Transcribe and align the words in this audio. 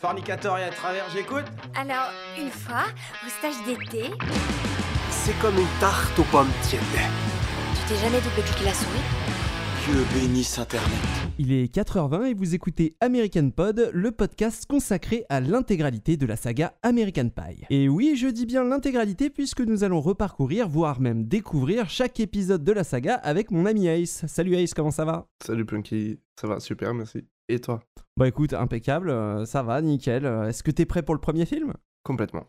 Fornicateur 0.00 0.56
et 0.56 0.64
à 0.64 0.70
travers, 0.70 1.04
j'écoute 1.14 1.44
Alors, 1.76 2.10
une 2.40 2.48
fois, 2.48 2.84
au 3.26 3.28
stage 3.28 3.62
d'été, 3.66 4.04
C'est 5.10 5.38
comme 5.42 5.56
une 5.58 5.78
tarte 5.78 6.18
aux 6.18 6.24
pommes 6.24 6.48
tièdes. 6.62 6.80
tu 7.74 7.86
t'es 7.92 8.00
jamais 8.00 8.18
double-cliqué 8.22 8.64
la 8.64 8.72
souris 8.72 8.98
Dieu 9.84 10.04
bénisse 10.14 10.58
Internet. 10.58 10.88
Il 11.38 11.52
est 11.52 11.74
4h20 11.74 12.26
et 12.30 12.34
vous 12.34 12.54
écoutez 12.54 12.96
American 13.00 13.50
Pod, 13.50 13.90
le 13.92 14.10
podcast 14.12 14.64
consacré 14.66 15.24
à 15.28 15.40
l'intégralité 15.40 16.16
de 16.16 16.24
la 16.26 16.36
saga 16.36 16.72
American 16.82 17.28
Pie. 17.28 17.64
Et 17.68 17.88
oui, 17.90 18.14
je 18.16 18.28
dis 18.28 18.46
bien 18.46 18.64
l'intégralité 18.64 19.28
puisque 19.28 19.60
nous 19.60 19.84
allons 19.84 20.00
reparcourir, 20.00 20.66
voire 20.68 21.00
même 21.00 21.24
découvrir 21.26 21.90
chaque 21.90 22.20
épisode 22.20 22.64
de 22.64 22.72
la 22.72 22.84
saga 22.84 23.16
avec 23.16 23.50
mon 23.50 23.66
ami 23.66 23.86
Ace. 23.88 24.24
Salut 24.26 24.54
Ace, 24.56 24.72
comment 24.72 24.90
ça 24.90 25.04
va? 25.04 25.26
Salut 25.44 25.66
Punky, 25.66 26.18
ça 26.40 26.46
va 26.46 26.58
super, 26.60 26.94
merci. 26.94 27.26
Et 27.50 27.58
toi? 27.58 27.80
Bah 28.16 28.28
écoute, 28.28 28.52
impeccable, 28.54 29.10
euh, 29.10 29.44
ça 29.44 29.64
va, 29.64 29.82
nickel. 29.82 30.24
Euh, 30.24 30.46
Est-ce 30.48 30.62
que 30.62 30.70
t'es 30.70 30.86
prêt 30.86 31.02
pour 31.02 31.16
le 31.16 31.20
premier 31.20 31.46
film? 31.46 31.72
Complètement. 32.04 32.46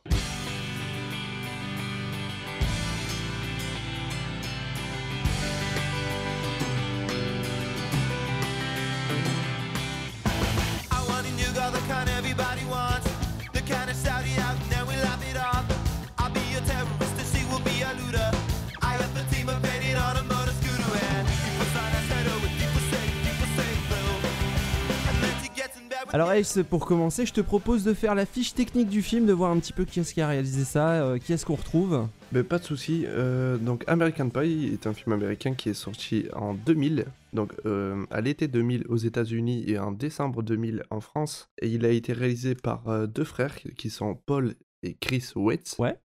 Alors 26.13 26.31
Ace, 26.33 26.59
pour 26.69 26.85
commencer, 26.85 27.25
je 27.25 27.31
te 27.31 27.39
propose 27.39 27.85
de 27.85 27.93
faire 27.93 28.15
la 28.15 28.25
fiche 28.25 28.53
technique 28.53 28.89
du 28.89 29.01
film, 29.01 29.25
de 29.25 29.31
voir 29.31 29.49
un 29.51 29.59
petit 29.59 29.71
peu 29.71 29.85
qui 29.85 30.01
est-ce 30.01 30.13
qui 30.13 30.19
a 30.19 30.27
réalisé 30.27 30.65
ça, 30.65 31.03
euh, 31.05 31.17
qui 31.17 31.31
est-ce 31.31 31.45
qu'on 31.45 31.55
retrouve. 31.55 32.05
Mais 32.33 32.43
pas 32.43 32.59
de 32.59 32.65
souci. 32.65 33.05
euh, 33.07 33.57
donc 33.57 33.85
American 33.87 34.29
Pie 34.29 34.71
est 34.73 34.87
un 34.87 34.93
film 34.93 35.13
américain 35.13 35.53
qui 35.53 35.69
est 35.69 35.73
sorti 35.73 36.25
en 36.33 36.53
2000, 36.53 37.05
donc 37.31 37.53
euh, 37.65 38.05
à 38.11 38.19
l'été 38.19 38.49
2000 38.49 38.87
aux 38.89 38.97
États-Unis 38.97 39.63
et 39.67 39.79
en 39.79 39.93
décembre 39.93 40.43
2000 40.43 40.83
en 40.89 40.99
France. 40.99 41.49
Et 41.61 41.69
il 41.69 41.85
a 41.85 41.89
été 41.89 42.11
réalisé 42.11 42.55
par 42.55 43.07
deux 43.07 43.23
frères 43.23 43.55
qui 43.77 43.89
sont 43.89 44.15
Paul 44.25 44.55
et 44.83 44.95
Chris 44.95 45.29
Waits. 45.37 45.75
Ouais. 45.79 45.97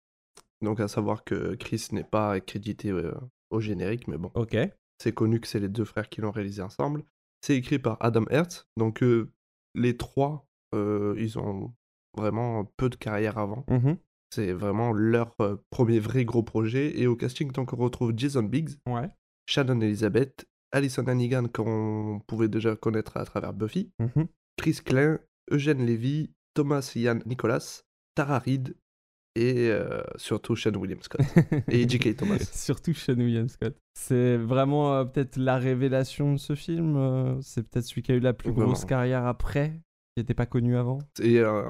Donc 0.62 0.78
à 0.78 0.86
savoir 0.86 1.24
que 1.24 1.56
Chris 1.56 1.88
n'est 1.90 2.04
pas 2.04 2.38
crédité 2.38 2.92
au 3.50 3.58
générique, 3.60 4.06
mais 4.06 4.18
bon, 4.18 4.30
Ok. 4.36 4.56
c'est 5.02 5.12
connu 5.12 5.40
que 5.40 5.48
c'est 5.48 5.60
les 5.60 5.68
deux 5.68 5.84
frères 5.84 6.08
qui 6.08 6.20
l'ont 6.20 6.30
réalisé 6.30 6.62
ensemble. 6.62 7.02
C'est 7.44 7.56
écrit 7.56 7.78
par 7.80 7.96
Adam 8.00 8.24
Hertz. 8.30 8.66
Donc 8.76 9.02
euh, 9.02 9.30
les 9.76 9.96
trois, 9.96 10.46
euh, 10.74 11.14
ils 11.18 11.38
ont 11.38 11.72
vraiment 12.16 12.64
peu 12.76 12.88
de 12.88 12.96
carrière 12.96 13.38
avant. 13.38 13.64
Mhm. 13.68 13.96
C'est 14.34 14.52
vraiment 14.52 14.92
leur 14.92 15.34
euh, 15.40 15.56
premier 15.70 16.00
vrai 16.00 16.24
gros 16.24 16.42
projet. 16.42 16.98
Et 16.98 17.06
au 17.06 17.14
casting, 17.14 17.52
donc, 17.52 17.72
on 17.72 17.76
retrouve 17.76 18.12
Jason 18.16 18.42
Biggs, 18.42 18.70
Ouais. 18.88 19.08
Shannon 19.48 19.80
Elizabeth, 19.80 20.46
Alison 20.72 21.04
Hannigan, 21.06 21.46
qu'on 21.46 22.20
pouvait 22.26 22.48
déjà 22.48 22.74
connaître 22.74 23.16
à 23.16 23.24
travers 23.24 23.52
Buffy, 23.52 23.92
Mhm. 24.00 24.26
Chris 24.56 24.80
Klein, 24.84 25.20
Eugène 25.50 25.86
Levy, 25.86 26.32
Thomas 26.54 26.90
Ian 26.96 27.20
Nicholas, 27.26 27.82
Tara 28.16 28.38
Reid 28.40 28.74
et 29.36 29.68
euh, 29.70 30.00
surtout 30.16 30.56
Sean 30.56 30.74
William 30.74 31.00
Scott. 31.02 31.20
et 31.70 31.86
J.K. 31.88 32.16
Thomas. 32.16 32.38
Surtout 32.52 32.94
Sean 32.94 33.16
William 33.18 33.48
Scott. 33.48 33.76
C'est 33.94 34.36
vraiment 34.36 34.94
euh, 34.94 35.04
peut-être 35.04 35.36
la 35.36 35.58
révélation 35.58 36.32
de 36.32 36.38
ce 36.38 36.54
film. 36.54 36.96
euh, 36.96 37.40
c'est 37.42 37.62
peut-être 37.68 37.84
celui 37.84 38.02
qui 38.02 38.12
a 38.12 38.14
eu 38.14 38.20
la 38.20 38.32
plus 38.32 38.50
Vraiment. 38.50 38.68
grosse 38.72 38.84
carrière 38.86 39.26
après, 39.26 39.72
qui 40.16 40.22
n'était 40.22 40.34
pas 40.34 40.46
connu 40.46 40.76
avant. 40.76 40.98
Et 41.22 41.38
euh, 41.40 41.62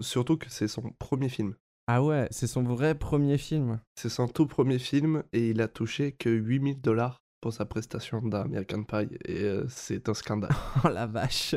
surtout 0.00 0.36
que 0.36 0.46
c'est 0.48 0.68
son 0.68 0.92
premier 0.98 1.28
film. 1.28 1.54
Ah 1.88 2.02
ouais, 2.02 2.26
c'est 2.30 2.46
son 2.48 2.62
vrai 2.62 2.96
premier 2.96 3.38
film. 3.38 3.80
C'est 3.96 4.08
son 4.08 4.26
tout 4.28 4.46
premier 4.46 4.78
film 4.78 5.22
et 5.32 5.50
il 5.50 5.60
a 5.60 5.68
touché 5.68 6.12
que 6.12 6.28
8000 6.28 6.80
dollars 6.80 7.18
pour 7.40 7.52
sa 7.52 7.64
prestation 7.64 8.22
d'American 8.22 8.82
Pie. 8.84 9.08
Et 9.24 9.42
euh, 9.44 9.64
c'est 9.68 10.08
un 10.08 10.14
scandale. 10.14 10.50
Oh 10.84 10.88
la 10.88 11.06
vache. 11.06 11.54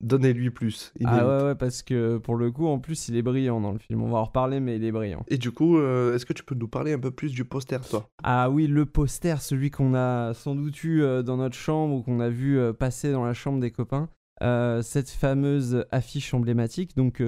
Donnez-lui 0.00 0.50
plus. 0.50 0.92
il 0.98 1.06
ah 1.06 1.26
ouais, 1.26 1.44
ouais, 1.44 1.54
parce 1.54 1.82
que 1.82 2.18
pour 2.18 2.36
le 2.36 2.50
coup, 2.50 2.66
en 2.66 2.78
plus, 2.78 3.08
il 3.08 3.16
est 3.16 3.22
brillant 3.22 3.60
dans 3.60 3.72
le 3.72 3.78
film. 3.78 4.02
On 4.02 4.08
va 4.08 4.18
en 4.18 4.24
reparler, 4.24 4.60
mais 4.60 4.76
il 4.76 4.84
est 4.84 4.92
brillant. 4.92 5.24
Et 5.28 5.38
du 5.38 5.50
coup, 5.50 5.78
euh, 5.78 6.14
est-ce 6.14 6.26
que 6.26 6.32
tu 6.32 6.44
peux 6.44 6.54
nous 6.54 6.68
parler 6.68 6.92
un 6.92 6.98
peu 6.98 7.10
plus 7.10 7.32
du 7.32 7.44
poster, 7.44 7.80
toi? 7.80 8.08
Ah 8.22 8.50
oui, 8.50 8.66
le 8.66 8.86
poster, 8.86 9.40
celui 9.40 9.70
qu'on 9.70 9.94
a 9.94 10.34
sans 10.34 10.54
doute 10.54 10.82
eu 10.84 11.02
euh, 11.02 11.22
dans 11.22 11.36
notre 11.36 11.56
chambre 11.56 11.94
ou 11.94 12.02
qu'on 12.02 12.20
a 12.20 12.28
vu 12.28 12.58
passer 12.74 13.12
dans 13.12 13.24
la 13.24 13.34
chambre 13.34 13.60
des 13.60 13.70
copains. 13.70 14.08
Cette 14.40 15.10
fameuse 15.10 15.84
affiche 15.90 16.32
emblématique, 16.34 16.96
donc 16.96 17.22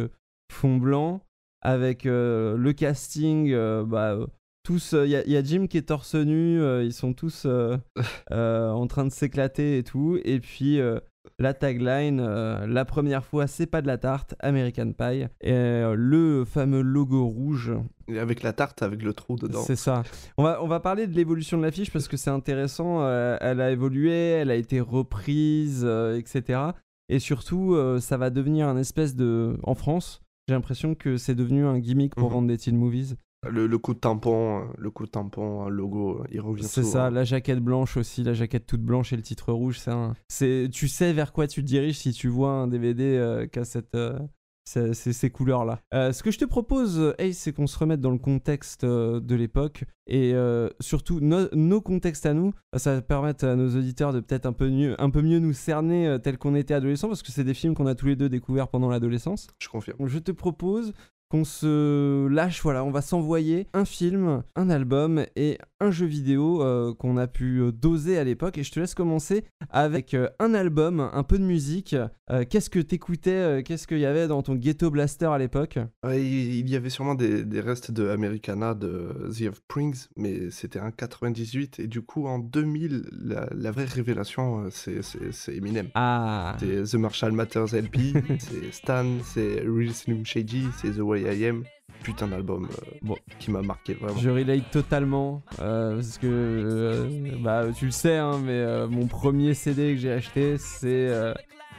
fond 0.53 0.77
blanc, 0.77 1.23
avec 1.63 2.05
le 2.05 2.73
casting, 2.73 3.53
bah, 3.85 4.19
tous, 4.63 4.93
il 5.05 5.11
y, 5.11 5.17
a- 5.17 5.27
y 5.27 5.37
a 5.37 5.43
Jim 5.43 5.67
qui 5.69 5.79
est 5.79 5.83
torse 5.89 6.15
nu, 6.15 6.61
euh, 6.61 6.85
ils 6.85 6.93
sont 6.93 7.13
tous 7.13 7.45
euh, 7.47 7.77
euh, 8.33 8.71
en 8.71 8.87
train 8.87 9.05
de 9.05 9.11
s'éclater 9.13 9.79
et 9.79 9.83
tout, 9.85 10.19
et 10.25 10.41
puis 10.41 10.81
euh, 10.81 10.99
la 11.39 11.55
tagline, 11.55 12.21
euh, 12.21 12.67
la 12.67 12.85
première 12.85 13.25
fois, 13.25 13.47
c'est 13.47 13.67
pas 13.67 13.81
de 13.83 13.87
la 13.87 13.97
tarte, 13.99 14.35
American 14.41 14.93
Pie, 14.93 15.27
et 15.41 15.53
euh, 15.53 15.95
le 15.97 16.45
fameux 16.45 16.83
logo 16.83 17.27
rouge 17.27 17.73
Et 18.09 18.19
Avec 18.19 18.43
la 18.43 18.53
tarte, 18.53 18.83
avec 18.83 19.03
le 19.03 19.15
trou 19.15 19.37
dedans. 19.37 19.63
c'est 19.63 19.77
ça. 19.77 20.03
On 20.37 20.43
va, 20.43 20.63
on 20.63 20.67
va 20.69 20.81
parler 20.81 21.07
de 21.07 21.15
l'évolution 21.15 21.57
de 21.57 21.63
l'affiche 21.63 21.91
parce 21.91 22.09
que 22.09 22.17
c'est 22.19 22.31
intéressant. 22.31 23.03
euh, 23.03 23.39
elle 23.41 23.61
a 23.63 23.71
évolué, 23.71 24.13
elle 24.13 24.51
a 24.51 24.57
été 24.57 24.81
reprise, 24.81 25.83
euh, 25.87 26.19
etc. 26.19 26.61
Et 27.09 27.19
surtout, 27.19 27.75
euh, 27.75 27.99
ça 28.01 28.17
va 28.17 28.31
devenir 28.31 28.69
un 28.69 28.77
espèce 28.77 29.17
de. 29.17 29.57
En 29.63 29.75
France, 29.75 30.21
j'ai 30.49 30.55
l'impression 30.55 30.95
que 30.95 31.17
c'est 31.17 31.35
devenu 31.35 31.65
un 31.65 31.79
gimmick 31.79 32.15
pour 32.15 32.29
Mhm. 32.29 32.35
vendre 32.35 32.49
des 32.49 32.59
teen 32.59 32.77
movies. 32.77 33.17
Le, 33.49 33.67
le 33.67 33.79
coup 33.79 33.95
de 33.95 33.99
tampon, 34.01 34.69
le 34.77 34.91
coup 34.91 35.07
de 35.07 35.11
tampon, 35.11 35.69
logo, 35.71 36.23
il 36.31 36.41
revient 36.41 36.63
C'est 36.65 36.83
ça, 36.83 37.09
la 37.11 37.25
jaquette 37.25 37.61
blanche 37.61 37.97
aussi, 37.97 38.23
la 38.23 38.35
jaquette 38.35 38.67
toute 38.67 38.83
blanche 38.83 39.13
et 39.15 39.17
le 39.17 39.23
titre 39.23 39.53
rouge. 39.53 39.79
C'est 39.79 39.91
un... 39.91 40.15
c'est... 40.29 40.69
Tu 40.71 40.89
sais 40.89 41.13
vers 41.15 41.33
quoi 41.33 41.47
tu 41.47 41.63
te 41.63 41.67
diriges 41.67 41.97
si 41.99 42.13
tu 42.13 42.29
vois 42.29 42.51
un 42.53 42.67
DVD 42.67 43.03
euh, 43.17 43.47
qui 43.47 43.59
a 43.59 43.65
cette, 43.65 43.95
euh, 43.95 44.19
ces, 44.67 44.93
ces- 44.93 45.15
ces 45.15 45.31
couleurs-là. 45.31 45.81
Euh, 45.95 46.13
ce 46.13 46.23
que 46.23 46.31
je 46.31 46.39
te 46.39 46.45
propose, 46.45 47.15
Ace, 47.19 47.39
c'est 47.39 47.55
qu'on 47.55 47.67
se 47.67 47.79
remette 47.79 48.03
dans 48.03 48.11
le 48.11 48.19
contexte 48.19 48.85
euh, 48.85 49.21
de 49.21 49.35
l'époque 49.35 49.85
et 50.07 50.35
surtout 50.81 51.21
no- 51.21 51.49
nos 51.55 51.81
contextes 51.81 52.27
à 52.27 52.35
nous. 52.35 52.53
Ça 52.77 52.97
va 52.97 53.01
permettre 53.01 53.47
à 53.47 53.57
nos 53.57 53.75
auditeurs 53.75 54.13
de 54.13 54.21
peut-être 54.21 54.45
un 54.45 54.53
peu 54.53 54.69
mieux, 54.69 55.01
un 55.01 55.09
peu 55.09 55.23
mieux 55.23 55.39
nous 55.39 55.55
cerner 55.55 56.19
tel 56.23 56.37
qu'on 56.37 56.55
était 56.55 56.75
adolescents 56.75 57.09
parce 57.09 57.23
que 57.23 57.33
c'est 57.33 57.45
des 57.45 57.55
films 57.55 57.75
qu'on 57.75 57.87
a 57.87 57.95
tous 57.95 58.07
les 58.07 58.17
deux 58.17 58.29
découverts 58.29 58.69
pendant 58.69 58.91
l'adolescence. 58.91 59.47
Je 59.61 59.69
confirme. 59.71 59.97
Donc, 59.99 60.09
je 60.09 60.19
te 60.19 60.31
propose 60.33 60.93
qu'on 61.31 61.45
se 61.45 62.27
lâche, 62.29 62.61
voilà, 62.63 62.85
on 62.85 62.91
va 62.91 63.03
s'envoyer 63.03 63.69
un 63.73 63.85
film, 63.85 64.43
un 64.57 64.69
album 64.71 65.25
et 65.37 65.59
un 65.79 65.91
jeu 65.91 66.05
vidéo 66.07 66.63
euh, 66.63 66.93
qu'on 66.93 67.17
a 67.17 67.27
pu 67.27 67.61
euh, 67.61 67.73
doser 67.73 68.19
à 68.19 68.25
l'époque. 68.25 68.59
Et 68.59 68.65
je 68.65 68.73
te 68.73 68.81
laisse 68.81 68.95
commencer 68.95 69.45
avec 69.71 70.13
euh, 70.13 70.29
un 70.41 70.53
album, 70.55 71.01
un 71.13 71.23
peu 71.23 71.39
de 71.39 71.45
musique. 71.45 71.95
Euh, 72.31 72.45
qu'est-ce 72.49 72.69
que 72.69 72.81
t'écoutais, 72.81 73.63
qu'est-ce 73.65 73.87
qu'il 73.87 73.99
y 74.01 74.07
avait 74.07 74.27
dans 74.29 74.43
ton 74.43 74.57
ghetto 74.57 74.91
blaster 74.91 75.27
à 75.27 75.39
l'époque? 75.39 75.79
Il, 76.13 76.69
y 76.69 76.77
avait 76.77 76.91
sûrement 76.91 77.15
des, 77.15 77.45
des 77.45 77.61
restes 77.61 77.91
de 77.93 78.09
Americana 78.09 78.75
de 78.75 79.31
The 79.39 79.49
Offsprings, 79.49 80.07
mais 80.17 80.51
c'était 80.51 80.81
en 80.81 80.91
98. 80.91 81.79
Et 81.81 81.87
du 81.87 82.03
coup, 82.03 82.27
en 82.27 82.39
2000, 82.41 83.05
la, 83.25 83.49
la 83.57 83.71
vraie 83.71 83.85
révélation, 83.85 84.69
c'est- 84.71 85.03
c'est 85.03 85.33
c'est 85.33 85.57
Eminem. 85.57 85.89
Ah 85.95 86.57
C'est 86.59 86.83
The 86.83 86.95
Marshall 87.01 87.33
Matters 87.33 87.73
LP, 87.75 87.99
c'est 88.39 88.73
Stan, 88.73 89.07
c'est 89.25 89.61
Real 89.67 89.93
Slim 89.95 90.27
Shady, 90.27 90.65
c'est 90.81 90.91
The 90.97 90.99
Way 91.01 91.20
I 91.23 91.47
Am. 91.47 91.65
Putain 92.03 92.29
d'album 92.29 92.65
euh, 92.65 92.91
Bon. 93.03 93.17
qui 93.39 93.51
m'a 93.51 93.61
marqué 93.61 93.93
vraiment. 93.93 94.19
Je 94.19 94.31
relate 94.31 94.71
totalement 94.71 95.43
euh, 95.61 95.97
parce 95.97 96.17
que 96.17 96.27
euh, 96.27 97.09
bah 97.43 97.65
tu 97.77 97.85
le 97.87 97.91
sais 97.91 98.17
hein, 98.17 98.41
mais 98.43 98.87
mon 98.89 99.07
premier 99.07 99.53
CD 99.53 99.93
que 99.95 100.01
j'ai 100.01 100.13
acheté 100.13 100.57
c'est 100.57 101.11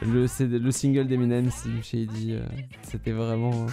le 0.04 0.28
CD, 0.28 0.60
le 0.60 0.72
single 0.72 1.08
d'Eminem 1.08 1.50
Slim 1.50 1.82
Shady 1.82 2.36
c'était 2.84 3.12
vraiment 3.14 3.66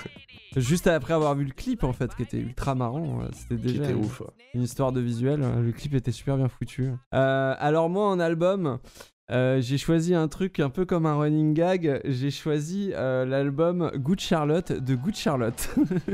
euh, 0.56 0.60
juste 0.60 0.86
après 0.86 1.12
avoir 1.12 1.34
vu 1.34 1.44
le 1.44 1.52
clip 1.52 1.84
en 1.84 1.92
fait 1.92 2.14
qui 2.14 2.22
était 2.22 2.38
ultra 2.38 2.74
marrant 2.74 3.20
c'était 3.32 3.60
déjà 3.60 3.82
était 3.84 3.92
une, 3.92 3.98
ouf. 4.04 4.20
ouais. 4.20 4.26
une 4.54 4.62
histoire 4.62 4.92
de 4.92 5.00
visuel 5.00 5.42
euh, 5.42 5.60
le 5.62 5.72
clip 5.72 5.94
était 5.94 6.12
super 6.12 6.36
bien 6.38 6.48
foutu 6.48 6.90
Euh, 7.14 7.54
alors 7.58 7.90
moi 7.90 8.06
en 8.08 8.20
album 8.20 8.78
euh, 9.30 9.60
j'ai 9.60 9.76
choisi 9.76 10.14
un 10.14 10.26
truc 10.26 10.58
un 10.58 10.70
peu 10.70 10.86
comme 10.86 11.04
un 11.04 11.14
running 11.14 11.52
gag. 11.52 12.00
J'ai 12.04 12.30
choisi 12.30 12.92
euh, 12.94 13.26
l'album 13.26 13.90
Good 13.94 14.20
Charlotte 14.20 14.72
de 14.72 14.94
Good 14.94 15.16
Charlotte. 15.16 15.68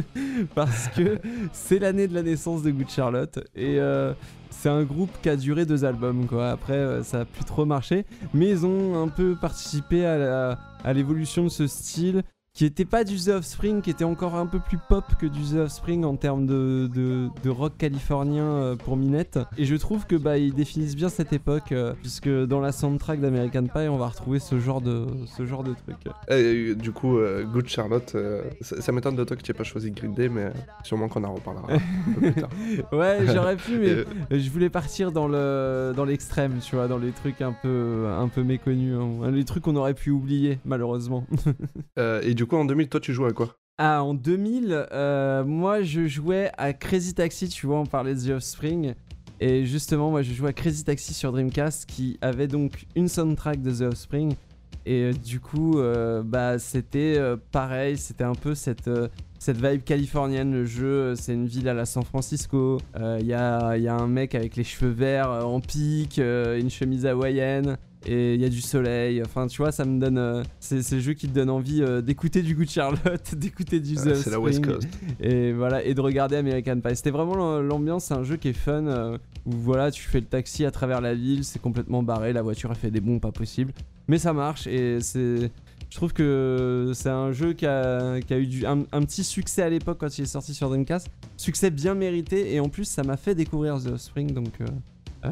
Parce 0.55 0.89
que 0.89 1.21
c'est 1.53 1.79
l'année 1.79 2.09
de 2.09 2.15
la 2.15 2.23
naissance 2.23 2.63
de 2.63 2.73
Good 2.73 2.91
Charlotte. 2.91 3.39
Et 3.55 3.79
euh, 3.79 4.13
c'est 4.51 4.69
un 4.69 4.83
groupe 4.83 5.11
qui 5.23 5.29
a 5.29 5.37
duré 5.37 5.65
deux 5.65 5.85
albums. 5.85 6.27
Quoi. 6.27 6.51
Après, 6.51 7.03
ça 7.05 7.21
a 7.21 7.25
plus 7.25 7.45
trop 7.45 7.65
marché. 7.65 8.05
Mais 8.33 8.49
ils 8.49 8.67
ont 8.67 9.01
un 9.01 9.09
peu 9.09 9.37
participé 9.41 10.05
à 10.05 10.93
l'évolution 10.93 11.45
de 11.45 11.51
ce 11.51 11.69
style. 11.69 12.23
Qui 12.55 12.65
était 12.65 12.85
pas 12.85 13.03
du 13.03 13.17
The 13.17 13.31
Offspring, 13.31 13.83
qui 13.83 13.91
était 13.91 14.05
encore 14.05 14.37
un 14.37 14.47
peu 14.47 14.61
plus 14.61 14.79
pop 14.79 15.05
que 15.19 15.27
du 15.27 15.41
The 15.41 15.57
Offspring 15.65 16.05
en 16.05 16.15
termes 16.15 16.47
de, 16.47 16.89
de, 16.95 17.29
de 17.43 17.51
rock 17.51 17.73
californien 17.77 18.45
euh, 18.45 18.77
pour 18.77 18.97
Minette. 18.97 19.41
Et 19.59 19.65
je 19.65 19.75
trouve 19.75 20.07
que 20.07 20.15
bah 20.15 20.39
ils 20.39 20.55
définissent 20.55 20.95
bien 20.95 21.09
cette 21.09 21.33
époque, 21.33 21.73
euh, 21.73 21.95
puisque 22.01 22.29
dans 22.29 22.61
la 22.61 22.71
soundtrack 22.71 23.21
d'American 23.21 23.65
Pie, 23.65 23.89
on 23.89 23.97
va 23.97 24.07
retrouver 24.07 24.39
ce 24.39 24.61
genre 24.61 24.81
de 24.81 25.07
ce 25.37 25.45
genre 25.47 25.65
de 25.65 25.75
truc. 25.75 25.97
Et, 26.29 26.77
du 26.77 26.93
coup, 26.93 27.19
euh, 27.19 27.43
Good 27.43 27.67
Charlotte, 27.67 28.13
euh, 28.15 28.43
ça, 28.61 28.81
ça 28.81 28.93
m'étonne 28.93 29.17
de 29.17 29.25
toi 29.25 29.37
que 29.37 29.43
tu 29.43 29.51
aies 29.51 29.55
pas 29.55 29.65
choisi 29.65 29.91
Green 29.91 30.15
Day, 30.15 30.29
mais 30.29 30.53
sûrement 30.85 31.09
qu'on 31.09 31.25
en 31.25 31.35
reparlera 31.35 31.73
un 31.73 31.79
peu 32.15 32.21
plus 32.21 32.35
tard. 32.35 32.51
Ouais, 32.93 33.27
j'aurais 33.27 33.57
pu, 33.57 33.79
mais 33.79 34.05
je 34.39 34.51
voulais 34.51 34.71
partir 34.71 35.11
dans 35.11 35.27
le 35.27 35.93
dans 35.97 36.05
l'extrême, 36.05 36.59
tu 36.61 36.77
vois, 36.77 36.87
dans 36.87 36.99
les 36.99 37.11
trucs 37.11 37.41
un 37.41 37.53
peu 37.53 38.07
un 38.17 38.29
peu 38.29 38.45
méconnus, 38.45 38.97
hein. 38.97 39.31
les 39.33 39.45
trucs 39.45 39.65
qu'on 39.65 39.77
aurait 39.77 39.95
pu 39.95 40.11
oublier 40.11 40.61
malheureusement. 40.65 41.27
et 42.23 42.35
du 42.35 42.44
coup, 42.47 42.57
en 42.57 42.65
2000, 42.65 42.89
toi, 42.89 43.01
tu 43.01 43.13
joues 43.13 43.27
à 43.27 43.33
quoi? 43.33 43.57
Ah, 43.77 44.05
en 44.05 44.15
2000, 44.15 44.87
euh, 44.93 45.45
moi 45.45 45.83
je 45.83 46.07
jouais 46.07 46.53
à 46.57 46.73
Crazy 46.73 47.13
Taxi, 47.13 47.49
tu 47.49 47.67
vois, 47.67 47.81
on 47.81 47.87
parlait 47.87 48.15
de 48.15 48.21
The 48.21 48.31
Offspring. 48.31 48.95
Et 49.41 49.65
justement, 49.67 50.13
moi 50.13 50.23
je 50.23 50.33
jouais 50.33 50.51
à 50.51 50.53
Crazy 50.53 50.85
Taxi 50.85 51.13
sur 51.13 51.33
Dreamcast 51.33 51.85
qui 51.87 52.17
avait 52.21 52.47
donc 52.47 52.87
une 52.95 53.09
soundtrack 53.09 53.61
de 53.63 53.73
The 53.73 53.93
Offspring. 53.93 54.35
Et 54.87 55.03
euh, 55.03 55.13
du 55.13 55.41
coup, 55.41 55.81
euh, 55.81 56.23
bah, 56.23 56.61
c'était 56.61 57.21
pareil, 57.51 57.99
c'était 57.99 58.23
un 58.23 58.37
peu 58.37 58.55
cette, 58.55 58.89
cette 59.41 59.57
vibe 59.57 59.83
californienne. 59.83 60.53
Le 60.53 60.67
jeu, 60.67 61.17
c'est 61.17 61.35
une 61.35 61.47
ville 61.47 61.69
à 61.69 61.75
la 61.75 61.85
San 61.85 62.05
Francisco. 62.05 62.79
Il 62.97 63.27
y, 63.27 63.35
a, 63.35 63.77
y 63.77 63.89
a 63.89 63.97
un 63.97 64.07
mec 64.07 64.37
avec 64.37 64.55
les 64.55 64.63
cheveux 64.63 64.93
verts 64.93 65.31
en 65.31 65.59
pique, 65.59 66.19
une 66.19 66.71
chemise 66.71 67.07
hawaïenne. 67.07 67.77
Et 68.07 68.35
il 68.35 68.41
y 68.41 68.45
a 68.45 68.49
du 68.51 68.61
soleil. 68.61 69.23
Enfin, 69.25 69.47
tu 69.47 69.59
vois, 69.59 69.73
ça 69.73 69.85
me 69.85 69.99
donne. 69.99 70.19
euh, 70.19 70.43
c'est 70.61 70.91
le 70.93 71.01
jeu 71.01 71.15
qui 71.15 71.27
te 71.29 71.33
donne 71.35 71.49
envie 71.51 71.83
euh, 71.83 72.03
d'écouter 72.03 72.43
du 72.43 72.55
Good 72.55 72.69
Charlotte, 72.69 73.35
d'écouter 73.37 73.81
du 73.81 73.95
The 73.95 74.01
Ah, 74.09 74.15
C'est 74.15 74.31
la 74.31 74.39
West 74.41 74.65
Coast. 74.65 74.87
et 75.21 75.53
voilà 75.53 75.83
et 75.85 75.95
de 75.95 76.01
regarder 76.01 76.37
American 76.37 76.81
Pie. 76.81 76.97
C'était 76.97 77.11
vraiment 77.11 77.35
l'am- 77.37 77.67
l'ambiance, 77.67 78.05
c'est 78.05 78.15
un 78.15 78.23
jeu 78.25 78.37
qui 78.37 78.49
est 78.49 78.53
fun 78.53 78.87
euh, 78.87 79.17
où 79.47 79.53
voilà, 79.53 79.91
tu 79.91 80.03
fais 80.03 80.21
le 80.21 80.27
taxi 80.27 80.65
à 80.67 80.71
travers 80.71 81.01
la 81.01 81.15
ville, 81.15 81.45
c'est 81.45 81.61
complètement 81.63 82.03
barré, 82.03 82.33
la 82.33 82.43
voiture 82.43 82.71
a 82.71 82.75
fait 82.75 82.91
des 82.91 83.01
bons 83.01 83.19
pas 83.21 83.33
possible, 83.33 83.73
mais 84.09 84.19
ça 84.19 84.33
marche 84.33 84.67
et 84.67 84.99
c'est 85.01 85.51
je 85.91 85.97
trouve 85.97 86.13
que 86.13 86.91
c'est 86.95 87.09
un 87.11 87.31
jeu 87.31 87.53
qui 87.53 87.67
a, 87.67 88.21
qui 88.21 88.35
a 88.35 88.39
eu 88.39 88.47
du, 88.47 88.67
un, 88.67 88.81
un 88.91 89.03
petit 89.03 89.23
succès 89.23 89.63
à 89.63 89.69
l'époque 89.71 89.99
quand 90.01 90.19
il 90.19 90.23
est 90.23 90.27
sorti 90.27 90.53
sur 90.53 90.69
Dreamcast, 90.69 91.09
succès 91.37 91.71
bien 91.71 91.95
mérité 91.95 92.53
et 92.55 92.59
en 92.61 92.69
plus 92.69 92.85
ça 92.85 93.03
m'a 93.05 93.17
fait 93.17 93.35
découvrir 93.35 93.81
The 93.81 93.89
Offspring 93.93 94.33
donc 94.33 94.51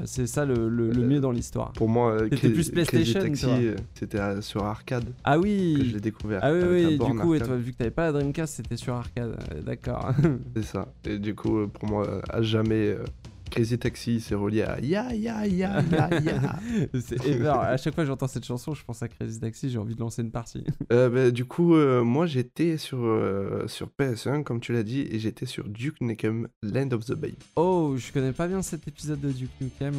c'est 0.05 0.27
ça 0.27 0.44
le, 0.44 0.69
le- 0.69 0.91
le 0.91 1.03
Euh, 1.03 1.06
mieux 1.06 1.21
dans 1.21 1.31
l'histoire. 1.31 1.73
Pour 1.73 1.89
moi, 1.89 2.12
euh, 2.12 2.29
C'était 2.31 2.49
plus 2.50 2.71
PlayStation, 2.71 3.21
Taxi, 3.21 3.47
euh, 3.47 3.75
c'était 3.94 4.19
euh, 4.21 4.41
sur 4.41 4.65
arcade 4.65 5.05
Ah 5.25 5.37
que 5.37 5.41
je 5.41 5.43
oui 5.43 5.91
l'ai 5.94 6.00
découvert. 6.00 6.41
Ah 6.43 6.53
oui, 6.53 6.59
oui, 6.71 6.99
du 6.99 7.15
coup, 7.15 7.35
et 7.35 7.39
arcade. 7.39 7.49
toi, 7.49 7.56
vu 7.56 7.73
que 7.73 7.79
t'avais 7.79 7.91
pas 7.91 8.05
la 8.06 8.12
Dreamcast, 8.12 8.55
c'était 8.56 8.77
sur 8.77 8.94
arcade, 8.94 9.37
euh, 9.55 9.61
d'accord. 9.62 10.11
C'est 10.56 10.65
ça. 10.65 10.89
Et 11.05 11.19
du 11.19 11.35
coup, 11.35 11.59
euh, 11.59 11.67
pour 11.67 11.89
moi, 11.89 12.06
euh, 12.06 12.21
à 12.31 12.43
jamais, 12.43 12.89
euh, 12.89 13.05
Crazy 13.52 13.78
Taxi, 13.78 14.20
c'est 14.20 14.34
relié 14.34 14.62
à 14.62 14.81
Ya 14.81 15.12
Ya 15.14 15.46
Ya 15.46 15.82
Ya 15.82 16.20
Ya. 16.20 16.58
C'est. 17.00 17.46
À 17.46 17.76
chaque 17.76 17.94
fois 17.94 18.04
que 18.04 18.08
j'entends 18.08 18.26
cette 18.26 18.46
chanson, 18.46 18.72
je 18.75 18.82
pense 18.82 19.02
à 19.02 19.08
Crazy 19.08 19.40
Taxi, 19.40 19.69
j'ai 19.69 19.78
envie 19.78 19.94
de 19.94 20.00
lancer 20.00 20.22
une 20.22 20.31
partie. 20.31 20.64
Euh, 20.90 21.10
bah, 21.10 21.31
du 21.31 21.44
coup, 21.44 21.75
euh, 21.75 22.02
moi, 22.02 22.26
j'étais 22.26 22.78
sur, 22.78 22.99
euh, 23.02 23.66
sur 23.69 23.90
PS1, 23.99 24.43
comme 24.43 24.60
tu 24.60 24.72
l'as 24.72 24.82
dit, 24.82 25.06
et 25.10 25.19
j'étais 25.19 25.46
sur 25.46 25.69
Duke 25.69 26.00
Nukem 26.00 26.49
Land 26.62 26.93
of 26.93 27.04
the 27.04 27.12
Bay. 27.14 27.34
Oh, 27.56 27.94
je 27.99 28.10
connais 28.10 28.32
pas 28.32 28.49
bien 28.49 28.62
cet 28.62 28.88
épisode 28.88 29.20
de 29.20 29.31
Duke 29.31 29.50
Nukem. 29.60 29.94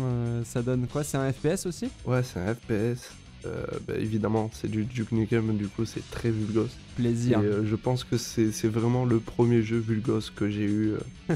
ça 0.45 0.61
donne 0.63 0.87
quoi? 0.87 1.03
C'est 1.03 1.17
un 1.17 1.31
FPS 1.31 1.65
aussi? 1.67 1.89
Ouais, 2.05 2.23
c'est 2.23 2.39
un 2.39 2.55
FPS. 2.55 3.11
Euh, 3.45 3.65
bah, 3.87 3.95
évidemment, 3.97 4.49
c'est 4.53 4.69
du 4.69 4.85
Duke 4.85 5.11
Nukem, 5.11 5.55
du 5.57 5.67
coup, 5.67 5.85
c'est 5.85 6.09
très 6.11 6.31
vulgos. 6.31 6.65
Et 6.65 6.69
Plaisir. 6.95 7.39
euh, 7.43 7.63
je 7.65 7.75
pense 7.75 8.03
que 8.03 8.17
c'est 8.17 8.51
c'est 8.51 8.67
vraiment 8.67 9.03
le 9.05 9.19
premier 9.19 9.61
jeu 9.61 9.77
vulgos 9.77 10.31
que 10.35 10.49
j'ai 10.49 10.63
eu, 10.63 10.91
euh, 10.93 11.35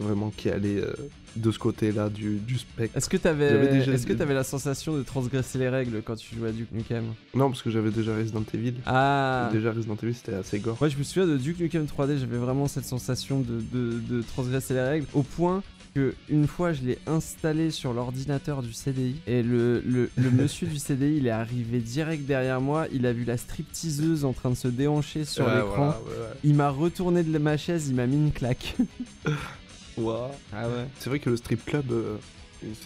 vraiment 0.00 0.30
qui 0.36 0.48
allait 0.50 0.78
euh, 0.80 0.92
de 1.36 1.50
ce 1.52 1.58
côté-là 1.58 2.08
du, 2.08 2.36
du 2.38 2.58
spectre. 2.58 2.96
Est-ce 2.96 3.08
que 3.08 3.16
t'avais 3.16 3.68
déjà- 3.68 3.92
est-ce 3.92 4.06
que 4.06 4.12
t'avais 4.12 4.34
la 4.34 4.42
sensation 4.44 4.96
de 4.96 5.02
transgresser 5.02 5.58
les 5.58 5.68
règles 5.68 6.02
quand 6.04 6.16
tu 6.16 6.34
jouais 6.34 6.48
à 6.48 6.52
Duke 6.52 6.72
Nukem? 6.72 7.04
Non, 7.34 7.48
parce 7.50 7.62
que 7.62 7.70
j'avais 7.70 7.90
déjà 7.90 8.16
Resident 8.16 8.42
Evil. 8.54 8.74
Ah 8.86 9.48
Déjà 9.52 9.72
Resident 9.72 9.96
Evil, 10.02 10.14
c'était 10.14 10.34
assez 10.34 10.58
gore. 10.58 10.76
Moi, 10.80 10.88
je 10.88 10.96
me 10.96 11.02
souviens 11.04 11.26
de 11.28 11.36
Duke 11.36 11.60
Nukem 11.60 11.84
3D, 11.84 12.18
j'avais 12.18 12.38
vraiment 12.38 12.66
cette 12.66 12.84
sensation 12.86 13.40
de, 13.40 13.60
de- 13.72 14.00
de 14.00 14.22
transgresser 14.22 14.74
les 14.74 14.82
règles, 14.82 15.06
au 15.14 15.22
point 15.22 15.62
que 15.92 16.14
une 16.28 16.46
fois, 16.46 16.72
je 16.72 16.82
l'ai 16.82 16.98
installé 17.08 17.72
sur 17.72 17.92
l'ordinateur 17.92 18.62
du 18.62 18.72
CDI, 18.72 19.16
et 19.26 19.42
le, 19.42 19.80
le, 19.84 20.08
le 20.16 20.30
monsieur 20.42 20.68
du 20.68 20.78
CDI, 20.78 21.16
il 21.16 21.26
est 21.26 21.30
arrivé 21.30 21.78
direct 21.80 22.26
derrière 22.26 22.60
moi, 22.60 22.86
il 22.92 23.06
a 23.06 23.12
vu 23.12 23.24
la 23.24 23.36
stripteaseuse 23.36 24.24
en 24.24 24.32
train 24.32 24.50
de 24.50 24.54
se 24.54 24.68
déhancher 24.68 25.24
sur 25.24 25.46
Ouais, 25.46 25.54
l'écran, 25.56 25.74
voilà, 25.76 25.98
ouais, 25.98 26.36
il 26.44 26.54
m'a 26.54 26.70
retourné 26.70 27.24
de 27.24 27.38
ma 27.38 27.56
chaise, 27.56 27.88
il 27.88 27.96
m'a 27.96 28.06
mis 28.06 28.16
une 28.16 28.30
claque. 28.32 28.76
ouais. 30.00 30.30
Ah 30.52 30.68
ouais 30.68 30.86
C'est 30.98 31.10
vrai 31.10 31.18
que 31.18 31.30
le 31.30 31.36
strip 31.36 31.64
club, 31.64 31.90
euh, 31.90 32.16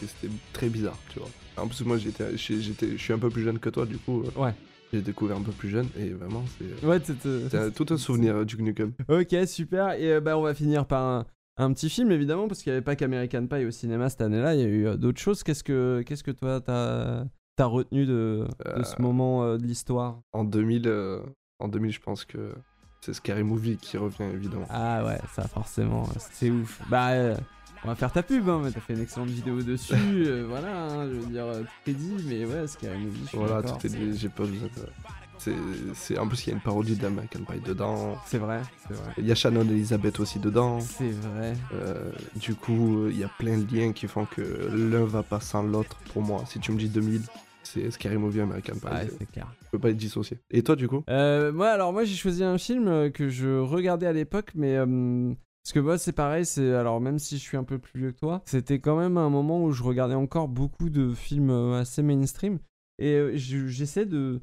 c'était 0.00 0.32
très 0.52 0.68
bizarre, 0.68 0.98
tu 1.10 1.18
vois. 1.18 1.28
En 1.56 1.68
plus, 1.68 1.84
moi, 1.84 1.98
j'étais, 1.98 2.36
je 2.36 2.96
suis 2.96 3.12
un 3.12 3.18
peu 3.18 3.30
plus 3.30 3.42
jeune 3.42 3.58
que 3.58 3.70
toi, 3.70 3.86
du 3.86 3.96
coup, 3.98 4.22
euh, 4.22 4.40
Ouais. 4.40 4.54
j'ai 4.92 5.00
découvert 5.02 5.36
un 5.36 5.42
peu 5.42 5.52
plus 5.52 5.68
jeune, 5.68 5.88
et 5.98 6.10
vraiment, 6.10 6.42
c'est, 6.58 6.86
Ouais, 6.86 6.98
t'es- 7.00 7.14
t'es- 7.14 7.48
c'est 7.50 7.72
tout 7.74 7.86
un 7.90 7.96
souvenir 7.96 8.36
euh, 8.36 8.44
du 8.44 8.60
Nukem. 8.62 8.92
Ok, 9.08 9.34
super. 9.46 9.92
Et 9.92 10.12
euh, 10.14 10.20
bah, 10.20 10.36
on 10.38 10.42
va 10.42 10.54
finir 10.54 10.86
par 10.86 11.02
un, 11.02 11.26
un 11.56 11.72
petit 11.72 11.88
film, 11.90 12.10
évidemment, 12.10 12.48
parce 12.48 12.62
qu'il 12.62 12.72
n'y 12.72 12.76
avait 12.76 12.84
pas 12.84 12.96
qu'American 12.96 13.46
Pie 13.46 13.64
au 13.64 13.70
cinéma 13.70 14.10
cette 14.10 14.20
année-là, 14.22 14.54
il 14.54 14.60
y 14.60 14.64
a 14.64 14.68
eu 14.68 14.86
euh, 14.88 14.96
d'autres 14.96 15.20
choses. 15.20 15.42
Qu'est-ce 15.44 15.62
que, 15.64 16.02
qu'est-ce 16.06 16.24
que 16.24 16.32
toi, 16.32 16.60
t'as 16.60 17.24
as 17.58 17.66
retenu 17.66 18.04
de, 18.04 18.46
de 18.76 18.82
ce 18.82 18.94
Euh, 18.94 19.02
moment 19.02 19.44
euh, 19.44 19.56
de 19.58 19.64
l'histoire? 19.64 20.20
En 20.32 20.42
2000, 20.42 20.88
euh, 20.88 21.20
en 21.60 21.68
2000, 21.68 21.92
je 21.92 22.00
pense 22.00 22.24
que 22.24 22.52
c'est 23.04 23.12
Scary 23.12 23.42
Movie 23.42 23.76
qui 23.76 23.98
revient, 23.98 24.24
évidemment. 24.32 24.66
Ah 24.70 25.04
ouais, 25.04 25.18
ça 25.34 25.46
forcément, 25.46 26.08
c'est 26.18 26.50
ouf. 26.50 26.80
Bah, 26.88 27.10
euh, 27.10 27.36
on 27.84 27.88
va 27.88 27.94
faire 27.94 28.10
ta 28.10 28.22
pub, 28.22 28.48
hein, 28.48 28.62
mais 28.64 28.70
t'as 28.70 28.80
fait 28.80 28.94
une 28.94 29.02
excellente 29.02 29.28
vidéo 29.28 29.60
dessus, 29.60 29.94
euh, 29.94 30.46
voilà, 30.48 30.86
hein, 30.86 31.06
je 31.06 31.16
veux 31.16 31.26
dire, 31.26 31.44
euh, 31.44 31.60
tout 31.60 31.90
est 31.90 31.94
dit, 31.94 32.16
mais 32.26 32.46
ouais, 32.46 32.66
Scary 32.66 32.98
Movie, 32.98 33.20
je 33.24 33.28
suis 33.28 33.38
Voilà, 33.38 33.62
tout 33.62 33.86
est 33.86 33.90
dit, 33.90 34.16
j'ai 34.18 34.30
pas 34.30 34.44
besoin 34.44 34.68
de... 34.68 34.88
C'est. 35.94 36.18
En 36.18 36.26
plus, 36.26 36.46
il 36.46 36.50
y 36.50 36.52
a 36.52 36.54
une 36.54 36.62
parodie 36.62 36.96
d'American 36.96 37.40
Pie 37.40 37.60
dedans. 37.60 38.16
C'est 38.24 38.38
vrai, 38.38 38.62
c'est 38.88 38.94
vrai. 38.94 39.12
Il 39.18 39.26
y 39.26 39.32
a 39.32 39.34
Shannon 39.34 39.62
Elizabeth 39.62 40.20
aussi 40.20 40.38
dedans. 40.38 40.80
C'est 40.80 41.10
vrai. 41.10 41.54
Euh, 41.74 42.10
du 42.36 42.54
coup, 42.54 43.08
il 43.10 43.18
y 43.18 43.24
a 43.24 43.30
plein 43.38 43.58
de 43.58 43.76
liens 43.76 43.92
qui 43.92 44.06
font 44.06 44.24
que 44.24 44.70
l'un 44.72 45.04
va 45.04 45.22
pas 45.22 45.40
sans 45.40 45.62
l'autre 45.62 45.96
pour 46.12 46.22
moi. 46.22 46.44
Si 46.46 46.60
tu 46.60 46.72
me 46.72 46.78
dis 46.78 46.88
2000, 46.88 47.22
c'est 47.74 47.90
Scary 47.90 48.16
Movie 48.16 48.40
American 48.40 48.74
Pie. 48.74 48.86
Ouais, 48.88 49.06
je 49.06 49.10
c'est 49.18 49.30
clair. 49.30 49.52
peux 49.70 49.78
pas 49.78 49.90
être 49.90 49.96
dissocié. 49.96 50.38
Et 50.50 50.62
toi, 50.62 50.76
du 50.76 50.88
coup? 50.88 51.02
Euh, 51.10 51.52
moi, 51.52 51.68
alors 51.70 51.92
moi, 51.92 52.04
j'ai 52.04 52.14
choisi 52.16 52.42
un 52.44 52.58
film 52.58 52.88
euh, 52.88 53.10
que 53.10 53.28
je 53.28 53.58
regardais 53.58 54.06
à 54.06 54.12
l'époque, 54.12 54.52
mais 54.54 54.76
euh, 54.76 55.32
parce 55.62 55.72
que 55.72 55.80
moi, 55.80 55.98
c'est 55.98 56.12
pareil. 56.12 56.46
C'est 56.46 56.72
alors 56.74 57.00
même 57.00 57.18
si 57.18 57.36
je 57.38 57.42
suis 57.42 57.56
un 57.56 57.64
peu 57.64 57.78
plus 57.78 57.98
vieux 58.00 58.12
que 58.12 58.18
toi, 58.20 58.42
c'était 58.46 58.78
quand 58.78 58.96
même 58.96 59.16
un 59.18 59.30
moment 59.30 59.62
où 59.64 59.72
je 59.72 59.82
regardais 59.82 60.14
encore 60.14 60.48
beaucoup 60.48 60.90
de 60.90 61.12
films 61.12 61.50
euh, 61.50 61.80
assez 61.80 62.02
mainstream, 62.02 62.58
et 62.98 63.12
euh, 63.14 63.32
je- 63.36 63.66
j'essaie 63.66 64.06
de 64.06 64.40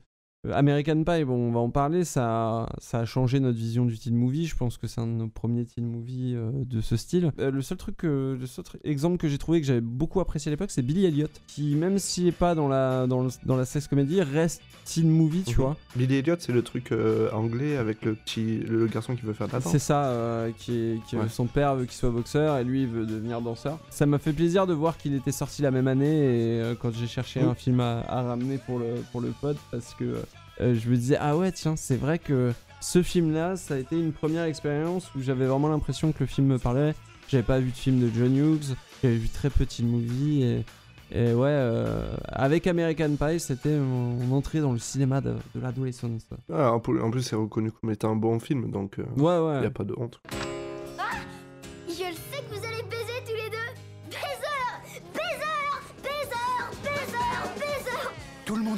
American 0.55 1.03
Pie, 1.03 1.23
bon, 1.23 1.35
on 1.35 1.51
va 1.51 1.59
en 1.59 1.69
parler, 1.69 2.03
ça, 2.03 2.25
a- 2.63 2.69
ça 2.79 2.99
a 3.01 3.05
changé 3.05 3.39
notre 3.39 3.59
vision 3.59 3.85
du 3.85 3.99
teen 3.99 4.15
movie. 4.15 4.47
Je 4.47 4.55
pense 4.55 4.77
que 4.77 4.87
c'est 4.87 4.99
un 4.99 5.05
de 5.05 5.11
nos 5.11 5.27
premiers 5.27 5.65
teen 5.65 5.85
movies 5.85 6.33
euh, 6.35 6.49
de 6.65 6.81
ce 6.81 6.97
style. 6.97 7.31
Euh, 7.39 7.51
le 7.51 7.61
seul 7.61 7.77
truc, 7.77 7.97
que, 7.97 8.35
le 8.39 8.47
seul 8.47 8.65
truc- 8.65 8.81
exemple 8.83 9.17
que 9.17 9.27
j'ai 9.27 9.37
trouvé 9.37 9.61
que 9.61 9.67
j'avais 9.67 9.81
beaucoup 9.81 10.19
apprécié 10.19 10.49
à 10.49 10.51
l'époque, 10.51 10.71
c'est 10.71 10.81
Billy 10.81 11.05
Elliot, 11.05 11.27
qui 11.45 11.75
même 11.75 11.99
s'il 11.99 12.25
est 12.25 12.31
pas 12.31 12.55
dans 12.55 12.67
la, 12.67 13.05
dans, 13.05 13.21
le- 13.21 13.29
dans 13.45 13.55
la 13.55 13.65
sex 13.65 13.87
comédie, 13.87 14.19
reste 14.23 14.63
teen 14.83 15.07
movie, 15.11 15.43
tu 15.43 15.51
Mhm. 15.51 15.55
vois. 15.57 15.77
Billy 15.95 16.15
Elliot, 16.15 16.35
c'est 16.39 16.53
le 16.53 16.63
truc 16.63 16.91
euh, 16.91 17.29
anglais 17.33 17.77
avec 17.77 18.03
le 18.03 18.15
petit 18.15 18.57
le 18.61 18.87
garçon 18.87 19.15
qui 19.15 19.21
veut 19.21 19.33
faire 19.33 19.47
de 19.47 19.53
la 19.53 19.59
danse. 19.59 19.71
C'est 19.71 19.77
ça, 19.77 20.05
euh, 20.05 20.49
qui 20.57 20.73
est, 20.75 20.99
qui- 21.07 21.17
Ouais. 21.17 21.29
son 21.29 21.45
père 21.45 21.75
veut 21.75 21.85
qu'il 21.85 21.93
soit 21.93 22.09
boxeur 22.09 22.57
et 22.57 22.63
lui 22.63 22.81
il 22.81 22.87
veut 22.87 23.05
devenir 23.05 23.41
danseur. 23.41 23.77
Ça 23.91 24.07
m'a 24.07 24.17
fait 24.17 24.33
plaisir 24.33 24.65
de 24.65 24.73
voir 24.73 24.97
qu'il 24.97 25.13
était 25.13 25.31
sorti 25.31 25.61
la 25.61 25.69
même 25.69 25.87
année 25.87 26.07
et 26.15 26.61
euh, 26.61 26.73
quand 26.73 26.91
j'ai 26.91 27.05
cherché 27.05 27.41
Oui. 27.41 27.45
un 27.47 27.53
film 27.53 27.79
à, 27.79 27.99
à 28.07 28.23
ramener 28.23 28.57
pour 28.57 28.79
le, 28.79 28.95
pour 29.11 29.21
le 29.21 29.29
pod 29.39 29.55
parce 29.69 29.93
que 29.93 30.15
euh, 30.59 30.75
je 30.75 30.89
me 30.89 30.95
disais 30.95 31.17
ah 31.19 31.37
ouais 31.37 31.51
tiens 31.51 31.75
c'est 31.75 31.95
vrai 31.95 32.19
que 32.19 32.51
ce 32.81 33.01
film 33.03 33.33
là 33.33 33.55
ça 33.55 33.75
a 33.75 33.77
été 33.77 33.97
une 33.99 34.11
première 34.11 34.43
expérience 34.43 35.13
où 35.15 35.21
j'avais 35.21 35.45
vraiment 35.45 35.69
l'impression 35.69 36.11
que 36.11 36.19
le 36.21 36.25
film 36.25 36.47
me 36.47 36.57
parlait. 36.59 36.93
J'avais 37.29 37.43
pas 37.43 37.59
vu 37.59 37.69
de 37.71 37.75
film 37.75 37.99
de 38.01 38.09
John 38.13 38.35
Hughes, 38.35 38.75
j'avais 39.01 39.15
vu 39.15 39.29
très 39.29 39.49
petit 39.49 39.83
movie 39.83 40.43
et, 40.43 40.65
et 41.13 41.33
ouais 41.33 41.47
euh, 41.47 42.13
avec 42.27 42.67
American 42.67 43.15
Pie 43.15 43.39
c'était 43.39 43.77
mon, 43.77 44.35
entrée 44.35 44.59
dans 44.59 44.73
le 44.73 44.79
cinéma 44.79 45.21
de, 45.21 45.35
de 45.55 45.61
l'adolescence. 45.61 46.27
Ah, 46.51 46.73
en 46.73 46.79
plus, 46.79 47.21
c'est 47.21 47.35
reconnu 47.37 47.71
comme 47.71 47.91
étant 47.91 48.11
un 48.11 48.15
bon 48.17 48.39
film, 48.39 48.69
donc 48.69 48.95
il 48.97 49.21
Ouais 49.21 49.39
ouais. 49.39 49.61
n'y 49.61 49.65
a 49.65 49.71
pas 49.71 49.85
de 49.85 49.93
honte. 49.97 50.19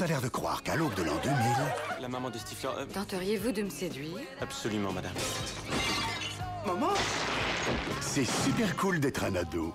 A 0.04 0.08
l'air 0.08 0.22
de 0.22 0.28
croire 0.28 0.62
qu'à 0.64 0.76
l'aube 0.76 0.94
de 0.96 1.04
l'an 1.04 1.16
2000, 1.24 1.38
La 2.02 2.10
maman 2.10 2.30
de 2.30 2.38
Stifler. 2.38 2.70
euh, 2.78 2.86
Tenteriez-vous 2.94 3.52
de 3.54 3.62
me 3.62 3.70
séduire? 3.70 4.20
Absolument, 4.42 4.92
madame. 4.92 5.14
Maman? 6.66 6.90
C'est 8.02 8.26
super 8.26 8.76
cool 8.76 9.00
d'être 9.00 9.24
un 9.24 9.36
ado. 9.36 9.74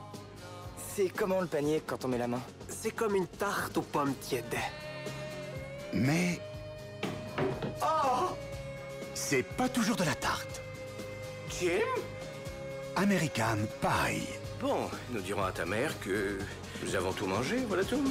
C'est 0.95 1.09
comment 1.09 1.41
le 1.41 1.47
panier 1.47 1.83
quand 1.87 2.05
on 2.05 2.09
met 2.09 2.19
la 2.19 2.29
main? 2.29 2.43
C'est 2.69 2.91
comme 2.91 3.15
une 3.15 3.27
tarte 3.27 3.79
aux 3.79 3.83
pommes 3.83 4.15
tièdes. 4.17 4.45
Mais 5.95 6.39
c'est 9.15 9.43
pas 9.43 9.69
toujours 9.69 9.97
de 9.97 10.05
la 10.05 10.15
tarte. 10.15 10.61
Jim? 11.59 11.81
American 12.97 13.59
Pie. 13.81 14.27
Bon, 14.61 14.91
nous 15.11 15.21
dirons 15.21 15.45
à 15.45 15.53
ta 15.53 15.65
mère 15.65 15.99
que 16.01 16.39
nous 16.85 16.95
avons 16.97 17.13
tout 17.13 17.27
mangé, 17.27 17.57
voilà 17.67 17.85
tout. 17.85 18.03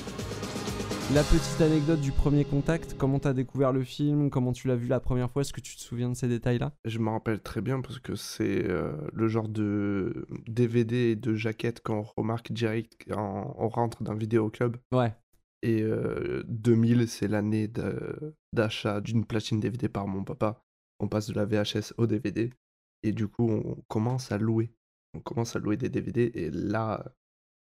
La 1.14 1.24
petite 1.24 1.62
anecdote 1.62 2.02
du 2.02 2.12
premier 2.12 2.44
contact, 2.44 2.98
comment 2.98 3.18
t'as 3.18 3.32
découvert 3.32 3.72
le 3.72 3.86
film, 3.86 4.30
comment 4.30 4.52
tu 4.52 4.68
l'as 4.68 4.76
vu 4.76 4.88
la 4.88 5.00
première 5.00 5.32
fois, 5.32 5.42
est-ce 5.42 5.54
que 5.54 5.62
tu 5.62 5.78
te 5.78 5.82
souviens 5.82 6.10
de 6.10 6.16
ces 6.16 6.28
détails-là? 6.28 6.74
Je 6.84 7.00
me 7.00 7.10
rappelle 7.10 7.40
très 7.40 7.62
bien 7.62 7.80
parce 7.80 8.00
que 8.00 8.16
c'est 8.16 8.70
euh, 8.70 8.92
le 9.14 9.30
genre 9.30 9.48
de 9.48 10.28
DVD 10.48 11.12
et 11.12 11.16
de 11.16 11.34
jaquette 11.34 11.80
qu'on 11.80 12.02
remarque 12.02 12.52
direct 12.52 12.98
quand 13.08 13.56
on 13.58 13.70
rentre 13.70 14.04
dans 14.04 14.12
un 14.12 14.16
vidéoclub. 14.16 14.76
Ouais. 14.92 15.16
Et 15.62 15.82
euh, 15.82 16.44
2000, 16.50 17.08
c'est 17.08 17.30
l'année 17.30 17.72
d'achat 18.52 19.00
d'une 19.00 19.24
platine 19.24 19.62
DVD 19.62 19.88
par 19.88 20.08
mon 20.08 20.26
papa. 20.26 20.62
On 21.00 21.08
passe 21.08 21.30
de 21.30 21.36
la 21.36 21.46
VHS 21.46 21.94
au 21.98 22.06
DVD. 22.06 22.52
Et 23.04 23.14
du 23.14 23.30
coup, 23.30 23.50
on 23.50 23.78
commence 23.88 24.34
à 24.34 24.38
louer. 24.38 24.74
On 25.14 25.22
commence 25.22 25.56
à 25.56 25.60
louer 25.60 25.78
des 25.78 25.90
DVD. 25.90 26.32
Et 26.34 26.52
là, 26.52 27.06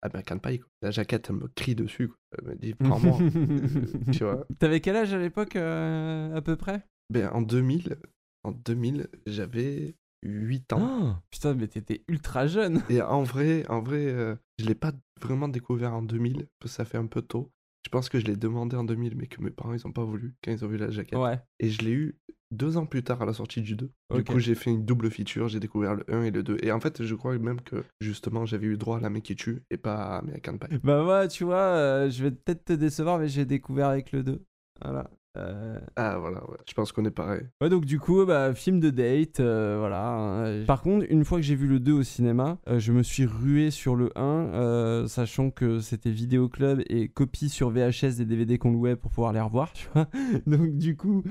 American 0.06 0.38
Pie, 0.38 0.58
quoi. 0.60 0.68
la 0.82 0.90
jaquette, 0.90 1.28
elle 1.30 1.36
me 1.36 1.48
crie 1.48 1.74
dessus. 1.74 2.08
quoi. 2.08 2.16
Elle 2.38 2.48
me 2.48 2.54
dit, 2.56 2.74
prends-moi. 2.78 3.18
Euh, 3.20 4.12
tu 4.12 4.24
vois. 4.24 4.46
T'avais 4.58 4.80
quel 4.80 4.96
âge 4.96 5.12
à 5.14 5.18
l'époque, 5.18 5.56
euh, 5.56 6.34
à 6.34 6.40
peu 6.42 6.56
près? 6.56 6.86
Ben, 7.10 7.28
en 7.32 7.42
2000, 7.42 7.96
en 8.44 8.50
2000 8.52 9.08
j'avais 9.26 9.94
8 10.24 10.72
ans. 10.72 11.00
Oh, 11.02 11.12
Putain, 11.30 11.54
mais 11.54 11.68
t'étais 11.68 12.02
ultra 12.08 12.46
jeune 12.48 12.82
Et 12.88 13.00
en 13.02 13.22
vrai, 13.22 13.64
en 13.68 13.80
vrai, 13.80 14.06
euh, 14.06 14.34
je 14.58 14.66
l'ai 14.66 14.74
pas 14.74 14.92
vraiment 15.20 15.48
découvert 15.48 15.94
en 15.94 16.02
2000 16.02 16.46
parce 16.58 16.72
que 16.72 16.76
ça 16.76 16.84
fait 16.84 16.98
un 16.98 17.06
peu 17.06 17.22
tôt. 17.22 17.52
Je 17.86 17.88
pense 17.88 18.08
que 18.08 18.18
je 18.18 18.26
l'ai 18.26 18.34
demandé 18.34 18.74
en 18.74 18.82
2000, 18.82 19.14
mais 19.16 19.28
que 19.28 19.40
mes 19.40 19.52
parents 19.52 19.72
ils 19.72 19.86
ont 19.86 19.92
pas 19.92 20.02
voulu 20.02 20.34
quand 20.42 20.50
ils 20.50 20.64
ont 20.64 20.66
vu 20.66 20.76
la 20.76 20.90
jaquette. 20.90 21.20
Ouais. 21.20 21.38
Et 21.60 21.70
je 21.70 21.82
l'ai 21.82 21.92
eu 21.92 22.18
deux 22.50 22.76
ans 22.78 22.84
plus 22.84 23.04
tard 23.04 23.22
à 23.22 23.26
la 23.26 23.32
sortie 23.32 23.62
du 23.62 23.76
2. 23.76 23.92
Du 24.12 24.24
coup, 24.24 24.40
j'ai 24.40 24.56
fait 24.56 24.70
une 24.70 24.84
double 24.84 25.08
feature, 25.08 25.46
j'ai 25.46 25.60
découvert 25.60 25.94
le 25.94 26.04
1 26.12 26.24
et 26.24 26.32
le 26.32 26.42
2. 26.42 26.56
Et 26.64 26.72
en 26.72 26.80
fait, 26.80 27.04
je 27.04 27.14
crois 27.14 27.38
même 27.38 27.60
que 27.60 27.84
justement, 28.00 28.44
j'avais 28.44 28.66
eu 28.66 28.76
droit 28.76 28.96
à 28.96 29.00
la 29.00 29.08
main 29.08 29.20
qui 29.20 29.36
tue 29.36 29.62
et 29.70 29.76
pas 29.76 29.94
à 29.94 30.18
American 30.18 30.58
Pie. 30.58 30.78
Bah 30.82 31.04
moi, 31.04 31.28
tu 31.28 31.44
vois, 31.44 31.58
euh, 31.58 32.10
je 32.10 32.24
vais 32.24 32.32
peut-être 32.32 32.64
te 32.64 32.72
décevoir, 32.72 33.20
mais 33.20 33.28
j'ai 33.28 33.44
découvert 33.44 33.86
avec 33.86 34.10
le 34.10 34.24
2. 34.24 34.44
Voilà. 34.82 35.08
Euh, 35.36 35.78
Ah 35.96 36.18
voilà, 36.18 36.38
ouais. 36.48 36.56
je 36.68 36.74
pense 36.74 36.92
qu'on 36.92 37.04
est 37.04 37.10
pareil. 37.10 37.42
Ouais, 37.60 37.68
donc 37.68 37.84
du 37.84 37.98
coup, 38.00 38.24
bah, 38.24 38.54
film 38.54 38.80
de 38.80 38.90
date, 38.90 39.40
euh, 39.40 39.76
voilà. 39.78 40.08
hein. 40.08 40.64
Par 40.66 40.82
contre, 40.82 41.06
une 41.10 41.24
fois 41.24 41.38
que 41.38 41.44
j'ai 41.44 41.54
vu 41.54 41.66
le 41.66 41.78
2 41.80 41.92
au 41.92 42.02
cinéma, 42.02 42.58
euh, 42.68 42.78
je 42.78 42.92
me 42.92 43.02
suis 43.02 43.26
rué 43.26 43.70
sur 43.70 43.96
le 43.96 44.10
1, 44.16 44.22
euh, 44.22 45.06
sachant 45.06 45.50
que 45.50 45.80
c'était 45.80 46.10
Vidéo 46.10 46.48
Club 46.48 46.82
et 46.88 47.08
copie 47.08 47.48
sur 47.48 47.70
VHS 47.70 48.16
des 48.16 48.24
DVD 48.24 48.58
qu'on 48.58 48.72
louait 48.72 48.96
pour 48.96 49.10
pouvoir 49.10 49.32
les 49.32 49.40
revoir, 49.40 49.72
tu 49.74 49.88
vois. 49.94 50.06
Donc 50.46 50.76
du 50.78 50.96
coup, 50.96 51.22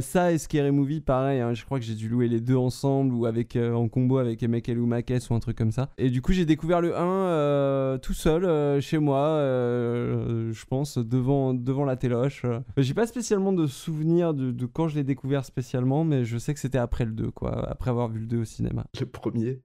ça 0.00 0.32
et 0.32 0.38
Scary 0.38 0.70
Movie, 0.70 1.00
pareil, 1.00 1.40
hein, 1.40 1.54
je 1.54 1.64
crois 1.64 1.78
que 1.78 1.84
j'ai 1.84 1.94
dû 1.94 2.08
louer 2.08 2.28
les 2.28 2.40
deux 2.40 2.56
ensemble 2.56 3.14
ou 3.14 3.26
avec, 3.26 3.56
en 3.56 3.88
combo 3.88 4.18
avec 4.18 4.42
Emekel 4.42 4.78
ou 4.78 4.86
Makes 4.86 5.30
ou 5.30 5.34
un 5.34 5.40
truc 5.40 5.56
comme 5.56 5.72
ça. 5.72 5.90
Et 5.98 6.10
du 6.10 6.22
coup, 6.22 6.32
j'ai 6.32 6.44
découvert 6.46 6.80
le 6.80 6.96
1 6.96 7.00
euh, 7.02 7.98
tout 7.98 8.14
seul, 8.14 8.80
chez 8.80 8.98
moi, 8.98 9.38
je 9.42 10.64
pense, 10.66 10.98
devant, 10.98 11.54
devant 11.54 11.84
la 11.84 11.96
téloche. 11.96 12.44
J'ai 12.76 12.94
pas 12.94 13.06
spécialement 13.06 13.31
de 13.32 13.66
souvenir 13.66 14.34
de, 14.34 14.50
de 14.50 14.66
quand 14.66 14.88
je 14.88 14.96
l'ai 14.96 15.04
découvert 15.04 15.44
spécialement, 15.44 16.04
mais 16.04 16.24
je 16.24 16.38
sais 16.38 16.52
que 16.54 16.60
c'était 16.60 16.78
après 16.78 17.04
le 17.04 17.12
2, 17.12 17.30
quoi, 17.30 17.68
après 17.68 17.90
avoir 17.90 18.08
vu 18.08 18.20
le 18.20 18.26
2 18.26 18.40
au 18.40 18.44
cinéma. 18.44 18.86
Le 18.98 19.06
premier, 19.06 19.60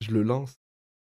je 0.00 0.10
le 0.12 0.22
lance. 0.22 0.54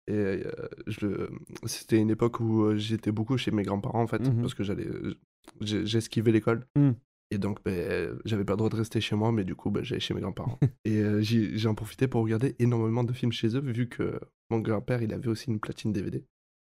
Et 0.06 0.12
euh, 0.12 0.42
je 0.86 1.28
c'était 1.64 1.98
une 1.98 2.10
époque 2.10 2.38
où 2.40 2.62
euh, 2.64 2.76
j'étais 2.76 3.10
beaucoup 3.12 3.38
chez 3.38 3.50
mes 3.50 3.62
grands-parents 3.62 4.02
en 4.02 4.06
fait, 4.06 4.18
Mhm. 4.20 4.42
parce 4.42 4.52
que 4.54 4.62
j'allais, 4.64 4.86
euh, 4.86 5.14
j'esquivais 5.60 6.30
l'école. 6.32 6.66
Mm. 6.76 6.90
Et 7.30 7.38
donc, 7.38 7.58
euh, 7.66 8.14
j'avais 8.26 8.44
pas 8.44 8.52
le 8.52 8.58
droit 8.58 8.68
de 8.68 8.76
rester 8.76 9.00
chez 9.00 9.16
moi, 9.16 9.32
mais 9.32 9.44
du 9.44 9.54
coup, 9.54 9.70
ben, 9.70 9.82
j'allais 9.82 10.00
chez 10.00 10.12
mes 10.14 10.20
grands-parents. 10.20 10.58
et 10.84 11.00
euh, 11.00 11.20
j'y- 11.22 11.56
j'ai 11.56 11.68
en 11.68 11.74
profité 11.74 12.06
pour 12.06 12.22
regarder 12.22 12.54
énormément 12.58 13.02
de 13.02 13.12
films 13.14 13.32
chez 13.32 13.56
eux, 13.56 13.60
vu 13.60 13.88
que 13.88 14.20
mon 14.50 14.58
grand-père, 14.60 15.02
il 15.02 15.12
avait 15.14 15.28
aussi 15.28 15.50
une 15.50 15.58
platine 15.58 15.92
DVD. 15.92 16.22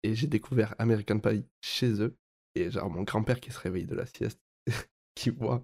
Et 0.04 0.14
j'ai 0.14 0.28
découvert 0.28 0.76
American 0.78 1.20
Pie 1.20 1.46
chez 1.62 2.02
eux. 2.02 2.16
Et 2.56 2.70
genre, 2.70 2.90
mon 2.90 3.04
grand-père 3.04 3.40
qui 3.40 3.50
se 3.52 3.60
réveille 3.60 3.86
de 3.86 3.96
la 3.96 4.06
sieste, 4.06 4.42
qui 5.16 5.30
voit 5.30 5.64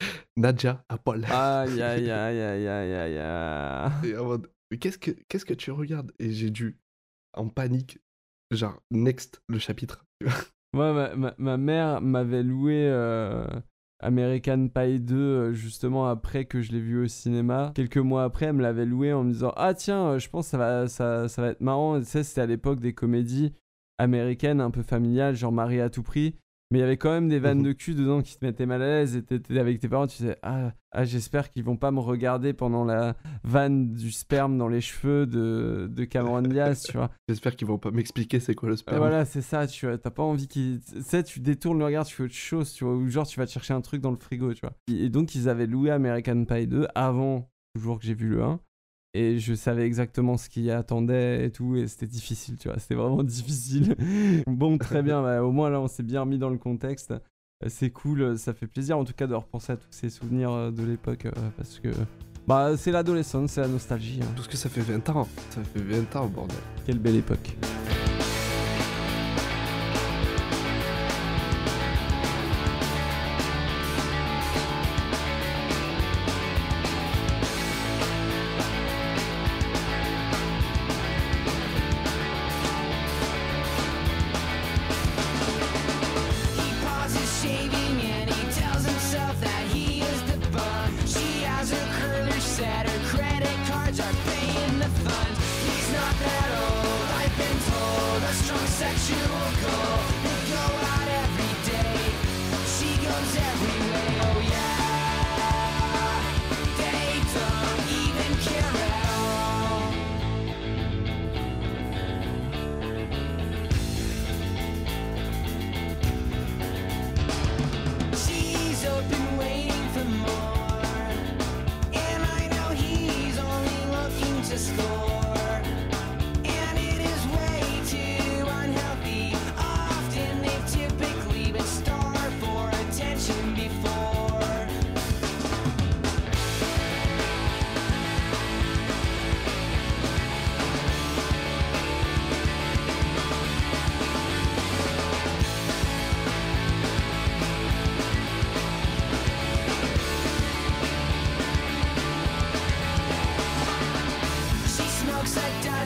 Nadja 0.36 0.84
à 0.88 0.98
poil. 0.98 1.24
Aïe, 1.30 1.80
aïe, 1.82 2.10
aïe, 2.10 2.40
aïe, 2.40 2.66
aïe, 2.68 2.92
aïe, 2.94 3.18
aïe. 3.18 4.10
Et 4.10 4.16
en 4.16 4.24
mode, 4.24 4.50
mais 4.70 4.78
qu'est-ce 4.78 4.98
que, 4.98 5.10
qu'est-ce 5.28 5.44
que 5.44 5.54
tu 5.54 5.70
regardes? 5.70 6.12
Et 6.18 6.30
j'ai 6.32 6.50
dû, 6.50 6.78
en 7.34 7.48
panique, 7.48 7.98
genre, 8.50 8.80
next, 8.90 9.40
le 9.48 9.58
chapitre. 9.58 10.04
Moi, 10.74 10.92
ma, 10.92 11.16
ma- 11.16 11.34
ma 11.38 11.56
mère 11.56 12.00
m'avait 12.02 12.42
loué 12.42 12.86
euh, 12.88 13.46
American 14.00 14.68
Pie 14.68 15.00
2 15.00 15.16
euh, 15.16 15.52
justement 15.52 16.06
après 16.06 16.44
que 16.44 16.60
je 16.60 16.72
l'ai 16.72 16.80
vu 16.80 17.02
au 17.02 17.08
cinéma. 17.08 17.72
Quelques 17.74 17.96
mois 17.96 18.24
après, 18.24 18.46
elle 18.46 18.52
me 18.54 18.62
l'avait 18.62 18.84
loué 18.84 19.12
en 19.12 19.24
me 19.24 19.32
disant 19.32 19.52
Ah, 19.56 19.72
tiens, 19.74 20.08
euh, 20.08 20.18
je 20.18 20.28
pense 20.28 20.46
que 20.46 20.50
ça 20.50 20.58
va, 20.58 20.88
ça, 20.88 21.28
ça 21.28 21.42
va 21.42 21.48
être 21.48 21.62
marrant. 21.62 21.96
Et 21.96 22.00
tu 22.00 22.06
sais, 22.06 22.22
c'était 22.22 22.42
à 22.42 22.46
l'époque 22.46 22.80
des 22.80 22.92
comédies 22.92 23.54
américaines 23.98 24.60
un 24.60 24.70
peu 24.70 24.82
familiales, 24.82 25.34
genre 25.34 25.52
Marie 25.52 25.80
à 25.80 25.88
tout 25.90 26.02
prix. 26.02 26.36
Mais 26.70 26.78
il 26.78 26.80
y 26.82 26.84
avait 26.84 26.98
quand 26.98 27.10
même 27.10 27.30
des 27.30 27.38
vannes 27.38 27.58
Mhm. 27.60 27.64
de 27.64 27.72
cul 27.72 27.94
dedans 27.94 28.20
qui 28.20 28.38
te 28.38 28.44
mettaient 28.44 28.66
mal 28.66 28.82
à 28.82 28.86
l'aise. 28.86 29.16
Et 29.16 29.22
t'étais 29.22 29.58
avec 29.58 29.80
tes 29.80 29.88
parents, 29.88 30.06
tu 30.06 30.18
disais 30.18 30.36
Ah, 30.42 30.72
ah, 30.92 31.04
j'espère 31.04 31.50
qu'ils 31.50 31.64
vont 31.64 31.78
pas 31.78 31.90
me 31.90 32.00
regarder 32.00 32.52
pendant 32.52 32.84
la 32.84 33.16
vanne 33.42 33.92
du 33.92 34.10
sperme 34.12 34.58
dans 34.58 34.68
les 34.68 34.82
cheveux 34.82 35.26
de, 35.26 35.88
de 35.90 36.04
Cameron 36.04 36.42
Diaz, 36.42 36.82
tu 36.82 36.98
vois. 36.98 37.10
J'espère 37.28 37.56
qu'ils 37.56 37.68
vont 37.68 37.78
pas 37.78 37.90
m'expliquer 37.90 38.38
c'est 38.38 38.54
quoi 38.54 38.68
le 38.68 38.76
sperme. 38.76 38.98
Voilà, 38.98 39.24
c'est 39.24 39.40
ça, 39.40 39.66
tu 39.66 39.86
vois. 39.86 39.96
T'as 39.96 40.10
pas 40.10 40.22
envie 40.22 40.46
qu'ils. 40.46 40.80
Tu 40.80 41.00
sais, 41.02 41.22
tu 41.22 41.40
détournes 41.40 41.78
le 41.78 41.86
regard, 41.86 42.04
tu 42.04 42.14
fais 42.14 42.24
autre 42.24 42.34
chose, 42.34 42.70
tu 42.74 42.84
vois. 42.84 42.94
Ou 42.96 43.08
genre, 43.08 43.26
tu 43.26 43.40
vas 43.40 43.46
te 43.46 43.50
chercher 43.52 43.72
un 43.72 43.80
truc 43.80 44.02
dans 44.02 44.10
le 44.10 44.18
frigo, 44.18 44.52
tu 44.52 44.60
vois. 44.60 44.74
Et 44.92 45.08
donc, 45.08 45.34
ils 45.34 45.48
avaient 45.48 45.66
loué 45.66 45.90
American 45.90 46.44
Pie 46.44 46.66
2 46.66 46.86
avant, 46.94 47.48
toujours 47.74 47.98
que 47.98 48.04
j'ai 48.04 48.14
vu 48.14 48.28
le 48.28 48.42
1. 48.42 48.60
Et 49.14 49.38
je 49.38 49.54
savais 49.54 49.84
exactement 49.86 50.36
ce 50.36 50.48
qui 50.48 50.70
attendait 50.70 51.46
et 51.46 51.50
tout. 51.50 51.76
Et 51.76 51.86
c'était 51.88 52.06
difficile, 52.06 52.56
tu 52.58 52.68
vois. 52.68 52.78
C'était 52.78 52.94
vraiment 52.94 53.22
difficile. 53.24 53.96
bon, 54.46 54.78
très 54.78 55.02
bien. 55.02 55.22
bah, 55.22 55.42
au 55.42 55.50
moins, 55.50 55.70
là, 55.70 55.80
on 55.80 55.88
s'est 55.88 56.02
bien 56.02 56.20
remis 56.20 56.38
dans 56.38 56.50
le 56.50 56.58
contexte. 56.58 57.14
C'est 57.66 57.90
cool, 57.90 58.38
ça 58.38 58.54
fait 58.54 58.68
plaisir 58.68 58.96
en 58.98 59.04
tout 59.04 59.14
cas 59.14 59.26
de 59.26 59.34
repenser 59.34 59.72
à 59.72 59.76
tous 59.76 59.88
ces 59.90 60.10
souvenirs 60.10 60.52
euh, 60.52 60.70
de 60.70 60.84
l'époque. 60.84 61.26
euh, 61.26 61.32
parce 61.56 61.80
que. 61.80 61.88
Bah, 62.46 62.76
c'est 62.76 62.92
l'adolescence, 62.92 63.50
c'est 63.52 63.60
la 63.60 63.68
nostalgie. 63.68 64.20
hein. 64.22 64.32
Parce 64.36 64.46
que 64.48 64.56
ça 64.56 64.68
fait 64.68 64.80
20 64.80 65.08
ans. 65.10 65.26
Ça 65.50 65.62
fait 65.64 65.80
20 65.82 66.14
ans, 66.16 66.26
bordel. 66.28 66.56
Quelle 66.86 66.98
belle 66.98 67.16
époque. 67.16 67.56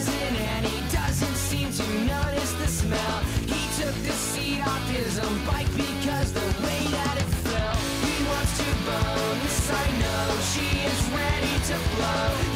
And 0.08 0.66
he 0.66 0.80
doesn't 0.94 1.36
seem 1.36 1.70
to 1.72 1.86
notice 2.04 2.52
the 2.54 2.66
smell. 2.66 3.18
He 3.46 3.62
took 3.80 3.94
the 4.02 4.12
seat 4.12 4.60
off 4.66 4.88
his 4.90 5.18
own 5.18 5.44
bike 5.46 5.70
because 5.76 6.32
the 6.32 6.48
way 6.64 6.82
that 6.96 7.16
it 7.18 7.30
fell. 7.46 7.76
He 8.06 8.24
wants 8.24 8.58
to 8.58 8.68
bone, 8.86 9.38
this 9.42 9.70
I 9.70 9.86
know. 10.02 10.24
She 10.52 10.68
is 10.90 11.00
ready. 11.10 11.32
to 11.68 11.76
blow. 11.96 12.51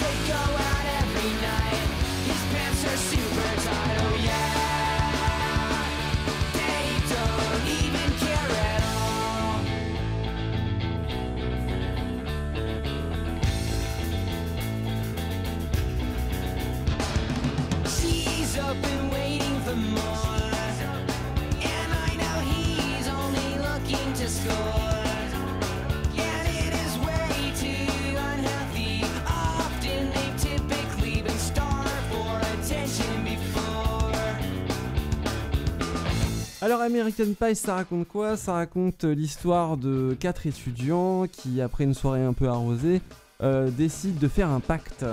Alors 36.66 36.80
American 36.80 37.26
Pie, 37.38 37.54
ça 37.54 37.76
raconte 37.76 38.08
quoi? 38.08 38.36
Ça 38.36 38.54
raconte 38.54 39.04
euh, 39.04 39.14
l'histoire 39.14 39.76
de 39.76 40.16
quatre 40.18 40.48
étudiants 40.48 41.28
qui, 41.28 41.60
après 41.60 41.84
une 41.84 41.94
soirée 41.94 42.24
un 42.24 42.32
peu 42.32 42.48
arrosée, 42.48 43.02
euh, 43.40 43.70
décident 43.70 44.18
de 44.18 44.26
faire 44.26 44.50
un 44.50 44.58
pacte, 44.58 45.06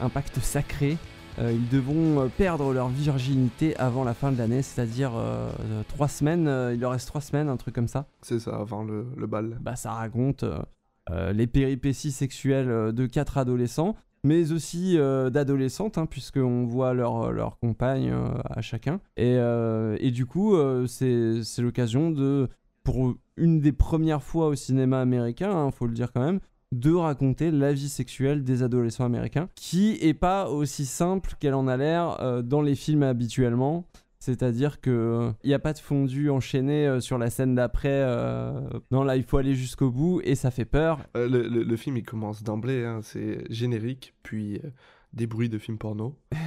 un 0.00 0.10
pacte 0.10 0.38
sacré. 0.40 0.98
Euh, 1.38 1.50
ils 1.50 1.66
devront 1.70 2.28
perdre 2.36 2.74
leur 2.74 2.88
virginité 2.88 3.74
avant 3.78 4.04
la 4.04 4.12
fin 4.12 4.32
de 4.32 4.36
l'année, 4.36 4.60
c'est-à-dire 4.60 5.12
euh, 5.16 5.48
trois 5.88 6.08
semaines. 6.08 6.42
il 6.74 6.78
leur 6.78 6.90
reste 6.90 7.08
trois 7.08 7.22
semaines, 7.22 7.48
un 7.48 7.56
truc 7.56 7.74
comme 7.74 7.88
ça. 7.88 8.04
C'est 8.20 8.38
ça, 8.38 8.56
avant 8.56 8.84
le, 8.84 9.06
le 9.16 9.26
bal. 9.26 9.56
Bah, 9.62 9.76
ça 9.76 9.92
raconte 9.92 10.44
les 11.32 11.46
péripéties 11.46 12.12
sexuelles 12.12 12.92
de 12.92 13.06
quatre 13.06 13.38
adolescents, 13.38 13.96
mais 14.24 14.52
aussi 14.52 14.98
euh, 14.98 15.30
d'adolescentes, 15.30 15.98
hein, 15.98 16.06
puisqu'on 16.06 16.64
voit 16.64 16.94
leur, 16.94 17.32
leur 17.32 17.58
compagne 17.58 18.10
euh, 18.10 18.30
à 18.44 18.60
chacun. 18.60 19.00
Et, 19.16 19.36
euh, 19.36 19.96
et 20.00 20.10
du 20.10 20.26
coup, 20.26 20.54
euh, 20.56 20.86
c'est 20.86 21.62
l'occasion 21.62 22.10
de, 22.10 22.48
pour 22.84 23.14
une 23.36 23.60
des 23.60 23.72
premières 23.72 24.22
fois 24.22 24.48
au 24.48 24.54
cinéma 24.54 25.00
américain, 25.00 25.66
il 25.66 25.72
faut 25.72 25.86
le 25.86 25.94
dire 25.94 26.12
quand 26.12 26.20
même, 26.20 26.40
de 26.72 26.92
raconter 26.92 27.50
la 27.50 27.72
vie 27.72 27.88
sexuelle 27.88 28.44
des 28.44 28.62
adolescents 28.62 29.04
américains, 29.04 29.48
qui 29.54 29.98
est 30.02 30.14
pas 30.14 30.50
aussi 30.50 30.84
simple 30.84 31.34
qu'elle 31.40 31.54
en 31.54 31.66
a 31.66 31.76
l'air 31.76 32.20
euh, 32.20 32.42
dans 32.42 32.60
les 32.60 32.74
films 32.74 33.02
habituellement. 33.02 33.86
C'est-à-dire 34.20 34.80
que 34.80 35.32
il 35.44 35.48
n'y 35.48 35.54
a 35.54 35.58
pas 35.58 35.72
de 35.72 35.78
fondu 35.78 36.28
enchaîné 36.28 36.86
euh, 36.86 37.00
sur 37.00 37.18
la 37.18 37.30
scène 37.30 37.54
d'après. 37.54 37.88
euh, 38.02 38.60
non, 38.90 39.04
là, 39.04 39.16
il 39.16 39.22
faut 39.22 39.38
aller 39.38 39.54
jusqu'au 39.54 39.90
bout 39.90 40.20
et 40.24 40.34
ça 40.34 40.50
fait 40.50 40.64
peur. 40.64 41.00
Euh, 41.16 41.28
le, 41.28 41.76
film, 41.76 41.96
il 41.96 42.04
commence 42.04 42.42
d'emblée, 42.42 42.84
hein, 42.84 43.00
c'est 43.02 43.44
générique, 43.50 44.14
puis 44.22 44.60
euh, 44.64 44.70
des 45.18 45.26
bruits 45.26 45.50
de 45.50 45.58
films 45.58 45.78
porno. 45.78 46.16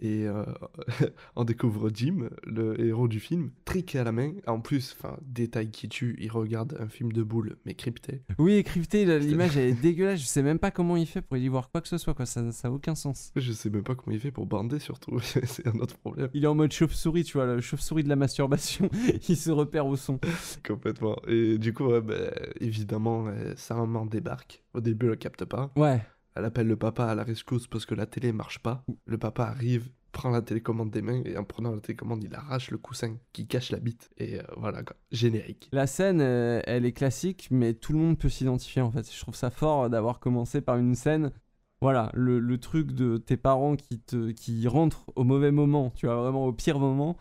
Et 0.00 0.28
euh, 0.28 0.44
on 1.36 1.44
découvre 1.44 1.90
Jim, 1.92 2.28
le 2.44 2.80
héros 2.80 3.08
du 3.08 3.18
film, 3.18 3.50
triqué 3.64 3.98
à 3.98 4.04
la 4.04 4.12
main. 4.12 4.32
En 4.46 4.60
plus, 4.60 4.94
enfin, 4.96 5.16
détail 5.22 5.70
qui 5.70 5.88
tue, 5.88 6.16
il 6.20 6.30
regarde 6.30 6.76
un 6.78 6.88
film 6.88 7.12
de 7.12 7.22
boules, 7.22 7.56
mais 7.64 7.74
crypté. 7.74 8.22
oui, 8.38 8.62
crypté, 8.62 9.04
l'image 9.18 9.56
est 9.56 9.72
dégueulasse. 9.72 10.20
Je 10.20 10.26
sais 10.26 10.42
même 10.42 10.58
pas 10.58 10.70
comment 10.70 10.96
il 10.96 11.06
fait 11.06 11.22
pour 11.22 11.36
y 11.36 11.48
voir 11.48 11.70
quoi 11.70 11.80
que 11.80 11.88
ce 11.88 11.98
soit. 11.98 12.14
Quoi. 12.14 12.26
Ça 12.26 12.42
n'a 12.42 12.70
aucun 12.70 12.94
sens. 12.94 13.32
Je 13.34 13.52
sais 13.52 13.70
même 13.70 13.82
pas 13.82 13.94
comment 13.94 14.14
il 14.14 14.20
fait 14.20 14.30
pour 14.30 14.46
bander, 14.46 14.78
surtout. 14.78 15.18
c'est 15.20 15.66
un 15.66 15.78
autre 15.80 15.96
problème. 15.98 16.28
Il 16.32 16.44
est 16.44 16.48
en 16.48 16.54
mode 16.54 16.72
chauve-souris, 16.72 17.24
tu 17.24 17.38
vois, 17.38 17.46
le 17.46 17.60
chauve-souris 17.60 18.04
de 18.04 18.08
la 18.08 18.16
masturbation. 18.16 18.88
il 19.28 19.36
se 19.36 19.50
repère 19.50 19.86
au 19.86 19.96
son. 19.96 20.20
Complètement. 20.66 21.16
Et 21.26 21.58
du 21.58 21.72
coup, 21.72 21.86
ouais, 21.86 22.00
ben, 22.00 22.30
évidemment, 22.60 23.26
euh, 23.26 23.54
sa 23.56 23.74
maman 23.74 24.06
débarque. 24.06 24.62
Au 24.74 24.80
début, 24.80 25.06
elle 25.06 25.10
le 25.10 25.16
capte 25.16 25.44
pas. 25.44 25.72
Ouais. 25.76 26.00
Elle 26.38 26.44
appelle 26.44 26.68
le 26.68 26.76
papa 26.76 27.04
à 27.06 27.16
la 27.16 27.24
rescousse 27.24 27.66
parce 27.66 27.84
que 27.84 27.96
la 27.96 28.06
télé 28.06 28.30
marche 28.30 28.60
pas. 28.60 28.84
Le 29.06 29.18
papa 29.18 29.42
arrive, 29.42 29.90
prend 30.12 30.30
la 30.30 30.40
télécommande 30.40 30.92
des 30.92 31.02
mains 31.02 31.20
et 31.24 31.36
en 31.36 31.42
prenant 31.42 31.74
la 31.74 31.80
télécommande, 31.80 32.22
il 32.22 32.32
arrache 32.32 32.70
le 32.70 32.78
coussin 32.78 33.16
qui 33.32 33.48
cache 33.48 33.72
la 33.72 33.80
bite. 33.80 34.08
Et 34.18 34.38
euh, 34.38 34.42
voilà, 34.56 34.84
quoi. 34.84 34.94
générique. 35.10 35.68
La 35.72 35.88
scène, 35.88 36.20
euh, 36.20 36.60
elle 36.64 36.86
est 36.86 36.92
classique, 36.92 37.48
mais 37.50 37.74
tout 37.74 37.92
le 37.92 37.98
monde 37.98 38.18
peut 38.18 38.28
s'identifier 38.28 38.80
en 38.82 38.92
fait. 38.92 39.12
Je 39.12 39.20
trouve 39.20 39.34
ça 39.34 39.50
fort 39.50 39.90
d'avoir 39.90 40.20
commencé 40.20 40.60
par 40.60 40.76
une 40.76 40.94
scène. 40.94 41.32
Voilà, 41.80 42.12
le, 42.14 42.58
truc 42.58 42.92
de 42.92 43.16
tes 43.16 43.36
parents 43.36 43.74
qui, 43.74 43.98
te, 43.98 44.30
qui 44.30 44.68
rentrent 44.68 45.06
au 45.16 45.24
mauvais 45.24 45.50
moment, 45.50 45.90
tu 45.90 46.06
vois, 46.06 46.16
vraiment 46.16 46.46
au 46.46 46.52
pire 46.52 46.78
moment. 46.78 47.16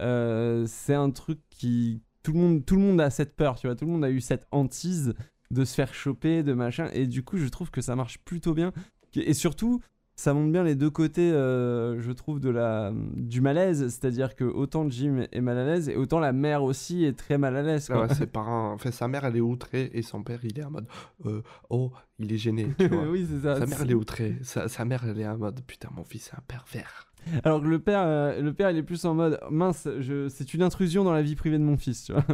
euh, 0.00 0.64
c'est 0.68 0.94
un 0.94 1.10
truc 1.10 1.40
qui. 1.50 2.04
Tout 2.22 2.32
le, 2.34 2.38
monde, 2.38 2.64
tout 2.64 2.76
le 2.76 2.82
monde 2.82 3.00
a 3.00 3.10
cette 3.10 3.34
peur, 3.34 3.56
tu 3.56 3.66
vois, 3.66 3.74
tout 3.74 3.86
le 3.86 3.90
monde 3.90 4.04
a 4.04 4.10
eu 4.10 4.20
cette 4.20 4.46
hantise 4.52 5.14
de 5.50 5.64
se 5.64 5.74
faire 5.74 5.92
choper, 5.94 6.42
de 6.42 6.52
machin. 6.52 6.88
Et 6.92 7.06
du 7.06 7.22
coup, 7.22 7.36
je 7.38 7.46
trouve 7.48 7.70
que 7.70 7.80
ça 7.80 7.96
marche 7.96 8.18
plutôt 8.18 8.54
bien. 8.54 8.72
Et 9.14 9.34
surtout, 9.34 9.80
ça 10.14 10.34
montre 10.34 10.52
bien 10.52 10.62
les 10.62 10.74
deux 10.74 10.90
côtés, 10.90 11.32
euh, 11.32 12.00
je 12.00 12.12
trouve, 12.12 12.40
de 12.40 12.50
la, 12.50 12.92
du 13.16 13.40
malaise. 13.40 13.82
C'est-à-dire 13.88 14.36
que 14.36 14.44
autant 14.44 14.88
Jim 14.88 15.26
est 15.32 15.40
mal 15.40 15.56
à 15.58 15.64
l'aise, 15.64 15.88
et 15.88 15.96
autant 15.96 16.20
la 16.20 16.32
mère 16.32 16.62
aussi 16.62 17.04
est 17.04 17.14
très 17.18 17.38
mal 17.38 17.56
à 17.56 17.62
l'aise. 17.62 17.90
Ah 17.92 18.02
ouais, 18.02 18.14
ses 18.14 18.26
parents, 18.26 18.72
enfin, 18.72 18.90
sa 18.90 19.08
mère, 19.08 19.24
elle 19.24 19.36
est 19.36 19.40
outrée 19.40 19.90
et 19.94 20.02
son 20.02 20.22
père, 20.22 20.40
il 20.44 20.58
est 20.58 20.64
en 20.64 20.70
mode 20.70 20.86
euh, 21.26 21.42
Oh, 21.70 21.90
il 22.18 22.32
est 22.32 22.36
gêné. 22.38 22.68
Tu 22.78 22.86
vois. 22.88 23.08
oui, 23.08 23.26
c'est 23.28 23.40
ça. 23.40 23.58
Sa 23.58 23.66
mère, 23.66 23.78
elle 23.82 23.90
est 23.90 23.94
outrée. 23.94 24.36
Sa, 24.42 24.68
sa 24.68 24.84
mère, 24.84 25.04
elle 25.08 25.18
est 25.20 25.26
en 25.26 25.38
mode 25.38 25.60
Putain, 25.66 25.88
mon 25.96 26.04
fils, 26.04 26.28
c'est 26.30 26.36
un 26.36 26.42
pervers. 26.46 27.06
Alors 27.44 27.60
que 27.60 27.66
le 27.66 27.78
père, 27.78 28.00
euh, 28.02 28.40
le 28.40 28.52
père, 28.54 28.70
il 28.70 28.78
est 28.78 28.82
plus 28.82 29.04
en 29.04 29.14
mode 29.14 29.38
mince, 29.50 29.86
je... 29.98 30.28
c'est 30.30 30.54
une 30.54 30.62
intrusion 30.62 31.04
dans 31.04 31.12
la 31.12 31.20
vie 31.20 31.34
privée 31.36 31.58
de 31.58 31.62
mon 31.64 31.76
fils, 31.76 32.04
tu 32.04 32.12
vois. 32.12 32.24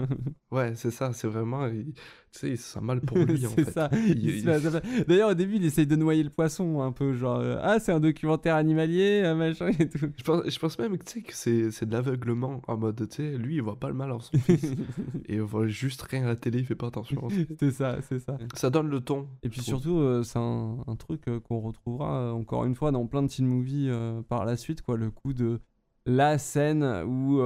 Ouais, 0.52 0.74
c'est 0.76 0.92
ça, 0.92 1.12
c'est 1.12 1.26
vraiment. 1.26 1.66
il- 1.66 1.92
sais, 2.38 2.56
sent 2.56 2.80
mal 2.80 3.00
pour 3.00 3.18
lui, 3.18 3.46
en 3.46 3.50
fait. 3.50 3.70
ça. 3.70 3.90
Il-. 3.92 4.44
D'ailleurs, 5.06 5.30
au 5.30 5.34
début, 5.34 5.56
il 5.56 5.64
essaye 5.64 5.86
de 5.86 5.96
noyer 5.96 6.22
le 6.22 6.30
poisson, 6.30 6.82
un 6.82 6.92
peu 6.92 7.14
genre 7.14 7.38
euh, 7.40 7.58
ah, 7.62 7.78
c'est 7.80 7.92
un 7.92 8.00
documentaire 8.00 8.56
animalier, 8.56 9.22
euh, 9.24 9.34
machin 9.34 9.70
et 9.78 9.88
tout. 9.88 10.06
Je 10.16 10.22
pense, 10.22 10.48
je 10.48 10.58
pense 10.58 10.78
même 10.78 10.98
que, 10.98 11.04
tu 11.04 11.12
sais, 11.12 11.22
que 11.22 11.34
c'est 11.34 11.70
c'est 11.70 11.86
de 11.86 11.92
l'aveuglement 11.92 12.62
en 12.66 12.76
mode, 12.76 13.08
tu 13.08 13.16
sais, 13.16 13.36
lui, 13.36 13.56
il 13.56 13.62
voit 13.62 13.78
pas 13.78 13.88
le 13.88 13.94
mal 13.94 14.12
en 14.12 14.20
son 14.20 14.36
fils. 14.38 14.64
et 15.28 15.34
il 15.34 15.40
voit 15.42 15.66
juste 15.66 16.02
rien 16.02 16.24
à 16.24 16.28
la 16.28 16.36
télé, 16.36 16.60
il 16.60 16.66
fait 16.66 16.74
pas 16.74 16.88
attention. 16.88 17.28
c'est 17.58 17.70
ça, 17.70 17.98
c'est 18.08 18.18
ça. 18.18 18.38
Ça 18.54 18.70
donne 18.70 18.88
le 18.88 19.00
ton. 19.00 19.28
Et 19.42 19.48
puis 19.48 19.60
trouve. 19.60 19.74
surtout, 19.74 19.98
euh, 19.98 20.22
c'est 20.22 20.38
un, 20.38 20.78
un 20.86 20.96
truc 20.96 21.28
euh, 21.28 21.40
qu'on 21.40 21.60
retrouvera 21.60 22.20
euh, 22.20 22.32
encore 22.32 22.64
une 22.64 22.74
fois 22.74 22.90
dans 22.90 23.06
plein 23.06 23.22
de 23.22 23.28
teen 23.28 23.46
movies 23.46 23.92
par 24.28 24.44
la 24.44 24.56
suite, 24.56 24.82
quoi. 24.82 24.96
Le 24.96 25.10
coup 25.10 25.32
de 25.32 25.60
la 26.06 26.38
scène 26.38 26.84
où 27.06 27.40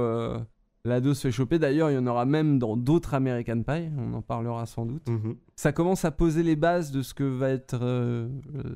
l'ado 0.85 1.13
se 1.13 1.21
fait 1.21 1.31
choper. 1.31 1.59
D'ailleurs, 1.59 1.91
il 1.91 1.95
y 1.95 1.97
en 1.97 2.07
aura 2.07 2.25
même 2.25 2.59
dans 2.59 2.77
d'autres 2.77 3.13
American 3.13 3.63
Pie, 3.63 3.89
on 3.97 4.13
en 4.13 4.21
parlera 4.21 4.65
sans 4.65 4.85
doute. 4.85 5.07
Mhm. 5.07 5.35
Ça 5.55 5.71
commence 5.71 6.05
à 6.05 6.11
poser 6.11 6.43
les 6.43 6.55
bases 6.55 6.91
de 6.91 7.01
ce 7.01 7.13
que 7.13 7.23
va 7.23 7.49
être 7.49 7.79
euh, 7.81 8.27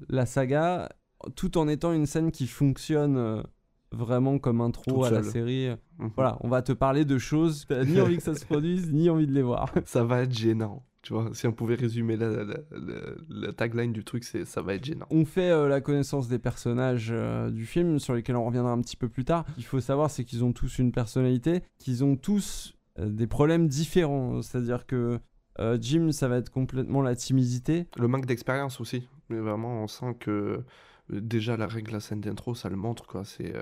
la 0.09 0.25
saga, 0.25 0.89
tout 1.35 1.57
en 1.57 1.67
étant 1.67 1.93
une 1.93 2.05
scène 2.05 2.31
qui 2.31 2.47
fonctionne 2.47 3.17
euh, 3.17 3.41
vraiment 3.91 4.37
comme 4.37 4.61
intro 4.61 4.83
Toute 4.83 5.05
à 5.05 5.11
la 5.11 5.23
série. 5.23 5.69
Mhm. 5.99 6.11
Voilà, 6.15 6.37
on 6.41 6.49
va 6.49 6.61
te 6.61 6.73
parler 6.73 7.05
de 7.05 7.17
choses, 7.17 7.65
t'as 7.67 7.83
ni 7.83 7.99
envie 7.99 8.17
que 8.17 8.23
ça 8.23 8.35
se 8.35 8.45
produise, 8.45 8.91
ni 8.91 9.09
envie 9.09 9.27
de 9.27 9.33
les 9.33 9.41
voir. 9.41 9.73
Ça 9.85 10.03
va 10.03 10.21
être 10.21 10.33
gênant. 10.33 10.83
Tu 11.05 11.13
vois, 11.13 11.29
si 11.33 11.45
on 11.45 11.51
pouvait 11.51 11.75
résumer 11.75 12.17
la, 12.17 12.29
la, 12.29 12.43
la- 12.43 12.55
la 13.29 13.53
tagline 13.53 13.93
du 13.93 14.03
truc, 14.03 14.23
c'est 14.23 14.43
ça 14.43 14.63
va 14.63 14.73
être 14.73 14.83
gênant. 14.83 15.05
On 15.11 15.23
fait 15.23 15.51
euh, 15.51 15.67
la 15.67 15.79
connaissance 15.79 16.27
des 16.27 16.39
personnages 16.39 17.09
euh, 17.11 17.51
du 17.51 17.67
film, 17.67 17.99
sur 17.99 18.15
lesquels 18.15 18.35
on 18.35 18.43
reviendra 18.43 18.71
un 18.71 18.81
petit 18.81 18.97
peu 18.97 19.07
plus 19.07 19.23
tard. 19.23 19.45
Il 19.59 19.65
faut 19.65 19.79
savoir, 19.79 20.09
c'est 20.09 20.23
qu'ils 20.23 20.43
ont 20.43 20.51
tous 20.51 20.79
une 20.79 20.91
personnalité, 20.91 21.61
qu'ils 21.77 22.03
ont 22.03 22.15
tous 22.15 22.73
euh, 22.97 23.07
des 23.07 23.27
problèmes 23.27 23.67
différents. 23.67 24.41
C'est-à-dire 24.41 24.87
que 24.87 25.19
Jim, 25.79 26.11
ça 26.11 26.27
va 26.27 26.37
être 26.37 26.49
complètement 26.49 27.01
la 27.03 27.15
timidité. 27.15 27.85
Le 27.97 28.07
manque 28.07 28.25
d'expérience 28.25 28.81
aussi. 28.81 29.07
Mais 29.29 29.37
vraiment, 29.39 29.83
on 29.83 29.87
sent 29.87 30.17
que 30.19 30.63
déjà 31.09 31.55
la 31.55 31.67
règle, 31.67 31.93
la 31.93 31.99
scène 31.99 32.19
d'intro, 32.19 32.55
ça 32.55 32.67
le 32.67 32.75
montre 32.75 33.05
quoi. 33.05 33.23
C'est 33.25 33.53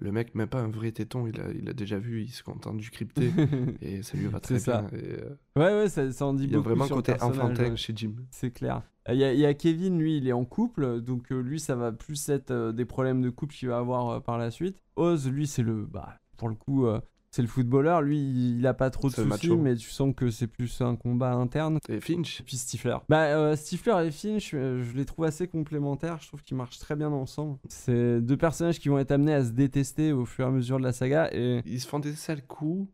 le 0.00 0.12
mec, 0.12 0.34
même 0.34 0.48
pas 0.48 0.60
un 0.60 0.68
vrai 0.70 0.90
téton, 0.92 1.26
il 1.26 1.40
a, 1.40 1.50
il 1.52 1.68
a 1.68 1.72
déjà 1.72 1.98
vu, 1.98 2.22
il 2.22 2.28
se 2.30 2.42
contente 2.42 2.76
du 2.78 2.90
crypté 2.90 3.30
et 3.82 4.02
ça 4.02 4.16
lui 4.16 4.26
va 4.26 4.40
très 4.40 4.58
ça. 4.58 4.82
bien. 4.82 4.98
Et, 4.98 5.12
euh, 5.22 5.30
Ouais, 5.56 5.76
ouais, 5.82 5.88
ça, 5.88 6.10
ça 6.12 6.26
en 6.26 6.34
dit 6.34 6.44
il 6.44 6.50
y 6.50 6.54
a 6.54 6.56
beaucoup 6.58 6.68
vraiment 6.70 6.86
sur 6.86 6.96
côté 6.96 7.12
enfantin 7.20 7.70
ouais. 7.70 7.76
chez 7.76 7.92
Jim. 7.94 8.14
C'est 8.30 8.50
clair. 8.50 8.82
Il 9.08 9.16
y, 9.16 9.24
a- 9.24 9.32
y 9.34 9.44
a 9.46 9.54
Kevin, 9.54 9.98
lui, 9.98 10.16
il 10.18 10.28
est 10.28 10.32
en 10.32 10.44
couple, 10.44 11.00
donc 11.00 11.30
euh, 11.32 11.40
lui, 11.40 11.58
ça 11.60 11.74
va 11.74 11.90
plus 11.92 12.28
être 12.28 12.50
euh, 12.52 12.72
des 12.72 12.84
problèmes 12.84 13.20
de 13.20 13.30
couple 13.30 13.54
qu'il 13.54 13.68
va 13.68 13.78
avoir 13.78 14.08
euh, 14.10 14.20
par 14.20 14.38
la 14.38 14.50
suite. 14.50 14.76
Oz, 14.96 15.28
lui, 15.28 15.46
c'est 15.46 15.62
le, 15.62 15.84
bah, 15.86 16.18
pour 16.36 16.48
le 16.48 16.54
coup, 16.54 16.86
euh, 16.86 17.00
c'est 17.32 17.42
le 17.42 17.48
footballeur. 17.48 18.02
Lui, 18.02 18.18
il 18.18 18.66
a 18.66 18.74
pas 18.74 18.90
trop 18.90 19.08
de 19.08 19.16
le 19.16 19.30
soucis, 19.30 19.56
mais 19.56 19.74
tu 19.74 19.88
sens 19.88 20.14
que 20.14 20.30
c'est 20.30 20.46
plus 20.46 20.80
un 20.82 20.96
combat 20.96 21.32
interne. 21.32 21.78
Et 21.88 21.98
Finch, 22.00 22.40
Et 22.40 22.44
puis 22.44 22.58
Stifler. 22.58 22.98
Bah, 23.08 23.24
euh, 23.24 23.56
Stifler 23.56 24.06
et 24.06 24.10
Finch, 24.10 24.52
euh, 24.52 24.84
je 24.84 24.96
les 24.96 25.06
trouve 25.06 25.24
assez 25.24 25.48
complémentaires. 25.48 26.18
Je 26.20 26.28
trouve 26.28 26.42
qu'ils 26.42 26.58
marchent 26.58 26.78
très 26.78 26.94
bien 26.94 27.10
ensemble. 27.10 27.58
C'est 27.68 28.20
deux 28.20 28.36
personnages 28.36 28.78
qui 28.78 28.90
vont 28.90 28.98
être 28.98 29.10
amenés 29.10 29.34
à 29.34 29.42
se 29.44 29.50
détester 29.50 30.12
au 30.12 30.26
fur 30.26 30.44
et 30.44 30.48
à 30.48 30.50
mesure 30.50 30.78
de 30.78 30.82
la 30.82 30.92
saga. 30.92 31.30
Et 31.32 31.62
ils 31.64 31.80
se 31.80 31.88
font 31.88 31.98
des 31.98 32.12
sales 32.12 32.44
coups, 32.46 32.86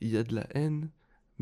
il 0.00 0.10
y 0.10 0.16
a 0.16 0.22
de 0.22 0.34
la 0.34 0.46
haine, 0.54 0.88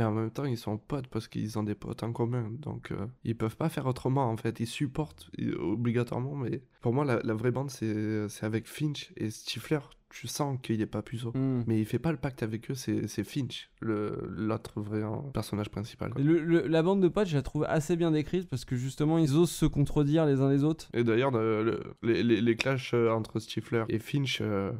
mais 0.01 0.07
en 0.07 0.13
même 0.13 0.31
temps, 0.31 0.47
ils 0.47 0.57
sont 0.57 0.79
potes 0.79 1.09
parce 1.09 1.29
qu'ils 1.29 1.59
ont 1.59 1.63
des 1.63 1.75
potes 1.75 2.03
en 2.03 2.11
commun. 2.13 2.51
Donc, 2.61 2.91
euh, 2.91 3.07
ils 3.25 3.37
peuvent 3.37 3.57
pas 3.57 3.69
faire 3.69 3.85
autrement, 3.85 4.31
en 4.31 4.37
fait. 4.39 4.59
Ils 4.61 4.67
supportent 4.67 5.31
euh, 5.39 5.55
obligatoirement, 5.61 6.35
mais 6.35 6.63
pour 6.81 6.95
moi, 6.95 7.05
la, 7.05 7.21
la 7.23 7.35
vraie 7.35 7.51
bande, 7.51 7.71
c'est 7.71 8.27
c'est 8.31 8.47
avec 8.47 8.67
Finch 8.67 9.13
et 9.19 9.29
Stifler. 9.31 9.81
Tu 10.09 10.27
sens 10.27 10.59
qu'il 10.63 10.81
est 10.81 10.87
pas 10.87 11.03
puceau. 11.03 11.31
Hmm. 11.37 11.63
Mais 11.69 11.79
il 11.79 11.85
fait 11.85 11.99
pas 12.01 12.11
le 12.13 12.19
pacte 12.19 12.43
avec 12.43 12.71
eux, 12.71 12.75
c'est 12.75 13.25
Finch, 13.25 13.71
l'autre 13.81 14.81
vrai 14.81 15.03
euh, 15.03 15.17
personnage 15.33 15.69
principal. 15.69 16.13
quoi. 16.13 16.21
Et 16.21 16.25
le- 16.25 16.43
le- 16.43 16.67
la 16.67 16.83
bande 16.83 17.01
de 17.03 17.09
potes, 17.09 17.29
je 17.29 17.37
la 17.37 17.43
trouve 17.43 17.65
assez 17.69 17.95
bien 17.97 18.11
décrite 18.11 18.49
parce 18.49 18.65
que 18.65 18.75
justement, 18.77 19.19
ils 19.19 19.37
osent 19.37 19.51
se 19.53 19.67
contredire 19.67 20.27
les 20.27 20.41
uns 20.41 20.51
les 20.51 20.65
autres. 20.65 20.89
Et 20.95 21.05
d'ailleurs, 21.05 21.31
le- 21.31 21.63
le- 21.63 21.83
les, 22.03 22.23
les, 22.23 22.41
les 22.41 22.57
clashs 22.57 22.93
euh, 22.95 23.11
entre 23.13 23.39
Stifler 23.39 23.85
et 23.89 23.99
Finch, 23.99 24.39
euh, 24.41 24.73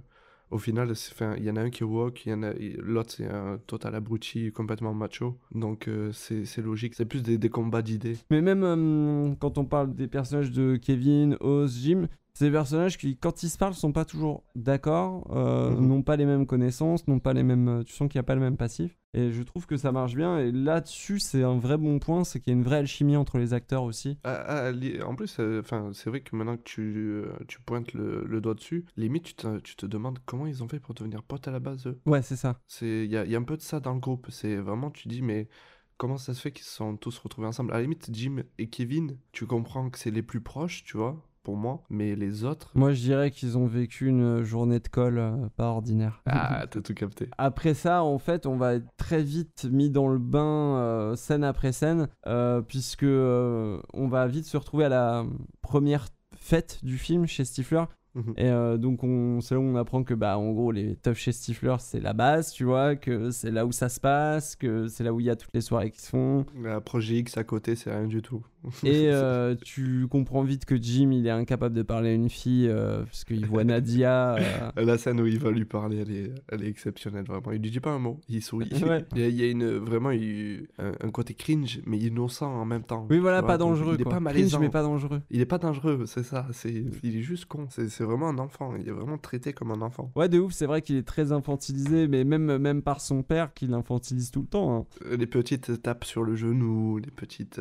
au 0.51 0.59
final, 0.59 0.93
il 1.37 1.45
y 1.45 1.51
en 1.51 1.57
a 1.57 1.63
un 1.63 1.71
qui 1.71 1.85
est 1.85 2.77
l'autre 2.79 3.13
c'est 3.17 3.27
un 3.27 3.59
total 3.67 3.95
abruti, 3.95 4.53
complètement 4.53 4.95
macho. 4.95 5.39
Donc 5.55 5.89
euh, 5.89 6.11
c'est 6.13 6.45
c'est 6.45 6.63
logique, 6.63 6.95
c'est 6.95 7.05
plus 7.05 7.23
des, 7.23 7.39
des 7.39 7.49
combats 7.49 7.83
d'idées. 7.83 8.17
Mais 8.31 8.41
même 8.41 8.65
euh, 8.65 9.35
quand 9.39 9.59
on 9.59 9.65
parle 9.65 9.95
des 9.95 10.09
personnages 10.09 10.51
de 10.51 10.77
Kevin, 10.77 11.37
Oz, 11.41 11.79
Jim, 11.83 12.09
des 12.39 12.51
personnages 12.51 12.97
qui, 12.99 13.17
quand 13.17 13.43
ils 13.43 13.51
se 13.51 13.59
parlent, 13.59 13.75
sont 13.75 13.93
pas 13.93 14.05
toujours 14.05 14.45
d'accord, 14.55 15.27
euh, 15.37 15.71
Mhm. 15.71 15.87
n'ont 15.89 16.03
pas 16.03 16.17
les 16.17 16.27
mêmes 16.27 16.47
connaissances, 16.47 17.07
n'ont 17.09 17.19
pas 17.21 17.33
les 17.33 17.43
mêmes. 17.43 17.69
euh, 17.69 17.83
Tu 17.83 17.93
sens 17.93 18.09
qu'il 18.09 18.19
n'y 18.19 18.21
a 18.21 18.25
pas 18.25 18.35
le 18.35 18.41
même 18.41 18.57
passif. 18.57 18.97
Et 19.13 19.33
je 19.33 19.43
trouve 19.43 19.67
que 19.67 19.77
ça 19.77 19.91
marche 19.91 20.15
bien. 20.15 20.39
Et 20.39 20.53
là-dessus, 20.53 21.19
c'est 21.19 21.43
un 21.43 21.59
vrai 21.59 21.77
bon 21.77 21.99
point, 21.99 22.23
c'est 22.23 22.39
qu'il 22.41 22.53
y 22.53 22.57
a 22.57 22.59
une 22.59 22.63
vraie 22.65 22.77
alchimie 22.77 23.17
entre 23.17 23.39
les 23.39 23.53
acteurs 23.55 23.83
aussi. 23.83 24.19
Ah, 24.23 24.69
ah, 24.71 25.05
en 25.05 25.17
plus, 25.17 25.37
euh, 25.41 25.63
'fin, 25.65 25.91
c'est 25.93 26.11
vrai 26.11 26.21
que 26.21 26.37
maintenant 26.37 26.57
que 26.57 26.63
tu, 26.63 27.23
tu 27.49 27.61
pointes 27.61 27.93
le, 27.93 28.25
le 28.25 28.41
doigt 28.41 28.55
dessus, 28.55 28.85
limite 28.97 29.25
tu 29.25 29.35
te, 29.35 29.59
tu 29.59 29.75
te 29.75 29.87
demandes 29.87 30.21
comment 30.27 30.47
ils 30.47 30.63
ont 30.63 30.69
fait 30.69 30.79
pour 30.79 30.95
devenir 30.95 31.23
potes 31.25 31.49
à 31.49 31.51
la 31.51 31.59
base. 31.59 31.87
eux. 31.89 32.01
Ouais, 32.07 32.23
c'est 32.23 32.37
ça. 32.37 32.61
C'est 32.69 33.05
Il 33.05 33.11
y 33.11 33.17
a, 33.17 33.25
y 33.27 33.35
a 33.35 33.39
un 33.39 33.43
peu 33.43 33.57
de 33.57 33.63
ça 33.63 33.81
dans 33.81 33.95
le 33.95 34.01
groupe. 34.01 34.29
C'est 34.31 34.57
vraiment, 34.57 34.91
tu 34.93 35.09
dis, 35.09 35.23
mais 35.23 35.49
comment 35.97 36.17
ça 36.17 36.33
se 36.33 36.41
fait 36.41 36.53
qu'ils 36.53 36.65
se 36.65 36.75
sont 36.77 36.97
tous 36.97 37.19
retrouvés 37.19 37.49
ensemble? 37.49 37.73
À 37.73 37.77
la 37.79 37.83
limite, 37.83 38.09
Jim 38.13 38.45
et 38.59 38.69
Kevin, 38.69 39.19
tu 39.33 39.45
comprends 39.47 39.91
que 39.91 39.99
c'est 39.99 40.13
les 40.13 40.23
plus 40.23 40.41
proches, 40.41 40.85
tu 40.85 40.97
vois, 40.97 41.21
pour 41.43 41.57
moi, 41.57 41.83
mais 41.91 42.15
les 42.15 42.45
autres. 42.45 42.71
Moi, 42.75 42.93
je 42.93 43.01
dirais 43.01 43.31
qu'ils 43.31 43.57
ont 43.57 43.67
vécu 43.67 44.07
une 44.09 44.43
journée 44.43 44.81
de 44.81 44.89
colle 44.89 45.19
euh, 45.19 45.49
pas 45.57 45.67
ordinaire. 45.67 46.23
Ah, 46.33 46.67
t'as 46.71 46.81
tout 46.81 46.95
capté. 46.95 47.29
Après 47.39 47.75
ça, 47.75 48.03
en 48.03 48.19
fait, 48.19 48.47
on 48.47 48.57
va 48.57 48.75
être 48.75 48.87
très 48.97 49.23
vite 49.23 49.67
mis 49.71 49.91
dans 49.91 50.09
le 50.09 50.19
bain 50.19 50.77
euh, 50.79 51.17
scène 51.17 51.45
après 51.45 51.73
scène, 51.73 52.09
euh, 52.27 52.63
puisque 52.63 53.03
euh, 53.03 53.81
on 53.93 54.09
va 54.09 54.27
vite 54.27 54.47
se 54.47 54.57
retrouver 54.57 54.87
à 54.87 54.89
la 54.89 55.27
première 55.61 56.07
fête 56.35 56.79
du 56.83 56.99
film 56.99 57.27
chez 57.27 57.45
Stifler. 57.45 57.85
Mhm. 58.15 58.35
Et 58.37 58.49
euh, 58.49 58.77
donc, 58.77 59.05
on, 59.05 59.41
c'est 59.41 59.55
là 59.55 59.61
où 59.61 59.65
on 59.65 59.77
apprend 59.77 60.03
que, 60.03 60.15
bah, 60.15 60.37
en 60.39 60.51
gros, 60.53 60.73
les 60.73 60.97
teufs 60.97 61.19
chez 61.19 61.33
Stifler, 61.33 61.77
c'est 61.79 62.01
la 62.01 62.13
base, 62.13 62.53
tu 62.53 62.65
vois, 62.65 62.97
que 62.97 63.31
c'est 63.31 63.51
là 63.51 63.67
où 63.67 63.73
ça 63.73 63.89
se 63.89 64.01
passe, 64.01 64.57
que 64.57 64.89
c'est 64.89 65.05
là 65.05 65.13
où 65.13 65.21
il 65.21 65.27
y 65.27 65.31
a 65.31 65.37
toutes 65.37 65.55
les 65.55 65.61
soirées 65.61 65.91
qui 65.91 66.01
se 66.01 66.11
font. 66.11 66.45
La 66.61 66.81
Projet 66.81 67.17
X 67.17 67.37
à 67.37 67.45
côté, 67.45 67.77
c'est 67.77 67.91
rien 67.91 68.07
du 68.07 68.23
tout. 68.23 68.45
Et 68.85 69.09
euh, 69.09 69.55
tu 69.65 70.07
comprends 70.09 70.43
vite 70.43 70.65
que 70.65 70.77
Jim, 70.77 71.11
il 71.13 71.27
est 71.27 71.31
incapable 71.31 71.75
de 71.75 71.83
parler 71.83 72.11
à 72.11 72.13
une 72.13 72.29
fille, 72.29 72.69
euh, 72.69 73.05
parce 73.05 73.25
qu'il 73.25 73.45
voit 73.47 73.65
Nadia. 73.65 74.35
euh, 74.37 74.85
La 74.85 74.99
scène 74.99 75.21
où 75.21 75.27
il 75.27 75.39
va 75.39 75.51
lui 75.51 75.65
parler, 75.65 75.99
elle 75.99 76.11
est, 76.11 76.35
elle 76.49 76.65
est 76.65 76.69
exceptionnelle, 76.69 77.25
vraiment. 77.25 77.53
Il 77.53 77.63
lui 77.63 77.71
dit 77.71 77.81
pas 77.81 77.91
un 77.93 77.99
mot, 77.99 78.21
il 78.29 78.43
sourit. 78.43 78.69
Ouais. 78.85 79.05
il, 79.17 79.21
y 79.21 79.25
a, 79.25 79.29
il 79.29 79.35
y 79.37 79.43
a 79.45 79.51
une, 79.51 79.67
vraiment 79.79 80.11
il- 80.11 80.69
un, 80.79 80.93
un 81.01 81.11
côté 81.11 81.35
cringe, 81.35 81.81
mais 81.87 81.99
innocent 81.99 82.47
en 82.53 82.65
même 82.65 82.83
temps. 82.83 83.07
Oui, 83.11 83.19
voilà, 83.19 83.43
pas 83.43 83.57
dangereux. 83.59 83.95
Il 83.95 84.01
est 84.01 84.05
quoi. 84.05 84.13
pas 84.13 84.19
Cringe, 84.21 84.35
malaisant. 84.35 84.61
mais 84.61 84.69
pas 84.69 84.83
dangereux. 84.83 85.21
Il 85.31 85.41
est 85.41 85.47
pas 85.47 85.59
dangereux, 85.59 86.05
c'est 86.07 86.23
ça. 86.25 86.47
C'est, 86.53 86.85
il 87.03 87.17
est 87.17 87.23
juste 87.23 87.47
con. 87.47 87.67
C'est, 87.71 87.89
c'est 87.89 88.05
vraiment 88.05 88.29
un 88.29 88.39
enfant. 88.39 88.75
Il 88.79 88.89
est 88.89 88.93
vraiment 88.93 89.19
traité 89.19 89.53
comme 89.53 89.71
un 89.71 89.81
enfant. 89.81 90.11
Ouais, 90.17 90.29
de 90.29 90.39
ouf, 90.39 90.53
c'est 90.53 90.67
vrai 90.67 90.83
qu'il 90.83 90.97
est 90.97 91.07
très 91.07 91.33
infantilisé, 91.33 92.09
mais 92.09 92.25
même, 92.25 92.59
même 92.59 92.83
par 92.83 93.01
son 93.01 93.23
père 93.23 93.55
qui 93.55 93.67
l'infantilise 93.67 94.31
tout 94.31 94.43
le 94.43 94.47
temps. 94.49 94.77
hein. 94.77 94.85
Euh, 95.07 95.17
Les 95.17 95.27
petites 95.27 95.83
tapes 95.83 96.05
sur 96.05 96.23
le 96.25 96.35
genou, 96.37 96.99
les 96.99 97.11
petites, 97.11 97.61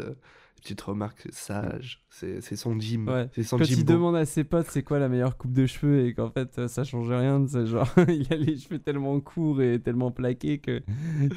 les 0.59 0.61
petites 0.61 0.81
remarques 0.81 1.27
sages. 1.31 2.03
C'est, 2.09 2.41
c'est 2.41 2.55
son 2.55 2.77
Jim. 2.79 3.05
Ouais. 3.07 3.29
C'est 3.33 3.43
son 3.43 3.57
Quand 3.57 3.69
il 3.69 3.85
demande 3.85 4.15
à 4.15 4.25
ses 4.25 4.43
potes 4.43 4.67
c'est 4.69 4.83
quoi 4.83 4.99
la 4.99 5.07
meilleure 5.07 5.37
coupe 5.37 5.53
de 5.53 5.65
cheveux 5.65 6.05
et 6.05 6.13
qu'en 6.13 6.29
fait 6.29 6.57
euh, 6.59 6.67
ça 6.67 6.83
change 6.83 7.09
rien, 7.09 7.45
c'est 7.47 7.65
genre 7.65 7.87
il 8.09 8.27
a 8.31 8.35
les 8.35 8.57
cheveux 8.57 8.79
tellement 8.79 9.19
courts 9.21 9.61
et 9.61 9.79
tellement 9.81 10.11
plaqués 10.11 10.59
que 10.59 10.81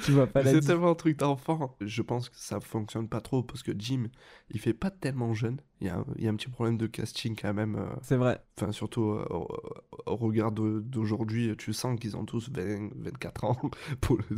tu 0.05 0.13
vois 0.13 0.27
pas 0.27 0.43
la 0.43 0.53
C'est 0.53 0.61
tellement 0.61 0.91
un 0.91 0.95
truc 0.95 1.19
d'enfant. 1.19 1.77
Je 1.81 2.03
pense 2.03 2.29
que 2.29 2.37
ça 2.37 2.59
fonctionne 2.61 3.09
pas 3.09 3.21
trop 3.21 3.43
parce 3.43 3.63
que 3.63 3.73
Jim, 3.79 4.09
il 4.51 4.59
fait 4.59 4.75
pas 4.75 4.91
tellement 4.91 5.35
jeune. 5.35 5.61
Il 5.83 5.87
y 5.87 5.91
a, 5.91 5.97
un- 5.99 6.05
il 6.17 6.23
y 6.23 6.29
a 6.29 6.31
un 6.31 6.37
petit 6.37 6.49
problème 6.49 6.79
de 6.79 6.87
casting 6.87 7.35
quand 7.37 7.53
même. 7.53 7.75
euh, 7.75 7.87
C'est 8.03 8.17
vrai. 8.17 8.41
Enfin, 8.57 8.71
surtout 8.71 9.03
euh, 9.11 9.25
au, 10.07 10.15
regard 10.17 10.53
d'aujourd'hui, 10.53 11.55
tu 11.59 11.73
sens 11.73 11.99
qu'ils 11.99 12.17
ont 12.17 12.25
tous 12.25 12.51
20, 12.51 12.91
24 12.95 13.45
ans, 13.45 13.57
pour 14.01 14.17
le- 14.19 14.37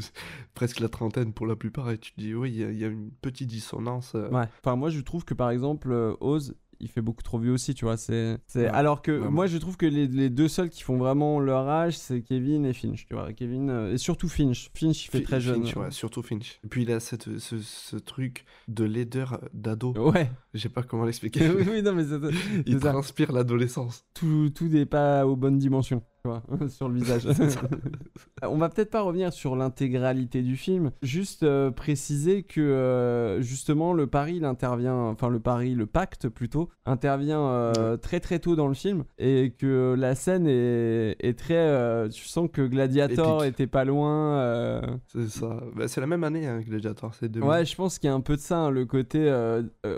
presque 0.54 0.80
la 0.80 0.88
trentaine 0.88 1.32
pour 1.34 1.46
la 1.46 1.54
plupart, 1.56 1.90
et 1.90 1.98
tu 1.98 2.12
te 2.14 2.20
dis, 2.20 2.34
oui, 2.34 2.50
il 2.50 2.56
y, 2.60 2.64
a- 2.64 2.70
il 2.70 2.78
y 2.78 2.84
a 2.84 2.88
une 2.88 3.10
petite 3.10 3.48
dissonance. 3.48 4.14
euh, 4.14 4.30
Ouais. 4.30 4.46
Enfin 4.64 4.76
moi 4.76 4.88
je 4.88 5.00
trouve 5.00 5.24
que 5.26 5.34
par 5.34 5.50
exemple 5.50 5.92
Oz 6.20 6.54
il 6.84 6.88
fait 6.90 7.00
beaucoup 7.00 7.22
trop 7.22 7.38
vieux 7.38 7.52
aussi, 7.52 7.74
tu 7.74 7.86
vois. 7.86 7.96
C'est, 7.96 8.38
c'est... 8.46 8.60
Ouais, 8.64 8.66
Alors 8.68 9.00
que 9.02 9.10
vraiment. 9.10 9.30
moi 9.30 9.46
je 9.46 9.56
trouve 9.56 9.76
que 9.76 9.86
les, 9.86 10.06
les 10.06 10.28
deux 10.28 10.48
seuls 10.48 10.68
qui 10.68 10.82
font 10.82 10.98
vraiment 10.98 11.40
leur 11.40 11.66
âge 11.68 11.96
c'est 11.96 12.20
Kevin 12.20 12.66
et 12.66 12.74
Finch, 12.74 13.06
tu 13.06 13.14
vois. 13.14 13.32
Kevin 13.32 13.70
euh, 13.70 13.92
et 13.92 13.98
surtout 13.98 14.28
Finch. 14.28 14.70
Finch 14.74 15.06
il 15.06 15.10
fait 15.10 15.22
très 15.22 15.40
jeune. 15.40 15.64
Finch, 15.64 15.76
ouais, 15.76 15.90
surtout 15.90 16.22
Finch. 16.22 16.60
Et 16.62 16.68
puis 16.68 16.82
il 16.82 16.92
a 16.92 17.00
cette, 17.00 17.38
ce, 17.38 17.58
ce 17.58 17.96
truc 17.96 18.44
de 18.68 18.84
laideur 18.84 19.40
d'ado. 19.54 19.92
Ouais. 19.96 20.30
Je 20.52 20.60
sais 20.60 20.68
pas 20.68 20.82
comment 20.82 21.04
l'expliquer. 21.06 21.48
oui, 21.48 21.64
oui, 21.68 21.82
non 21.82 21.94
mais 21.94 22.04
c'est, 22.04 22.20
il 22.66 22.78
transpire 22.78 23.32
l'adolescence. 23.32 24.04
tout, 24.14 24.50
tout 24.54 24.68
n'est 24.68 24.86
pas 24.86 25.26
aux 25.26 25.36
bonnes 25.36 25.58
dimensions, 25.58 26.02
vois, 26.28 26.42
sur 26.68 26.88
le 26.88 26.96
visage. 26.96 27.26
On 28.42 28.56
va 28.56 28.68
peut-être 28.68 28.90
pas 28.90 29.02
revenir 29.02 29.32
sur 29.32 29.56
l'intégralité 29.56 30.42
du 30.42 30.56
film, 30.56 30.90
juste 31.02 31.42
euh, 31.42 31.70
préciser 31.70 32.42
que 32.42 32.60
euh, 32.60 33.40
justement 33.40 33.92
le 33.92 34.06
pari, 34.06 34.36
il 34.36 34.44
intervient, 34.44 34.96
enfin 34.96 35.28
le 35.28 35.40
pari, 35.40 35.74
le 35.74 35.86
pacte 35.86 36.28
plutôt, 36.28 36.68
intervient 36.86 37.40
euh, 37.40 37.96
très 37.96 38.20
très 38.20 38.38
tôt 38.38 38.56
dans 38.56 38.68
le 38.68 38.74
film 38.74 39.04
et 39.18 39.54
que 39.58 39.94
la 39.98 40.14
scène 40.14 40.46
est, 40.46 41.16
est 41.20 41.38
très, 41.38 42.08
tu 42.10 42.24
sens 42.24 42.48
que 42.52 42.62
Gladiator 42.62 43.44
Épique. 43.44 43.54
était 43.54 43.66
pas 43.66 43.84
loin. 43.84 44.82
C'est 45.06 45.28
ça. 45.28 45.60
Bah, 45.76 45.88
c'est 45.88 46.00
la 46.00 46.06
même 46.06 46.24
année, 46.24 46.46
hein, 46.46 46.60
Gladiator, 46.60 47.14
c'est 47.14 47.28
2000. 47.28 47.48
Ouais, 47.48 47.64
je 47.64 47.74
pense 47.74 47.98
qu'il 47.98 48.08
y 48.08 48.12
a 48.12 48.14
un 48.14 48.20
peu 48.20 48.36
de 48.36 48.40
ça, 48.40 48.58
hein, 48.58 48.70
le 48.70 48.84
côté 48.84 49.32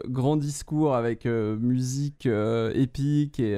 grand 0.08 0.36
discours 0.36 0.94
avec 0.94 1.24
musique 1.24 2.28
épique 2.74 3.40
et 3.40 3.56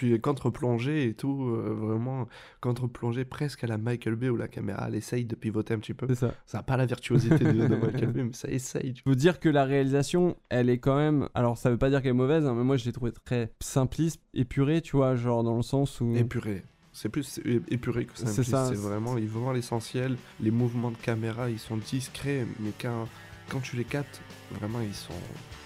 Puis 0.00 0.08
les 0.08 0.18
contre-plongées 0.18 1.08
et 1.08 1.12
tout, 1.12 1.44
euh, 1.50 1.74
vraiment 1.78 2.26
contre-plongée 2.62 3.26
presque 3.26 3.64
à 3.64 3.66
la 3.66 3.76
Michael 3.76 4.14
Bay 4.16 4.30
où 4.30 4.36
la 4.36 4.48
caméra 4.48 4.86
elle 4.88 4.94
essaye 4.94 5.26
de 5.26 5.34
pivoter 5.34 5.74
un 5.74 5.78
petit 5.78 5.92
peu. 5.92 6.06
c'est 6.08 6.14
ça. 6.14 6.32
Ça 6.46 6.56
n'a 6.56 6.62
pas 6.62 6.78
la 6.78 6.86
virtuosité 6.86 7.36
de, 7.44 7.66
de 7.66 7.76
Michael 7.76 8.12
Bay, 8.12 8.22
mais 8.24 8.32
ça 8.32 8.48
essaye. 8.48 8.94
tu 8.94 9.02
faut 9.02 9.14
dire 9.14 9.38
que 9.40 9.50
la 9.50 9.64
réalisation, 9.66 10.38
elle 10.48 10.70
est 10.70 10.78
quand 10.78 10.96
même. 10.96 11.28
Alors, 11.34 11.58
ça 11.58 11.68
veut 11.70 11.76
pas 11.76 11.90
dire 11.90 12.00
qu'elle 12.00 12.12
est 12.12 12.14
mauvaise, 12.14 12.46
hein, 12.46 12.54
mais 12.56 12.64
moi 12.64 12.78
je 12.78 12.86
l'ai 12.86 12.92
trouvée 12.92 13.12
très 13.26 13.52
simpliste, 13.60 14.22
épurée, 14.32 14.80
tu 14.80 14.96
vois, 14.96 15.16
genre 15.16 15.44
dans 15.44 15.56
le 15.56 15.62
sens 15.62 16.00
où. 16.00 16.06
vois. 16.12 16.18
Épuré. 16.18 16.62
C'est 16.92 17.10
plus 17.10 17.38
épuré 17.68 18.06
que 18.06 18.12
C'est 18.14 18.24
simpliste. 18.26 18.50
ça, 18.52 18.68
C'est 18.70 18.76
c'est- 18.76 18.80
vraiment, 18.80 19.18
il 19.18 19.28
va 19.28 19.38
voir 19.38 19.52
l'essentiel. 19.52 20.16
Les 20.40 20.50
mouvements 20.50 20.92
de 20.92 20.96
caméra, 20.96 21.50
ils 21.50 21.58
sont 21.58 21.76
discrets, 21.76 22.46
mais 22.58 22.70
quand, 22.80 23.06
quand 23.50 23.60
tu 23.60 23.76
les 23.76 23.84
captes, 23.84 24.22
vraiment, 24.58 24.80
ils 24.80 24.94
sont, 24.94 25.12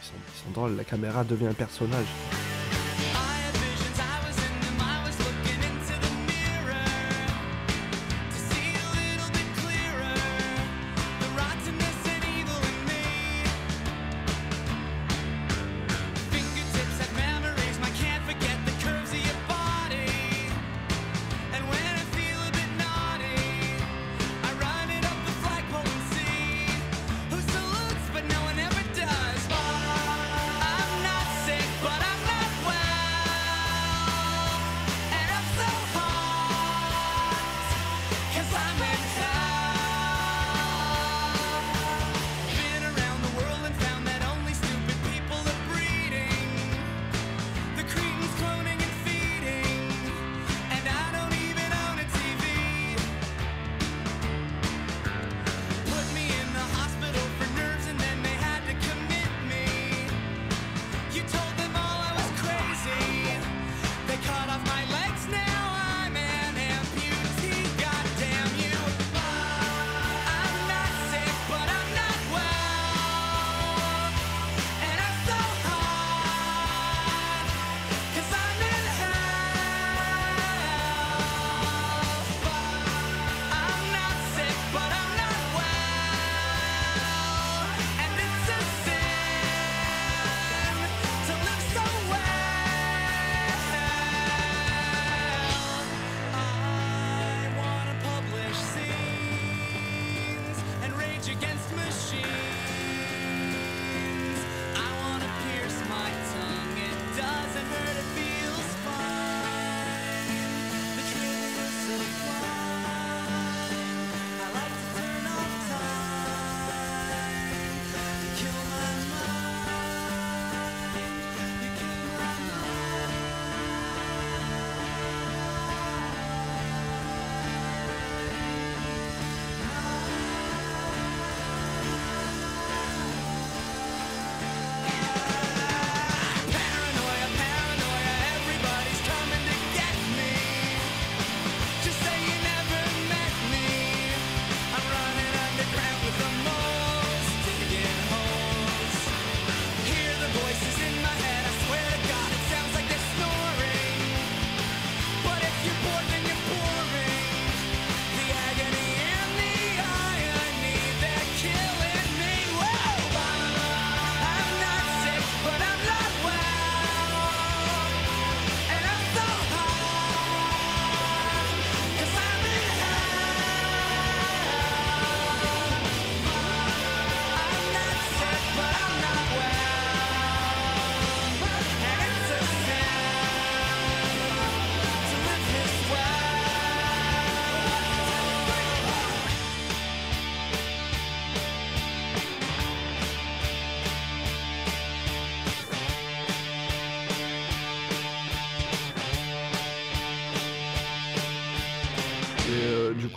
ils 0.03 0.07
sont, 0.07 0.15
ils 0.17 0.45
sont 0.45 0.51
drôles. 0.61 0.75
La 0.77 0.83
caméra 0.83 1.23
devient 1.23 1.47
un 1.47 1.55
personnage. 1.55 2.07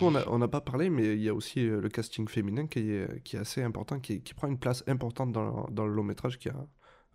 On 0.06 0.38
n'a 0.38 0.48
pas 0.48 0.60
parlé, 0.60 0.90
mais 0.90 1.14
il 1.14 1.22
y 1.22 1.28
a 1.28 1.34
aussi 1.34 1.60
euh, 1.68 1.80
le 1.80 1.88
casting 1.88 2.28
féminin 2.28 2.66
qui 2.66 2.90
est, 2.90 3.08
est 3.36 3.38
assez 3.38 3.62
important, 3.62 4.00
qui, 4.00 4.22
qui 4.22 4.34
prend 4.34 4.48
une 4.48 4.58
place 4.58 4.82
importante 4.86 5.32
dans, 5.32 5.44
le- 5.66 5.72
dans 5.74 5.86
le 5.86 5.92
long 5.92 6.04
métrage, 6.04 6.38
qui 6.38 6.48
a 6.48 6.56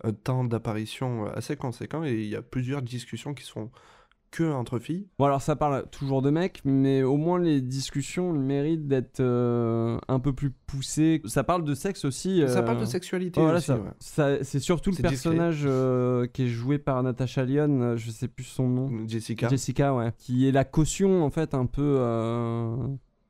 un 0.03 0.11
temps 0.13 0.43
d'apparition 0.43 1.25
euh, 1.27 1.29
assez 1.35 1.55
conséquent, 1.55 2.03
et 2.03 2.13
il 2.13 2.27
y 2.27 2.35
a 2.35 2.41
plusieurs 2.41 2.81
discussions 2.81 3.33
qui 3.33 3.43
sont 3.43 3.71
que 4.33 4.43
entre 4.51 4.79
filles. 4.79 5.07
Bon, 5.19 5.25
alors 5.25 5.41
ça 5.41 5.55
parle 5.55 5.85
toujours 5.91 6.21
de 6.23 6.29
mecs, 6.31 6.59
mais 6.65 7.03
au 7.03 7.17
moins 7.17 7.39
les 7.39 7.61
discussions 7.61 8.33
méritent 8.33 8.87
d'être 8.87 9.19
euh, 9.19 9.97
un 10.07 10.19
peu 10.19 10.33
plus 10.33 10.49
poussées. 10.49 11.21
Ça 11.25 11.43
parle 11.43 11.63
de 11.63 11.75
sexe 11.75 12.03
aussi. 12.03 12.43
Ça 12.47 12.59
euh, 12.59 12.61
parle 12.63 12.79
de 12.79 12.85
sexualité 12.85 13.39
voilà, 13.39 13.57
aussi. 13.59 13.67
ça, 13.67 13.77
ouais. 13.77 13.89
ça- 13.99 14.43
c'est 14.43 14.59
surtout 14.59 14.89
le 14.89 14.97
personnage 14.97 15.63
euh, 15.65 16.25
qui 16.25 16.43
est 16.43 16.47
joué 16.47 16.79
par 16.79 17.01
Natasha 17.03 17.45
Lyon, 17.45 17.79
euh, 17.81 17.95
je 17.97 18.09
sais 18.09 18.27
plus 18.27 18.43
son 18.43 18.67
nom. 18.67 18.89
Jessica. 19.07 19.47
Jessica, 19.49 19.93
ouais. 19.93 20.11
Qui 20.17 20.47
est 20.47 20.51
la 20.51 20.65
caution, 20.65 21.23
en 21.23 21.29
fait, 21.29 21.53
un 21.53 21.67
peu 21.67 21.97
euh, 21.99 22.75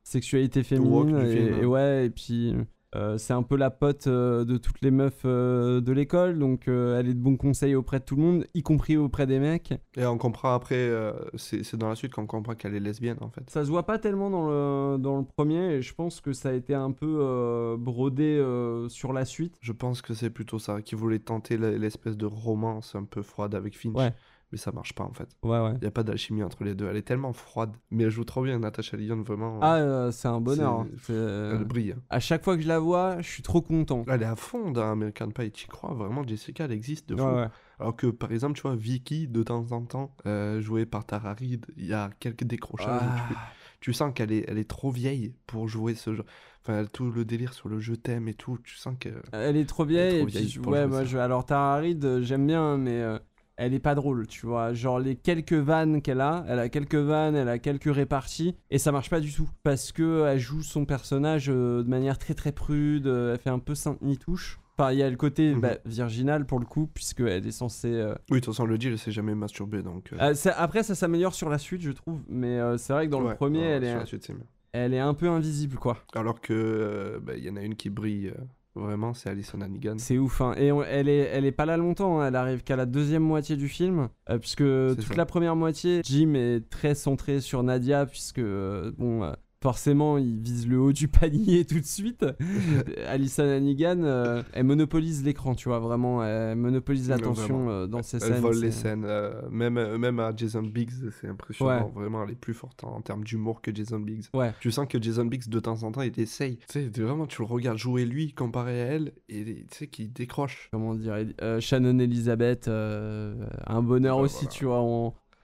sexualité 0.02 0.62
féminine. 0.62 1.18
du 1.18 1.26
Et, 1.26 1.36
film, 1.36 1.54
hein. 1.54 1.58
et 1.62 1.66
ouais, 1.66 2.06
et 2.06 2.10
puis 2.10 2.54
euh, 2.94 3.18
c'est 3.18 3.32
un 3.32 3.42
peu 3.42 3.56
la 3.56 3.70
pote 3.70 4.06
euh, 4.06 4.44
de 4.44 4.56
toutes 4.56 4.80
les 4.80 4.90
meufs 4.90 5.22
euh, 5.24 5.80
de 5.80 5.92
l'école. 5.92 6.38
Donc 6.38 6.68
elle 6.68 7.08
est 7.08 7.14
de 7.14 7.20
bons 7.20 7.36
conseils 7.36 7.74
auprès 7.74 7.98
de 7.98 8.04
tout 8.04 8.16
le 8.16 8.22
monde, 8.22 8.46
y 8.54 8.62
compris 8.62 8.96
auprès 8.96 9.26
des 9.26 9.38
mecs. 9.38 9.74
Et 9.96 10.06
on 10.06 10.18
comprend 10.18 10.54
après, 10.54 10.90
c'est 11.36 11.76
dans 11.76 11.88
la 11.88 11.94
suite 11.94 12.12
qu'on 12.12 12.26
comprend 12.26 12.54
qu'elle 12.54 12.74
est 12.74 12.80
lesbienne 12.80 13.18
en 13.20 13.28
fait. 13.28 13.48
Ça 13.50 13.64
se 13.64 13.70
voit 13.70 13.86
pas 13.86 13.98
tellement 13.98 14.30
dans 14.30 14.46
le, 14.48 14.98
dans 14.98 15.18
le 15.18 15.24
premier, 15.24 15.74
et 15.74 15.82
je 15.82 15.94
pense 15.94 16.20
que 16.20 16.32
ça 16.32 16.50
a 16.50 16.52
été 16.52 16.74
un 16.74 16.92
peu 16.92 17.76
brodé 17.78 18.42
sur 18.88 19.12
la 19.12 19.24
suite. 19.24 19.56
Je 19.60 19.72
pense 19.72 20.02
que 20.02 20.14
c'est 20.14 20.30
plutôt 20.30 20.58
ça, 20.58 20.82
qui 20.82 20.94
voulait 20.94 21.18
tenter 21.18 21.56
l'espèce 21.56 22.16
de 22.16 22.26
romance 22.26 22.94
un 22.94 23.04
peu 23.04 23.22
froide 23.22 23.54
avec 23.54 23.76
Finch. 23.76 23.96
Ouais. 23.96 24.12
Mais 24.54 24.58
ça 24.58 24.70
marche 24.70 24.92
pas 24.92 25.02
en 25.02 25.12
fait. 25.12 25.26
Ouais, 25.42 25.58
ouais. 25.58 25.72
Il 25.74 25.80
n'y 25.80 25.88
a 25.88 25.90
pas 25.90 26.04
d'alchimie 26.04 26.44
entre 26.44 26.62
les 26.62 26.76
deux. 26.76 26.86
Elle 26.88 26.96
est 26.96 27.02
tellement 27.02 27.32
froide. 27.32 27.74
Mais 27.90 28.04
elle 28.04 28.10
joue 28.10 28.22
trop 28.22 28.40
bien, 28.44 28.56
Natasha 28.60 28.96
Lyon, 28.96 29.20
vraiment. 29.26 29.58
Ah, 29.62 29.78
euh, 29.78 30.12
c'est 30.12 30.28
un 30.28 30.40
bonheur. 30.40 30.72
hein. 30.74 30.86
C'est- 30.98 31.06
C'est- 31.12 31.56
Elle 31.56 31.64
brille. 31.64 31.96
À 32.08 32.20
chaque 32.20 32.44
fois 32.44 32.54
que 32.56 32.62
je 32.62 32.68
la 32.68 32.78
vois, 32.78 33.20
je 33.20 33.28
suis 33.28 33.42
trop 33.42 33.60
content. 33.62 34.04
Elle 34.06 34.22
est 34.22 34.26
à 34.26 34.36
fond 34.36 34.70
dans 34.70 34.88
American 34.92 35.30
Pie, 35.30 35.50
tu 35.50 35.66
crois 35.66 35.92
vraiment 35.92 36.24
Jessica, 36.24 36.66
elle 36.66 36.72
existe 36.72 37.08
de 37.08 37.16
fou. 37.16 37.24
Ouais, 37.24 37.34
ouais. 37.34 37.48
Alors 37.80 37.96
que 37.96 38.06
par 38.06 38.30
exemple, 38.30 38.54
tu 38.54 38.62
vois, 38.62 38.76
Vicky, 38.76 39.26
de 39.26 39.42
temps 39.42 39.66
en 39.72 39.82
temps, 39.82 40.14
euh, 40.26 40.60
jouée 40.60 40.86
par 40.86 41.04
Tara 41.04 41.34
Reid, 41.34 41.66
il 41.76 41.86
y 41.86 41.92
a 41.94 42.10
quelques 42.20 42.44
décrochages. 42.44 43.00
tu, 43.28 43.34
Ah. 43.36 43.48
tu 43.80 43.92
sens 43.92 44.12
qu'elle 44.14 44.30
est, 44.30 44.44
elle 44.46 44.58
est 44.58 44.70
trop 44.70 44.92
vieille 44.92 45.34
pour 45.48 45.66
jouer 45.66 45.96
ce 45.96 46.14
jeu. 46.14 46.22
Enfin, 46.62 46.84
tout 46.90 47.10
le 47.10 47.24
délire 47.26 47.52
sur 47.52 47.68
le 47.68 47.78
je 47.80 47.92
t'aime 47.92 48.28
et 48.28 48.32
tout, 48.34 48.56
tu 48.64 48.76
sens 48.76 48.94
que. 48.98 49.08
Elle 49.32 49.56
est 49.56 49.66
trop 49.68 49.84
vieille, 49.84 50.20
trop 50.20 50.28
et 50.38 50.44
puis, 50.46 50.58
ouais, 50.60 50.86
moi, 50.86 51.04
je, 51.04 51.18
alors 51.18 51.44
Tara 51.44 51.76
Reid, 51.78 52.02
euh, 52.04 52.22
j'aime 52.22 52.46
bien, 52.46 52.78
mais 52.78 53.02
euh, 53.02 53.18
elle 53.56 53.74
est 53.74 53.78
pas 53.80 53.94
drôle, 53.94 54.26
tu 54.26 54.46
vois. 54.46 54.72
Genre, 54.72 54.98
les 54.98 55.16
quelques 55.16 55.52
vannes 55.52 56.02
qu'elle 56.02 56.20
a, 56.20 56.44
elle 56.48 56.58
a 56.58 56.68
quelques 56.68 56.94
vannes, 56.94 57.36
elle 57.36 57.48
a 57.48 57.58
quelques 57.58 57.94
réparties, 57.94 58.56
et 58.70 58.78
ça 58.78 58.90
marche 58.92 59.10
pas 59.10 59.20
du 59.20 59.32
tout. 59.32 59.48
Parce 59.62 59.92
que 59.92 60.24
elle 60.26 60.38
joue 60.40 60.62
son 60.62 60.84
personnage 60.84 61.46
euh, 61.48 61.82
de 61.82 61.88
manière 61.88 62.18
très 62.18 62.34
très 62.34 62.52
prude, 62.52 63.06
euh, 63.06 63.34
elle 63.34 63.38
fait 63.40 63.50
un 63.50 63.58
peu 63.58 63.74
Sainte-Nitouche. 63.74 64.58
Enfin, 64.76 64.90
il 64.90 64.98
y 64.98 65.04
a 65.04 65.08
le 65.10 65.16
côté 65.16 65.54
Mhm. 65.54 65.60
bah, 65.60 65.76
virginal 65.84 66.46
pour 66.46 66.58
le 66.58 66.66
coup, 66.66 66.88
puisqu'elle 66.92 67.46
est 67.46 67.50
censée. 67.52 67.92
euh, 67.92 68.14
Oui, 68.30 68.40
de 68.40 68.44
toute 68.44 68.54
façon, 68.54 68.66
le 68.66 68.76
deal, 68.76 68.98
c'est 68.98 69.12
jamais 69.12 69.34
masturbé, 69.36 69.82
donc. 69.82 70.12
euh, 70.12 70.16
euh, 70.20 70.34
ça- 70.34 70.54
après, 70.58 70.82
ça 70.82 70.96
s'améliore 70.96 71.34
sur 71.34 71.48
la 71.48 71.58
suite, 71.58 71.80
je 71.82 71.92
trouve, 71.92 72.20
mais 72.28 72.58
euh, 72.58 72.76
c'est 72.76 72.92
vrai 72.92 73.06
que 73.06 73.12
dans 73.12 73.20
le 73.20 73.36
premier, 73.36 73.60
elle, 73.60 73.84
sur 73.84 73.92
est, 73.92 73.98
la 74.00 74.06
suite, 74.06 74.24
c'est 74.26 74.32
mieux. 74.32 74.46
elle 74.72 74.92
est 74.94 74.98
un 74.98 75.14
peu 75.14 75.28
invisible, 75.28 75.76
quoi. 75.76 75.98
Alors 76.16 76.40
que 76.40 76.52
euh, 76.52 77.20
bah, 77.22 77.34
il 77.36 77.44
y 77.44 77.50
en 77.50 77.54
a 77.54 77.62
une 77.62 77.76
qui 77.76 77.88
brille 77.88 78.32
euh, 78.36 78.42
vraiment, 78.74 79.14
c'est 79.14 79.30
Alison 79.30 79.60
Hannigan. 79.60 79.94
C'est 79.98 80.18
ouf, 80.18 80.40
hein. 80.40 80.54
Et 80.56 80.72
on- 80.72 80.82
elle, 80.82 81.08
est, 81.08 81.28
elle 81.32 81.44
est 81.44 81.52
pas 81.52 81.66
là 81.66 81.76
longtemps, 81.76 82.20
hein. 82.20 82.28
elle 82.28 82.36
arrive 82.36 82.62
qu'à 82.62 82.76
la 82.76 82.86
deuxième 82.86 83.22
moitié 83.22 83.56
du 83.56 83.68
film, 83.68 84.08
euh, 84.30 84.38
puisque 84.38 84.58
toute 84.96 85.02
ça. 85.02 85.14
la 85.14 85.26
première 85.26 85.56
moitié, 85.56 86.00
Jim 86.04 86.34
est 86.34 86.68
très 86.70 86.94
centré 86.94 87.40
sur 87.40 87.62
Nadia, 87.62 88.06
puisque, 88.06 88.38
euh, 88.40 88.92
bon, 88.98 89.22
euh, 89.22 89.32
forcément, 89.64 90.18
il 90.18 90.38
vise 90.40 90.68
le 90.68 90.78
haut 90.78 90.92
du 90.92 91.08
panier 91.18 91.64
tout 91.64 91.80
de 91.80 91.86
suite. 91.86 92.22
Alison 93.08 93.44
Hannigan, 93.48 94.02
euh, 94.04 94.42
elle 94.52 94.64
monopolise 94.64 95.24
l'écran, 95.24 95.54
tu 95.54 95.70
vois, 95.70 95.78
vraiment, 95.78 96.22
elle 96.22 96.56
monopolise 96.58 97.08
l'attention 97.08 97.70
euh, 97.70 97.86
dans 97.86 98.02
ses 98.02 98.18
Elle 98.18 98.34
scènes. 98.34 98.40
vole 98.42 98.54
c'est- 98.56 98.60
les 98.66 98.70
scènes, 98.72 99.04
euh, 99.06 99.40
même, 99.50 99.96
même 99.96 100.20
à 100.20 100.32
Jason 100.36 100.62
Biggs, 100.62 100.90
c'est 101.18 101.28
impressionnant. 101.28 101.86
Ouais. 101.86 101.92
Vraiment, 102.02 102.24
elle 102.24 102.32
est 102.32 102.34
plus 102.34 102.52
forte 102.52 102.84
en, 102.84 102.96
en 102.96 103.00
termes 103.00 103.24
d'humour 103.24 103.62
que 103.62 103.74
Jason 103.74 104.00
Biggs. 104.00 104.24
Ouais. 104.34 104.52
Tu 104.60 104.70
sens 104.70 104.86
que 104.86 105.00
Jason 105.02 105.24
Biggs, 105.24 105.48
de 105.48 105.60
temps 105.60 105.82
en 105.82 105.92
temps, 105.92 106.02
il 106.02 106.12
essaye. 106.20 106.58
Tu 106.68 106.90
sais, 106.92 107.00
vraiment, 107.02 107.26
tu 107.26 107.40
le 107.40 107.46
regardes 107.46 107.78
jouer 107.78 108.04
lui 108.04 108.34
comparé 108.34 108.82
à 108.82 108.84
elle, 108.84 109.12
et 109.30 109.44
tu 109.70 109.78
sais 109.78 109.86
qu'il 109.86 110.12
décroche. 110.12 110.68
Comment 110.72 110.94
dire, 110.94 111.16
Shannon 111.60 111.98
Elizabeth, 112.00 112.68
un 112.68 113.82
bonheur 113.82 114.18
Ouais, 114.18 114.24
aussi, 114.24 114.44
voilà. 114.44 114.50
tu 114.50 114.64
vois, 114.66 114.80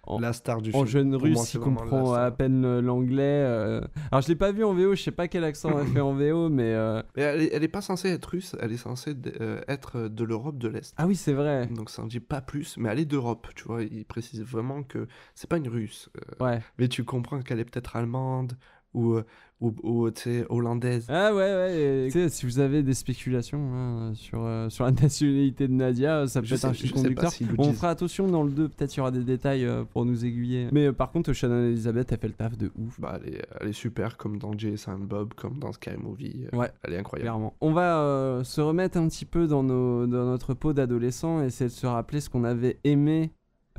en- 0.04 0.18
La 0.18 0.32
star 0.32 0.62
du 0.62 0.70
en 0.70 0.72
film. 0.72 0.86
jeune 0.86 1.12
Pour 1.12 1.22
russe 1.22 1.34
moi, 1.36 1.44
la 1.54 1.60
comprend 1.60 2.12
à 2.14 2.30
peine 2.30 2.80
l'anglais. 2.80 3.22
euh. 3.46 3.80
Alors 4.10 4.22
je 4.22 4.28
l'ai 4.28 4.34
pas 4.36 4.50
vu 4.52 4.64
en 4.64 4.72
VO, 4.74 4.94
je 4.94 5.02
sais 5.02 5.10
pas 5.10 5.28
quel 5.28 5.44
accent 5.44 5.70
elle 5.78 5.86
fait 5.88 6.00
en 6.00 6.14
VO, 6.14 6.48
mais 6.48 6.72
euh, 6.74 7.02
Mais 7.16 7.22
elle, 7.22 7.42
est, 7.42 7.50
elle 7.52 7.62
est 7.62 7.68
pas 7.68 7.80
censée 7.82 8.08
être 8.08 8.24
russe, 8.26 8.56
elle 8.60 8.72
est 8.72 8.76
censée 8.76 9.14
euh, 9.40 9.60
être 9.68 10.08
de 10.08 10.24
l'Europe 10.24 10.58
de 10.58 10.68
l'Est. 10.68 10.94
ah 10.96 11.06
oui 11.06 11.16
c'est 11.16 11.32
vrai. 11.34 11.66
Donc 11.68 11.90
ça 11.90 12.02
en 12.02 12.06
dit 12.06 12.20
pas 12.20 12.40
plus, 12.40 12.76
mais 12.78 12.88
elle 12.88 12.98
est 13.00 13.04
d'Europe, 13.04 13.48
tu 13.54 13.64
vois. 13.64 13.82
Il 13.82 14.04
précise 14.04 14.42
vraiment 14.42 14.82
que 14.82 15.06
c'est 15.34 15.48
pas 15.50 15.58
une 15.58 15.68
russe. 15.68 16.08
euh, 16.40 16.44
Ouais. 16.44 16.62
mais 16.78 16.88
tu 16.88 17.04
comprends 17.04 17.40
qu'elle 17.40 17.60
est 17.60 17.64
peut-être 17.64 17.96
allemande 17.96 18.54
ou, 18.94 19.18
ou, 19.60 19.72
ou, 19.82 20.08
hollandaise. 20.48 21.06
Ah 21.08 21.34
ouais 21.34 21.40
ouais. 21.54 22.08
et, 22.14 22.28
si 22.28 22.46
vous 22.46 22.58
avez 22.60 22.82
des 22.82 22.94
spéculations 22.94 23.60
hein, 23.74 24.12
sur 24.14 24.44
euh, 24.44 24.68
sur 24.70 24.84
la 24.84 24.90
nationalité 25.02 25.68
de 25.68 25.72
Nadia, 25.72 26.26
ça 26.26 26.40
peut 26.40 26.46
Je 26.46 26.54
être 26.54 26.60
sais- 26.60 26.66
un 26.66 26.72
fil 26.72 26.92
conducteur. 26.92 27.30
On 27.58 27.72
fera 27.72 27.90
attention 27.90 28.26
dans 28.28 28.42
le 28.42 28.50
2, 28.50 28.68
peut-être 28.68 28.94
il 28.94 28.98
y 28.98 29.00
aura 29.00 29.10
des 29.10 29.24
détails 29.24 29.64
euh, 29.64 29.84
pour 29.84 30.04
nous 30.04 30.24
aiguiller. 30.24 30.68
Mais 30.72 30.86
euh, 30.86 30.92
par 30.92 31.10
contre 31.10 31.32
Shannon 31.32 31.66
Elizabeth 31.66 32.10
elle 32.12 32.18
fait 32.18 32.28
le 32.28 32.34
taf 32.34 32.56
de 32.56 32.70
ouf. 32.78 32.98
Bah, 33.00 33.18
elle, 33.24 33.34
est, 33.34 33.42
elle 33.60 33.68
est 33.68 33.72
super, 33.72 34.16
comme 34.16 34.38
dans 34.38 34.52
Silent 34.58 34.98
Bob, 35.00 35.34
comme 35.34 35.58
dans 35.58 35.72
Sky 35.72 35.90
Movie. 35.98 36.46
euh, 36.52 36.56
Ouais. 36.56 36.70
Elle 36.82 36.94
est 36.94 36.98
incroyable. 36.98 37.24
Clairement. 37.30 37.54
On 37.60 37.72
va 37.72 37.98
euh, 38.00 38.44
se 38.44 38.60
remettre 38.60 38.98
un 38.98 39.08
petit 39.08 39.24
peu 39.24 39.46
dans, 39.46 39.62
nos, 39.62 40.06
dans 40.06 40.24
notre 40.24 40.54
peau 40.54 40.72
d'adolescent 40.72 41.42
et 41.42 41.46
essayer 41.46 41.68
de 41.68 41.74
se 41.74 41.86
rappeler 41.86 42.20
ce 42.20 42.28
qu'on 42.30 42.44
avait 42.44 42.78
aimé 42.84 43.30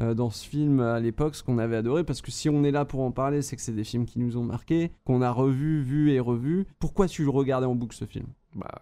euh, 0.01 0.13
dans 0.13 0.29
ce 0.29 0.45
film 0.47 0.79
à 0.81 0.99
l'époque, 0.99 1.35
ce 1.35 1.43
qu'on 1.43 1.57
avait 1.59 1.75
adoré. 1.77 2.03
Parce 2.03 2.21
que 2.21 2.31
si 2.31 2.49
on 2.49 2.63
est 2.63 2.71
là 2.71 2.83
pour 2.85 3.01
en 3.01 3.11
parler, 3.11 3.41
c'est 3.41 3.55
que 3.55 3.61
c'est 3.61 3.71
des 3.71 3.83
films 3.83 4.05
qui 4.05 4.19
nous 4.19 4.35
ont 4.37 4.43
marqués, 4.43 4.91
qu'on 5.05 5.21
a 5.21 5.31
revus, 5.31 5.81
vus 5.81 6.11
et 6.11 6.19
revus. 6.19 6.65
Pourquoi 6.79 7.07
tu 7.07 7.23
le 7.23 7.29
regardais 7.29 7.67
en 7.67 7.75
boucle 7.75 7.95
ce 7.95 8.05
film? 8.05 8.27
Bah, 8.55 8.81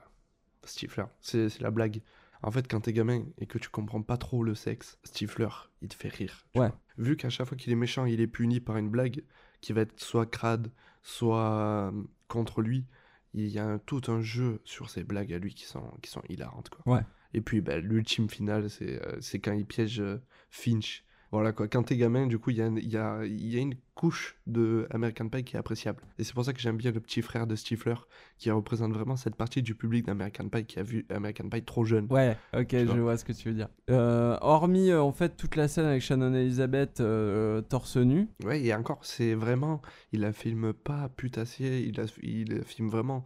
Stifler, 0.64 1.06
c'est 1.22 1.50
c'est 1.50 1.62
la 1.62 1.72
blague. 1.72 2.02
En 2.42 2.52
fait, 2.52 2.68
quand 2.70 2.80
t'es 2.82 2.94
gamin 2.94 3.24
et 3.38 3.46
que 3.48 3.58
tu 3.58 3.68
comprends 3.70 4.02
pas 4.02 4.16
trop 4.18 4.44
le 4.44 4.56
sexe, 4.56 4.98
Stifler, 5.04 5.50
il 5.82 5.90
te 5.90 5.96
fait 5.96 6.08
rire. 6.10 6.46
tu 6.54 6.60
Ouais. 6.60 6.68
vois. 6.68 6.80
Vu 6.98 7.18
qu'à 7.18 7.30
chaque 7.30 7.48
fois 7.48 7.58
qu'il 7.58 7.72
est 7.74 7.76
méchant, 7.76 8.06
il 8.06 8.22
est 8.22 8.28
puni 8.28 8.60
par 8.62 8.78
une 8.78 8.90
blague 8.90 9.24
qui 9.62 9.74
va 9.74 9.82
être 9.82 10.00
soit 10.00 10.26
crade, 10.26 10.72
soit 11.04 11.52
euh, 11.52 11.92
contre 12.30 12.62
lui, 12.62 12.86
il 13.34 13.48
y 13.48 13.60
a 13.60 13.66
un- 13.66 13.78
tout 13.80 14.02
un 14.08 14.22
jeu 14.22 14.62
sur 14.64 14.90
ces 14.90 15.04
blagues 15.04 15.34
à 15.34 15.38
lui 15.40 15.54
qui 15.54 15.66
sont, 15.66 15.84
qui 16.02 16.10
sont 16.10 16.22
hilarantes. 16.30 16.70
Quoi. 16.70 16.96
Ouais. 16.96 17.02
Et 17.34 17.42
puis, 17.42 17.60
bah, 17.62 17.78
l'ultime 17.80 18.30
finale, 18.30 18.70
c'est 18.70 19.06
euh, 19.06 19.18
c'est 19.20 19.40
quand 19.40 19.52
il 19.54 19.66
piège 19.66 20.00
euh, 20.00 20.18
Finch. 20.50 21.04
Voilà 21.32 21.54
quoi, 21.54 21.68
quand 21.68 21.84
t'es 21.84 21.98
gamin, 21.98 22.28
du 22.28 22.40
coup, 22.40 22.50
il 22.50 22.58
y 22.58 22.62
a, 22.62 22.68
y, 22.68 22.98
a, 22.98 23.26
y 23.26 23.58
a 23.58 23.62
une 23.62 23.76
couche 24.00 24.38
de 24.48 24.88
American 24.92 25.28
Pie 25.28 25.44
qui 25.44 25.58
est 25.58 25.60
appréciable. 25.60 26.02
Et 26.18 26.24
c'est 26.24 26.34
pour 26.34 26.46
ça 26.46 26.54
que 26.54 26.60
j'aime 26.62 26.78
bien 26.78 26.92
le 26.92 27.02
petit 27.02 27.22
frère 27.22 27.46
de 27.48 27.56
Stifler, 27.58 27.96
qui 28.38 28.50
représente 28.50 28.94
vraiment 28.94 29.18
cette 29.18 29.36
partie 29.36 29.62
du 29.62 29.76
public 29.76 30.06
d'American 30.06 30.48
Pie 30.48 30.64
qui 30.64 30.80
a 30.80 30.84
vu 30.84 31.06
American 31.14 31.50
Pie 31.50 31.64
trop 31.64 31.84
jeune. 31.84 32.08
Ouais, 32.10 32.38
ok, 32.58 32.70
je 32.72 32.86
vois. 33.02 33.18
ce 33.18 33.26
que 33.26 33.34
tu 33.34 33.50
veux 33.50 33.56
dire. 33.56 33.68
Euh, 33.90 34.38
hormis 34.40 34.90
euh, 34.90 35.02
en 35.02 35.12
fait 35.12 35.36
toute 35.36 35.58
la 35.58 35.68
scène 35.68 35.84
avec 35.86 36.02
Shannon 36.02 36.34
Elizabeth 36.34 37.02
euh, 37.02 37.60
torse 37.60 37.98
nu, 37.98 38.30
Ouais, 38.46 38.64
et 38.64 38.74
encore, 38.74 39.00
c'est 39.02 39.34
vraiment, 39.34 39.82
il 40.14 40.22
la 40.22 40.32
filme 40.32 40.72
pas 40.72 41.10
putassier, 41.10 41.82
il 41.86 41.98
la, 41.98 42.06
il 42.24 42.64
filme 42.64 42.88
vraiment, 42.88 43.24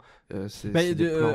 c'est 0.48 0.70
Bah, 0.72 0.80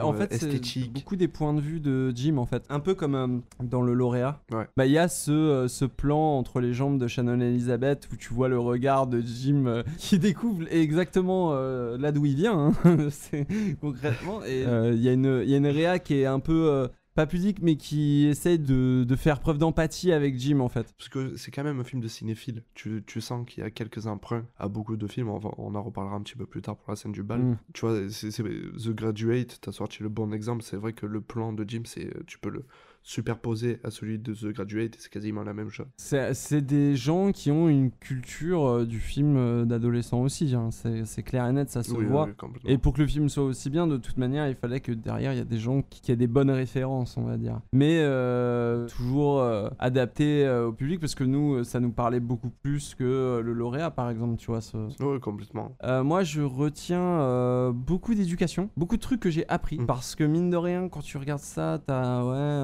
en 0.04 0.12
fait, 0.12 0.34
c'est 0.34 0.48
esthétiques. 0.48 0.92
beaucoup 0.92 1.16
des 1.16 1.30
points 1.30 1.54
de 1.54 1.62
vue 1.62 1.80
de 1.80 2.12
Jim 2.14 2.38
en 2.40 2.46
fait, 2.46 2.66
un 2.70 2.82
peu 2.82 2.94
comme 2.94 3.44
dans 3.64 3.82
le 3.82 3.94
lauréat. 3.94 4.42
Ouais. 4.52 4.68
Bah 4.76 4.86
il 4.86 4.92
y 4.92 4.98
a 4.98 5.08
ce, 5.08 5.68
ce 5.70 5.86
plan 5.86 6.38
entre 6.38 6.60
les 6.60 6.74
jambes 6.74 7.00
de 7.00 7.08
Shannon 7.08 7.40
Elizabeth 7.40 8.10
où 8.12 8.18
tu 8.18 8.34
vois 8.34 8.50
le 8.50 8.60
regard 8.60 9.08
de 9.08 9.22
Jim 9.34 9.66
euh, 9.66 9.84
qui 9.98 10.20
découvre 10.20 10.66
exactement 10.72 11.52
euh, 11.54 11.98
là 11.98 12.12
d'où 12.12 12.26
il 12.26 12.36
vient, 12.36 12.74
hein, 12.84 12.98
c'est 13.10 13.48
concrètement. 13.82 14.44
Et 14.44 14.66
euh, 14.66 14.94
il 14.94 15.02
y 15.02 15.10
a 15.10 15.14
une 15.14 15.44
y 15.46 15.54
a 15.54 15.58
une 15.58 15.68
réa 15.68 16.00
qui 16.00 16.16
est 16.16 16.26
un 16.26 16.40
peu 16.40 16.88
pas 17.16 17.26
pudique 17.26 17.62
mais 17.62 17.76
qui 17.76 18.28
essaie 18.28 18.58
de, 18.58 19.04
de 19.04 19.16
faire 19.16 19.40
preuve 19.40 19.58
d'empathie 19.58 20.12
avec 20.12 20.38
Jim 20.38 20.60
en 20.60 20.70
fait. 20.70 20.94
Parce 20.98 21.10
que 21.10 21.36
c'est 21.36 21.52
quand 21.52 21.64
même 21.64 21.80
un 21.80 21.84
film 21.84 22.02
de 22.02 22.08
cinéphile. 22.08 22.64
Tu, 22.74 23.04
tu 23.06 23.20
sens 23.20 23.46
qu'il 23.48 23.64
y 23.64 23.66
a 23.66 23.72
quelques 23.72 24.08
emprunts 24.08 24.46
à 24.58 24.68
beaucoup 24.68 24.96
de 24.96 25.08
films. 25.08 25.30
On, 25.30 25.76
en 25.76 25.84
reparlera 25.84 26.16
un 26.16 26.22
petit 26.22 26.36
peu 26.36 26.46
plus 26.46 26.62
tard 26.62 26.78
pour 26.78 26.92
la 26.92 26.96
scène 26.96 27.12
du 27.12 27.24
bal. 27.24 27.40
Mm. 27.40 27.58
Tu 27.74 27.82
vois, 27.82 28.10
c'est- 28.10 28.30
The 28.30 28.90
Graduate, 28.90 29.60
t'as 29.62 29.72
sorti 29.72 30.04
le 30.04 30.10
bon 30.10 30.32
exemple. 30.32 30.64
C'est 30.64 30.78
vrai 30.78 30.94
que 30.94 31.06
le 31.06 31.22
plan 31.22 31.52
de 31.52 31.66
Jim, 31.68 31.82
c'est 31.86 32.10
tu 32.26 32.40
peux 32.40 32.50
le 32.50 32.66
superposé 33.10 33.80
à 33.84 33.90
celui 33.90 34.20
de 34.20 34.34
The 34.36 34.54
Graduate, 34.54 34.96
c'est 35.00 35.12
quasiment 35.12 35.42
la 35.44 35.54
même 35.56 35.70
chose. 35.70 35.88
C'est 35.98 36.62
des 36.62 36.96
gens 36.96 37.32
qui 37.32 37.50
ont 37.50 37.68
une 37.68 37.90
culture 37.90 38.68
euh, 38.68 38.86
du 38.86 39.00
film 39.00 39.36
euh, 39.36 39.66
d'adolescent 39.66 40.22
aussi, 40.22 40.54
hein. 40.54 40.70
c'est 40.72 41.24
clair 41.24 41.48
et 41.48 41.52
net, 41.52 41.72
ça 41.72 41.82
se 41.82 41.92
Oui, 41.92 42.06
voit. 42.06 42.26
oui. 42.44 42.60
Et 42.66 42.78
pour 42.78 42.94
que 42.94 43.02
le 43.02 43.08
film 43.08 43.28
soit 43.28 43.44
aussi 43.44 43.72
bien, 43.72 43.88
de 43.88 43.98
toute 43.98 44.18
manière, 44.18 44.48
il 44.48 44.54
fallait 44.54 44.80
que 44.80 44.92
derrière, 44.92 45.34
il 45.34 45.38
y 45.38 45.42
a 45.42 45.46
des 45.46 45.58
gens 45.58 45.82
qui, 45.82 46.02
qui 46.02 46.12
aient 46.12 46.16
des 46.16 46.28
bonnes 46.28 46.52
références, 46.52 47.18
on 47.18 47.24
va 47.24 47.38
dire. 47.38 47.60
Mais 47.74 47.98
euh, 48.02 48.88
toujours 48.88 49.44
adapté 49.80 50.48
au 50.48 50.72
public, 50.72 51.00
parce 51.00 51.16
que 51.16 51.24
nous, 51.24 51.64
ça 51.64 51.80
nous 51.80 51.92
parlait 51.92 52.20
beaucoup 52.20 52.52
plus 52.62 52.94
que 52.94 53.42
le 53.44 53.54
lauréat, 53.54 53.90
par 53.90 54.10
exemple, 54.12 54.36
tu 54.38 54.48
vois. 54.52 54.62
ce- 54.62 54.78
Oui, 55.04 55.20
complètement. 55.20 55.76
Moi, 56.04 56.24
je 56.24 56.42
retiens 56.42 57.72
beaucoup 57.74 58.14
d'éducation, 58.14 58.70
beaucoup 58.78 58.98
de 58.98 59.02
trucs 59.02 59.20
que 59.20 59.32
j'ai 59.32 59.48
appris. 59.50 59.80
Mm. 59.80 59.86
Parce 59.88 60.14
que 60.16 60.24
mine 60.24 60.50
de 60.52 60.58
rien, 60.58 60.90
quand 60.90 61.02
tu 61.02 61.18
regardes 61.18 61.42
ça, 61.42 61.80
t'as 61.86 62.24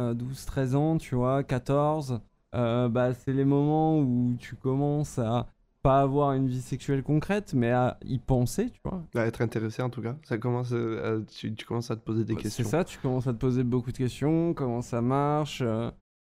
ouais, 0.10 0.16
12, 0.16 0.35
13 0.44 0.76
ans, 0.76 0.98
tu 0.98 1.16
vois, 1.16 1.44
14. 1.44 2.20
euh, 2.56 2.90
bah, 2.90 3.14
c'est 3.14 3.34
les 3.34 3.46
moments 3.46 4.00
où 4.00 4.36
tu 4.40 4.56
commences 4.56 5.20
à 5.20 5.48
pas 5.84 6.02
avoir 6.02 6.34
une 6.34 6.48
vie 6.48 6.62
sexuelle 6.62 7.04
concrète, 7.04 7.54
mais 7.54 7.70
à 7.72 7.98
y 8.04 8.18
penser, 8.18 8.72
tu 8.72 8.80
vois. 8.84 9.04
À 9.14 9.26
être 9.28 9.42
intéressé 9.42 9.82
en 9.84 9.90
tout 9.90 10.02
cas, 10.02 10.16
ça 10.24 10.38
commence 10.38 10.72
à- 10.72 10.76
à- 10.76 11.20
tu, 11.22 11.54
tu 11.54 11.66
commences 11.66 11.92
à 11.92 11.96
te 11.96 12.02
poser 12.02 12.24
des 12.26 12.34
Ouais, 12.34 12.42
questions. 12.42 12.64
C'est 12.64 12.70
ça, 12.72 12.84
tu 12.84 12.98
commences 13.00 13.28
à 13.28 13.34
te 13.34 13.38
poser 13.38 13.64
beaucoup 13.64 13.92
de 13.92 13.98
questions, 13.98 14.54
comment 14.56 14.82
ça 14.82 15.02
marche, 15.02 15.62
euh, 15.62 15.92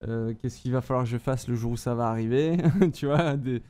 euh, 0.08 0.34
qu'est-ce 0.42 0.62
qu'il 0.62 0.72
va 0.72 0.82
falloir 0.82 1.04
que 1.06 1.10
je 1.12 1.18
fasse 1.18 1.48
le 1.48 1.56
jour 1.56 1.72
où 1.74 1.78
ça 1.78 1.94
va 1.96 2.08
arriver, 2.08 2.58
tu 2.94 3.06
vois, 3.06 3.36
des, 3.38 3.62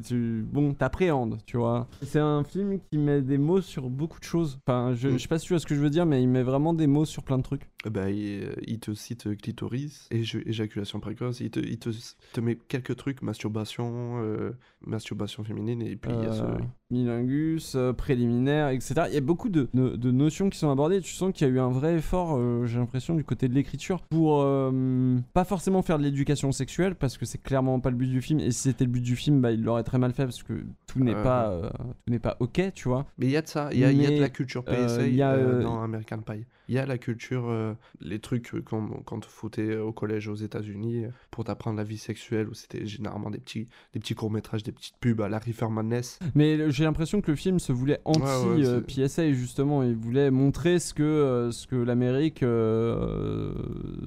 tu, 0.00 0.44
bon, 0.50 0.74
t'appréhendes, 0.74 1.38
tu 1.46 1.56
vois. 1.56 1.88
C'est 2.02 2.18
un 2.18 2.44
film 2.44 2.78
qui 2.90 2.98
met 2.98 3.22
des 3.22 3.38
mots 3.38 3.60
sur 3.60 3.88
beaucoup 3.90 4.18
de 4.20 4.24
choses. 4.24 4.58
Enfin, 4.66 4.94
je, 4.94 5.08
Mm. 5.08 5.12
je 5.12 5.18
sais 5.18 5.28
pas 5.28 5.38
si 5.38 5.46
tu 5.46 5.52
vois 5.54 5.60
ce 5.60 5.66
que 5.66 5.74
je 5.74 5.80
veux 5.80 5.90
dire, 5.90 6.06
mais 6.06 6.22
il 6.22 6.28
met 6.28 6.42
vraiment 6.42 6.72
des 6.74 6.86
mots 6.86 7.04
sur 7.04 7.22
plein 7.22 7.38
de 7.38 7.42
trucs. 7.42 7.70
Ben, 7.90 8.08
il, 8.08 8.54
il 8.66 8.78
te 8.78 8.92
cite 8.94 9.36
clitoris, 9.38 10.08
éju- 10.12 10.42
éjaculation 10.46 11.00
précoce, 11.00 11.40
il 11.40 11.50
te, 11.50 11.60
il 11.60 11.78
te, 11.78 11.90
te 12.32 12.40
met 12.40 12.56
quelques 12.68 12.96
trucs, 12.96 13.22
masturbation, 13.22 14.22
euh, 14.22 14.52
masturbation 14.86 15.42
féminine, 15.44 15.82
et 15.82 15.96
puis 15.96 16.12
il 16.12 16.22
y 16.24 16.26
a 16.26 16.32
ce- 16.32 16.42
Euh, 16.42 16.58
Milingus, 16.92 17.74
euh, 17.74 17.92
préliminaire, 17.92 18.68
etc. 18.68 18.94
Il 19.08 19.14
y 19.14 19.18
a 19.18 19.20
beaucoup 19.20 19.48
de, 19.48 19.68
de- 19.74 19.96
de 19.96 20.10
notions 20.10 20.50
qui 20.50 20.58
sont 20.58 20.70
abordées. 20.70 21.00
Tu 21.00 21.12
sens 21.14 21.32
qu'il 21.32 21.46
y 21.46 21.50
a 21.50 21.52
eu 21.52 21.58
un 21.58 21.70
vrai 21.70 21.96
effort, 21.96 22.36
euh, 22.38 22.66
j'ai 22.66 22.78
l'impression, 22.78 23.14
du 23.14 23.24
côté 23.24 23.48
de 23.48 23.54
l'écriture 23.54 24.02
pour 24.10 24.42
euh, 24.42 25.16
pas 25.32 25.44
forcément 25.44 25.82
faire 25.82 25.98
de 25.98 26.04
l'éducation 26.04 26.52
sexuelle, 26.52 26.94
parce 26.94 27.18
que 27.18 27.24
c'est 27.24 27.42
clairement 27.42 27.80
pas 27.80 27.90
le 27.90 27.96
but 27.96 28.08
du 28.08 28.20
film. 28.22 28.40
Et 28.40 28.50
si 28.52 28.60
c'était 28.68 28.84
le 28.84 28.90
but 28.90 29.02
du 29.02 29.16
film, 29.16 29.40
bah, 29.40 29.50
il 29.52 29.62
l'aurait 29.62 29.84
très 29.84 29.98
mal 29.98 30.12
fait, 30.12 30.24
parce 30.24 30.42
que 30.42 30.64
tout 30.86 31.00
n'est 31.02 31.14
Euh, 31.14 31.22
pas, 31.22 31.70
tout 32.04 32.10
n'est 32.12 32.18
pas 32.18 32.36
ok, 32.40 32.60
tu 32.74 32.88
vois. 32.88 33.06
Mais 33.18 33.26
il 33.26 33.32
y 33.32 33.36
a 33.36 33.42
de 33.42 33.48
ça, 33.48 33.68
il 33.72 33.78
y 33.78 33.80
y 33.80 33.84
a 34.06 34.10
de 34.10 34.20
la 34.20 34.28
culture 34.28 34.64
PSA 34.64 35.06
il 35.06 35.14
y 35.14 35.22
a, 35.22 35.36
dans 35.62 35.82
American 35.82 36.18
Pie. 36.18 36.44
Il 36.68 36.74
y 36.74 36.78
a 36.78 36.86
la 36.86 36.98
culture, 36.98 37.48
euh, 37.48 37.74
les 38.00 38.18
trucs 38.18 38.54
euh, 38.54 38.62
qu'on 38.62 38.86
qu'on 39.04 39.20
te 39.20 39.26
foutait 39.26 39.76
au 39.76 39.92
collège 39.92 40.28
aux 40.28 40.34
États-Unis 40.34 41.04
euh, 41.06 41.08
pour 41.30 41.44
t'apprendre 41.44 41.76
la 41.76 41.84
vie 41.84 41.98
sexuelle, 41.98 42.48
où 42.48 42.54
c'était 42.54 42.86
généralement 42.86 43.30
des 43.30 43.38
petits, 43.38 43.68
des 43.92 44.00
petits 44.00 44.14
courts-métrages, 44.14 44.62
des 44.62 44.72
petites 44.72 44.96
pubs 44.98 45.20
à 45.20 45.28
Larry 45.28 45.54
Madness. 45.70 46.18
Mais 46.34 46.70
j'ai 46.70 46.84
l'impression 46.84 47.20
que 47.20 47.30
le 47.30 47.36
film 47.36 47.58
se 47.58 47.72
voulait 47.72 48.00
ouais, 48.06 48.16
anti-PSA, 48.16 49.32
justement. 49.32 49.82
Il 49.82 49.96
voulait 49.96 50.30
montrer 50.30 50.78
ce 50.78 50.94
que, 50.94 51.02
euh, 51.02 51.50
ce 51.50 51.66
que 51.66 51.76
l'Amérique 51.76 52.42
euh, 52.42 53.54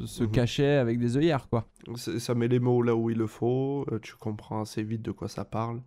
se 0.06 0.24
Mhm. 0.24 0.32
cachait 0.32 0.76
avec 0.76 1.00
des 1.00 1.18
œillères, 1.18 1.48
quoi. 1.50 1.68
Ça 1.96 2.34
met 2.36 2.48
les 2.48 2.60
mots 2.60 2.82
là 2.82 2.96
où 2.96 3.10
il 3.10 3.18
le 3.18 3.28
faut, 3.28 3.86
euh, 3.92 4.00
tu 4.00 4.16
comprends 4.16 4.62
assez 4.62 4.82
vite 4.84 5.02
de 5.02 5.12
quoi 5.12 5.28
ça 5.28 5.46
parle. 5.46 5.82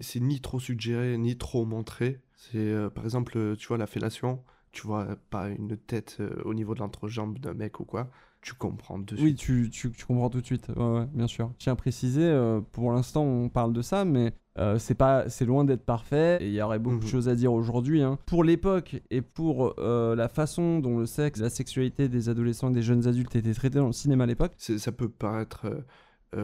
C'est 0.00 0.20
ni 0.20 0.40
trop 0.40 0.58
suggéré, 0.58 1.16
ni 1.18 1.36
trop 1.36 1.64
montré. 1.64 2.20
C'est 2.36 2.58
euh, 2.58 2.90
par 2.90 3.04
exemple, 3.04 3.34
euh, 3.36 3.54
tu 3.56 3.68
vois, 3.68 3.78
la 3.78 3.86
fellation, 3.86 4.42
tu 4.74 4.86
vois 4.86 5.06
pas 5.30 5.48
une 5.48 5.76
tête 5.76 6.18
euh, 6.20 6.42
au 6.44 6.52
niveau 6.54 6.74
de 6.74 6.80
l'entrejambe 6.80 7.38
d'un 7.38 7.54
mec 7.54 7.80
ou 7.80 7.84
quoi, 7.84 8.10
tu 8.42 8.52
comprends 8.54 8.98
de 8.98 9.14
Oui, 9.16 9.20
suite. 9.22 9.38
tu, 9.38 9.70
tu, 9.70 9.90
tu 9.92 10.04
comprends 10.04 10.28
tout 10.28 10.40
de 10.40 10.46
suite. 10.46 10.68
Ouais, 10.76 10.82
ouais, 10.98 11.06
bien 11.14 11.26
sûr. 11.26 11.50
Je 11.54 11.64
tiens 11.64 11.72
à 11.72 11.76
préciser, 11.76 12.24
euh, 12.24 12.60
pour 12.72 12.92
l'instant, 12.92 13.22
on 13.24 13.48
parle 13.48 13.72
de 13.72 13.80
ça, 13.80 14.04
mais 14.04 14.34
euh, 14.58 14.78
c'est 14.78 14.94
pas, 14.94 15.28
c'est 15.30 15.46
loin 15.46 15.64
d'être 15.64 15.84
parfait. 15.86 16.38
Et 16.42 16.48
il 16.48 16.52
y 16.54 16.60
aurait 16.60 16.78
beaucoup 16.78 16.98
de 16.98 17.04
Mhm. 17.04 17.08
choses 17.10 17.28
à 17.28 17.34
dire 17.34 17.52
aujourd'hui. 17.54 18.02
hein. 18.02 18.18
Pour 18.26 18.44
l'époque 18.44 19.00
et 19.10 19.22
pour 19.22 19.74
la 19.78 20.28
façon 20.28 20.78
dont 20.80 20.98
le 20.98 21.06
sexe, 21.06 21.40
la 21.40 21.48
sexualité 21.50 22.08
des 22.08 22.28
adolescents 22.28 22.68
et 22.70 22.74
des 22.74 22.82
jeunes 22.82 23.06
adultes 23.06 23.34
était 23.36 23.54
traitée 23.54 23.78
dans 23.78 23.86
le 23.86 23.92
cinéma 23.92 24.24
à 24.24 24.26
l'époque, 24.26 24.52
Ça 24.58 24.92
peut 24.92 25.08
paraître 25.08 25.66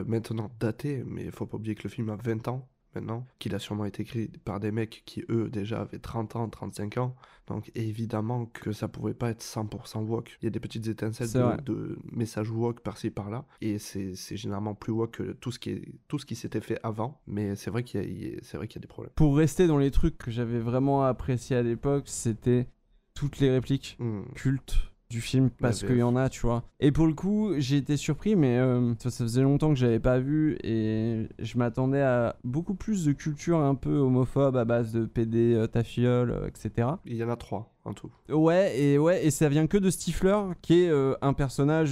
maintenant 0.07 0.51
daté, 0.61 1.03
mais 1.07 1.25
il 1.25 1.33
faut 1.33 1.47
pas 1.47 1.57
oublier 1.57 1.75
que 1.75 1.83
le 1.85 1.91
film 1.91 2.09
a 2.11 2.17
20 2.17 2.47
ans 2.49 2.69
maintenant, 2.95 3.27
qu'il 3.39 3.55
a 3.55 3.59
sûrement 3.59 3.85
été 3.85 4.03
écrit 4.03 4.29
par 4.45 4.61
des 4.61 4.71
mecs 4.73 5.03
qui, 5.07 5.25
eux, 5.29 5.49
déjà 5.51 5.81
avaient 5.83 5.99
30 5.99 6.37
ans, 6.37 6.49
35 6.49 6.97
ans. 6.99 7.15
Donc 7.47 7.71
évidemment 7.75 8.47
que 8.47 8.73
ça 8.73 8.87
pouvait 8.89 9.15
pas 9.15 9.31
être 9.31 9.43
100% 9.43 10.05
woke. 10.05 10.37
Il 10.41 10.45
y 10.45 10.49
a 10.49 10.51
des 10.51 10.61
petites 10.61 10.87
étincelles 10.87 11.33
de, 11.33 11.63
de 11.73 11.99
messages 12.13 12.51
woke 12.51 12.81
par-ci 12.81 13.11
par-là. 13.11 13.45
Et 13.61 13.79
c'est 13.79 14.15
généralement 14.37 14.75
plus 14.75 14.93
woke 14.93 15.11
que 15.17 15.33
tout 15.33 15.51
ce 15.53 15.59
qui, 15.59 15.71
est, 15.71 15.83
tout 16.09 16.19
ce 16.19 16.27
qui 16.27 16.37
s'était 16.37 16.61
fait 16.61 16.79
avant. 16.83 17.21
Mais 17.27 17.57
c'est 17.57 17.71
vrai 17.71 17.83
qu'il 17.83 18.01
y, 18.01 18.27
a- 18.37 18.57
vrai 18.57 18.69
qu'il 18.69 18.77
y 18.77 18.81
a 18.81 18.83
des 18.83 18.87
problèmes. 18.89 19.13
pour 19.17 19.37
rester 19.37 19.67
dans 19.67 19.79
les 19.79 19.91
trucs 19.91 20.17
que 20.19 20.31
j'avais 20.31 20.61
vraiment 20.61 21.03
apprécié 21.03 21.57
à 21.57 21.63
l'époque, 21.63 22.05
c'était 22.07 22.69
toutes 23.15 23.41
les 23.41 23.51
répliques 23.51 23.97
Hmm. 23.99 24.23
cultes 24.35 24.90
du 25.11 25.21
film 25.21 25.51
parce 25.51 25.83
qu'il 25.85 25.97
y 25.99 26.03
en 26.03 26.15
a, 26.17 26.29
tu 26.29 26.41
vois. 26.43 26.63
Et 26.79 26.93
pour 26.93 27.07
le 27.07 27.13
coup, 27.15 27.53
j'ai 27.59 27.77
été 27.79 27.97
surpris, 27.97 28.37
mais 28.37 28.57
euh, 28.59 28.95
ça, 29.01 29.11
ça 29.11 29.25
faisait 29.25 29.43
longtemps 29.43 29.69
que 29.71 29.75
j'avais 29.79 29.99
pas 29.99 30.21
vu 30.21 30.57
et 30.63 31.27
je 31.41 31.59
m'attendais 31.59 32.01
à 32.01 32.37
beaucoup 32.45 32.75
plus 32.75 33.05
de 33.05 33.13
culture 33.13 33.59
un 33.59 33.75
peu 33.75 33.97
homophobe 33.99 34.57
à 34.57 34.65
base 34.65 34.93
de 34.93 35.05
PD, 35.07 35.55
euh, 35.55 35.67
ta 35.67 35.83
fiole, 35.83 36.31
euh, 36.31 36.47
etc. 36.49 36.89
Il 37.05 37.17
y 37.17 37.25
en 37.25 37.29
a 37.29 37.37
trois 37.37 37.75
en 37.85 37.93
tout. 37.93 38.11
Ouais, 38.29 38.79
et 38.81 38.99
ouais, 38.99 39.27
et 39.27 39.31
ça 39.31 39.49
vient 39.49 39.67
que 39.67 39.79
de 39.79 39.91
Stifler, 39.91 40.39
qui 40.63 40.85
est 40.85 40.89
euh, 40.91 41.15
un 41.23 41.33
personnage 41.33 41.91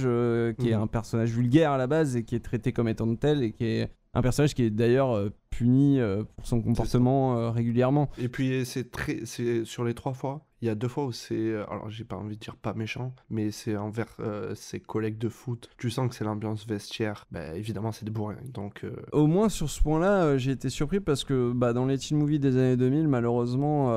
qui 0.57 0.69
est 0.69 0.75
Mhm. 0.75 0.81
un 0.83 0.87
personnage 0.87 1.31
vulgaire 1.31 1.71
à 1.71 1.77
la 1.77 1.87
base 1.87 2.15
et 2.15 2.23
qui 2.23 2.35
est 2.35 2.39
traité 2.39 2.71
comme 2.71 2.87
étant 2.87 3.13
tel 3.15 3.43
et 3.43 3.51
qui 3.51 3.65
est 3.65 3.89
un 4.13 4.21
personnage 4.21 4.53
qui 4.55 4.63
est 4.63 4.69
d'ailleurs 4.69 5.29
puni 5.49 5.99
pour 6.37 6.47
son 6.47 6.61
comportement 6.61 7.51
régulièrement. 7.51 8.09
Et 8.17 8.29
puis 8.29 8.65
c'est 8.65 8.91
très, 8.91 9.21
c'est 9.25 9.65
sur 9.65 9.83
les 9.83 9.93
trois 9.93 10.13
fois. 10.13 10.45
Il 10.61 10.67
y 10.67 10.71
a 10.71 10.75
deux 10.75 10.87
fois 10.87 11.05
où 11.05 11.11
c'est, 11.11 11.35
euh, 11.35 11.65
alors 11.69 11.89
j'ai 11.89 12.03
pas 12.03 12.17
envie 12.17 12.35
de 12.35 12.41
dire 12.41 12.57
pas 12.57 12.73
méchant, 12.73 13.13
mais 13.29 13.51
c'est 13.51 13.77
envers 13.77 14.13
euh, 14.19 14.53
ses 14.55 14.79
collègues 14.79 15.17
de 15.17 15.29
foot. 15.29 15.69
Tu 15.77 15.89
sens 15.89 16.09
que 16.09 16.15
c'est 16.15 16.25
l'ambiance 16.25 16.67
vestiaire. 16.67 17.25
Bah 17.31 17.55
évidemment 17.55 17.91
c'est 17.91 18.05
des 18.05 18.11
bourrins, 18.11 18.35
donc 18.53 18.83
euh, 18.83 18.95
Au 19.13 19.27
moins 19.27 19.47
sur 19.47 19.69
ce 19.69 19.81
point-là, 19.81 20.37
j'ai 20.37 20.51
été 20.51 20.69
surpris 20.69 20.99
parce 20.99 21.23
que 21.23 21.53
bah, 21.53 21.71
dans 21.71 21.85
les 21.85 21.97
teen 21.97 22.17
movies 22.17 22.39
des 22.39 22.57
années 22.57 22.77
2000, 22.77 23.07
malheureusement, 23.07 23.89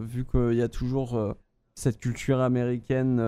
vu 0.00 0.24
qu'il 0.24 0.54
y 0.54 0.62
a 0.62 0.68
toujours 0.68 1.34
cette 1.74 1.98
culture 1.98 2.40
américaine 2.40 3.18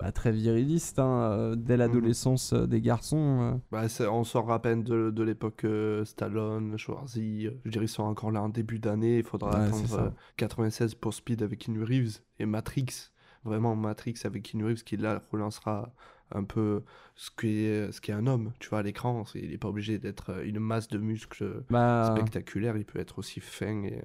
bah, 0.00 0.12
très 0.12 0.32
viriliste, 0.32 0.98
hein, 0.98 1.30
euh, 1.32 1.54
dès 1.56 1.76
l'adolescence 1.76 2.52
euh, 2.52 2.66
des 2.66 2.80
garçons. 2.80 3.40
euh, 3.40 3.58
bah, 3.70 3.86
on 4.10 4.24
sort 4.24 4.50
à 4.52 4.60
peine 4.60 4.82
de, 4.82 5.10
de 5.10 5.22
l'époque 5.22 5.64
euh, 5.64 6.04
Stallone, 6.04 6.76
Schwarzy. 6.76 7.48
Je 7.64 7.70
dirais 7.70 7.84
ils 7.84 7.88
sont 7.88 8.02
encore 8.02 8.30
là 8.32 8.42
en 8.42 8.48
début 8.48 8.78
d'année. 8.78 9.18
Il 9.18 9.24
faudra 9.24 9.58
Ouais, 9.60 9.66
attendre 9.66 9.86
ça. 9.88 10.02
euh, 10.04 10.10
96 10.36 10.94
pour 10.96 11.14
Speed 11.14 11.42
avec 11.42 11.60
Keanu 11.60 11.82
Reeves 11.84 12.18
et 12.38 12.46
Matrix. 12.46 13.10
Vraiment 13.44 13.76
Matrix 13.76 14.14
avec 14.24 14.42
Keanu 14.42 14.64
Reeves 14.66 14.84
qui 14.84 14.96
là 14.96 15.22
relancera 15.30 15.92
un 16.32 16.44
peu 16.44 16.82
ce 17.14 17.30
qui 17.30 17.64
est, 17.64 17.92
ce 17.92 18.00
qui 18.00 18.10
est 18.10 18.14
un 18.14 18.26
homme, 18.26 18.52
tu 18.58 18.70
vois, 18.70 18.78
à 18.80 18.82
l'écran. 18.82 19.24
Il 19.34 19.50
n'est 19.50 19.58
pas 19.58 19.68
obligé 19.68 19.98
d'être 19.98 20.42
une 20.44 20.58
masse 20.58 20.88
de 20.88 20.98
muscles 20.98 21.62
bah, 21.70 22.14
spectaculaire, 22.16 22.76
il 22.76 22.84
peut 22.86 22.98
être 22.98 23.18
aussi 23.18 23.40
fin 23.40 23.84
et, 23.84 24.02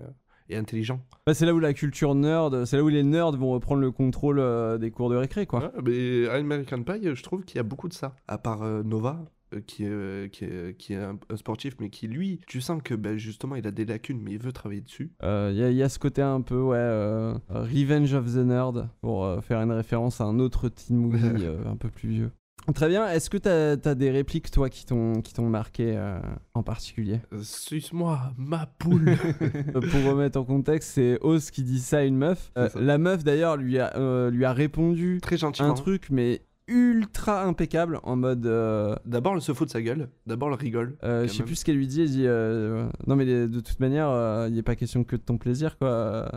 et 0.49 0.57
intelligent. 0.57 0.99
bah, 1.25 1.33
c'est 1.33 1.45
là 1.45 1.53
où 1.53 1.59
la 1.59 1.73
culture 1.73 2.15
nerd, 2.15 2.65
c'est 2.65 2.77
là 2.77 2.83
où 2.83 2.89
les 2.89 3.03
nerds 3.03 3.31
vont 3.33 3.51
reprendre 3.51 3.81
le 3.81 3.91
contrôle 3.91 4.39
euh, 4.39 4.77
des 4.77 4.91
cours 4.91 5.09
de 5.09 5.15
récré, 5.15 5.45
quoi. 5.45 5.71
Ouais, 5.75 5.81
mais 5.83 6.27
American 6.29 6.83
Pie, 6.83 7.09
je 7.13 7.23
trouve 7.23 7.43
qu'il 7.43 7.57
y 7.57 7.59
a 7.59 7.63
beaucoup 7.63 7.87
de 7.87 7.93
ça. 7.93 8.15
À 8.27 8.37
part 8.37 8.63
euh, 8.63 8.81
Nova, 8.83 9.23
euh, 9.53 9.61
qui, 9.61 9.83
est, 9.85 10.31
qui, 10.31 10.45
est, 10.45 10.77
qui 10.77 10.93
est 10.93 10.97
un, 10.97 11.17
un 11.29 11.35
sportif, 11.35 11.75
mais 11.79 11.89
qui, 11.89 12.07
lui, 12.07 12.39
tu 12.47 12.61
sens 12.61 12.81
que 12.83 12.93
ben, 12.93 13.17
justement, 13.17 13.55
il 13.55 13.65
a 13.67 13.71
des 13.71 13.85
lacunes, 13.85 14.19
mais 14.21 14.31
il 14.33 14.39
veut 14.39 14.51
travailler 14.51 14.81
dessus. 14.81 15.11
Il 15.21 15.25
Euh, 15.27 15.51
y, 15.53 15.63
a- 15.63 15.71
y 15.71 15.81
a 15.83 15.89
ce 15.89 15.99
côté 15.99 16.21
un 16.21 16.41
peu, 16.41 16.59
ouais, 16.61 16.77
euh, 16.77 17.33
Revenge 17.49 18.13
of 18.13 18.25
the 18.33 18.37
Nerd, 18.37 18.89
pour 19.01 19.25
euh, 19.25 19.41
faire 19.41 19.59
une 19.61 19.71
référence 19.71 20.21
à 20.21 20.25
un 20.25 20.39
autre 20.39 20.69
teen 20.69 20.97
movie 20.97 21.17
un 21.65 21.75
peu 21.77 21.89
plus 21.89 22.09
vieux. 22.09 22.31
Très 22.75 22.87
bien, 22.87 23.07
est-ce 23.09 23.29
que 23.31 23.37
t'as 23.37 23.71
as 23.89 23.95
des 23.95 24.11
répliques, 24.11 24.51
toi, 24.51 24.69
qui 24.69 24.85
t'ont 24.85 25.21
marqué 25.49 25.93
euh, 25.97 26.19
en 26.53 26.61
particulier? 26.61 27.19
Suce-moi, 27.41 28.31
ma 28.37 28.67
poule 28.67 29.09
Euh, 29.41 29.81
Pour 29.81 30.03
remettre 30.11 30.39
en 30.39 30.43
contexte, 30.43 30.91
c'est 30.93 31.17
Oz 31.21 31.49
qui 31.51 31.63
dit 31.63 31.79
ça 31.79 31.99
à 31.99 32.01
une 32.03 32.17
meuf. 32.17 32.51
Euh, 32.57 32.69
la 32.75 32.97
meuf, 32.97 33.23
d'ailleurs, 33.23 33.57
lui, 33.57 33.79
a, 33.79 33.95
euh, 33.97 34.29
lui 34.29 34.45
a 34.45 34.53
répondu 34.53 35.19
Très 35.21 35.37
gentiment. 35.37 35.69
un 35.69 35.73
truc, 35.73 36.07
mais 36.11 36.41
ultra 36.69 37.43
impeccable, 37.43 37.99
en 38.03 38.15
mode... 38.15 38.45
euh, 38.45 38.95
D'abord, 39.05 39.35
elle 39.35 39.41
se 39.41 39.53
fout 39.53 39.67
de 39.67 39.71
sa 39.71 39.81
gueule. 39.81 40.09
D'abord, 40.27 40.49
elle 40.49 40.55
rigole. 40.59 40.95
Euh, 41.03 41.23
je 41.23 41.27
sais 41.33 41.39
même. 41.39 41.47
plus 41.47 41.55
ce 41.55 41.65
qu'elle 41.65 41.75
lui 41.77 41.87
dit. 41.87 42.01
Elle 42.01 42.09
dit 42.09 42.23
euh, 42.25 42.87
Non, 43.07 43.15
mais 43.15 43.25
de 43.25 43.59
toute 43.59 43.79
manière, 43.79 44.45
il 44.47 44.53
n'est 44.53 44.63
pas 44.63 44.75
question 44.75 45.03
que 45.03 45.15
de 45.15 45.21
ton 45.21 45.37
plaisir, 45.37 45.77
quoi. 45.77 46.31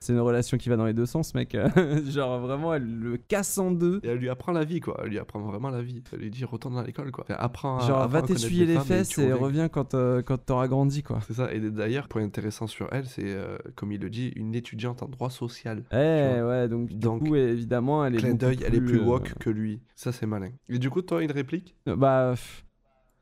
C'est 0.00 0.12
une 0.12 0.20
relation 0.20 0.56
qui 0.58 0.68
va 0.68 0.76
dans 0.76 0.84
les 0.86 0.92
deux 0.94 1.06
sens, 1.06 1.34
mec. 1.34 1.56
Genre, 2.10 2.40
vraiment, 2.40 2.74
elle 2.74 2.98
le 3.00 3.16
casse 3.16 3.56
en 3.58 3.70
deux. 3.70 4.00
Et 4.02 4.08
elle 4.08 4.18
lui 4.18 4.28
apprend 4.28 4.52
la 4.52 4.64
vie, 4.64 4.80
quoi. 4.80 5.00
Elle 5.02 5.10
lui 5.10 5.18
apprend 5.18 5.40
vraiment 5.40 5.70
la 5.70 5.82
vie. 5.82 6.02
Elle 6.12 6.20
lui 6.20 6.30
dit 6.30 6.44
retourne 6.44 6.78
à 6.78 6.84
l'école, 6.84 7.10
quoi. 7.10 7.24
Enfin, 7.28 7.36
apprends 7.38 7.78
à- 7.78 7.86
Genre, 7.86 8.08
va 8.08 8.22
t'essuyer 8.22 8.66
les 8.66 8.78
fesses 8.80 9.18
et 9.18 9.32
reviens. 9.32 9.68
quand, 9.68 9.94
quand 10.24 10.38
t'auras 10.44 10.68
grandi, 10.68 11.02
quoi. 11.02 11.20
C'est 11.26 11.34
ça. 11.34 11.52
Et 11.52 11.60
d'ailleurs, 11.60 12.08
point 12.08 12.22
intéressant 12.22 12.66
sur 12.66 12.88
elle, 12.92 13.06
c'est, 13.06 13.36
comme 13.74 13.92
il 13.92 14.00
le 14.00 14.10
dit, 14.10 14.32
une 14.36 14.54
étudiante 14.54 15.02
en 15.02 15.08
droit 15.08 15.30
social. 15.30 15.82
Eh, 15.92 15.96
ouais, 15.96 16.68
donc, 16.68 16.88
du 16.88 16.94
Donc, 16.96 17.26
coup, 17.26 17.36
évidemment, 17.36 18.04
elle 18.04 18.14
est. 18.14 18.18
Clin 18.18 18.34
d'œil, 18.34 18.58
elle 18.66 18.74
est 18.74 18.80
plus 18.80 19.00
woke 19.00 19.34
que 19.38 19.50
lui. 19.50 19.77
Ça 19.94 20.12
c'est 20.12 20.26
malin. 20.26 20.50
Et 20.68 20.78
du 20.78 20.90
coup, 20.90 21.02
toi, 21.02 21.22
une 21.22 21.32
réplique? 21.32 21.76
Euh, 21.88 21.96
Bah, 21.96 22.30
pff, 22.32 22.64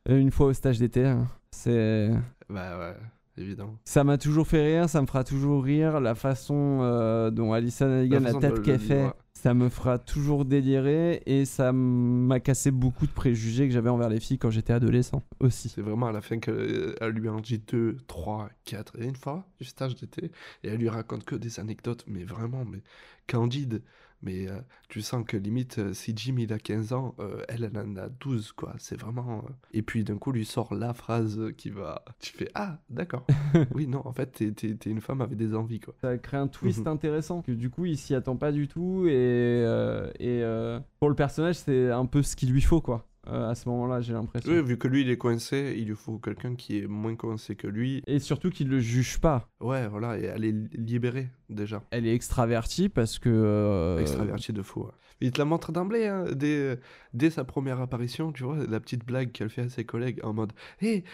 une 0.08 0.30
fois 0.30 0.46
au 0.46 0.52
stage 0.52 0.78
d'été, 0.78 1.04
hein. 1.04 1.28
c'est. 1.50 2.10
Bah 2.48 2.78
ouais, 2.78 2.96
évidemment. 3.36 3.78
Ça 3.84 4.04
m'a 4.04 4.18
toujours 4.18 4.46
fait 4.46 4.62
rire, 4.62 4.88
ça 4.88 5.00
me 5.00 5.06
fera 5.06 5.24
toujours 5.24 5.64
rire. 5.64 6.00
La 6.00 6.14
façon 6.14 6.80
euh, 6.82 7.30
dont 7.30 7.52
Alison 7.52 7.86
Hannigan, 7.86 8.20
la, 8.20 8.26
façon 8.26 8.40
tête 8.40 8.62
qu'elle 8.62 8.74
le 8.74 8.78
fait, 8.78 9.10
ça 9.34 9.52
me 9.54 9.68
fera 9.68 9.98
toujours 9.98 10.44
délirer 10.44 11.22
et 11.26 11.44
ça 11.44 11.72
m'a 11.72 12.40
cassé 12.40 12.70
beaucoup 12.70 13.06
de 13.06 13.12
préjugés 13.12 13.68
que 13.68 13.74
j'avais 13.74 13.90
envers 13.90 14.08
les 14.08 14.20
filles 14.20 14.38
quand 14.38 14.50
j'étais 14.50 14.72
adolescent 14.72 15.22
aussi. 15.40 15.68
C'est 15.68 15.82
vraiment 15.82 16.06
à 16.06 16.12
la 16.12 16.20
fin 16.20 16.38
qu'elle 16.38 16.94
elle 17.00 17.12
lui 17.12 17.28
en 17.28 17.40
dit 17.40 17.58
2, 17.58 17.98
3, 18.06 18.48
4. 18.64 19.00
Et 19.00 19.04
une 19.04 19.16
fois, 19.16 19.46
du 19.60 19.66
stage 19.66 19.94
d'été, 19.94 20.30
et 20.62 20.68
elle 20.68 20.78
lui 20.78 20.88
raconte 20.88 21.24
que 21.24 21.34
des 21.34 21.60
anecdotes, 21.60 22.04
mais 22.06 22.24
vraiment, 22.24 22.64
mais 22.64 22.82
candide. 23.26 23.82
Mais 24.22 24.48
euh, 24.48 24.58
tu 24.88 25.02
sens 25.02 25.24
que 25.26 25.36
limite, 25.36 25.78
euh, 25.78 25.92
si 25.92 26.12
Jim 26.16 26.36
il 26.38 26.52
a 26.52 26.58
15 26.58 26.92
ans, 26.92 27.14
euh, 27.20 27.42
elle, 27.48 27.64
elle 27.64 27.78
en 27.78 27.96
a 27.96 28.08
12, 28.08 28.52
quoi. 28.52 28.74
C'est 28.78 28.98
vraiment. 28.98 29.44
euh, 29.46 29.52
Et 29.72 29.82
puis 29.82 30.04
d'un 30.04 30.16
coup, 30.16 30.32
lui 30.32 30.44
sort 30.44 30.74
la 30.74 30.94
phrase 30.94 31.40
qui 31.56 31.70
va. 31.70 32.04
Tu 32.20 32.32
fais 32.32 32.48
Ah, 32.54 32.78
d'accord. 32.90 33.26
oui, 33.74 33.86
non, 33.86 34.02
en 34.06 34.12
fait, 34.12 34.26
t'es- 34.32 34.52
t'es 34.52 34.74
t'es 34.74 34.90
une 34.90 35.00
femme 35.00 35.20
avec 35.20 35.36
des 35.36 35.54
envies, 35.54 35.80
quoi. 35.80 35.94
Ça 36.00 36.16
crée 36.18 36.38
un 36.38 36.48
twist 36.48 36.80
Mhm. 36.80 36.86
intéressant 36.88 37.42
que 37.42 37.52
du 37.52 37.70
coup 37.70 37.84
il 37.84 37.96
s'y 37.98 38.14
attend 38.14 38.36
pas 38.36 38.52
du 38.52 38.68
tout 38.68 39.06
et, 39.06 39.12
euh, 39.14 40.10
et 40.18 40.42
euh, 40.42 40.80
pour 40.98 41.08
le 41.08 41.14
personnage 41.14 41.56
c'est 41.56 41.90
un 41.90 42.06
peu 42.06 42.22
ce 42.22 42.36
qu'il 42.36 42.50
lui 42.52 42.60
faut 42.62 42.80
quoi. 42.80 43.06
Euh, 43.28 43.50
à 43.50 43.54
ce 43.54 43.68
moment-là 43.68 44.00
j'ai 44.00 44.12
l'impression. 44.12 44.50
Oui, 44.52 44.62
vu 44.62 44.76
que 44.78 44.88
lui, 44.88 45.02
il 45.02 45.10
est 45.10 45.16
coincé, 45.18 45.74
il 45.78 45.86
lui 45.86 45.94
faut 45.96 46.18
quelqu'un 46.18 46.54
qui 46.54 46.78
est 46.78 46.86
moins 46.86 47.14
coincé 47.16 47.56
que 47.56 47.66
lui. 47.66 48.02
Et 48.06 48.18
surtout 48.18 48.50
qu'il 48.50 48.68
le 48.68 48.80
juge 48.80 49.18
pas. 49.18 49.48
Ouais, 49.60 49.88
voilà, 49.88 50.18
et 50.18 50.24
elle 50.24 50.44
est 50.44 50.54
libérée, 50.76 51.28
déjà. 51.50 51.82
Elle 51.90 52.06
est 52.06 52.14
extravertie 52.14 52.88
parce 52.88 53.18
que. 53.18 53.28
euh, 53.30 53.98
Extraverti 54.00 54.52
de 54.52 54.62
fou. 54.62 54.80
ouais. 54.82 54.90
Il 55.20 55.30
te 55.32 55.38
la 55.38 55.44
montre 55.46 55.72
d'emblée, 55.72 56.06
hein, 56.06 56.24
dès, 56.34 56.78
dès 57.14 57.30
sa 57.30 57.44
première 57.44 57.80
apparition, 57.80 58.32
tu 58.32 58.44
vois, 58.44 58.56
la 58.68 58.80
petite 58.80 59.04
blague 59.06 59.32
qu'elle 59.32 59.48
fait 59.48 59.62
à 59.62 59.68
ses 59.68 59.84
collègues 59.84 60.20
en 60.22 60.34
mode 60.34 60.52
Hé, 60.82 61.04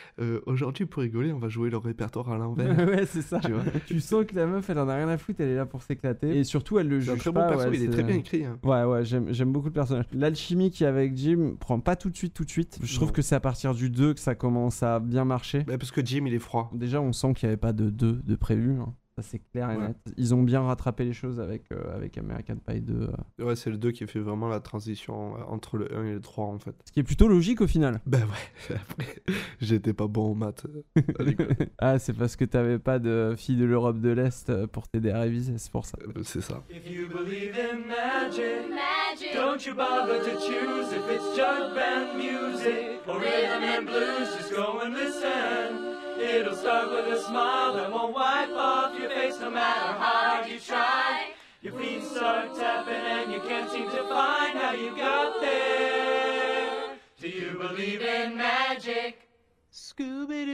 aujourd'hui 0.46 0.86
pour 0.86 1.02
rigoler, 1.02 1.32
on 1.32 1.38
va 1.38 1.48
jouer 1.48 1.70
le 1.70 1.76
répertoire 1.76 2.30
à 2.30 2.38
l'envers. 2.38 2.76
ouais, 2.88 3.06
c'est 3.06 3.22
ça. 3.22 3.38
Tu 3.40 3.52
vois? 3.52 3.62
tu 3.86 4.00
sens 4.00 4.24
que 4.26 4.34
la 4.34 4.46
meuf, 4.46 4.68
elle 4.70 4.78
en 4.78 4.88
a 4.88 4.96
rien 4.96 5.08
à 5.08 5.18
foutre, 5.18 5.40
elle 5.40 5.50
est 5.50 5.56
là 5.56 5.66
pour 5.66 5.82
s'éclater. 5.82 6.36
Et 6.36 6.44
surtout, 6.44 6.78
elle 6.78 6.88
le 6.88 7.00
C'est 7.00 7.10
un 7.10 7.16
très 7.16 7.30
bon 7.30 7.40
pas. 7.40 7.48
perso, 7.48 7.68
ouais, 7.68 7.76
il 7.76 7.82
est 7.84 7.88
très 7.90 8.02
bien 8.02 8.16
écrit. 8.16 8.44
hein. 8.44 8.58
Ouais, 8.64 8.84
ouais, 8.84 9.04
j'aime 9.04 9.52
beaucoup 9.52 9.66
le 9.68 9.72
personnage. 9.72 10.06
L'alchimie 10.12 10.72
a 10.80 10.88
avec 10.88 11.16
Jim 11.16 11.54
prend 11.60 11.78
pas 11.80 11.96
tout 11.96 12.10
de 12.10 12.16
suite, 12.16 12.34
tout 12.34 12.44
de 12.44 12.50
suite. 12.50 12.78
Je 12.82 12.94
trouve 12.96 13.08
Non. 13.08 13.12
que 13.14 13.22
c'est 13.22 13.34
à 13.34 13.40
partir 13.40 13.74
du 13.74 13.88
2 13.90 14.14
que 14.14 14.20
ça 14.20 14.34
commence 14.34 14.82
à 14.82 14.98
bien 15.00 15.24
marcher. 15.24 15.64
Ouais, 15.68 15.78
parce 15.78 15.90
que 15.90 16.04
Jim, 16.04 16.24
il 16.26 16.34
est 16.34 16.38
froid. 16.38 16.70
Déjà, 16.74 17.00
on 17.00 17.12
sent 17.12 17.34
qu'il 17.34 17.46
n'y 17.48 17.52
avait 17.52 17.56
pas 17.60 17.72
de 17.72 17.90
2 17.90 18.20
de 18.24 18.34
prévu. 18.36 18.72
hein. 18.80 18.94
Ça, 19.16 19.22
c'est 19.22 19.40
clair 19.52 19.70
et 19.70 19.76
Ouais. 19.76 19.88
net. 19.88 19.96
Ils 20.16 20.34
ont 20.34 20.42
bien 20.42 20.62
rattrapé 20.62 21.04
les 21.04 21.12
choses 21.12 21.38
avec, 21.38 21.64
euh, 21.70 21.94
avec 21.94 22.16
American 22.16 22.56
Pie 22.66 22.80
2. 22.80 23.10
euh. 23.40 23.44
Ouais, 23.44 23.56
c'est 23.56 23.68
le 23.68 23.76
2 23.76 23.90
qui 23.90 24.06
fait 24.06 24.20
vraiment 24.20 24.48
la 24.48 24.58
transition 24.60 25.36
euh, 25.36 25.42
entre 25.48 25.76
le 25.76 25.94
1 25.94 26.04
et 26.06 26.12
le 26.14 26.20
3, 26.20 26.46
en 26.46 26.58
fait. 26.58 26.74
Ce 26.86 26.92
qui 26.92 27.00
est 27.00 27.02
plutôt 27.02 27.28
logique 27.28 27.60
au 27.60 27.66
final. 27.66 28.00
Ben 28.06 28.20
ouais, 28.22 28.74
après, 28.74 29.22
j'étais 29.60 29.92
pas 29.92 30.06
bon 30.06 30.30
en 30.30 30.34
maths. 30.34 30.66
ah, 31.78 31.98
c'est 31.98 32.14
parce 32.14 32.36
que 32.36 32.46
t'avais 32.46 32.78
pas 32.78 32.98
de 32.98 33.34
fille 33.36 33.56
de 33.56 33.66
l'Europe 33.66 34.00
de 34.00 34.08
l'Est 34.10 34.50
pour 34.68 34.88
t'aider 34.88 35.10
à 35.10 35.20
réviser, 35.20 35.58
c'est 35.58 35.70
pour 35.72 35.84
ça. 35.84 35.98
Euh, 36.16 36.22
c'est 36.22 36.40
ça. 36.40 36.62
If 36.70 36.90
you 36.90 37.06
believe 37.08 37.54
in 37.58 37.80
magic, 37.86 38.70
Magic. 38.70 39.34
don't 39.34 39.62
you 39.66 39.74
bother 39.74 40.20
to 40.20 40.30
choose 40.40 40.90
if 40.90 41.04
it's 41.10 41.36
jug 41.36 41.74
band 41.74 42.16
music 42.16 43.00
or 43.06 43.18
rhythm 43.20 43.62
and 43.62 43.84
blues. 43.84 44.28
Just 44.38 44.54
go 44.54 44.80
and 44.82 44.94
listen. 44.94 45.91
It'll 46.22 46.54
start 46.54 46.90
with 46.90 47.18
a 47.18 47.20
smile 47.20 47.74
that 47.74 47.90
won't 47.90 48.14
wipe 48.14 48.50
off 48.50 48.98
your 48.98 49.10
face 49.10 49.38
no 49.40 49.50
matter 49.50 49.92
how 49.92 50.38
hard 50.38 50.48
you 50.48 50.60
try. 50.60 51.32
Your 51.62 51.72
feet 51.74 52.04
start 52.04 52.54
tapping 52.54 52.94
and 52.94 53.32
you 53.32 53.40
can't 53.40 53.70
seem 53.70 53.90
to 53.90 54.08
find 54.08 54.56
how 54.56 54.72
you 54.72 54.96
got 54.96 55.40
there. 55.40 56.96
Do 57.20 57.28
you 57.28 57.58
believe 57.58 58.02
in 58.02 58.36
magic? 58.36 59.28
Scooby 59.72 60.46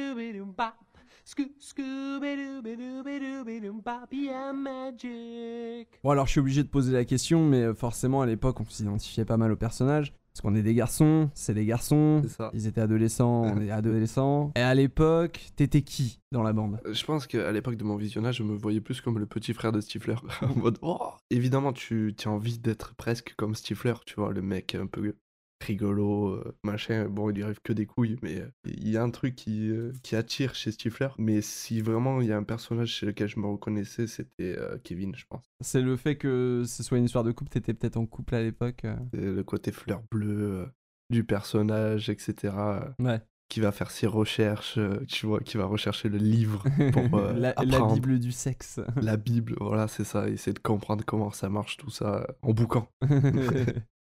Bon, 6.03 6.11
alors 6.11 6.27
je 6.27 6.31
suis 6.31 6.41
obligé 6.41 6.63
de 6.63 6.69
poser 6.69 6.91
la 6.95 7.05
question, 7.05 7.45
mais 7.45 7.65
euh, 7.65 7.75
forcément 7.75 8.23
à 8.23 8.27
l'époque 8.27 8.61
on 8.61 8.65
s'identifiait 8.65 9.27
pas 9.27 9.37
mal 9.37 9.53
aux 9.53 9.57
personnages. 9.57 10.15
Parce 10.33 10.41
qu'on 10.41 10.55
est 10.55 10.63
des 10.63 10.73
garçons, 10.75 11.29
c'est 11.35 11.53
des 11.53 11.67
garçons. 11.67 12.21
C'est 12.23 12.31
ça. 12.31 12.51
Ils 12.55 12.67
étaient 12.67 12.81
adolescents, 12.81 13.43
on 13.43 13.61
est 13.61 13.71
adolescents. 13.73 14.53
Et 14.57 14.63
à 14.63 14.73
l'époque, 14.75 15.51
t'étais 15.55 15.83
qui 15.83 16.21
dans 16.33 16.43
la 16.43 16.55
bande? 16.55 16.81
Euh, 16.87 16.95
Je 16.95 17.05
pense 17.05 17.27
qu'à 17.27 17.53
l'époque 17.53 17.77
de 17.77 17.85
mon 17.85 17.97
visionnage, 17.97 18.37
je 18.37 18.43
me 18.43 18.57
voyais 18.57 18.81
plus 18.81 19.03
comme 19.03 19.19
le 19.19 19.27
petit 19.27 19.53
frère 19.53 19.73
de 19.73 19.83
Stifler. 19.83 20.15
en 20.43 20.55
mode, 20.55 20.79
oh 20.81 21.11
Évidemment, 21.29 21.75
tu, 21.75 22.15
tu 22.17 22.29
as 22.29 22.31
envie 22.31 22.59
d'être 22.59 22.95
presque 22.95 23.35
comme 23.37 23.55
Stifler, 23.55 23.95
tu 24.07 24.15
vois, 24.15 24.33
le 24.33 24.41
mec 24.41 24.75
un 24.77 24.87
peu 24.87 25.15
rigolo, 25.61 26.29
euh, 26.29 26.57
machin. 26.63 27.09
Bon, 27.09 27.31
il 27.31 27.37
lui 27.37 27.43
arrive 27.43 27.61
que 27.63 27.73
des 27.73 27.87
couilles, 27.87 28.17
mais 28.23 28.41
euh, 28.41 28.51
il 28.65 28.89
y 28.89 28.97
a 28.97 29.03
un 29.03 29.11
truc 29.11 29.35
qui, 29.35 29.71
euh, 29.71 29.93
qui 30.03 30.17
attire 30.17 30.55
chez 30.55 30.71
Stifler. 30.71 31.09
Mais 31.19 31.41
si 31.41 31.81
vraiment 31.81 32.21
il 32.21 32.29
y 32.29 32.33
a 32.33 32.37
un 32.37 32.43
personnage 32.43 32.91
chez 32.91 33.07
lequel 33.07 33.29
je 33.29 33.39
me 33.39 33.47
reconnaissais, 33.47 34.07
c'était 34.07 34.57
Kevin, 34.85 35.15
je 35.15 35.25
pense. 35.29 35.45
C'est 35.61 35.83
le 35.83 35.97
fait 35.97 36.17
que 36.17 36.65
ce 36.67 36.83
soit 36.83 36.99
une 36.99 37.05
histoire 37.05 37.25
de 37.25 37.33
couple, 37.33 37.51
t'étais 37.51 37.75
peut-être 37.75 37.97
en 37.97 38.07
couple 38.07 38.35
à 38.35 38.43
l'époque. 38.43 38.85
le 39.13 39.43
côté 39.43 39.73
fleur 39.73 40.03
bleue 40.11 40.69
du 41.11 41.25
personnage, 41.25 42.11
etc. 42.11 42.55
Ouais. 42.99 43.21
Qui 43.49 43.61
va 43.61 43.73
faire 43.73 43.91
ses 43.91 44.07
recherches, 44.07 44.77
euh, 44.77 45.05
tu 45.09 45.27
vois, 45.27 45.41
qui 45.41 45.57
va 45.57 45.65
rechercher 45.65 46.09
le 46.11 46.19
livre 46.19 46.63
pour 46.93 47.19
euh, 47.19 47.33
la, 47.33 47.55
la 47.57 47.77
apprendre. 47.77 47.95
Bible 47.95 48.19
du 48.19 48.31
sexe. 48.31 48.81
La 49.01 49.17
Bible, 49.17 49.57
voilà, 49.59 49.89
c'est 49.89 50.05
ça. 50.05 50.29
Essayer 50.29 50.53
de 50.53 50.59
comprendre 50.59 51.03
comment 51.07 51.31
ça 51.31 51.49
marche 51.49 51.79
tout 51.79 51.91
ça 51.91 52.27
en 52.43 52.53
bouquant. 52.53 52.89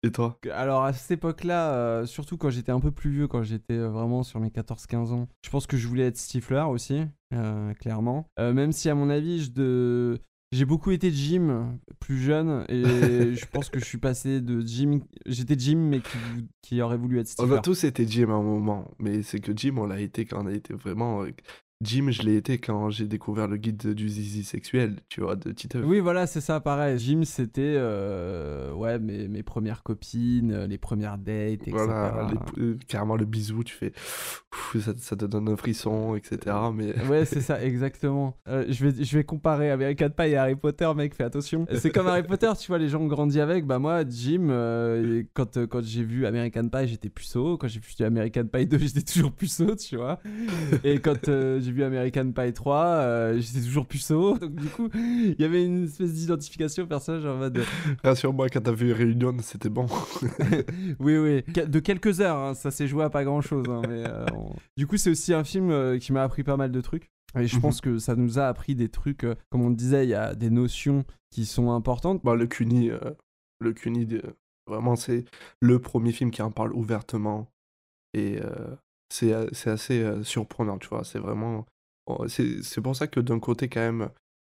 Et 0.02 0.10
toi? 0.10 0.38
Alors 0.52 0.84
à 0.84 0.92
cette 0.92 1.12
époque-là, 1.12 1.72
euh, 1.74 2.06
surtout 2.06 2.36
quand 2.36 2.50
j'étais 2.50 2.72
un 2.72 2.80
peu 2.80 2.90
plus 2.90 3.10
vieux, 3.10 3.26
quand 3.26 3.42
j'étais 3.42 3.78
vraiment 3.78 4.22
sur 4.22 4.38
mes 4.38 4.50
14-15 4.50 5.12
ans, 5.12 5.28
je 5.42 5.48
pense 5.48 5.66
que 5.66 5.78
je 5.78 5.88
voulais 5.88 6.06
être 6.06 6.18
Stifler 6.18 6.64
aussi, 6.68 7.06
euh, 7.32 7.72
clairement. 7.74 8.26
Même 8.38 8.72
si 8.72 8.90
à 8.90 8.94
mon 8.94 9.08
avis, 9.08 9.44
je 9.44 9.50
de... 9.50 10.20
j'ai 10.54 10.64
beaucoup 10.64 10.90
été 10.92 11.10
Jim 11.10 11.78
plus 12.00 12.18
jeune, 12.18 12.64
et 12.68 12.82
je 13.34 13.46
pense 13.46 13.70
que 13.70 13.80
je 13.80 13.84
suis 13.84 13.98
passé 13.98 14.40
de 14.40 14.60
Jim... 14.60 15.00
J'étais 15.26 15.56
Jim, 15.58 15.76
mais 15.76 16.00
qui, 16.62 16.80
aurait 16.80 16.96
voulu 16.96 17.18
être 17.18 17.26
On 17.38 17.42
Stifler. 17.42 17.56
a 17.56 17.60
tous 17.60 17.84
été 17.84 18.06
Jim 18.06 18.30
à 18.30 18.34
un 18.34 18.42
moment, 18.42 18.90
mais 18.98 19.22
c'est 19.22 19.40
que 19.40 19.52
Jim, 19.54 19.74
on 19.78 19.86
l'a 19.86 20.00
été 20.00 20.24
quand 20.24 20.42
on 20.42 20.46
a 20.46 20.52
été 20.52 20.72
vraiment. 20.74 21.24
Jim, 21.84 22.06
je 22.10 22.22
l'ai 22.22 22.36
été 22.36 22.58
quand 22.58 22.90
j'ai 22.90 23.06
découvert 23.06 23.46
le 23.46 23.56
guide 23.56 23.94
du 23.94 24.08
zizi 24.08 24.42
sexuel, 24.42 24.96
tu 25.08 25.20
vois, 25.20 25.36
de 25.36 25.52
Titeuf. 25.52 25.84
Oui, 25.84 26.00
voilà, 26.00 26.26
c'est 26.26 26.40
ça, 26.40 26.58
pareil. 26.60 26.98
Jim, 26.98 27.22
c'était 27.24 27.74
euh, 27.76 28.72
ouais, 28.72 28.98
mes, 28.98 29.28
mes 29.28 29.42
premières 29.42 29.82
copines, 29.82 30.52
euh, 30.52 30.66
les 30.66 30.78
premières 30.78 31.18
dates, 31.18 31.62
etc. 31.68 31.70
Voilà, 31.72 32.28
les- 32.56 32.62
euh, 32.62 32.76
carrément 32.88 33.16
le 33.16 33.24
bisou, 33.26 33.62
tu 33.64 33.74
fais. 33.74 33.92
Ça, 34.80 34.92
ça 34.96 35.16
te 35.16 35.24
donne 35.24 35.48
un 35.48 35.56
frisson, 35.56 36.16
etc. 36.16 36.56
Mais 36.72 36.94
Ouais, 37.08 37.24
c'est 37.24 37.40
ça, 37.40 37.62
exactement. 37.62 38.36
Euh, 38.48 38.64
je, 38.68 38.86
vais, 38.86 39.04
je 39.04 39.16
vais 39.18 39.24
comparer 39.24 39.70
American 39.70 40.08
Pie 40.10 40.28
et 40.30 40.36
Harry 40.36 40.56
Potter, 40.56 40.90
mec, 40.96 41.14
fais 41.14 41.24
attention. 41.24 41.66
C'est 41.74 41.90
comme 41.90 42.06
Harry 42.06 42.22
Potter, 42.22 42.50
tu 42.58 42.68
vois, 42.68 42.78
les 42.78 42.88
gens 42.88 43.00
ont 43.02 43.06
grandi 43.06 43.40
avec. 43.40 43.66
Bah, 43.66 43.78
moi, 43.78 44.02
Jim, 44.08 44.48
quand, 45.34 45.66
quand 45.66 45.82
j'ai 45.82 46.02
vu 46.04 46.26
American 46.26 46.68
Pie, 46.68 46.86
j'étais 46.88 47.08
puceau. 47.08 47.56
Quand 47.58 47.68
j'ai 47.68 47.80
vu 47.80 48.04
American 48.04 48.46
Pie 48.46 48.66
2, 48.66 48.78
j'étais 48.78 49.02
toujours 49.02 49.32
puceau, 49.32 49.74
tu 49.76 49.96
vois. 49.96 50.20
Et 50.82 50.98
quand 51.00 51.24
j'ai 51.26 51.72
vu 51.74 51.84
American 51.84 52.32
Pie 52.32 52.52
3, 52.52 52.76
euh, 52.86 53.38
j'étais 53.40 53.60
toujours 53.64 53.86
puceau. 53.86 54.38
Donc, 54.38 54.54
du 54.54 54.68
coup, 54.68 54.88
il 54.94 55.36
y 55.38 55.44
avait 55.44 55.64
une 55.64 55.84
espèce 55.84 56.12
d'identification 56.14 56.84
au 56.84 56.86
personnage 56.86 57.26
en 57.26 57.36
mode. 57.36 57.62
rassure-moi, 58.02 58.48
quand 58.48 58.60
t'as 58.62 58.72
vu 58.72 58.92
Réunion, 58.92 59.36
c'était 59.42 59.68
bon. 59.68 59.86
Oui, 61.00 61.16
oui. 61.18 61.42
De 61.66 61.78
quelques 61.80 62.20
heures, 62.20 62.36
hein, 62.38 62.54
ça 62.54 62.70
s'est 62.70 62.86
joué 62.86 63.04
à 63.04 63.10
pas 63.10 63.24
grand 63.24 63.40
chose. 63.40 63.66
mais, 63.88 64.04
euh, 64.08 64.24
on- 64.34 64.54
Du 64.76 64.86
coup, 64.86 64.96
c'est 64.96 65.10
aussi 65.10 65.34
un 65.34 65.44
film 65.44 65.70
euh, 65.70 65.98
qui 65.98 66.12
m'a 66.12 66.22
appris 66.22 66.42
pas 66.44 66.56
mal 66.56 66.70
de 66.72 66.80
trucs. 66.80 67.10
Et 67.38 67.46
je 67.46 67.56
Mhm. 67.56 67.62
pense 67.62 67.80
que 67.80 67.98
ça 67.98 68.14
nous 68.14 68.38
a 68.38 68.46
appris 68.46 68.74
des 68.76 68.88
trucs, 68.88 69.24
euh, 69.24 69.34
comme 69.50 69.62
on 69.62 69.70
disait, 69.70 70.04
il 70.06 70.10
y 70.10 70.14
a 70.14 70.34
des 70.34 70.50
notions 70.50 71.04
qui 71.32 71.46
sont 71.46 71.72
importantes. 71.72 72.20
Bah, 72.24 72.36
le 72.36 72.46
Cuny, 72.46 72.90
euh, 72.90 72.98
le 73.60 73.72
Cuny, 73.72 74.06
de- 74.06 74.22
vraiment, 74.68 74.94
c'est 74.96 75.24
le 75.60 75.78
premier 75.80 76.12
film 76.12 76.30
qui 76.30 76.42
en 76.42 76.50
parle 76.52 76.72
ouvertement. 76.74 77.48
Et 78.14 78.38
euh, 78.40 78.76
c'est 79.14 79.32
euh, 79.32 79.46
c'est 79.52 79.70
assez 79.70 80.02
euh, 80.02 80.24
surprenant, 80.24 80.78
tu 80.78 80.88
vois. 80.88 81.04
C'est 81.04 81.18
vraiment. 81.20 81.66
oh, 82.06 82.26
c'est 82.28 82.80
pour 82.82 82.96
ça 82.96 83.06
que 83.06 83.20
d'un 83.20 83.38
côté, 83.38 83.68
quand 83.68 83.80
même, 83.80 84.10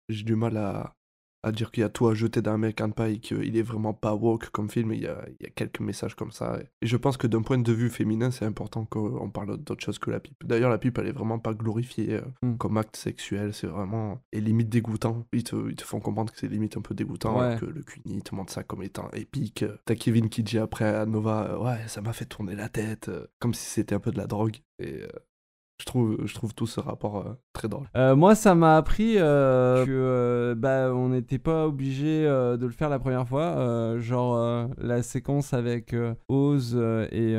j'ai 0.09 0.25
du 0.25 0.35
mal 0.35 0.57
à, 0.57 0.95
à 1.43 1.53
dire 1.53 1.71
qu'il 1.71 1.83
y 1.83 1.85
a 1.85 1.89
tout 1.89 2.09
à 2.09 2.15
jeter 2.15 2.43
dans 2.43 2.53
American 2.53 2.91
Pie, 2.91 3.21
qu'il 3.21 3.57
est 3.57 3.63
vraiment 3.63 3.95
pas 3.95 4.15
woke 4.15 4.51
comme 4.51 4.69
film. 4.69 4.93
Il 4.93 5.01
y 5.03 5.07
a, 5.07 5.25
il 5.41 5.45
y 5.45 5.47
a 5.47 5.51
quelques 5.51 5.81
messages 5.81 6.15
comme 6.17 6.33
ça. 6.33 6.59
Et 6.83 6.87
je 6.87 6.97
pense 6.97 7.17
que 7.17 7.27
d'un 7.27 7.43
point 7.43 7.59
de 7.59 7.73
vue 7.73 7.91
féminin, 7.91 8.31
c'est 8.31 8.45
important 8.45 8.85
qu'on 8.85 9.31
parle 9.31 9.57
d'autre 9.59 9.85
chose 9.85 9.99
que 9.99 10.11
la 10.11 10.21
pipe. 10.21 10.43
D'ailleurs, 10.45 10.71
la 10.71 10.79
pipe, 10.79 10.99
elle 10.99 11.07
est 11.09 11.13
vraiment 11.13 11.39
pas 11.39 11.55
glorifiée 11.55 12.15
euh, 12.15 12.23
Mm. 12.43 12.57
comme 12.57 12.77
acte 12.77 12.97
sexuel. 12.97 13.55
C'est 13.55 13.67
vraiment. 13.67 14.21
Et 14.33 14.41
limite 14.41 14.69
dégoûtant. 14.69 15.27
Ils 15.33 15.45
te, 15.45 15.57
ils 15.69 15.77
te 15.77 15.83
font 15.85 16.01
comprendre 16.01 16.33
que 16.33 16.39
c'est 16.39 16.49
limite 16.49 16.77
un 16.77 16.81
peu 16.83 16.95
dégoûtant. 16.95 17.39
Ouais. 17.39 17.57
que 17.59 17.67
le 17.67 17.83
Cuny 17.83 18.23
te 18.23 18.35
montre 18.35 18.53
ça 18.53 18.63
comme 18.65 18.83
étant 18.83 19.11
épique. 19.13 19.65
T'as 19.85 19.95
Kevin 19.95 20.29
qui 20.29 20.43
dit 20.43 20.59
après 20.59 20.85
à 20.85 21.07
Nova 21.07 21.51
euh, 21.53 21.59
Ouais, 21.59 21.79
ça 21.89 22.01
m'a 22.01 22.13
fait 22.13 22.27
tourner 22.27 22.55
la 22.57 22.69
tête. 22.69 23.09
euh, 23.09 23.27
comme 23.39 23.55
si 23.55 23.65
c'était 23.67 23.95
un 23.95 24.01
peu 24.01 24.11
de 24.11 24.19
la 24.19 24.27
drogue. 24.27 24.57
Et. 24.81 25.03
Je 25.81 25.85
trouve, 25.85 26.19
je 26.25 26.35
trouve 26.35 26.55
tout 26.55 26.67
ce 26.67 26.81
rapport 26.81 27.19
euh, 27.19 27.35
très 27.53 27.69
drôle. 27.69 27.87
Euh, 27.97 28.17
moi, 28.17 28.35
ça 28.35 28.55
m'a 28.55 28.77
appris 28.77 29.15
euh, 29.17 29.85
que 29.85 29.91
euh, 29.91 30.55
bah, 30.57 30.93
on 30.93 31.11
n'était 31.11 31.39
pas 31.39 31.67
obligé 31.67 32.25
de 32.25 32.65
le 32.65 32.73
faire 32.73 32.89
la 32.89 32.99
première 32.99 33.27
fois. 33.29 33.99
Genre 33.99 34.69
la 34.79 35.03
séquence 35.03 35.55
avec 35.55 35.95
Oz 36.29 36.79
et, 37.13 37.37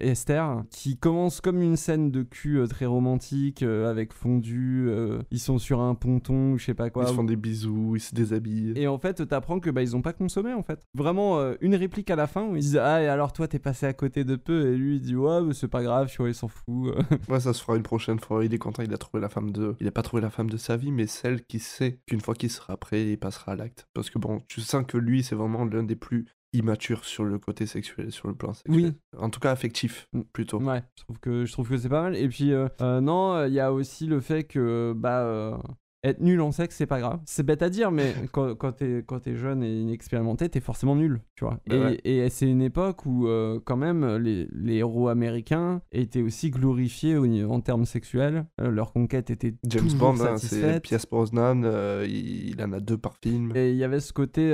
Esther, 0.00 0.62
qui 0.70 0.96
commence 0.96 1.40
comme 1.40 1.60
une 1.62 1.76
scène 1.76 2.10
de 2.10 2.22
cul 2.22 2.62
très 2.68 2.86
romantique 2.86 3.62
avec 3.62 4.12
fondu. 4.12 4.90
ils 5.30 5.38
sont 5.38 5.58
sur 5.58 5.80
un 5.80 5.94
ponton 5.94 6.52
ou 6.52 6.58
je 6.58 6.66
sais 6.66 6.74
pas 6.74 6.90
quoi. 6.90 7.04
Ils 7.04 7.08
se 7.08 7.14
font 7.14 7.24
des 7.24 7.36
bisous, 7.36 7.96
ils 7.96 8.00
se 8.00 8.14
déshabillent. 8.14 8.72
Et 8.76 8.86
en 8.86 8.98
fait, 8.98 9.26
t'apprends 9.26 9.60
que 9.60 9.70
bah 9.70 9.82
ils 9.82 9.96
ont 9.96 10.02
pas 10.02 10.12
consommé 10.12 10.52
en 10.52 10.62
fait. 10.62 10.80
Vraiment 10.94 11.38
une 11.60 11.74
réplique 11.74 12.10
à 12.10 12.16
la 12.16 12.26
fin 12.26 12.44
où 12.44 12.56
ils 12.56 12.62
disent 12.62 12.78
ah 12.78 13.02
et 13.02 13.08
alors 13.08 13.32
toi 13.32 13.48
t'es 13.48 13.58
passé 13.58 13.86
à 13.86 13.92
côté 13.92 14.24
de 14.24 14.36
peu 14.36 14.72
et 14.72 14.76
lui 14.76 14.96
il 14.96 15.00
dit 15.00 15.16
ouais 15.16 15.42
mais 15.42 15.54
c'est 15.54 15.68
pas 15.68 15.82
grave 15.82 16.08
tu 16.08 16.18
vois 16.18 16.28
il 16.28 16.34
s'en 16.34 16.48
fout. 16.48 16.94
Ouais, 17.28 17.40
ça 17.40 17.52
se 17.52 17.62
fera 17.62 17.76
une 17.80 17.84
prochaine 17.84 18.20
fois. 18.20 18.44
Il 18.44 18.52
est 18.54 18.58
content, 18.58 18.82
il 18.82 18.92
a 18.94 18.98
trouvé 18.98 19.20
la 19.20 19.28
femme 19.30 19.50
de. 19.52 19.74
Il 19.80 19.88
a 19.88 19.90
pas 19.90 20.02
trouvé 20.02 20.20
la 20.22 20.30
femme 20.30 20.50
de 20.50 20.56
sa 20.58 20.76
vie, 20.76 20.92
mais 20.92 21.06
celle 21.06 21.42
qui 21.44 21.58
sait 21.58 21.98
qu'une 22.06 22.20
fois 22.20 22.34
qu'il 22.34 22.50
sera 22.50 22.76
prêt, 22.76 23.06
il 23.10 23.18
passera 23.18 23.52
à 23.52 23.56
l'acte. 23.56 23.88
Parce 23.94 24.10
que 24.10 24.18
bon, 24.18 24.42
tu 24.48 24.60
sens 24.60 24.84
que 24.86 24.98
lui, 24.98 25.22
c'est 25.22 25.34
vraiment 25.34 25.64
l'un 25.64 25.82
des 25.82 25.96
plus 25.96 26.26
immatures 26.52 27.04
sur 27.04 27.24
le 27.24 27.38
côté 27.38 27.64
sexuel, 27.64 28.10
sur 28.10 28.26
le 28.28 28.34
plan 28.34 28.52
sexuel. 28.52 28.74
Oui. 28.76 28.92
En 29.18 29.30
tout 29.30 29.38
cas, 29.40 29.50
affectif, 29.52 30.08
Mm. 30.12 30.20
plutôt. 30.32 30.60
Ouais, 30.60 30.82
je 30.98 31.04
trouve 31.04 31.18
que 31.20 31.44
je 31.46 31.52
trouve 31.52 31.68
que 31.68 31.76
c'est 31.76 31.88
pas 31.88 32.02
mal. 32.02 32.16
Et 32.16 32.28
puis 32.28 32.52
euh, 32.52 32.68
euh, 32.82 33.00
non, 33.00 33.46
il 33.46 33.52
y 33.52 33.60
a 33.60 33.72
aussi 33.72 34.06
le 34.06 34.20
fait 34.20 34.44
que 34.44 34.92
bah 34.96 35.20
euh, 35.20 35.56
être 36.02 36.20
nul 36.20 36.40
en 36.40 36.52
sexe 36.52 36.76
c'est 36.76 36.86
pas 36.86 37.00
grave. 37.00 37.20
C'est 37.24 37.42
bête 37.42 37.62
à 37.62 37.70
dire, 37.70 37.90
mais 37.90 38.14
quand, 38.32 38.54
quand 38.54 38.72
t'es 38.72 39.34
jeune 39.34 39.62
et 39.62 39.80
inexpérimenté, 39.80 40.48
t'es 40.48 40.60
forcément 40.60 40.96
nul, 40.96 41.20
tu 41.34 41.44
vois. 41.44 41.60
Bah 41.66 41.76
et 41.76 41.80
ouais. 41.80 42.00
et 42.04 42.28
c'est 42.30 42.48
une 42.48 42.62
époque 42.62 43.06
où 43.06 43.26
euh, 43.26 43.60
quand 43.64 43.76
même 43.76 44.16
les, 44.16 44.48
les 44.52 44.76
héros 44.76 45.08
américains 45.08 45.82
étaient 45.92 46.22
aussi 46.22 46.50
glorifiés 46.50 47.16
au 47.16 47.26
en 47.50 47.60
termes 47.60 47.84
sexuels. 47.84 48.46
Euh, 48.60 48.70
leur 48.70 48.92
conquête 48.92 49.30
était 49.30 49.54
James 49.68 49.92
Bond, 49.98 50.20
hein, 50.20 50.36
c'est. 50.36 50.80
Pierce 50.80 51.06
Brosnan, 51.06 51.62
euh, 51.64 52.06
il, 52.08 52.50
il 52.50 52.62
en 52.62 52.72
a 52.72 52.80
deux 52.80 52.98
par 52.98 53.16
film. 53.22 53.52
Et 53.54 53.70
il 53.70 53.76
y 53.76 53.84
avait 53.84 54.00
ce 54.00 54.12
côté 54.12 54.50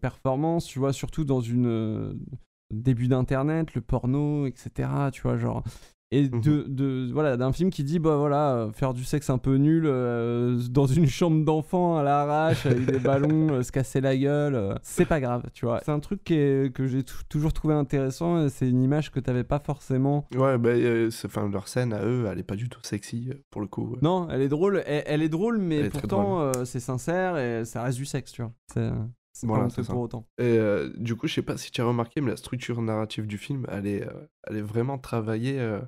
performance, 0.00 0.66
tu 0.66 0.78
vois, 0.78 0.92
surtout 0.92 1.24
dans 1.24 1.40
une 1.40 2.18
début 2.72 3.08
d'internet, 3.08 3.74
le 3.74 3.80
porno, 3.80 4.46
etc. 4.46 4.88
Tu 5.12 5.22
vois, 5.22 5.36
genre. 5.36 5.64
Et 6.10 6.28
Mhm. 6.30 6.40
de, 6.42 6.64
de- 6.68 7.10
voilà, 7.12 7.36
d'un 7.36 7.52
film 7.52 7.70
qui 7.70 7.82
dit, 7.82 7.98
bah 7.98 8.16
voilà, 8.16 8.54
euh, 8.54 8.72
faire 8.72 8.94
du 8.94 9.02
sexe 9.04 9.30
un 9.30 9.38
peu 9.38 9.56
nul 9.56 9.84
euh, 9.86 10.56
dans 10.70 10.86
une 10.86 11.06
chambre 11.08 11.44
d'enfant 11.44 11.96
à 11.96 12.02
l'arrache, 12.04 12.66
avec 12.66 12.84
des 12.86 12.98
ballons, 13.00 13.48
euh, 13.52 13.62
se 13.62 13.72
casser 13.72 14.00
la 14.00 14.16
gueule, 14.16 14.78
c'est 14.82 15.06
pas 15.06 15.18
grave, 15.18 15.42
tu 15.54 15.64
vois. 15.66 15.80
C'est 15.84 15.90
un 15.90 15.98
truc 15.98 16.22
qui 16.22 16.34
est- 16.34 16.72
que 16.72 16.86
j'ai 16.86 17.02
tou- 17.02 17.16
toujours 17.28 17.52
trouvé 17.52 17.74
intéressant, 17.74 18.48
c'est 18.48 18.68
une 18.68 18.82
image 18.82 19.10
que 19.10 19.18
t'avais 19.18 19.42
pas 19.44 19.58
forcément. 19.58 20.28
Ouais, 20.36 20.56
bah, 20.58 20.70
enfin, 21.24 21.48
leur 21.50 21.66
scène 21.66 21.92
à 21.92 22.04
eux, 22.04 22.26
elle 22.30 22.38
est 22.38 22.42
pas 22.44 22.56
du 22.56 22.68
tout 22.68 22.80
sexy, 22.84 23.30
pour 23.50 23.60
le 23.60 23.66
coup. 23.66 23.92
ouais. 23.94 23.98
Non, 24.02 24.28
elle 24.30 24.42
est 24.42 24.48
drôle, 24.48 24.82
elle, 24.86 25.02
elle 25.06 25.22
est 25.22 25.28
drôle, 25.28 25.58
mais 25.58 25.88
pourtant 25.88 26.52
c'est 26.64 26.80
sincère 26.80 27.38
et 27.38 27.64
ça 27.64 27.82
reste 27.82 27.98
du 27.98 28.06
sexe, 28.06 28.30
tu 28.30 28.42
vois. 28.42 28.52
C'est 29.36 29.46
Voilà, 29.48 29.68
pas 29.68 29.82
pour 29.82 30.00
autant. 30.00 30.28
Et 30.38 30.44
euh, 30.58 30.92
du 30.96 31.16
coup, 31.16 31.26
je 31.26 31.34
sais 31.34 31.42
pas 31.42 31.56
si 31.56 31.72
tu 31.72 31.80
as 31.80 31.84
remarqué, 31.84 32.20
mais 32.20 32.30
la 32.30 32.36
structure 32.36 32.80
narrative 32.80 33.26
du 33.26 33.36
film, 33.36 33.66
elle 33.68 33.86
est, 33.86 34.06
euh, 34.06 34.26
elle 34.44 34.56
est 34.58 34.62
vraiment 34.62 34.96
travaillée 34.96 35.58
euh, 35.58 35.80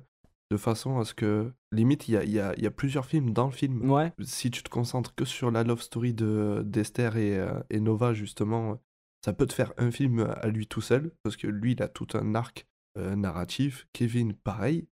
de 0.51 0.57
façon 0.57 0.99
à 0.99 1.05
ce 1.05 1.13
que, 1.13 1.53
limite, 1.71 2.09
il 2.09 2.15
y 2.15 2.17
a, 2.17 2.23
y 2.25 2.39
a- 2.39 2.59
y 2.59 2.65
a 2.65 2.71
plusieurs 2.71 3.05
films 3.05 3.31
dans 3.31 3.45
le 3.45 3.53
film. 3.53 3.89
Ouais. 3.89 4.11
Si 4.21 4.51
tu 4.51 4.63
te 4.63 4.69
concentres 4.69 5.15
que 5.15 5.23
sur 5.23 5.49
la 5.49 5.63
love 5.63 5.81
story 5.81 6.13
de 6.13 6.61
d'Esther 6.65 7.15
et, 7.15 7.41
et 7.69 7.79
Nova, 7.79 8.13
justement, 8.13 8.81
ça 9.23 9.31
peut 9.31 9.45
te 9.45 9.53
faire 9.53 9.73
un 9.77 9.91
film 9.91 10.19
à 10.19 10.47
lui 10.49 10.67
tout 10.67 10.81
seul, 10.81 11.13
parce 11.23 11.37
que 11.37 11.47
lui, 11.47 11.71
il 11.71 11.81
a 11.81 11.87
tout 11.87 12.07
un 12.15 12.35
arc 12.35 12.67
narratif. 12.95 13.87
Kevin, 13.93 14.33
pareil, 14.33 14.87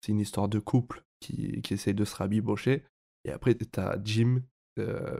c'est 0.00 0.12
une 0.12 0.20
histoire 0.20 0.48
de 0.48 0.58
couple 0.60 1.04
qui, 1.20 1.60
qui 1.62 1.74
essaye 1.74 1.94
de 1.94 2.04
se 2.04 2.14
rabibocher. 2.14 2.84
Et 3.24 3.30
après, 3.32 3.54
tu 3.56 3.66
as 3.80 3.98
Jim, 4.04 4.42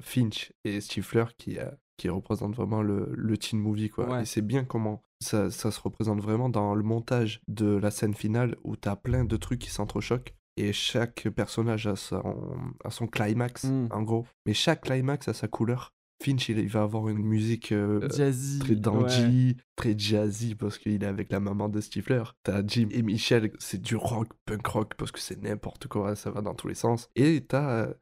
Finch 0.00 0.52
et 0.64 0.80
Stifler 0.80 1.24
qui, 1.38 1.58
qui 1.96 2.08
représentent 2.08 2.54
vraiment 2.56 2.82
le, 2.82 3.08
le 3.14 3.38
teen 3.38 3.58
movie. 3.60 3.88
Quoi. 3.90 4.08
Ouais. 4.08 4.22
Et 4.22 4.24
c'est 4.26 4.42
bien 4.42 4.64
comment 4.64 5.02
ça, 5.20 5.50
ça 5.50 5.70
se 5.70 5.80
représente 5.80 6.20
vraiment 6.20 6.48
dans 6.48 6.74
le 6.74 6.82
montage 6.82 7.40
de 7.48 7.76
la 7.76 7.90
scène 7.90 8.14
finale 8.14 8.56
où 8.64 8.76
tu 8.76 8.88
as 8.88 8.96
plein 8.96 9.24
de 9.24 9.36
trucs 9.36 9.60
qui 9.60 9.70
s'entrechoquent. 9.70 10.34
Et 10.58 10.72
chaque 10.72 11.28
personnage 11.30 11.86
a 11.86 11.96
son, 11.96 12.56
a 12.84 12.90
son 12.90 13.06
climax, 13.06 13.64
Mm. 13.64 13.88
en 13.90 14.02
gros. 14.02 14.26
Mais 14.46 14.54
chaque 14.54 14.82
climax 14.82 15.28
a 15.28 15.34
sa 15.34 15.48
couleur. 15.48 15.92
Finch, 16.24 16.48
il, 16.48 16.58
il 16.58 16.68
va 16.68 16.80
avoir 16.82 17.10
une 17.10 17.18
musique 17.18 17.72
euh, 17.72 18.08
Jazzy. 18.08 18.58
très 18.60 18.70
ouais. 18.70 18.76
dandy, 18.76 19.56
très 19.76 19.94
jazzy 19.98 20.54
parce 20.54 20.78
qu'il 20.78 21.02
est 21.02 21.06
avec 21.06 21.30
la 21.30 21.40
maman 21.40 21.68
de 21.68 21.78
Stifler. 21.82 22.22
T'as 22.42 22.62
Jim 22.66 22.88
et 22.90 23.02
Michel, 23.02 23.52
c'est 23.58 23.82
du 23.82 23.96
rock, 23.96 24.28
punk 24.46 24.66
rock 24.66 24.94
parce 24.96 25.12
que 25.12 25.20
c'est 25.20 25.42
n'importe 25.42 25.88
quoi, 25.88 26.16
ça 26.16 26.30
va 26.30 26.40
dans 26.40 26.54
tous 26.54 26.68
les 26.68 26.74
sens. 26.74 27.10
Et 27.16 27.44
t'as 27.46 27.70
euh, 27.70 27.94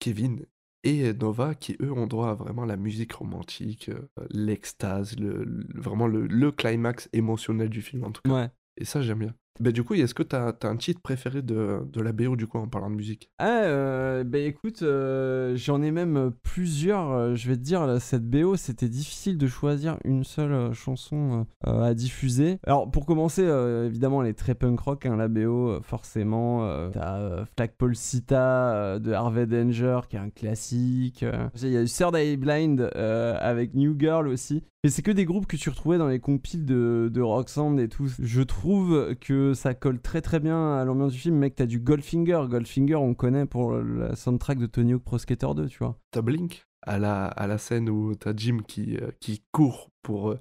Kevin 0.00 0.44
et 0.84 1.12
Nova 1.14 1.54
qui 1.54 1.76
eux 1.80 1.92
ont 1.92 2.06
droit 2.06 2.30
à 2.30 2.34
vraiment 2.34 2.64
la 2.64 2.76
musique 2.76 3.12
romantique, 3.12 3.88
euh, 3.90 4.08
l'extase, 4.30 5.18
le, 5.18 5.44
le- 5.44 5.66
vraiment 5.80 6.06
le, 6.06 6.26
le 6.26 6.52
climax 6.52 7.08
émotionnel 7.12 7.68
du 7.68 7.82
film 7.82 8.04
en 8.04 8.12
tout 8.12 8.22
cas. 8.22 8.32
Ouais. 8.32 8.50
Et 8.76 8.84
ça 8.84 9.02
j'aime 9.02 9.18
bien. 9.20 9.34
Bah, 9.60 9.72
du 9.72 9.84
coup, 9.84 9.92
est-ce 9.92 10.14
que 10.14 10.22
t'as 10.22 10.52
as 10.62 10.66
un 10.66 10.76
titre 10.76 11.02
préféré 11.02 11.42
de, 11.42 11.80
de 11.92 12.00
la 12.00 12.12
BO 12.12 12.34
du 12.34 12.46
coup 12.46 12.56
en 12.56 12.66
parlant 12.66 12.88
de 12.90 12.94
musique? 12.96 13.30
Ah, 13.38 13.64
euh, 13.64 14.24
bah 14.24 14.38
écoute, 14.38 14.80
euh, 14.82 15.54
j'en 15.54 15.82
ai 15.82 15.90
même 15.90 16.32
plusieurs. 16.42 17.10
euh, 17.10 17.34
je 17.34 17.46
vais 17.46 17.56
te 17.56 17.60
dire, 17.62 18.00
cette 18.00 18.24
BO, 18.24 18.56
c'était 18.56 18.88
difficile 18.88 19.36
de 19.36 19.46
choisir 19.46 19.98
une 20.04 20.24
seule 20.24 20.72
chanson 20.72 21.46
à 21.62 21.92
diffuser. 21.92 22.58
Alors, 22.66 22.90
pour 22.90 23.04
commencer, 23.04 23.42
évidemment, 23.42 24.22
elle 24.22 24.30
est 24.30 24.34
très 24.34 24.54
punk 24.54 24.80
rock, 24.80 25.04
hein, 25.04 25.16
la 25.16 25.28
BO, 25.28 25.80
forcément. 25.82 26.90
T'as 26.92 27.44
Flagpole 27.56 27.96
Sita 27.96 28.98
de 28.98 29.12
Harvey 29.12 29.46
Danger, 29.46 30.00
qui 30.08 30.16
est 30.16 30.20
un 30.20 30.30
classique. 30.30 31.24
Il 31.62 31.68
y 31.68 31.76
a 31.76 31.82
eu 31.82 31.86
Third 31.86 32.16
Eye 32.16 32.36
Blind 32.38 32.90
avec 32.94 33.74
New 33.74 33.94
Girl 33.98 34.26
aussi. 34.28 34.62
Et 34.82 34.88
c'est 34.88 35.02
que 35.02 35.10
des 35.10 35.26
groupes 35.26 35.46
que 35.46 35.56
tu 35.56 35.68
retrouvais 35.68 35.98
dans 35.98 36.08
les 36.08 36.20
compiles 36.20 36.64
de, 36.64 37.10
de 37.12 37.20
Roxanne 37.20 37.78
et 37.78 37.88
tout. 37.88 38.08
Je 38.18 38.40
trouve 38.40 39.14
que 39.20 39.49
ça 39.54 39.74
colle 39.74 40.00
très 40.00 40.20
très 40.20 40.40
bien 40.40 40.74
à 40.74 40.84
l'ambiance 40.84 41.12
du 41.12 41.18
film. 41.18 41.36
Mec, 41.36 41.56
t'as 41.56 41.66
du 41.66 41.80
Goldfinger. 41.80 42.42
Goldfinger, 42.48 42.96
on 42.96 43.14
connaît 43.14 43.46
pour 43.46 43.74
la 43.74 44.16
soundtrack 44.16 44.58
de 44.58 44.66
Tony 44.66 44.94
Hawk 44.94 45.02
Pro 45.02 45.18
Skater 45.18 45.48
2, 45.54 45.66
tu 45.66 45.78
vois. 45.78 45.98
T'as 46.10 46.22
Blink 46.22 46.64
à 46.82 46.98
la, 46.98 47.26
à 47.26 47.46
la 47.46 47.58
scène 47.58 47.88
où 47.88 48.14
t'as 48.14 48.32
Jim 48.34 48.58
qui, 48.66 48.96
euh, 48.96 49.10
court 49.52 49.90
pour 50.02 50.30
euh, 50.30 50.40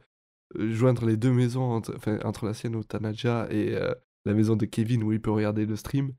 joindre 0.55 1.05
les 1.05 1.17
deux 1.17 1.31
maisons, 1.31 1.81
entre, 2.23 2.45
la 2.45 2.53
sienne 2.53 2.75
où 2.75 2.83
t'as 2.83 2.99
Nadja 2.99 3.47
et 3.49 3.75
euh, 3.75 3.93
la 4.25 4.33
maison 4.33 4.55
de 4.55 4.65
Kevin 4.65 5.03
où 5.03 5.11
il 5.11 5.21
peut 5.21 5.31
regarder 5.31 5.65
le 5.65 5.75
stream. 5.75 6.13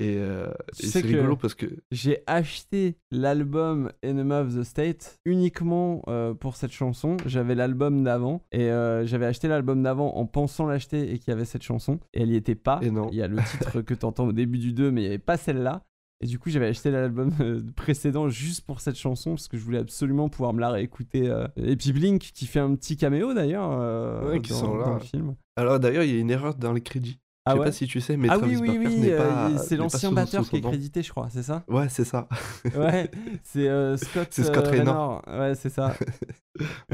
Et, 0.00 0.16
euh, 0.18 0.46
et 0.80 0.86
c'est 0.86 1.00
rigolo 1.00 1.36
parce 1.36 1.54
que 1.56 1.66
J'ai 1.90 2.22
acheté 2.28 2.96
l'album 3.10 3.90
Enema 4.04 4.42
of 4.42 4.54
the 4.54 4.62
State 4.62 5.18
uniquement 5.24 6.02
euh, 6.06 6.34
pour 6.34 6.54
cette 6.56 6.70
chanson. 6.70 7.16
J'avais 7.26 7.56
l'album 7.56 8.04
d'avant 8.04 8.44
et 8.52 8.70
euh, 8.70 9.04
j'avais 9.06 9.26
acheté 9.26 9.48
l'album 9.48 9.82
d'avant 9.82 10.14
en 10.16 10.24
pensant 10.24 10.66
l'acheter 10.66 11.12
et 11.12 11.18
qu'il 11.18 11.32
y 11.32 11.34
avait 11.34 11.44
cette 11.44 11.62
chanson. 11.64 11.98
Et 12.14 12.22
elle 12.22 12.30
y 12.30 12.36
était 12.36 12.54
pas. 12.54 12.78
Et 12.82 12.90
non. 12.92 13.08
Il 13.10 13.16
y 13.18 13.22
a 13.22 13.28
le 13.28 13.38
titre 13.42 13.80
que 13.80 13.92
t'entends 13.94 14.28
au 14.28 14.32
début 14.32 14.58
du 14.58 14.72
2, 14.72 14.90
mais 14.92 15.00
il 15.00 15.04
n'y 15.04 15.08
avait 15.08 15.18
pas 15.18 15.36
celle-là. 15.36 15.82
Et 16.20 16.26
du 16.26 16.38
coup, 16.38 16.50
j'avais 16.50 16.66
acheté 16.66 16.90
l'album 16.90 17.30
euh, 17.40 17.60
précédent 17.76 18.28
juste 18.28 18.64
pour 18.66 18.80
cette 18.80 18.96
chanson 18.96 19.30
parce 19.30 19.48
que 19.48 19.56
je 19.56 19.64
voulais 19.64 19.78
absolument 19.78 20.28
pouvoir 20.28 20.52
me 20.52 20.60
la 20.60 20.70
réécouter. 20.70 21.32
Et 21.56 21.76
puis 21.76 21.92
Blink 21.92 22.20
qui 22.20 22.46
fait 22.46 22.60
un 22.60 22.74
petit 22.76 22.96
caméo 22.96 23.34
d'ailleurs 23.34 24.24
Ouais, 24.28 24.40
qui 24.40 24.52
sont 24.52 24.76
là. 24.78 24.84
dans 24.84 24.94
le 24.94 25.00
film. 25.00 25.34
Alors 25.56 25.80
d'ailleurs, 25.80 26.04
il 26.04 26.12
y 26.14 26.16
a 26.16 26.20
une 26.20 26.30
erreur 26.30 26.54
dans 26.54 26.72
les 26.72 26.80
crédits. 26.80 27.18
Ah 27.48 27.50
Je 27.50 27.54
sais 27.54 27.58
ouais 27.60 27.64
pas 27.66 27.72
si 27.72 27.86
tu 27.86 28.00
sais, 28.00 28.16
mais 28.16 28.28
Ah 28.30 28.38
Travis 28.38 28.56
oui, 28.56 28.60
oui, 28.62 28.68
Barker 28.78 28.88
oui, 28.88 29.00
n'est 29.00 29.12
euh, 29.12 29.18
pas. 29.18 29.58
c'est 29.58 29.70
n'est 29.72 29.76
pas 29.78 29.82
l'ancien 29.84 30.08
sous- 30.08 30.14
batteur 30.14 30.48
qui 30.48 30.56
est 30.56 30.60
crédité, 30.60 31.02
je 31.02 31.10
crois, 31.10 31.28
c'est 31.30 31.42
ça 31.42 31.64
Ouais, 31.68 31.88
c'est 31.88 32.04
ça. 32.04 32.28
Ouais, 32.76 33.10
c'est 33.42 33.68
euh, 33.68 33.96
Scott, 33.96 34.28
C'est 34.30 34.44
Scott 34.44 34.66
euh, 34.66 34.70
Raynor. 34.70 35.22
Ouais, 35.28 35.54
c'est 35.54 35.70
ça. 35.70 35.94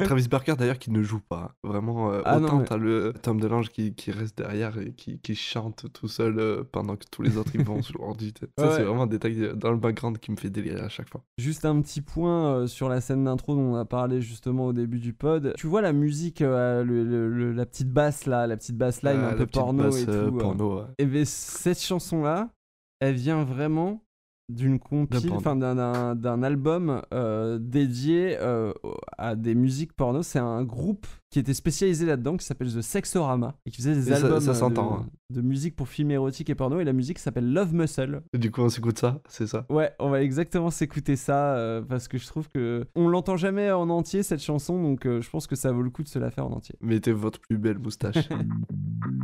Travis 0.05 0.29
Barker 0.29 0.55
d'ailleurs 0.59 0.79
qui 0.79 0.91
ne 0.91 1.03
joue 1.03 1.21
pas. 1.21 1.55
Vraiment, 1.63 2.13
euh, 2.13 2.21
Ah 2.27 2.39
autant 2.39 2.59
mais- 2.59 2.65
t'as 2.65 2.77
le 2.77 3.15
Tom 3.23 3.41
DeLange 3.41 3.71
qui, 3.71 3.95
qui 3.95 4.11
reste 4.11 4.37
derrière 4.37 4.77
et 4.79 4.93
qui, 4.93 5.19
qui 5.21 5.35
chante 5.35 5.87
tout 5.93 6.07
seul 6.09 6.39
euh, 6.39 6.65
pendant 6.71 6.97
que 6.97 7.05
tous 7.11 7.23
les 7.23 7.39
autres 7.39 7.53
ils 7.55 7.65
vont 7.65 7.81
sur 7.83 7.99
l'ordi. 7.99 8.35
Ça, 8.59 8.67
Ouais. 8.67 8.73
c'est 8.77 8.83
vraiment 8.83 9.05
un 9.05 9.07
détail 9.07 9.53
dans 9.57 9.71
le 9.71 9.79
background 9.79 10.19
qui 10.19 10.31
me 10.33 10.37
fait 10.37 10.51
délirer 10.51 10.81
à 10.81 10.89
chaque 10.91 11.09
fois. 11.09 11.23
Juste 11.39 11.65
un 11.65 11.81
petit 11.81 12.03
point 12.03 12.67
sur 12.67 12.91
la 12.91 13.01
scène 13.01 13.25
d'intro 13.25 13.55
dont 13.55 13.73
on 13.73 13.77
a 13.77 13.87
parlé 13.87 14.21
justement 14.21 14.67
au 14.67 14.73
début 14.75 14.99
du 14.99 15.15
pod. 15.15 15.55
Tu 15.57 15.67
vois 15.67 15.81
la 15.81 15.93
musique, 15.95 16.41
le- 16.41 16.83
le- 16.85 17.29
le- 17.31 17.53
la 17.53 17.65
petite 17.65 17.91
basse 17.91 18.27
là, 18.27 18.47
la 18.47 18.57
petite 18.59 18.77
basse 18.77 19.03
line 19.03 19.21
Ah, 19.23 19.31
un 19.31 19.35
peu 19.35 19.47
porno 19.47 19.89
et 19.97 20.05
tout. 20.05 20.37
Porno, 20.49 20.79
ouais. 20.79 20.87
Et 20.99 21.07
ben, 21.07 21.25
cette 21.25 21.81
chanson 21.81 22.23
là, 22.23 22.51
elle 23.01 23.15
vient 23.15 23.45
vraiment 23.45 24.05
d'une 24.49 24.79
compile, 24.79 25.33
enfin 25.33 25.57
d'un- 25.57 26.43
album 26.43 27.01
euh, 27.15 27.59
dédié 27.59 28.37
euh, 28.41 28.73
à 29.17 29.37
des 29.37 29.55
musiques 29.55 29.95
porno. 29.95 30.23
C'est 30.23 30.39
un 30.39 30.63
groupe 30.65 31.07
qui 31.31 31.39
était 31.39 31.55
spécialisé 31.55 32.05
là-dedans 32.07 32.37
qui 32.37 32.45
s'appelle 32.45 32.73
The 32.73 32.83
Sexorama 32.83 33.57
et 33.65 33.71
qui 33.71 33.79
faisait 33.79 33.95
des 33.95 34.11
Et 34.11 34.13
albums 34.13 34.41
ça 34.41 34.53
euh, 34.53 34.71
hein. 34.77 35.07
de, 35.31 35.41
musique 35.41 35.75
pour 35.75 35.89
films 35.89 36.11
érotiques 36.11 36.51
et 36.51 36.55
porno. 36.55 36.79
Et 36.79 36.85
la 36.85 36.93
musique 36.93 37.19
s'appelle 37.19 37.51
Love 37.53 37.75
Muscle. 37.75 38.23
Et 38.35 38.39
du 38.39 38.51
coup, 38.51 38.61
on 38.61 38.69
s'écoute 38.69 38.99
ça, 38.99 39.21
c'est 39.29 39.47
ça? 39.47 39.65
Ouais, 39.71 39.93
on 39.99 40.11
va 40.11 40.23
exactement 40.23 40.71
s'écouter 40.71 41.17
ça 41.17 41.57
euh, 41.57 41.81
parce 41.81 42.07
que 42.07 42.19
je 42.19 42.27
trouve 42.27 42.49
que 42.49 42.87
on 42.95 43.09
l'entend 43.09 43.37
jamais 43.37 43.71
en 43.73 43.89
entier 43.89 44.23
cette 44.23 44.43
chanson, 44.43 44.81
donc 44.83 45.05
je 45.05 45.31
pense 45.31 45.47
que 45.47 45.57
ça 45.57 45.73
vaut 45.73 45.83
le 45.83 45.91
coup 45.91 46.03
de 46.03 46.09
se 46.09 46.19
la 46.19 46.31
faire 46.31 46.47
en 46.47 46.53
entier. 46.53 46.75
Mettez 46.83 47.13
votre 47.13 47.41
plus 47.41 47.57
belle 47.57 47.79
moustache. 47.79 48.29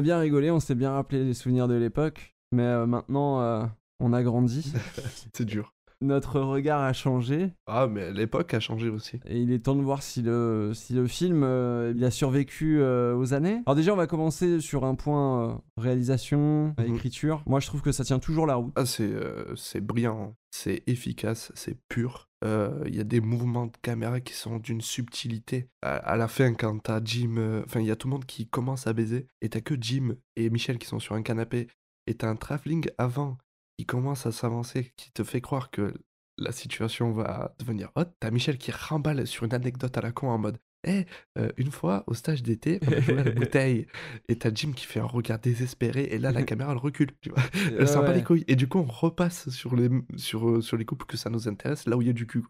a 0.00 0.02
bien 0.02 0.18
rigolé, 0.18 0.50
on 0.50 0.60
s'est 0.60 0.74
bien 0.74 0.92
rappelé 0.92 1.24
les 1.24 1.34
souvenirs 1.34 1.68
de 1.68 1.74
l'époque, 1.74 2.34
mais 2.52 2.62
euh, 2.62 2.86
maintenant 2.86 3.40
euh, 3.42 3.64
on 4.00 4.12
a 4.14 4.22
grandi, 4.22 4.72
C'est 5.34 5.44
dur. 5.44 5.74
notre 6.00 6.40
regard 6.40 6.80
a 6.80 6.94
changé, 6.94 7.52
Ah, 7.66 7.86
mais 7.86 8.10
l'époque 8.12 8.54
a 8.54 8.60
changé 8.60 8.88
aussi. 8.88 9.20
et 9.26 9.38
il 9.40 9.52
est 9.52 9.58
temps 9.58 9.76
de 9.76 9.82
voir 9.82 10.02
si 10.02 10.22
le, 10.22 10.72
si 10.74 10.94
le 10.94 11.06
film 11.06 11.42
euh, 11.44 11.92
il 11.94 12.02
a 12.04 12.10
survécu 12.10 12.82
aux 12.82 13.34
années. 13.34 13.60
Alors 13.66 13.76
déjà 13.76 13.92
on 13.92 13.96
va 13.96 14.06
commencer 14.06 14.60
sur 14.60 14.84
un 14.86 14.94
point 14.94 15.60
réalisation, 15.76 16.74
Mhm. 16.78 16.94
écriture. 16.94 17.42
Moi 17.46 17.60
je 17.60 17.66
trouve 17.66 17.82
que 17.82 17.92
ça 17.92 18.04
tient 18.04 18.18
toujours 18.18 18.46
la 18.46 18.54
route. 18.54 18.72
Ah, 18.76 18.86
c'est 18.86 19.12
c'est 19.56 19.80
brillant, 19.84 20.34
c'est 20.50 20.82
efficace, 20.86 21.52
c'est 21.54 21.76
pur. 21.88 22.29
Euh, 22.44 22.82
Il 22.86 22.96
y 22.96 23.00
a 23.00 23.04
des 23.04 23.20
mouvements 23.20 23.66
de 23.66 23.76
caméra 23.82 24.20
qui 24.20 24.32
sont 24.34 24.58
d'une 24.58 24.80
subtilité. 24.80 25.68
À, 25.82 26.16
la 26.16 26.28
fin, 26.28 26.54
quand 26.54 26.78
t'as 26.78 27.00
Jim, 27.04 27.36
euh, 27.36 27.62
enfin, 27.64 27.80
il 27.80 27.86
y 27.86 27.90
a 27.90 27.96
tout 27.96 28.08
le 28.08 28.12
monde 28.12 28.26
qui 28.26 28.46
commence 28.46 28.86
à 28.86 28.92
baiser, 28.92 29.26
et 29.40 29.48
t'as 29.48 29.60
que 29.60 29.74
Jim 29.80 30.16
et 30.36 30.50
Michel 30.50 30.78
qui 30.78 30.86
sont 30.86 31.00
sur 31.00 31.14
un 31.14 31.22
canapé, 31.22 31.68
et 32.06 32.14
t'as 32.14 32.28
un 32.28 32.36
travelling 32.36 32.88
avant 32.98 33.36
qui 33.78 33.86
commence 33.86 34.26
à 34.26 34.32
s'avancer, 34.32 34.92
qui 34.96 35.12
te 35.12 35.24
fait 35.24 35.40
croire 35.40 35.70
que 35.70 35.94
la 36.38 36.52
situation 36.52 37.12
va 37.12 37.54
devenir 37.58 37.90
haute. 37.94 38.12
T'as 38.20 38.30
Michel 38.30 38.58
qui 38.58 38.72
remballe 38.72 39.26
sur 39.26 39.44
une 39.44 39.54
anecdote 39.54 39.96
à 39.96 40.00
la 40.00 40.12
con 40.12 40.28
en 40.28 40.38
mode 40.38 40.58
Eh, 40.84 41.04
euh, 41.38 41.50
une 41.58 41.70
fois 41.70 42.04
au 42.06 42.14
stage 42.14 42.42
d'été, 42.42 42.80
on 42.88 42.92
a 42.92 43.00
joué 43.00 43.18
à 43.18 43.24
la 43.24 43.30
bouteille. 43.32 43.86
Et 44.28 44.36
t'as 44.36 44.50
Jim 44.54 44.72
qui 44.74 44.86
fait 44.86 45.00
un 45.00 45.04
regard 45.04 45.38
désespéré, 45.38 46.04
et 46.10 46.18
là, 46.18 46.32
la 46.32 46.42
caméra, 46.44 46.72
elle 46.72 46.78
recule. 46.78 47.10
Tu 47.20 47.30
vois 47.30 47.42
elle 47.78 47.86
s'en 47.88 48.00
bat 48.00 48.12
les 48.14 48.22
couilles. 48.22 48.44
Et 48.48 48.56
du 48.56 48.68
coup, 48.68 48.78
on 48.78 48.84
repasse 48.84 49.50
sur 49.50 49.76
les, 49.76 49.90
sur, 50.16 50.62
sur 50.62 50.76
les 50.76 50.84
couples 50.84 51.06
que 51.06 51.16
ça 51.16 51.30
nous 51.30 51.48
intéresse, 51.48 51.86
là 51.86 51.96
où 51.96 52.02
il 52.02 52.06
y 52.08 52.10
a 52.10 52.14
du 52.14 52.26
cul. 52.26 52.44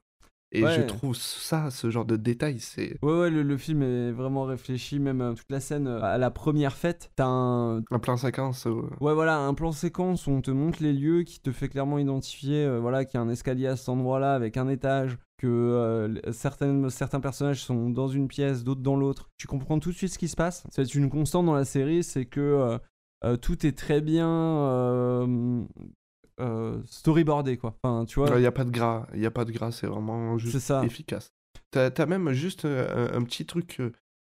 Et 0.52 0.62
je 0.66 0.82
trouve 0.82 1.14
ça, 1.14 1.70
ce 1.70 1.90
genre 1.90 2.04
de 2.04 2.16
détail, 2.16 2.58
c'est 2.58 2.98
Ouais 3.02 3.12
ouais 3.20 3.30
le, 3.30 3.44
le 3.44 3.56
film 3.56 3.82
est 3.84 4.10
vraiment 4.10 4.42
réfléchi, 4.42 4.98
même 4.98 5.20
euh, 5.20 5.32
toute 5.34 5.48
la 5.48 5.60
scène 5.60 5.86
euh, 5.86 6.02
à 6.02 6.18
la 6.18 6.32
première 6.32 6.76
fête, 6.76 7.12
t'as 7.14 7.26
un, 7.26 7.78
un 7.88 7.98
plan 8.00 8.16
séquence. 8.16 8.66
euh, 8.66 8.82
Ouais, 9.00 9.14
voilà, 9.14 9.38
un 9.38 9.54
plan 9.54 9.70
séquence 9.70 10.26
où 10.26 10.32
on 10.32 10.40
te 10.40 10.50
montre 10.50 10.82
les 10.82 10.92
lieux, 10.92 11.22
qui 11.22 11.38
te 11.40 11.52
fait 11.52 11.68
clairement 11.68 12.00
identifier, 12.00 12.68
voilà, 12.80 13.04
qu'il 13.04 13.14
y 13.14 13.22
a 13.22 13.24
un 13.24 13.28
escalier 13.28 13.68
à 13.68 13.76
cet 13.76 13.90
endroit-là 13.90 14.34
avec 14.34 14.56
un 14.56 14.68
étage, 14.68 15.18
que 15.40 15.46
euh, 15.46 16.32
certaines, 16.32 16.90
certains 16.90 17.20
personnages 17.20 17.64
sont 17.64 17.88
dans 17.88 18.08
une 18.08 18.28
pièce, 18.28 18.62
d'autres 18.62 18.82
dans 18.82 18.94
l'autre. 18.94 19.30
Tu 19.38 19.46
comprends 19.46 19.78
tout 19.78 19.90
de 19.90 19.96
suite 19.96 20.12
ce 20.12 20.18
qui 20.18 20.28
se 20.28 20.36
passe. 20.36 20.64
C'est 20.70 20.94
une 20.94 21.08
constante 21.08 21.46
dans 21.46 21.54
la 21.54 21.64
série, 21.64 22.04
c'est 22.04 22.26
que 22.26 22.40
euh, 22.40 22.78
euh, 23.24 23.36
tout 23.38 23.64
est 23.66 23.72
très 23.72 24.02
bien 24.02 24.28
storyboardé, 26.84 27.56
quoi. 27.56 27.74
Enfin, 27.82 28.04
tu 28.04 28.20
vois, 28.20 28.28
Il 28.36 28.40
n'y 28.40 28.46
a 28.46 28.52
pas 28.52 28.64
de 28.64 28.70
gras, 28.70 29.06
il 29.14 29.20
n'y 29.20 29.26
a 29.26 29.30
pas 29.30 29.46
de 29.46 29.52
gras, 29.52 29.72
c'est 29.72 29.86
vraiment 29.86 30.36
juste 30.36 30.58
ça. 30.58 30.84
efficace. 30.84 31.32
T'as 31.70 31.90
as 31.96 32.06
même 32.06 32.32
juste 32.32 32.66
un, 32.66 33.12
un 33.14 33.22
petit 33.22 33.46
truc 33.46 33.80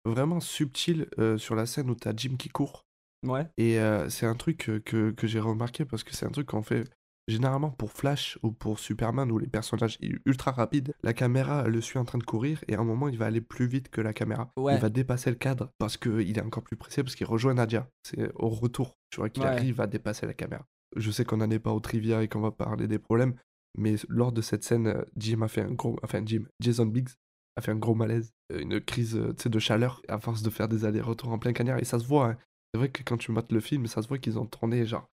vraiment 0.05 0.41
subtil 0.41 1.07
sur 1.38 1.55
la 1.55 1.66
scène 1.66 1.89
où 1.89 1.95
t'as 1.95 2.13
Jim 2.16 2.36
qui 2.38 2.49
court. 2.49 2.86
Ouais. 3.26 3.47
Et 3.57 3.80
euh, 3.80 4.09
c'est 4.09 4.26
un 4.26 4.36
truc 4.36 4.70
que, 4.86 5.11
que 5.11 5.28
j'ai 5.28 5.39
remarqué 5.39 5.86
parce 5.86 6.03
que 6.03 6.13
c'est 6.13 6.26
un 6.26 6.32
truc 6.32 6.47
qu'on 6.47 6.61
fait 6.61 6.84
généralement 7.28 7.71
pour 7.71 7.91
Flash 7.91 8.38
ou 8.43 8.51
pour 8.51 8.78
Superman 8.80 9.32
où 9.32 9.38
les 9.39 9.47
personnages 9.47 9.97
ultra 10.26 10.51
rapides, 10.51 10.93
la 11.03 11.13
caméra 11.13 11.67
le 11.67 11.82
suit 11.82 11.97
en 11.99 12.05
train 12.05 12.19
de 12.19 12.23
courir 12.23 12.63
et 12.67 12.76
à 12.76 12.80
un 12.80 12.84
moment 12.84 13.07
il 13.07 13.17
va 13.17 13.26
aller 13.26 13.41
plus 13.41 13.67
vite 13.67 13.89
que 13.89 14.01
la 14.01 14.13
caméra. 14.13 14.51
Ouais. 14.57 14.76
Il 14.76 14.82
va 14.82 14.89
dépasser 14.89 15.30
le 15.32 15.36
cadre 15.36 15.71
parce 15.80 15.97
qu'il 15.97 16.38
est 16.38 16.41
encore 16.41 16.63
plus 16.63 16.78
pressé 16.78 17.03
parce 17.03 17.15
qu'il 17.15 17.26
rejoint 17.28 17.53
Nadia. 17.55 17.89
C'est 18.03 18.32
au 18.36 18.49
retour, 18.49 18.95
tu 19.09 19.19
vois, 19.19 19.30
qu'il 19.30 19.43
Ouais. 19.43 19.49
arrive 19.49 19.82
à 19.82 19.88
dépasser 19.88 20.26
la 20.28 20.34
caméra. 20.34 20.65
Je 20.95 21.11
sais 21.11 21.26
qu'on 21.26 21.38
n'en 21.38 21.49
est 21.49 21.59
pas 21.59 21.71
au 21.73 21.80
trivia 21.80 22.21
et 22.23 22.28
qu'on 22.28 22.41
va 22.41 22.51
parler 22.51 22.88
des 22.88 22.99
problèmes, 22.99 23.34
mais 23.78 23.95
lors 24.07 24.32
de 24.32 24.41
cette 24.41 24.63
scène, 24.63 25.03
Jim 25.17 25.41
a 25.41 25.47
fait 25.47 25.61
un 25.61 25.71
gros. 25.71 25.97
Enfin, 26.03 26.21
Jim, 26.26 26.43
Jason 26.61 26.86
Biggs 26.86 27.09
a 27.57 27.61
fait 27.61 27.71
un 27.71 27.76
gros 27.78 27.95
malaise, 27.95 28.32
euh, 28.53 28.59
une 28.59 28.80
crise 28.80 29.15
euh, 29.17 29.34
de 29.34 29.59
chaleur 29.59 30.01
à 30.07 30.19
force 30.19 30.41
de 30.41 30.49
faire 30.49 30.67
des 30.67 30.86
allers-retours 30.86 31.32
en 31.32 31.39
plein 31.39 31.53
cagnard. 31.53 31.80
Et 31.80 31.86
ça 31.86 31.99
se 31.99 32.05
voit, 32.05 32.30
hein. 32.32 32.38
c'est 32.73 32.78
vrai 32.78 32.89
que 32.89 33.01
quand 33.03 33.17
tu 33.17 33.32
mates 33.32 33.51
le 33.51 33.59
film, 33.61 33.88
ça 33.88 34.01
se 34.01 34.07
voit 34.07 34.17
qu'ils 34.19 34.38
ont 34.39 34.45
tourné 34.45 34.86
genre 34.86 35.09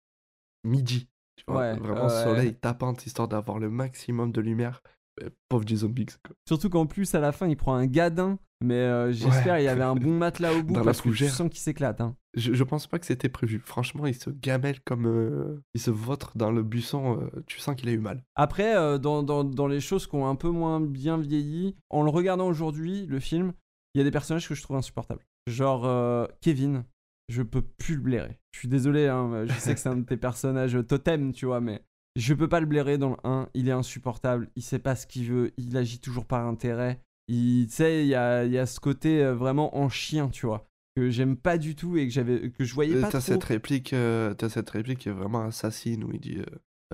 midi. 0.66 1.08
Tu 1.40 1.52
vois, 1.52 1.62
Ouais, 1.62 1.74
vraiment 1.78 2.10
soleil 2.10 2.54
tapante 2.56 3.06
histoire 3.06 3.28
d'avoir 3.28 3.60
le 3.60 3.70
maximum 3.70 4.32
de 4.32 4.42
lumière. 4.42 4.82
Euh, 5.24 5.30
pauvre 5.50 5.66
Jason 5.68 5.90
Biggs. 5.90 6.12
quoi. 6.26 6.34
Surtout 6.48 6.70
qu'en 6.70 6.86
plus, 6.86 7.14
à 7.16 7.20
la 7.20 7.32
fin, 7.34 7.48
il 7.48 7.58
prend 7.58 7.74
un 7.76 7.88
gadin, 7.88 8.40
mais 8.64 8.76
euh, 8.76 9.12
j'espère 9.12 9.56
Ouais. 9.56 9.64
il 9.64 9.66
y 9.66 9.68
avait 9.68 9.84
un 9.84 9.96
bon 9.96 10.18
matelas 10.18 10.54
au 10.54 10.64
bout 10.64 10.74
Dans 10.76 10.84
la 10.84 10.92
que 10.94 10.98
tu 10.98 11.04
fougère. 11.10 11.32
sens 11.34 11.50
qu'il 11.50 11.60
s'éclate. 11.60 12.00
Hein. 12.00 12.16
Je, 12.36 12.54
je 12.54 12.64
pense 12.64 12.88
pas 12.88 13.00
que 13.00 13.06
c'était 13.06 13.28
prévu. 13.28 13.60
Franchement, 13.66 14.06
il 14.06 14.14
se 14.16 14.30
gamelle 14.30 14.80
comme. 14.82 15.08
euh, 15.08 15.62
il 15.74 15.82
se 15.82 15.92
vautre 15.92 16.32
dans 16.36 16.52
le 16.52 16.64
buisson. 16.64 17.20
euh, 17.22 17.44
tu 17.48 17.60
sens 17.60 17.76
qu'il 17.76 17.90
a 17.90 17.92
eu 17.92 17.98
mal. 17.98 18.24
Après, 18.36 18.78
euh, 18.78 18.98
dans, 18.98 19.24
dans- 19.24 19.44
dans 19.44 19.68
les 19.68 19.82
choses 19.82 20.08
qui 20.08 20.16
ont 20.16 20.28
un 20.28 20.36
peu 20.36 20.50
moins 20.50 20.80
bien 20.80 21.18
vieilli, 21.18 21.76
en 21.90 22.04
le 22.04 22.10
regardant 22.12 22.48
aujourd'hui, 22.48 23.06
le 23.08 23.20
film, 23.20 23.52
il 23.96 23.98
y 23.98 24.02
a 24.02 24.04
des 24.06 24.12
personnages 24.12 24.48
que 24.48 24.56
je 24.56 24.62
trouve 24.62 24.78
insupportables. 24.78 25.26
Genre 25.48 26.28
Kevin, 26.42 26.84
je 27.30 27.42
peux 27.42 27.62
plus 27.62 27.96
le 27.96 28.02
blairer. 28.02 28.40
Je 28.54 28.60
suis 28.60 28.68
désolé, 28.68 29.08
hein, 29.08 29.46
je 29.46 29.54
sais 29.54 29.74
que 29.74 29.80
c'est 29.80 29.90
un 29.90 29.96
de 29.98 30.06
tes 30.06 30.18
personnages 30.30 30.78
totem, 30.88 31.32
tu 31.32 31.46
vois, 31.46 31.62
mais 31.62 31.82
je 32.16 32.34
peux 32.34 32.50
pas 32.50 32.60
le 32.60 32.66
blairer 32.66 32.98
dans 32.98 33.12
le 33.12 33.18
1. 33.24 33.50
Il 33.54 33.70
est 33.70 33.72
insupportable, 33.74 34.50
il 34.56 34.64
sait 34.64 34.80
pas 34.80 34.96
ce 34.96 35.08
qu'il 35.08 35.26
veut, 35.32 35.52
il 35.58 35.78
agit 35.78 36.00
toujours 36.00 36.26
par 36.26 36.46
intérêt. 36.46 37.02
Il, 37.28 37.68
tu 37.68 37.74
sais, 37.76 38.04
il 38.04 38.08
y 38.08 38.16
a, 38.16 38.44
il 38.46 38.52
y 38.52 38.58
a 38.58 38.66
ce 38.66 38.80
côté 38.80 39.24
euh, 39.24 39.36
vraiment 39.36 39.78
en 39.78 39.88
chien, 39.90 40.30
tu 40.30 40.48
vois, 40.48 40.68
que 40.98 41.10
j'aime 41.12 41.38
pas 41.38 41.58
du 41.60 41.76
tout 41.76 41.96
et 41.98 42.08
que, 42.08 42.14
j'avais, 42.14 42.50
que 42.50 42.64
je 42.64 42.74
voyais 42.74 42.96
Euh, 42.96 43.02
pas 43.02 43.10
T'as 43.12 43.20
trop. 43.22 43.34
cette 43.34 43.44
réplique, 43.44 43.94
euh, 43.94 44.34
t'as 44.34 44.50
cette 44.50 44.70
réplique 44.72 45.00
qui 45.00 45.10
est 45.10 45.14
vraiment 45.14 45.44
assassine 45.46 46.04
où 46.04 46.12
il 46.12 46.20
dit, 46.20 46.40
euh, 46.40 46.46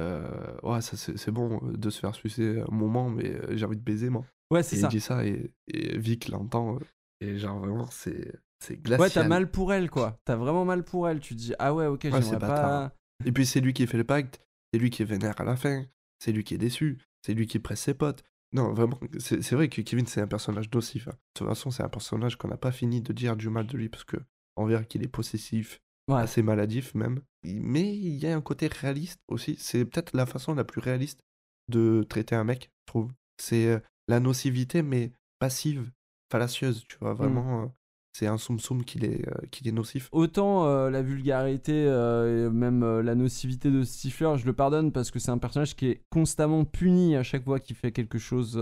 euh, 0.02 0.28
ouais, 0.64 0.82
ça 0.82 0.98
c'est 0.98 1.18
c'est 1.18 1.32
bon 1.32 1.62
euh, 1.64 1.78
de 1.78 1.90
se 1.90 2.02
faire 2.02 2.14
sucer 2.14 2.62
un 2.68 2.76
moment, 2.76 3.10
mais 3.10 3.30
euh, 3.32 3.56
j'ai 3.56 3.66
envie 3.66 3.78
de 3.78 3.82
baiser 3.82 4.10
moi. 4.10 4.26
Ouais, 4.52 4.60
Et 4.60 4.64
c'est 4.64 4.76
il 4.76 4.82
ça. 4.82 4.88
dit 4.90 5.00
ça 5.00 5.26
et, 5.26 5.52
et 5.68 5.98
Vic 5.98 6.28
l'entend 6.28 6.76
euh, 6.76 6.80
et 7.22 7.38
genre 7.38 7.60
vraiment 7.60 7.88
c'est 7.90 8.34
c'est 8.66 8.78
glacial. 8.78 9.02
Ouais, 9.02 9.10
t'as 9.10 9.28
mal 9.28 9.50
pour 9.52 9.74
elle, 9.74 9.90
quoi. 9.90 10.20
T'as 10.26 10.36
vraiment 10.36 10.66
mal 10.66 10.84
pour 10.84 11.08
elle. 11.08 11.20
Tu 11.20 11.36
te 11.36 11.40
dis, 11.40 11.54
ah 11.60 11.74
ouais, 11.74 11.86
ok, 11.88 12.00
c'est 12.04 12.12
j'aimerais 12.22 12.40
pas. 12.40 12.94
Et 13.26 13.32
puis 13.32 13.46
c'est 13.46 13.62
lui 13.62 13.74
qui 13.74 13.88
fait 13.88 13.98
le 13.98 14.04
pacte, 14.04 14.42
c'est 14.74 14.80
lui 14.80 14.90
qui 14.90 15.02
est 15.02 15.06
vénère 15.06 15.40
à 15.40 15.44
la 15.44 15.56
fin, 15.56 15.86
c'est 16.20 16.32
lui 16.32 16.44
qui 16.44 16.54
est 16.54 16.58
déçu, 16.58 16.98
c'est 17.26 17.34
lui 17.34 17.48
qui 17.48 17.60
presse 17.60 17.82
ses 17.82 17.94
potes. 17.94 18.24
Non, 18.54 18.74
vraiment, 18.74 19.00
c'est 19.20 19.52
vrai 19.54 19.68
que 19.70 19.82
Kevin 19.82 20.06
c'est 20.06 20.22
un 20.22 20.28
personnage 20.28 20.70
nocif. 20.74 21.08
hein. 21.08 21.12
De 21.12 21.18
toute 21.40 21.48
façon, 21.48 21.72
c'est 21.72 21.84
un 21.84 21.90
personnage 21.90 22.38
qu'on 22.38 22.48
n'a 22.48 22.58
pas 22.58 22.72
fini 22.72 23.02
de 23.02 23.12
dire 23.14 23.36
du 23.36 23.50
mal 23.50 23.68
de 23.68 23.78
lui 23.78 23.90
parce 23.90 24.04
que 24.04 24.18
on 24.58 24.66
verra 24.66 24.84
qu'il 24.84 25.04
est 25.04 25.08
possessif, 25.10 25.82
Ouais. 26.08 26.22
assez 26.22 26.42
maladif 26.44 26.94
même. 26.94 27.22
Mais 27.44 27.96
il 27.98 28.16
y 28.18 28.28
a 28.28 28.36
un 28.36 28.42
côté 28.42 28.68
réaliste 28.68 29.20
aussi. 29.28 29.56
C'est 29.60 29.84
peut-être 29.86 30.16
la 30.16 30.26
façon 30.26 30.54
la 30.56 30.64
plus 30.64 30.80
réaliste 30.80 31.20
de 31.68 32.06
traiter 32.08 32.36
un 32.36 32.44
mec, 32.44 32.70
je 32.88 32.92
trouve. 32.92 33.12
C'est 33.42 33.66
euh, 33.68 33.80
la 34.08 34.20
nocivité, 34.20 34.84
mais 34.84 35.12
passive, 35.40 35.92
fallacieuse, 36.32 36.86
tu 36.88 36.98
vois. 37.02 37.14
Vraiment, 37.14 37.64
euh, 37.64 37.68
c'est 38.16 38.28
un 38.28 38.38
soum-soum 38.38 38.86
qu'il 38.86 39.04
est, 39.04 39.28
euh, 39.28 39.66
est 39.66 39.72
nocif. 39.74 40.08
Autant 40.14 40.66
euh, 40.66 40.90
la 40.90 41.02
vulgarité 41.02 41.74
euh, 41.86 42.48
et 42.48 42.50
même 42.50 43.02
la 43.02 43.14
nocivité 43.14 43.70
de 43.70 43.84
Stifler, 43.84 44.38
je 44.38 44.46
le 44.46 44.54
pardonne 44.54 44.94
parce 44.94 45.12
que 45.12 45.20
c'est 45.20 45.32
un 45.32 45.38
personnage 45.38 45.76
qui 45.76 45.88
est 45.88 46.02
constamment 46.10 46.64
puni 46.64 47.18
à 47.18 47.24
chaque 47.24 47.44
fois 47.44 47.60
qu'il 47.60 47.76
fait 47.76 47.92
quelque 47.92 48.18
chose. 48.18 48.58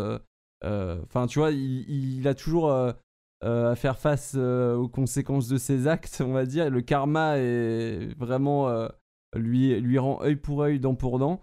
Enfin, 0.63 1.27
tu 1.27 1.37
vois, 1.37 1.51
il, 1.51 2.27
a 2.27 2.33
toujours 2.33 2.71
à 2.71 3.75
faire 3.75 3.99
face 3.99 4.35
aux 4.35 4.87
conséquences 4.87 5.47
de 5.47 5.57
ses 5.57 5.87
actes, 5.87 6.23
on 6.25 6.31
va 6.31 6.47
dire. 6.47 6.71
Le 6.71 6.81
karma 6.81 7.37
est 7.37 8.17
vraiment 8.17 8.87
lui, 9.35 9.79
lui 9.79 9.99
rend 9.99 10.19
œil 10.23 10.37
pour 10.37 10.63
œil, 10.63 10.79
dent 10.79 10.95
pour 10.95 11.19
dent. 11.19 11.41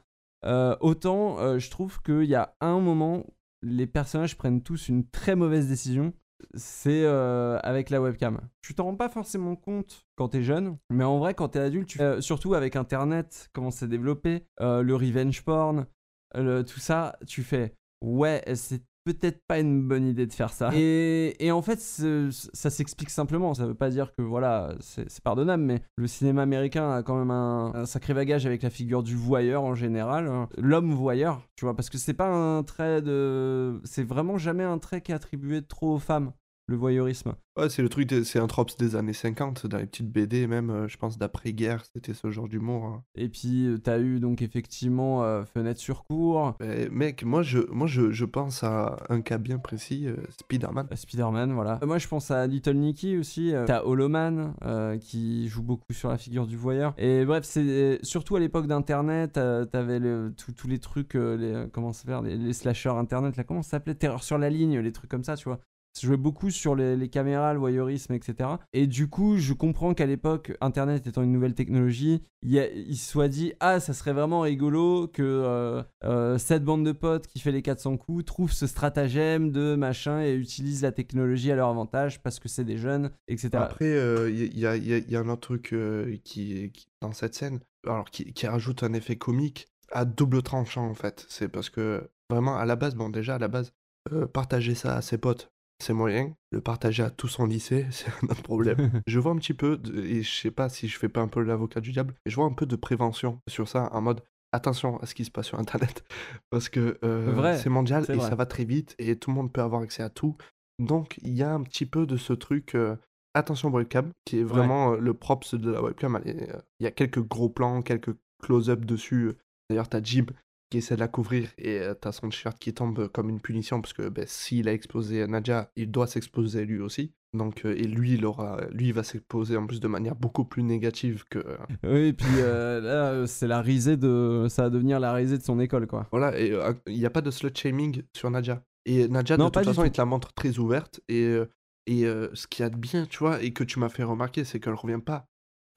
Autant, 0.81 1.59
je 1.59 1.71
trouve 1.71 2.03
qu'il 2.03 2.25
y 2.25 2.35
a 2.35 2.57
un 2.61 2.81
moment, 2.81 3.25
les 3.63 3.87
personnages 3.87 4.37
prennent 4.37 4.63
tous 4.63 4.89
une 4.89 5.09
très 5.09 5.37
mauvaise 5.37 5.69
décision 5.69 6.13
c'est 6.55 7.05
euh, 7.05 7.59
avec 7.63 7.91
la 7.91 8.01
webcam. 8.01 8.41
Tu 8.63 8.75
t'en 8.75 8.85
rends 8.85 8.97
pas 8.97 9.09
forcément 9.09 9.57
compte 9.57 10.07
quand 10.17 10.29
t'es 10.29 10.43
jeune, 10.43 10.77
mais 10.91 11.05
en 11.05 11.19
vrai, 11.19 11.35
quand 11.35 11.49
t'es 11.49 11.59
adulte, 11.59 11.97
euh, 12.01 12.21
surtout 12.21 12.55
avec 12.55 12.77
Internet, 12.77 13.49
comment 13.53 13.71
c'est 13.71 13.89
développé, 13.89 14.47
euh, 14.61 14.83
le 14.83 14.95
revenge 14.95 15.43
porn, 15.43 15.87
tout 16.35 16.81
ça, 16.81 17.17
tu 17.27 17.43
fais 17.43 17.75
ouais, 18.03 18.43
c'est 18.55 18.83
peut-être 19.05 19.41
pas 19.47 19.59
une 19.59 19.87
bonne 19.87 20.07
idée 20.07 20.27
de 20.27 20.33
faire 20.33 20.53
ça. 20.53 20.71
Et, 20.75 21.51
en 21.51 21.63
fait, 21.63 21.81
ça 21.81 22.71
s'explique 22.71 23.11
simplement. 23.11 23.55
Ça 23.55 23.67
veut 23.67 23.75
pas 23.75 23.91
dire 23.91 24.13
que 24.15 24.23
voilà, 24.23 24.75
c'est 24.81 25.11
c'est 25.11 25.23
pardonnable, 25.23 25.63
mais 25.63 25.83
le 25.97 26.07
cinéma 26.07 26.43
américain 26.43 26.91
a 26.93 27.03
quand 27.03 27.17
même 27.17 27.31
un, 27.31 27.73
un 27.75 27.87
sacré 27.87 28.15
bagage 28.15 28.47
avec 28.47 28.63
la 28.63 28.71
figure 28.71 29.03
du 29.03 29.17
voyeur 29.17 29.63
en 29.63 29.75
général, 29.75 30.29
hein. 30.29 30.49
l'homme 30.57 30.93
voyeur, 30.93 31.43
tu 31.57 31.65
vois, 31.65 31.75
parce 31.75 31.91
que 31.91 31.99
c'est 31.99 32.15
pas 32.15 32.29
un 32.29 32.63
trait 32.63 33.03
de, 33.03 33.81
c'est 33.85 34.03
vraiment 34.03 34.39
jamais 34.39 34.65
un 34.65 34.79
trait 34.79 35.01
qui 35.01 35.13
est 35.13 35.15
attribué 35.15 35.63
trop 35.63 35.95
aux 35.95 35.99
femmes, 35.99 36.33
le 36.71 36.77
voyeurisme. 36.77 37.35
Ouais, 37.59 37.69
c'est 37.69 37.83
le 37.83 37.89
truc, 37.89 38.09
c'est 38.25 38.39
un 38.39 38.47
trope 38.47 38.71
des 38.79 38.97
années 38.97 39.13
50, 39.13 39.67
dans 39.67 39.77
les 39.79 39.87
petites 39.87 40.11
BD 40.11 40.47
même, 40.47 40.71
euh, 40.71 40.89
je 40.89 40.97
pense 40.97 41.19
d'après-guerre, 41.19 41.85
c'était 41.95 42.15
ce 42.15 42.31
genre 42.31 42.49
d'humour. 42.49 42.85
hein. 42.85 43.03
Et 43.17 43.29
puis 43.29 43.67
euh, 43.67 43.77
t'as 43.79 43.99
eu 43.99 44.21
donc 44.21 44.41
effectivement 44.41 45.25
euh, 45.25 45.45
Fenêtre 45.45 45.81
sur 45.81 46.05
cour, 46.05 46.55
Mais, 46.61 46.89
mec, 46.91 47.25
moi, 47.25 47.43
je, 47.43 47.59
moi 47.71 47.87
je, 47.87 48.13
je 48.13 48.25
pense 48.25 48.63
à 48.63 48.97
un 49.11 49.21
cas 49.21 49.37
bien 49.39 49.59
précis, 49.59 50.07
euh, 50.07 50.17
Spider-Man. 50.41 50.89
Spider-Man, 50.95 51.53
voilà. 51.53 51.79
Euh, 51.83 51.87
Moi 51.87 51.99
je 51.99 52.09
pense 52.09 52.31
à 52.31 52.47
Little 52.47 52.75
Nicky 52.77 53.17
aussi. 53.19 53.53
T'as 53.67 53.83
Holoman 53.83 54.55
qui 55.01 55.49
joue 55.49 55.63
beaucoup 55.63 55.93
sur 55.93 56.09
la 56.09 56.19
figure 56.19 56.47
du 56.47 56.57
voyeur. 56.57 56.95
Et 56.99 57.25
bref, 57.25 57.45
c'est 57.45 57.99
surtout 58.03 58.37
à 58.37 58.41
l'époque 58.41 58.67
d'Internet, 58.69 59.33
t'avais 59.33 59.99
le- 59.99 60.33
tous 60.57 60.69
les 60.69 60.79
trucs, 60.79 61.15
les, 61.15 61.67
comment 61.73 61.93
ça 61.93 62.05
s'appelle, 62.05 62.31
les, 62.31 62.37
les 62.37 62.53
slashers 62.53 62.91
Internet, 62.91 63.37
là, 63.37 63.45
comment 63.45 63.63
ça 63.63 63.71
s'appelait? 63.73 63.95
Terreur 63.95 64.23
sur 64.23 64.39
la 64.39 64.49
ligne, 64.51 64.79
les 64.79 64.93
trucs 64.93 65.11
comme 65.11 65.25
ça, 65.25 65.37
tu 65.37 65.45
vois. 65.49 65.59
Ça 65.93 66.07
jouait 66.07 66.17
beaucoup 66.17 66.51
sur 66.51 66.77
les, 66.77 67.09
caméras, 67.09 67.53
le 67.53 67.59
voyeurisme, 67.59 68.15
etc. 68.15 68.49
Et 68.73 68.87
du 68.87 69.09
coup, 69.09 69.39
je 69.39 69.53
comprends 69.53 69.93
qu'à 69.93 70.07
l'époque, 70.07 70.57
Internet 70.61 71.07
étant 71.07 71.23
une 71.23 71.33
nouvelle 71.33 71.55
technologie, 71.55 72.23
il, 72.43 72.97
se 72.97 73.11
soit 73.11 73.29
dit 73.29 73.53
Ah, 73.61 73.81
ça 73.81 73.93
serait 73.93 74.13
vraiment 74.13 74.41
rigolo 74.41 75.09
que 75.09 75.23
euh, 75.23 75.83
euh, 76.05 76.39
cette 76.39 76.65
bande 76.65 76.85
de 76.85 76.93
potes 76.93 77.27
qui 77.27 77.41
fait 77.41 77.53
les 77.53 77.63
400 77.63 77.97
coups 77.97 78.25
trouve 78.25 78.53
ce 78.53 78.67
stratagème 78.67 79.51
de 79.51 79.75
machin 79.75 80.23
et 80.23 80.35
utilise 80.35 80.83
la 80.83 80.93
technologie 80.93 81.51
à 81.51 81.57
leur 81.57 81.69
avantage 81.69 82.23
parce 82.23 82.39
que 82.39 82.49
c'est 82.49 82.65
des 82.65 82.79
jeunes, 82.79 83.11
etc. 83.29 83.51
Après, 83.55 83.93
euh, 83.93 84.31
il 84.31 84.59
y, 84.59 84.67
a, 84.67 84.77
il 84.77 85.11
y 85.11 85.17
a- 85.17 85.21
un 85.21 85.29
autre 85.29 85.41
truc 85.41 85.73
euh, 85.73 86.17
qui, 86.25 86.73
dans 87.01 87.13
cette 87.13 87.35
scène, 87.35 87.61
alors 87.87 88.11
qui, 88.11 88.47
rajoute 88.47 88.83
un 88.83 88.93
effet 88.93 89.17
comique 89.17 89.69
à 89.93 90.05
double 90.05 90.43
tranchant 90.43 90.87
en 90.87 90.95
fait. 90.95 91.27
C'est 91.29 91.49
parce 91.49 91.71
que 91.71 92.09
vraiment 92.31 92.57
à 92.57 92.65
la 92.65 92.77
base, 92.77 92.95
bon 92.95 93.09
déjà 93.11 93.35
à 93.35 93.39
la 93.39 93.49
base, 93.49 93.73
euh, 94.13 94.27
partager 94.27 94.75
ça 94.75 94.97
à 94.97 95.03
ses 95.03 95.19
potes, 95.19 95.51
c'est 95.81 95.93
moyen. 95.93 96.35
Le 96.53 96.61
partager 96.61 97.03
à 97.03 97.11
tout 97.11 97.29
son 97.29 97.47
lycée, 97.47 97.87
c'est 97.91 98.09
un 98.23 98.29
autre 98.29 98.43
problème. 98.43 99.03
je 99.07 99.19
vois 99.19 99.33
un 99.33 99.37
petit 99.37 99.55
peu, 99.55 99.77
de- 99.77 100.03
et 100.05 100.23
je 100.23 100.31
sais 100.35 100.51
pas 100.51 100.69
si 100.69 100.89
je 100.89 100.99
fais 100.99 101.09
pas 101.09 101.21
un 101.21 101.29
peu 101.29 101.43
l'avocat 101.43 101.81
du 101.81 101.93
diable, 101.93 102.15
mais 102.25 102.31
je 102.31 102.37
vois 102.37 102.45
un 102.47 102.53
peu 102.53 102.67
de 102.67 102.77
prévention 102.77 103.41
sur 103.49 103.69
ça 103.69 103.89
en 103.93 104.01
mode 104.01 104.23
attention 104.53 104.99
à 104.99 105.07
ce 105.07 105.15
qui 105.15 105.25
se 105.25 105.31
passe 105.31 105.47
sur 105.47 105.59
internet 105.61 106.03
parce 106.51 106.69
que 106.69 106.99
euh, 107.05 107.57
c'est 107.57 107.71
mondial 107.71 108.05
et 108.09 108.15
vrai. 108.15 108.29
ça 108.29 108.35
va 108.35 108.47
très 108.47 108.65
vite 108.65 108.97
et 108.99 109.17
tout 109.17 109.31
le 109.31 109.37
monde 109.37 109.53
peut 109.53 109.63
avoir 109.63 109.83
accès 109.83 110.03
à 110.03 110.11
tout. 110.11 110.37
Donc 110.81 111.19
il 111.23 111.35
y 111.35 111.43
a 111.43 111.53
un 111.53 111.63
petit 111.63 111.87
peu 111.87 112.05
de 112.07 112.17
ce 112.17 112.33
truc 112.33 112.75
euh, 112.75 112.97
attention 113.35 113.71
webcam 113.71 114.11
qui 114.25 114.41
est 114.41 114.43
vraiment 114.45 114.95
euh, 114.95 114.97
le 114.99 115.15
props 115.15 115.55
de 115.55 115.71
la 115.71 115.83
webcam. 115.83 116.21
Il 116.25 116.85
y 116.85 116.87
a 116.87 116.91
quelques 116.91 117.21
gros 117.21 117.49
plans, 117.49 117.81
quelques 117.83 118.17
close-up 118.43 118.85
dessus. 118.85 119.35
D'ailleurs 119.69 119.89
t'as 119.89 120.03
Jim 120.03 120.27
qui 120.71 120.79
essaie 120.79 120.95
de 120.95 121.01
la 121.01 121.09
couvrir 121.09 121.49
et 121.59 121.79
euh, 121.81 121.95
t'as 121.95 122.13
son 122.13 122.29
t-shirt 122.29 122.59
qui 122.59 122.73
tombe 122.73 123.09
comme 123.09 123.29
une 123.29 123.41
punition 123.41 123.81
parce 123.81 123.93
que 123.93 124.09
ben, 124.09 124.25
s'il 124.27 124.69
a 124.69 124.73
exposé 124.73 125.27
Nadia, 125.27 125.71
il 125.77 125.91
doit 125.91 126.07
s'exposer 126.07 126.65
lui 126.65 126.81
aussi. 126.81 127.13
Donc 127.33 127.65
euh, 127.65 127.75
et 127.77 127.85
lui 127.85 128.15
il 128.15 128.25
aura, 128.27 128.61
lui 128.73 128.87
il 128.89 128.93
va 128.93 129.03
s'exposer 129.05 129.57
en 129.57 129.67
plus 129.67 129.79
de 129.81 129.87
manière 129.89 130.17
beaucoup 130.17 130.45
plus 130.45 130.63
négative 130.63 131.25
que 131.31 131.39
euh, 131.39 131.57
Oui, 131.85 132.09
et 132.09 132.13
puis 132.13 132.27
euh, 132.39 132.81
là, 132.81 133.11
euh, 133.13 133.27
c'est 133.27 133.47
la 133.47 133.61
risée 133.61 133.97
de. 133.97 134.47
Ça 134.49 134.63
va 134.65 134.71
devenir 134.71 134.99
la 134.99 135.13
risée 135.13 135.39
de 135.39 135.43
son 135.43 135.61
école, 135.61 135.87
quoi. 135.87 136.09
Voilà, 136.11 136.37
et 136.39 136.51
euh, 136.53 136.73
il 136.87 136.99
n'y 136.99 137.07
a 137.07 137.11
pas 137.11 137.21
de 137.21 137.31
slut 137.31 137.53
shaming 137.57 138.03
sur 138.17 138.31
Nadia. 138.31 138.63
Et 138.87 139.07
Nadia, 139.09 139.37
Non, 139.37 139.45
de 139.47 139.51
toute 139.51 139.65
façon, 139.65 139.83
tout. 139.83 139.87
il 139.87 139.93
te 139.93 140.01
la 140.01 140.07
montre 140.07 140.33
très 140.33 140.59
ouverte. 140.59 141.01
Et, 141.09 141.23
euh, 141.25 141.47
et 141.87 142.05
euh, 142.07 142.29
ce 142.35 142.47
qu'il 142.49 142.63
y 142.65 142.67
a 142.67 142.71
de 142.71 142.77
bien, 142.77 143.07
tu 143.07 143.19
vois, 143.19 143.41
et 143.43 143.53
que 143.53 143.63
tu 143.63 143.79
m'as 143.79 143.89
fait 143.91 144.03
remarquer, 144.03 144.43
c'est 144.45 144.59
qu'elle 144.59 144.75
revient 144.75 145.01
pas 145.05 145.27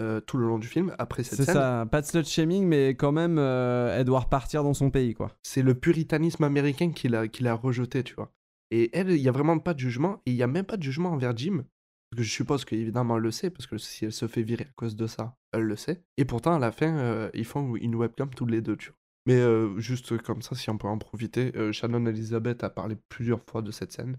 euh, 0.01 0.19
tout 0.21 0.37
le 0.37 0.47
long 0.47 0.57
du 0.57 0.67
film. 0.67 0.93
Après 0.97 1.23
cette 1.23 1.37
C'est 1.37 1.45
scène, 1.45 1.55
ça, 1.55 1.87
pas 1.89 2.01
de 2.01 2.05
slut 2.07 2.25
shaming, 2.25 2.65
mais 2.65 2.89
quand 2.89 3.11
même, 3.11 3.37
euh, 3.37 3.95
elle 3.95 4.05
doit 4.05 4.21
repartir 4.21 4.63
dans 4.63 4.73
son 4.73 4.89
pays, 4.89 5.13
quoi. 5.13 5.31
c'est 5.43 5.61
le 5.61 5.75
puritanisme 5.75 6.43
américain 6.43 6.91
qui 6.91 7.07
l'a 7.07 7.27
qui 7.27 7.43
l'a 7.43 7.53
rejeté, 7.53 8.03
tu 8.03 8.15
vois. 8.15 8.31
Et 8.71 8.89
elle, 8.97 9.11
il 9.11 9.21
n'y 9.21 9.27
a 9.27 9.31
vraiment 9.31 9.59
pas 9.59 9.75
de 9.75 9.79
jugement. 9.79 10.21
Et 10.25 10.31
il 10.31 10.35
n'y 10.35 10.41
a 10.43 10.47
même 10.47 10.65
pas 10.65 10.77
de 10.77 10.83
jugement 10.83 11.11
envers 11.11 11.37
Jim. 11.37 11.63
Parce 12.09 12.17
que 12.17 12.23
je 12.23 12.31
suppose 12.31 12.65
qu'évidemment, 12.65 13.17
elle 13.17 13.23
le 13.23 13.31
sait, 13.31 13.51
parce 13.51 13.67
que 13.67 13.77
si 13.77 14.05
elle 14.05 14.11
se 14.11 14.27
fait 14.27 14.41
virer 14.41 14.65
à 14.65 14.73
cause 14.75 14.95
de 14.95 15.05
ça, 15.05 15.35
elle 15.51 15.63
le 15.63 15.75
sait. 15.75 16.03
Et 16.17 16.25
pourtant, 16.25 16.55
à 16.55 16.59
la 16.59 16.71
fin, 16.71 16.97
euh, 16.97 17.29
ils 17.35 17.45
font 17.45 17.75
une 17.75 17.95
webcam 17.95 18.29
tous 18.33 18.45
les 18.47 18.61
deux, 18.61 18.77
tu 18.77 18.89
vois. 18.89 18.97
Mais 19.25 19.41
juste 19.79 20.17
comme 20.17 20.41
ça, 20.41 20.53
si 20.53 20.69
on 20.69 20.77
peut 20.77 20.87
en 20.87 20.97
profiter, 20.97 21.53
Shannon 21.71 22.05
Elizabeth 22.07 22.61
a 22.63 22.69
parlé 22.69 22.97
plusieurs 23.07 23.41
fois 23.49 23.61
de 23.61 23.71
cette 23.71 23.93
scène. 23.93 24.17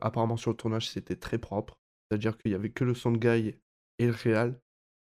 Apparemment, 0.00 0.36
sur 0.36 0.52
le 0.52 0.56
tournage, 0.56 0.88
c'était 0.88 1.16
très 1.16 1.38
propre. 1.38 1.80
C'est-à-dire 2.10 2.38
qu'il 2.38 2.52
y 2.52 2.54
avait 2.54 2.70
que 2.70 2.84
le 2.84 2.94
son 2.94 3.12
de 3.12 3.18
Guy 3.18 3.56
et 3.98 4.06
le 4.06 4.12
réal 4.12 4.60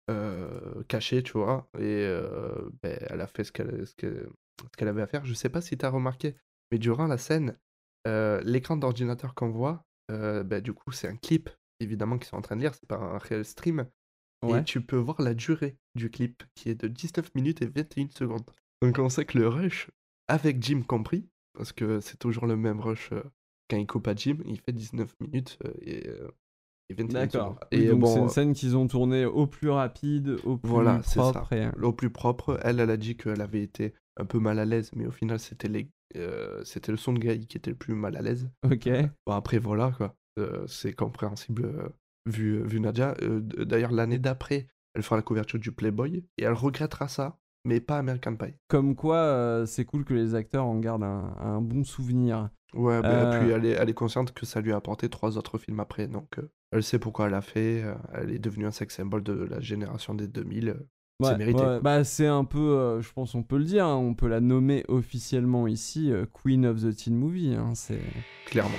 euh, 0.10 0.84
caché, 0.88 1.24
tu 1.24 1.34
vois. 1.34 1.70
Et 1.78 1.82
euh, 2.05 2.70
ben, 2.84 2.97
elle 3.10 3.22
a 3.22 3.28
fait 3.28 3.43
ce 3.43 3.51
qu'elle 3.51 3.86
ce 3.88 3.93
qu'elle- 3.95 4.88
avait 4.88 5.01
à 5.01 5.07
faire. 5.07 5.24
Je 5.26 5.34
sais 5.34 5.49
pas 5.49 5.62
si 5.62 5.78
tu 5.78 5.86
as 5.86 5.89
remarqué, 5.89 6.36
mais 6.72 6.78
durant 6.80 7.07
la 7.07 7.18
scène, 7.18 7.57
euh, 8.07 8.41
l'écran 8.43 8.76
d'ordinateur 8.78 9.34
qu'on 9.36 9.49
voit, 9.49 9.86
ben, 10.10 10.60
du 10.62 10.74
coup, 10.74 10.91
c'est 10.91 11.07
un 11.07 11.16
clip, 11.16 11.49
évidemment, 11.80 12.18
qu'ils 12.18 12.28
sont 12.28 12.38
en 12.38 12.41
train 12.41 12.55
de 12.55 12.62
lire. 12.62 12.74
C'est 12.74 12.88
pas 12.88 12.97
un 12.97 13.18
réel 13.20 13.45
stream. 13.45 13.88
Ouais. 14.43 14.62
Et 14.62 14.64
tu 14.64 14.82
peux 14.82 14.95
voir 14.97 15.22
la 15.22 15.34
durée 15.34 15.78
du 15.95 16.10
clip, 16.10 16.43
qui 16.55 16.70
est 16.70 16.76
de 16.82 16.88
19 16.88 17.34
minutes 17.36 17.62
et 17.62 17.68
21 17.68 18.10
secondes. 18.10 18.49
Donc 18.82 18.97
on 18.97 19.10
sait 19.10 19.26
que 19.26 19.38
le 19.38 19.47
rush, 19.49 19.89
avec 20.30 20.64
Jim 20.64 20.82
compris, 20.88 21.28
parce 21.53 21.74
que 21.74 21.99
c'est 21.99 22.18
toujours 22.18 22.45
le 22.47 22.55
même 22.55 22.80
rush 22.80 23.12
quand 23.70 23.76
il 23.78 23.86
coupe 23.86 24.07
à 24.07 24.16
Jim, 24.16 24.38
il 24.45 24.60
fait 24.62 24.72
19 24.72 25.14
minutes 25.20 25.60
et, 25.82 26.07
et 26.07 26.10
21 26.10 26.30
D'accord. 26.98 27.60
Et 27.72 27.88
donc 27.90 28.00
bon, 28.02 28.08
c'est 28.08 28.20
euh, 28.20 28.24
une 28.24 28.30
scène 28.30 28.54
qu'ils 28.54 28.76
ont 28.78 28.88
tournée 28.88 29.26
au 29.26 29.48
plus 29.48 29.70
rapide, 29.70 30.38
au 30.44 30.58
plus 30.58 30.70
voilà, 30.70 31.02
c'est 31.04 31.20
ça. 31.20 31.32
propre. 31.32 31.54
et- 31.54 31.70
Au 31.82 31.94
plus 31.94 32.10
propre, 32.10 32.60
elle, 32.64 32.80
elle 32.80 32.90
a 32.90 32.98
dit 32.98 33.16
qu'elle 33.16 33.42
avait 33.42 33.62
été 33.62 33.94
un 34.18 34.26
peu 34.26 34.40
mal 34.40 34.60
à 34.60 34.66
l'aise, 34.66 34.92
mais 34.96 35.06
au 35.06 35.12
final, 35.12 35.40
c'était 35.40 35.68
les... 35.70 35.90
euh, 36.18 36.64
c'était 36.64 36.92
le 36.92 36.98
son 36.98 37.14
de 37.14 37.20
Guy 37.20 37.46
qui 37.48 37.58
était 37.58 37.72
le 37.72 37.78
plus 37.78 37.94
mal 37.94 38.18
à 38.18 38.22
l'aise. 38.22 38.50
Ok. 38.66 38.90
Bon, 39.26 39.34
après, 39.34 39.60
voilà, 39.60 39.92
quoi. 39.96 40.16
Euh, 40.40 40.66
c'est 40.68 40.94
compréhensible 40.94 41.66
euh, 41.66 41.90
vu, 42.26 42.62
vu 42.64 42.80
Nadia. 42.80 43.14
Euh, 43.22 43.40
D'ailleurs, 43.42 43.92
l'année 43.92 44.20
d'après, 44.20 44.68
elle 44.96 45.04
fera 45.04 45.16
la 45.16 45.22
couverture 45.22 45.60
du 45.60 45.72
Playboy 45.72 46.26
et 46.38 46.44
elle 46.44 46.54
regrettera 46.54 47.08
ça, 47.08 47.38
mais 47.66 47.80
pas 47.80 47.98
American 47.98 48.36
Pie. 48.36 48.56
Comme 48.68 48.96
quoi, 48.96 49.18
euh, 49.18 49.66
c'est 49.66 49.86
cool 49.86 50.04
que 50.06 50.14
les 50.14 50.34
acteurs 50.36 50.66
en 50.66 50.80
gardent 50.80 51.04
un, 51.04 51.36
un 51.40 51.62
bon 51.62 51.84
souvenir. 51.84 52.50
Ouais, 52.74 53.02
bah, 53.02 53.08
Euh, 53.10 53.40
puis 53.40 53.50
elle 53.52 53.66
est, 53.66 53.72
elle 53.72 53.90
est 53.90 53.94
consciente 53.94 54.32
que 54.34 54.46
ça 54.46 54.62
lui 54.62 54.72
a 54.72 54.76
apporté 54.78 55.10
trois 55.10 55.38
autres 55.38 55.58
films 55.58 55.80
après, 55.80 56.08
donc 56.08 56.38
euh, 56.40 56.50
elle 56.72 56.84
sait 56.84 56.99
pourquoi 56.99 57.26
elle 57.26 57.32
l'a 57.32 57.41
fait. 57.41 57.84
euh, 57.84 57.95
elle 58.13 58.32
est 58.32 58.39
devenue 58.39 58.65
un 58.65 58.72
sex 58.72 58.95
symbol 58.95 59.24
de 59.24 59.34
la 59.34 59.59
génération 59.59 60.13
des 60.13 60.28
2000. 60.28 60.70
euh, 60.70 60.74
Ouais, 61.22 61.32
c'est 61.32 61.38
mérité. 61.38 61.61
ouais. 61.61 61.82
Bah, 61.82 62.03
c'est 62.05 62.28
un 62.28 62.45
peu, 62.45 62.59
euh, 62.59 63.01
je 63.01 63.11
pense, 63.11 63.36
on 63.36 63.43
peut 63.43 63.57
le 63.57 63.65
dire, 63.65 63.86
hein, 63.86 63.95
on 63.97 64.13
peut 64.13 64.28
la 64.30 64.39
nommer 64.39 64.86
officiellement 64.88 65.67
ici 65.67 66.11
euh, 66.13 66.26
Queen 66.32 66.65
of 66.65 66.82
the 66.82 66.95
Teen 66.95 67.15
Movie. 67.17 67.55
hein, 67.55 67.74
c'est 67.76 67.99
Clairement. 68.45 68.78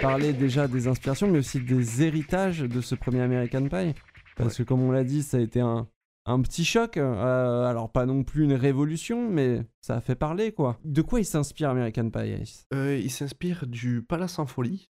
Parler 0.00 0.32
déjà 0.32 0.68
des 0.68 0.88
inspirations, 0.88 1.28
mais 1.30 1.38
aussi 1.38 1.60
des 1.60 2.02
héritages 2.02 2.60
de 2.60 2.80
ce 2.80 2.94
premier 2.94 3.20
American 3.20 3.68
Pie. 3.68 3.94
Parce 4.36 4.56
que 4.58 4.62
comme 4.62 4.82
on 4.82 4.90
l'a 4.92 5.04
dit, 5.04 5.22
ça 5.22 5.38
a 5.38 5.40
été 5.40 5.60
un, 5.60 5.88
un 6.26 6.40
petit 6.42 6.64
choc. 6.64 6.96
euh, 6.96 7.64
alors 7.64 7.90
pas 7.90 8.06
non 8.06 8.22
plus 8.24 8.44
une 8.44 8.52
révolution, 8.54 9.28
mais 9.30 9.62
ça 9.80 9.96
a 9.96 10.00
fait 10.00 10.14
parler 10.16 10.52
quoi. 10.52 10.78
De 10.84 11.02
quoi 11.02 11.20
il 11.20 11.24
s'inspire 11.24 11.70
American 11.70 12.10
Pie 12.10 12.32
Ace 12.32 12.66
Euh, 12.74 12.96
il 12.96 13.10
s'inspire 13.10 13.66
du 13.66 14.02
Palace 14.02 14.38
en 14.38 14.46
folie, 14.46 14.88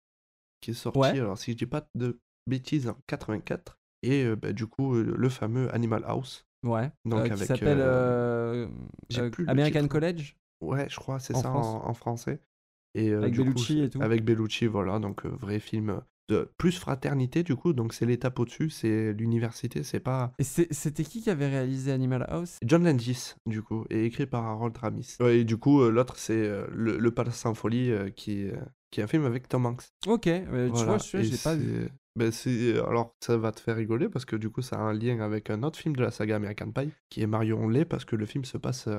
qui 0.61 0.71
est 0.71 0.75
sorti, 0.75 0.99
Ouais. 0.99 1.19
alors 1.19 1.37
si 1.37 1.51
je 1.53 1.57
dis 1.57 1.65
pas 1.65 1.87
de 1.95 2.19
bêtises, 2.47 2.87
en 2.89 2.97
84. 3.07 3.77
Et 4.03 4.23
euh, 4.25 4.35
bah, 4.35 4.51
du 4.53 4.65
coup, 4.67 4.95
euh, 4.95 5.13
le 5.17 5.29
fameux 5.29 5.73
Animal 5.73 6.03
House. 6.05 6.45
Ouais. 6.63 6.91
Donc 7.05 7.31
qui 7.31 7.45
s'appelle 7.45 7.81
American 9.47 9.81
titre. 9.81 9.87
College? 9.91 10.35
Ouais, 10.61 10.87
je 10.89 10.95
crois, 10.97 11.19
c'est 11.19 11.35
ça 11.35 11.49
en 11.51 11.93
français. 11.95 12.39
Et, 12.93 13.09
euh, 13.09 13.21
Avec 13.21 13.35
coup, 13.35 13.43
Bellucci 13.43 13.79
et 13.81 13.89
tout. 13.89 14.01
Avec 14.01 14.23
Bellucci, 14.23 14.67
voilà, 14.67 14.99
donc 14.99 15.25
euh, 15.25 15.29
vrai 15.29 15.59
film 15.59 16.01
de 16.29 16.49
plus 16.57 16.77
fraternité 16.77 17.43
du 17.43 17.55
coup, 17.55 17.73
donc 17.73 17.93
c'est 17.93 18.05
l'étape 18.05 18.39
au-dessus, 18.39 18.69
c'est 18.69 19.11
l'université, 19.13 19.83
c'est 19.83 19.99
pas 19.99 20.31
Et 20.39 20.43
c'était 20.43 21.03
qui 21.03 21.21
qui 21.21 21.29
avait 21.29 21.49
réalisé 21.49 21.91
Animal 21.91 22.25
House? 22.29 22.57
John 22.65 22.83
Landis 22.83 23.33
du 23.47 23.61
coup, 23.61 23.85
et 23.89 24.05
écrit 24.05 24.27
par 24.27 24.45
Harold 24.45 24.77
Ramis. 24.77 25.15
Ouais, 25.19 25.39
et 25.39 25.43
du 25.43 25.57
coup, 25.57 25.81
euh, 25.81 25.89
l'autre 25.91 26.15
c'est 26.17 26.47
le, 26.71 26.97
le 26.97 27.11
Palace 27.11 27.45
en 27.45 27.53
folie, 27.53 27.91
qui, 28.15 28.43
est- 28.43 28.55
qui 28.91 29.01
est 29.01 29.03
un 29.03 29.07
film 29.07 29.25
avec 29.25 29.49
Tom 29.49 29.65
Hanks. 29.65 29.83
Ok, 30.07 30.25
mais 30.27 30.67
tu 30.67 30.71
Voilà, 30.71 30.85
vois, 30.85 30.97
je 30.97 31.17
l'ai 31.17 31.37
pas 31.37 31.55
vu. 31.55 31.89
ben, 32.15 32.31
alors 32.87 33.15
ça 33.21 33.37
va 33.37 33.51
te 33.51 33.59
faire 33.59 33.75
rigoler 33.75 34.09
parce 34.09 34.25
que 34.25 34.35
du 34.35 34.49
coup 34.49 34.61
ça 34.61 34.77
a 34.77 34.79
un 34.79 34.93
lien 34.93 35.19
avec 35.21 35.49
un 35.49 35.63
autre 35.63 35.79
film 35.79 35.95
de 35.95 36.03
la 36.03 36.11
saga 36.11 36.35
American 36.35 36.71
Pie 36.71 36.91
qui 37.09 37.21
est 37.21 37.27
Marion 37.27 37.67
Lay 37.69 37.85
parce 37.85 38.05
que 38.05 38.15
le 38.15 38.25
film 38.25 38.43
se 38.45 38.57
passe 38.57 38.89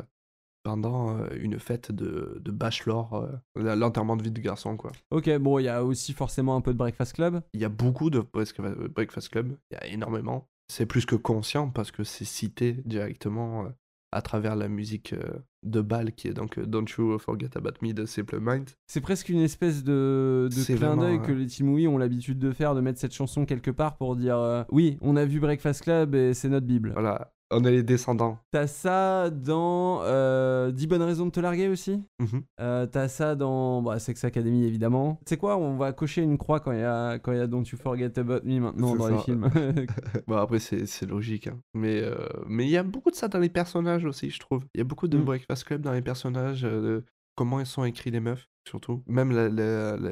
pendant 0.63 1.17
euh, 1.17 1.29
une 1.35 1.59
fête 1.59 1.93
de, 1.93 2.41
de 2.41 2.51
bachelor, 2.51 3.15
euh, 3.57 3.75
l'enterrement 3.75 4.17
de 4.17 4.23
vie 4.23 4.31
de 4.31 4.41
garçon 4.41 4.77
quoi. 4.77 4.93
Ok, 5.11 5.31
bon, 5.39 5.59
il 5.59 5.65
y 5.65 5.69
a 5.69 5.85
aussi 5.85 6.13
forcément 6.13 6.57
un 6.57 6.61
peu 6.61 6.73
de 6.73 6.79
Breakfast 6.79 7.15
Club. 7.15 7.43
Il 7.55 7.61
y 7.61 7.65
a 7.65 7.69
beaucoup 7.69 8.11
de 8.11 8.21
Breakfast 8.21 9.29
Club, 9.31 9.57
il 9.71 9.75
y 9.75 9.77
a 9.79 9.87
énormément. 9.87 10.49
C'est 10.69 10.87
plus 10.87 11.05
que 11.05 11.17
conscient 11.17 11.69
parce 11.69 11.91
que 11.91 12.05
c'est 12.05 12.25
cité 12.25 12.73
directement 12.85 13.65
euh, 13.65 13.69
à 14.13 14.23
travers 14.23 14.57
la 14.57 14.69
musique 14.69 15.15
de 15.63 15.81
bal 15.81 16.13
qui 16.13 16.29
est 16.29 16.35
donc 16.35 16.59
Don't 16.61 16.85
You 16.99 17.19
Forget 17.19 17.57
About 17.57 17.75
Me 17.83 17.93
de 17.93 18.05
Simple 18.05 18.41
Minds. 18.41 18.75
C'est 18.87 19.01
presque 19.01 19.29
une 19.29 19.41
espèce 19.41 19.85
de, 19.85 20.49
clin 20.67 20.97
d'œil 20.97 21.21
que 21.23 21.33
les 21.33 21.47
Movie 21.65 21.89
ont 21.89 21.99
l'habitude 21.99 22.39
de 22.39 22.53
faire, 22.53 22.75
de 22.75 22.81
mettre 22.81 22.99
cette 22.99 23.15
chanson 23.15 23.47
quelque 23.47 23.71
part 23.71 23.97
pour 23.97 24.17
dire 24.17 24.39
euh, 24.39 24.65
oui, 24.71 24.99
on 25.01 25.17
a 25.17 25.25
vu 25.25 25.41
Breakfast 25.41 25.83
Club 25.83 26.15
et 26.15 26.35
c'est 26.35 26.49
notre 26.49 26.67
Bible. 26.67 26.93
Voilà, 26.93 27.33
on 27.53 27.65
est 27.65 27.71
les 27.71 27.83
descendants. 27.83 28.39
T'as 28.51 28.67
ça 28.67 29.31
dans 29.31 30.01
euh, 30.03 30.71
10 30.73 30.87
bonnes 30.87 31.03
raisons 31.03 31.27
de 31.27 31.31
te 31.31 31.41
larguer 31.41 31.69
aussi? 31.69 32.03
Mhm. 32.21 32.43
Euh, 32.61 32.87
T'as 32.87 33.09
ça 33.09 33.35
dans 33.35 33.83
bah, 33.83 33.99
Sex 33.99 34.25
Academy 34.25 34.65
évidemment. 34.65 35.17
Tu 35.27 35.31
sais 35.31 35.37
quoi, 35.37 35.57
on 35.57 35.77
va 35.77 35.93
cocher 35.93 36.23
une 36.23 36.39
croix 36.39 36.61
quand 36.61 36.73
il 36.73 36.81
y 36.81 36.85
a, 36.85 37.19
quand 37.19 37.33
il 37.33 37.39
y 37.39 37.41
a 37.41 37.47
Don't 37.47 37.65
You 37.71 37.79
Forget 37.79 38.19
About 38.19 38.41
Me 38.45 38.59
maintenant 38.61 38.93
C'est 38.93 38.99
dans 38.99 39.05
ça. 39.07 39.11
les 39.13 39.19
films? 39.19 39.51
Bon, 40.27 40.37
après, 40.37 40.59
c'est 40.59 40.87
c'est 40.87 41.07
logique. 41.07 41.47
hein. 41.49 41.59
Mais 41.75 42.01
euh, 42.03 42.17
mais 42.47 42.65
il 42.65 42.71
y 42.71 42.77
a 42.77 42.83
beaucoup 42.83 43.11
de 43.11 43.17
ça 43.17 43.29
dans 43.29 43.39
les 43.39 43.49
personnages 43.49 44.05
aussi, 44.05 44.31
je 44.31 44.41
trouve. 44.41 44.65
Il 44.75 44.79
y 44.79 44.81
a 44.81 44.85
beaucoup 44.85 45.09
de 45.09 45.19
Mm. 45.19 45.25
Breakfast 45.25 45.65
Club 45.65 45.83
dans 45.83 45.93
les 45.93 46.03
personnages, 46.03 46.65
euh, 46.65 46.81
de 47.01 47.05
comment 47.37 47.61
ils 47.61 47.67
sont 47.67 47.85
écrits 47.85 48.11
les 48.11 48.21
meufs, 48.21 48.49
surtout. 48.69 49.03
Même 49.07 49.31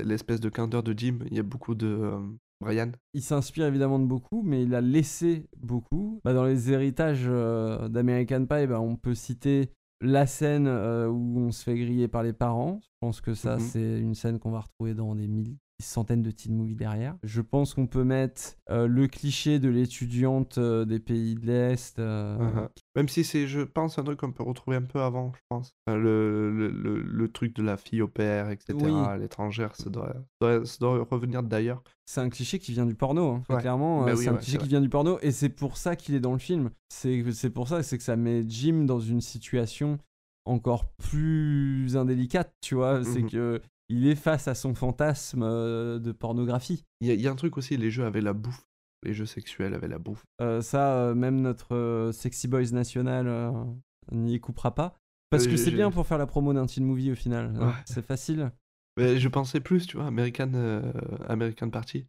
l'espèce 0.04 0.40
de 0.40 0.48
candeur 0.48 0.82
de 0.82 0.94
Jim, 0.96 1.18
il 1.30 1.36
y 1.36 1.40
a 1.40 1.42
beaucoup 1.42 1.74
de 1.74 2.12
Brian? 2.60 2.92
il 3.14 3.22
s'inspire 3.22 3.66
évidemment 3.66 3.98
de 3.98 4.06
beaucoup, 4.06 4.42
mais 4.42 4.62
il 4.62 4.74
a 4.74 4.80
laissé 4.80 5.48
beaucoup. 5.56 6.20
Bah, 6.24 6.34
dans 6.34 6.44
les 6.44 6.70
héritages 6.72 7.24
euh, 7.26 7.88
d'American 7.88 8.46
Pie, 8.46 8.66
bah, 8.66 8.80
on 8.80 8.96
peut 8.96 9.14
citer 9.14 9.70
la 10.02 10.26
scène 10.26 10.66
euh, 10.66 11.08
où 11.08 11.38
on 11.38 11.50
se 11.52 11.62
fait 11.64 11.76
griller 11.76 12.08
par 12.08 12.22
les 12.22 12.32
parents. 12.32 12.78
Je 12.82 12.88
pense 13.00 13.20
que 13.20 13.34
ça, 13.34 13.54
Mhm. 13.56 13.60
c'est 13.60 14.00
une 14.00 14.14
scène 14.14 14.38
qu'on 14.38 14.50
va 14.50 14.60
retrouver 14.60 14.94
dans 14.94 15.14
des 15.14 15.26
mille- 15.28 15.56
centaines 15.80 16.22
de 16.22 16.30
teen 16.30 16.54
movies 16.56 16.76
derrière. 16.76 17.16
Je 17.22 17.40
pense 17.40 17.74
qu'on 17.74 17.86
peut 17.86 18.04
mettre 18.04 18.56
euh, 18.70 18.86
le 18.86 19.06
cliché 19.08 19.58
de 19.58 19.68
l'étudiante 19.68 20.58
euh, 20.58 20.84
des 20.84 20.98
pays 21.00 21.34
de 21.34 21.46
l'Est. 21.46 21.98
euh, 21.98 22.38
Uh-huh. 22.38 22.68
Même 22.96 23.08
si 23.08 23.24
c'est, 23.24 23.46
je 23.46 23.60
pense, 23.60 23.98
un 23.98 24.04
truc 24.04 24.20
qu'on 24.20 24.32
peut 24.32 24.42
retrouver 24.42 24.76
un 24.76 24.82
peu 24.82 25.00
avant, 25.00 25.32
je 25.34 25.40
pense. 25.48 25.72
Le, 25.86 26.50
le, 26.52 26.70
le, 26.70 27.00
le 27.02 27.28
truc 27.32 27.54
de 27.54 27.62
la 27.62 27.76
fille 27.76 28.02
au 28.02 28.08
père, 28.08 28.50
etc., 28.50 28.76
Oui. 28.82 28.92
l'étrangère, 29.18 29.74
ça 29.76 29.88
doit, 29.90 30.12
ça 30.40 30.58
doit, 30.58 30.66
ça 30.66 30.76
doit 30.80 31.06
revenir 31.10 31.42
d'ailleurs. 31.42 31.82
C'est 32.06 32.20
un 32.20 32.28
cliché 32.30 32.58
qui 32.58 32.72
vient 32.72 32.86
du 32.86 32.94
porno, 32.96 33.28
hein, 33.30 33.42
Ouais. 33.48 33.60
clairement. 33.60 34.04
Bah 34.04 34.12
oui, 34.16 34.24
c'est 34.24 34.28
un 34.28 34.34
ouais, 34.34 34.38
cliché 34.40 34.58
qui 34.58 34.68
vient 34.68 34.80
du 34.80 34.88
porno 34.88 35.18
et 35.22 35.30
c'est 35.30 35.48
pour 35.48 35.76
ça 35.76 35.94
qu'il 35.96 36.14
est 36.14 36.20
dans 36.20 36.32
le 36.32 36.38
film. 36.38 36.70
C'est 36.88 37.50
pour 37.54 37.68
ça, 37.68 37.82
c'est 37.82 37.96
que 37.98 38.02
ça 38.04 38.16
met 38.16 38.42
Jim 38.48 38.84
dans 38.84 38.98
une 39.00 39.20
situation 39.20 39.98
encore 40.46 40.86
plus 40.96 41.96
indélicate, 41.96 42.52
tu 42.60 42.74
vois. 42.74 43.04
C'est 43.04 43.22
Mhm. 43.22 43.30
que 43.30 43.62
il 43.90 44.06
est 44.06 44.14
face 44.14 44.48
à 44.48 44.54
son 44.54 44.74
fantasme 44.74 45.42
euh, 45.42 45.98
de 45.98 46.12
pornographie. 46.12 46.84
Il 47.00 47.08
y, 47.08 47.10
a- 47.10 47.14
il 47.14 47.20
y 47.20 47.26
a 47.28 47.30
un 47.30 47.36
truc 47.36 47.56
aussi, 47.58 47.76
les 47.76 47.90
jeux 47.90 48.04
avaient 48.04 48.20
la 48.20 48.32
bouffe. 48.32 48.64
Les 49.02 49.12
jeux 49.14 49.26
sexuels 49.26 49.74
avaient 49.74 49.88
la 49.88 49.98
bouffe. 49.98 50.24
Euh, 50.42 50.60
ça, 50.62 50.94
euh, 50.94 51.14
même 51.14 51.40
notre 51.40 51.74
euh, 51.74 52.12
Sexy 52.12 52.48
Boys 52.48 52.70
national 52.72 53.64
n'y 54.12 54.38
coupera 54.40 54.74
pas. 54.74 54.94
Parce 55.30 55.46
que 55.46 55.56
c'est 55.56 55.70
bien 55.70 55.90
pour 55.90 56.06
faire 56.06 56.18
la 56.18 56.26
promo 56.26 56.52
d'un 56.52 56.66
teen 56.66 56.84
movie 56.84 57.12
au 57.12 57.14
final. 57.14 57.54
hein. 57.60 57.72
C'est 57.86 58.04
facile. 58.04 58.50
Mais 58.98 59.18
je 59.18 59.28
pensais 59.28 59.60
plus, 59.60 59.86
tu 59.86 59.96
vois, 59.96 60.06
American, 60.06 60.82
American 61.28 61.70
Party. 61.70 62.06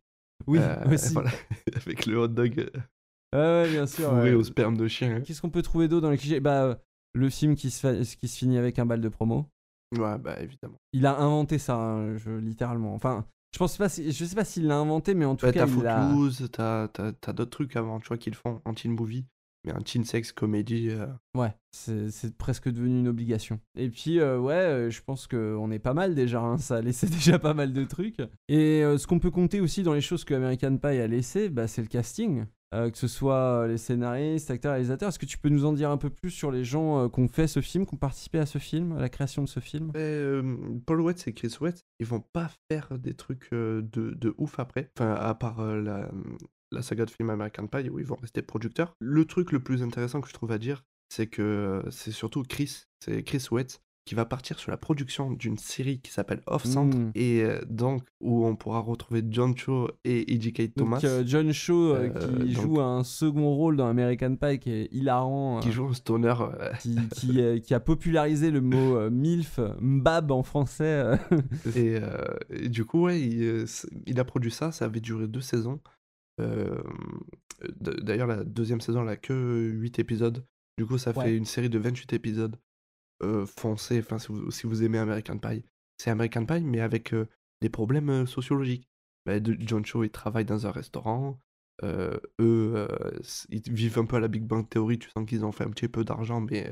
Oui, 0.47 0.59
aussi. 0.91 1.13
voilà, 1.13 1.29
avec 1.75 2.05
le 2.07 2.17
hot 2.17 2.27
dog 2.29 2.69
Ouais, 3.33 3.69
bien 3.69 3.85
sûr. 3.85 4.09
fourré 4.09 4.31
ouais. 4.31 4.33
au 4.33 4.43
sperme 4.43 4.75
de 4.75 4.87
chien. 4.87 5.21
Qu'est-ce 5.21 5.41
qu'on 5.41 5.51
peut 5.51 5.61
trouver 5.61 5.87
d'autre 5.87 6.01
dans 6.01 6.09
les 6.11 6.17
clichés? 6.17 6.39
Bah, 6.39 6.79
le 7.13 7.29
film 7.29 7.55
qui 7.55 7.69
se, 7.69 8.15
qui 8.15 8.27
se 8.27 8.37
finit 8.37 8.57
avec 8.57 8.79
un 8.79 8.85
bal 8.85 8.99
de 8.99 9.07
promo. 9.09 9.45
Ouais, 9.97 10.17
bah 10.19 10.37
évidemment. 10.41 10.77
Il 10.93 11.05
a 11.05 11.17
inventé 11.19 11.57
ça, 11.57 11.75
hein, 11.75 12.17
je, 12.17 12.29
littéralement. 12.31 12.93
Enfin, 12.95 13.25
je 13.53 13.59
pense 13.59 13.77
pas, 13.77 13.89
si, 13.89 14.11
je 14.11 14.25
sais 14.25 14.35
pas 14.35 14.45
s'il 14.45 14.67
l'a 14.67 14.77
inventé, 14.77 15.13
mais 15.13 15.25
en 15.25 15.35
tout 15.35 15.45
Ouais, 15.45 15.51
cas, 15.51 15.65
t'as. 15.65 15.67
Footloose, 15.67 16.49
t'as 16.51 16.87
t'as- 16.87 17.11
t'as 17.13 17.33
d'autres 17.33 17.51
trucs 17.51 17.75
avant, 17.75 17.99
tu 17.99 18.07
vois, 18.07 18.17
qu'ils 18.17 18.35
font 18.35 18.61
en 18.65 18.73
teen 18.73 18.91
movie. 18.93 19.25
Mais 19.63 19.73
un 19.73 19.81
teen 19.81 20.03
sex 20.03 20.31
comédie. 20.31 20.89
euh, 20.89 21.05
Ouais, 21.37 21.53
c'est 21.71 22.09
c'est 22.09 22.35
presque 22.35 22.67
devenu 22.67 22.99
une 23.01 23.07
obligation. 23.07 23.59
Et 23.77 23.89
puis, 23.89 24.19
euh, 24.19 24.39
ouais, 24.39 24.53
euh, 24.55 24.89
je 24.89 25.01
pense 25.03 25.27
qu'on 25.27 25.69
est 25.69 25.77
pas 25.77 25.93
mal 25.93 26.15
déjà, 26.15 26.39
hein, 26.41 26.57
ça 26.57 26.77
a 26.77 26.81
laissé 26.81 27.05
déjà 27.35 27.37
pas 27.37 27.53
mal 27.53 27.71
de 27.71 27.83
trucs. 27.83 28.19
Et 28.47 28.83
euh, 28.83 28.97
ce 28.97 29.05
qu'on 29.05 29.19
peut 29.19 29.29
compter 29.29 29.61
aussi 29.61 29.83
dans 29.83 29.93
les 29.93 30.01
choses 30.01 30.23
que 30.23 30.33
American 30.33 30.77
Pie 30.77 30.87
a 30.99 31.05
laissé, 31.07 31.49
bah, 31.49 31.67
c'est 31.67 31.81
le 31.83 31.87
casting. 31.89 32.45
Euh, 32.73 32.89
que 32.89 32.97
ce 32.97 33.07
soit 33.07 33.63
euh, 33.63 33.67
les 33.67 33.77
scénaristes, 33.77 34.49
acteurs, 34.49 34.71
réalisateurs. 34.71 35.09
Est-ce 35.09 35.19
que 35.19 35.25
tu 35.25 35.37
peux 35.37 35.49
nous 35.49 35.65
en 35.65 35.73
dire 35.73 35.91
un 35.91 35.97
peu 35.97 36.09
plus 36.09 36.31
sur 36.31 36.51
les 36.51 36.63
gens 36.63 36.99
euh, 37.03 37.09
qui 37.09 37.19
ont 37.19 37.27
fait 37.27 37.47
ce 37.47 37.59
film, 37.59 37.85
qui 37.85 37.95
ont 37.95 37.97
participé 37.97 38.39
à 38.39 38.45
ce 38.45 38.59
film, 38.59 38.93
à 38.93 39.01
la 39.01 39.09
création 39.09 39.43
de 39.43 39.49
ce 39.49 39.59
film? 39.59 39.91
Euh, 39.97 40.57
Paul 40.85 41.01
Weitz 41.01 41.27
et 41.27 41.33
Chris 41.33 41.53
Weitz, 41.59 41.81
ils 41.99 42.05
vont 42.05 42.21
pas 42.21 42.49
faire 42.69 42.97
des 42.97 43.13
trucs 43.13 43.51
de, 43.51 44.33
ouf 44.37 44.59
après. 44.59 44.89
Enfin, 44.97 45.13
à 45.13 45.33
part 45.35 45.61
la, 45.65 46.09
saga 46.81 47.05
de 47.05 47.11
film 47.11 47.29
American 47.29 47.67
Pie 47.67 47.89
où 47.89 47.99
ils 47.99 48.05
vont 48.05 48.15
rester 48.15 48.41
producteurs. 48.41 48.95
Le 48.99 49.25
truc 49.25 49.51
le 49.51 49.59
plus 49.59 49.83
intéressant 49.83 50.21
que 50.21 50.29
je 50.29 50.33
trouve 50.33 50.53
à 50.53 50.57
dire, 50.57 50.83
c'est 51.09 51.27
que 51.27 51.83
c'est 51.89 52.11
surtout 52.11 52.43
Chris, 52.43 52.83
c'est 53.03 53.23
Chris 53.23 53.45
Weitz 53.51 53.81
qui 54.03 54.15
va 54.15 54.25
partir 54.25 54.57
sur 54.57 54.71
la 54.71 54.77
production 54.77 55.31
d'une 55.31 55.57
série 55.59 55.99
qui 55.99 56.11
s'appelle 56.11 56.41
Off 56.47 56.65
Centre 56.65 56.97
Mm. 56.97 57.11
et 57.13 57.43
euh, 57.43 57.61
donc 57.69 58.01
où 58.19 58.45
on 58.47 58.55
pourra 58.55 58.79
retrouver 58.79 59.23
John 59.29 59.55
Cho 59.55 59.89
et 60.03 60.23
E.J.K. 60.35 60.73
Thomas 60.75 60.97
Donc 60.97 61.03
euh, 61.05 61.23
John 61.25 61.51
Shaw 61.51 61.93
euh, 61.93 62.09
qui 62.09 62.53
donc- 62.53 62.63
joue 62.63 62.81
un 62.81 63.03
second 63.03 63.53
rôle 63.55 63.77
dans 63.77 63.87
American 63.87 64.35
Pie 64.35 64.57
qui 64.59 64.71
est 64.71 64.89
hilarant, 64.91 65.59
qui 65.59 65.71
joue 65.71 65.85
un 65.85 65.93
stoner. 65.93 66.33
qui, 66.79 66.95
qui, 67.15 67.61
qui 67.61 67.73
a 67.75 67.79
popularisé 67.79 68.49
le 68.49 68.61
mot 68.61 69.09
MILF, 69.11 69.59
mbab 69.79 70.31
en 70.31 70.41
français. 70.43 71.03
Et, 71.75 71.97
et 72.49 72.69
du 72.69 72.85
coup, 72.85 73.03
ouais, 73.03 73.21
il, 73.21 74.19
a 74.19 74.23
produit 74.25 74.51
ça, 74.51 74.71
ça 74.71 74.85
avait 74.85 74.99
duré 74.99 75.27
deux 75.27 75.41
saisons. 75.41 75.79
D'ailleurs, 77.79 78.27
la 78.27 78.43
deuxième 78.43 78.81
saison, 78.81 79.03
elle 79.03 79.09
a 79.09 79.15
que 79.17 79.69
8 79.73 79.99
épisodes. 79.99 80.43
Du 80.77 80.85
coup, 80.85 80.97
ça 80.97 81.11
Ouais. 81.15 81.25
fait 81.25 81.37
une 81.37 81.45
série 81.45 81.69
de 81.69 81.77
28 81.77 82.13
épisodes. 82.13 82.55
Euh, 83.23 83.45
foncez, 83.45 83.99
enfin, 83.99 84.17
si 84.19 84.27
vous, 84.29 84.49
si 84.51 84.67
vous 84.67 84.83
aimez 84.83 84.97
American 84.97 85.37
Pie. 85.37 85.63
C'est 85.97 86.09
American 86.09 86.45
Pie, 86.45 86.61
mais 86.61 86.79
avec 86.81 87.13
euh, 87.13 87.27
des 87.61 87.69
problèmes 87.69 88.09
euh, 88.09 88.25
sociologiques. 88.25 88.87
Bah, 89.25 89.39
de- 89.39 89.55
John 89.59 89.85
Cho, 89.85 90.03
il 90.03 90.09
travaille 90.09 90.45
dans 90.45 90.65
un 90.65 90.71
restaurant. 90.71 91.39
Euh, 91.83 92.17
eux, 92.39 92.87
ils 93.49 93.61
vivent 93.71 93.99
un 93.99 94.05
peu 94.05 94.15
à 94.15 94.19
la 94.19 94.27
Big 94.27 94.43
Bang 94.43 94.67
Theory. 94.69 94.99
Tu 94.99 95.09
sens 95.09 95.25
qu'ils 95.27 95.45
ont 95.45 95.51
fait 95.51 95.63
un 95.63 95.69
petit 95.69 95.87
peu 95.87 96.03
d'argent, 96.03 96.41
mais 96.41 96.69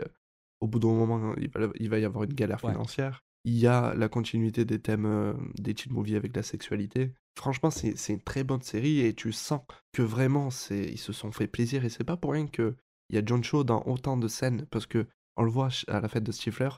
au 0.61 0.67
bout 0.67 0.79
d'un 0.79 0.87
moment, 0.93 1.33
il 1.37 1.49
va, 1.49 1.67
il 1.79 1.89
va 1.89 1.99
y 1.99 2.05
avoir 2.05 2.23
une 2.25 2.33
galère 2.33 2.63
Ouais. 2.63 2.71
financière. 2.71 3.21
Il 3.45 3.57
y 3.57 3.67
a 3.67 3.93
la 3.95 4.09
continuité 4.09 4.65
des 4.65 4.79
thèmes 4.79 5.37
des 5.57 5.73
teen 5.73 5.93
movies 5.93 6.17
avec 6.17 6.35
la 6.35 6.43
sexualité. 6.43 7.13
Franchement, 7.37 7.71
c'est 7.71 7.95
une 8.09 8.21
très 8.21 8.43
bonne 8.43 8.61
série 8.61 8.99
et 8.99 9.13
tu 9.13 9.31
sens 9.31 9.61
que 9.93 10.01
vraiment, 10.01 10.49
ils 10.71 10.97
se 10.99 11.13
sont 11.13 11.31
fait 11.31 11.47
plaisir 11.47 11.85
et 11.85 11.89
c'est 11.89 12.03
pas 12.03 12.17
pour 12.17 12.33
rien 12.33 12.47
que 12.47 12.75
il 13.09 13.15
y 13.15 13.19
a 13.19 13.23
John 13.25 13.43
Cho 13.43 13.63
dans 13.63 13.81
autant 13.87 14.17
de 14.17 14.27
scènes 14.27 14.65
parce 14.69 14.85
que 14.85 15.07
on 15.39 15.43
le 15.43 15.49
voit 15.51 15.69
à 15.87 15.99
la 16.01 16.07
fête 16.07 16.23
de 16.23 16.31
Stifler, 16.31 16.69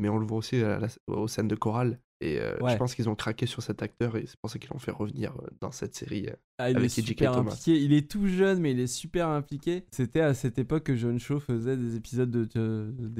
mais 0.00 0.08
on 0.08 0.18
le 0.18 0.26
voit 0.26 0.38
aussi 0.38 0.56
à 0.62 0.78
la- 0.80 0.88
aux 1.06 1.28
scènes 1.28 1.48
de 1.48 1.54
chorale. 1.54 2.00
Et 2.22 2.40
euh, 2.40 2.56
Ouais. 2.62 2.72
je 2.72 2.76
pense 2.78 2.94
qu'ils 2.94 3.10
ont 3.10 3.14
craqué 3.14 3.44
sur 3.44 3.62
cet 3.62 3.82
acteur 3.82 4.16
et 4.16 4.24
c'est 4.24 4.40
pour 4.40 4.48
ça 4.50 4.58
qu'ils 4.58 4.70
l'ont 4.72 4.78
fait 4.78 4.90
revenir 4.90 5.34
euh, 5.42 5.48
dans 5.60 5.70
cette 5.70 5.94
série. 5.94 6.28
euh. 6.28 6.34
Ah, 6.58 6.70
il 6.70 6.78
Avec 6.78 6.86
est 6.98 7.02
super 7.02 7.32
Thomas. 7.32 7.50
impliqué. 7.52 7.78
Il 7.78 7.92
est 7.92 8.10
tout 8.10 8.26
jeune, 8.26 8.58
mais 8.60 8.70
il 8.72 8.80
est 8.80 8.86
super 8.86 9.28
impliqué. 9.28 9.84
C'était 9.92 10.22
à 10.22 10.32
cette 10.32 10.58
époque 10.58 10.84
que 10.84 10.96
John 10.96 11.18
Shaw 11.18 11.40
faisait 11.40 11.76
des 11.76 11.94
épisodes 11.94 12.30
de, 12.30 12.46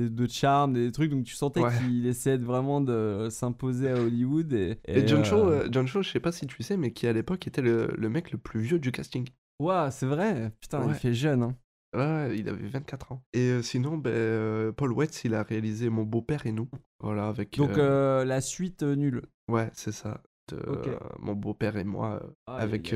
de, 0.09 0.27
charme, 0.29 0.73
des 0.73 0.91
trucs, 0.93 1.11
donc 1.11 1.25
tu 1.25 1.35
sentais 1.35 1.61
Ouais. 1.61 1.77
qu'il 1.79 2.07
essayait 2.07 2.39
vraiment 2.39 2.81
de 2.81 3.29
s'imposer 3.31 3.91
à 3.91 4.01
Hollywood. 4.01 4.55
Et, 4.55 4.79
Et, 4.87 5.07
John, 5.07 5.21
euh, 5.21 5.25
Cho, 5.25 5.71
John 5.73 5.87
Cho, 5.87 6.01
je 6.01 6.11
sais 6.11 6.21
pas 6.21 6.33
si 6.33 6.47
tu 6.47 6.63
sais, 6.63 6.79
mais 6.79 6.91
qui 6.93 7.07
à 7.07 7.13
l'époque 7.13 7.47
était 7.47 7.61
le, 7.63 7.89
le 7.99 8.09
mec 8.09 8.31
le 8.33 8.39
plus 8.39 8.61
vieux 8.61 8.79
du 8.79 8.93
casting. 8.93 9.29
Ouah, 9.61 9.91
c'est 9.91 10.07
vrai. 10.07 10.53
Putain, 10.61 10.87
il 10.89 10.95
fait 10.95 11.13
jeune. 11.15 11.43
Hein. 11.43 11.55
Ouais, 11.95 12.37
il 12.37 12.49
avait 12.49 12.69
24 12.69 13.13
ans. 13.13 13.23
Et 13.33 13.49
euh, 13.51 13.63
sinon, 13.63 13.97
ben, 13.97 14.11
euh, 14.11 14.73
Paul 14.73 14.93
Weitz, 14.93 15.25
il 15.25 15.35
a 15.35 15.43
réalisé 15.43 15.89
Mon 15.89 16.03
beau-père 16.05 16.47
et 16.47 16.53
nous. 16.53 16.69
Voilà, 17.01 17.29
avec. 17.29 17.57
Donc 17.57 17.79
euh, 17.79 18.25
la 18.25 18.41
suite 18.41 18.83
nulle. 18.83 19.23
Ouais, 19.49 19.71
c'est 19.75 19.93
ça. 19.93 20.23
de, 20.49 20.59
Mon 21.19 21.35
beau-père 21.35 21.77
et 21.77 21.85
moi, 21.85 22.23
avec. 22.47 22.95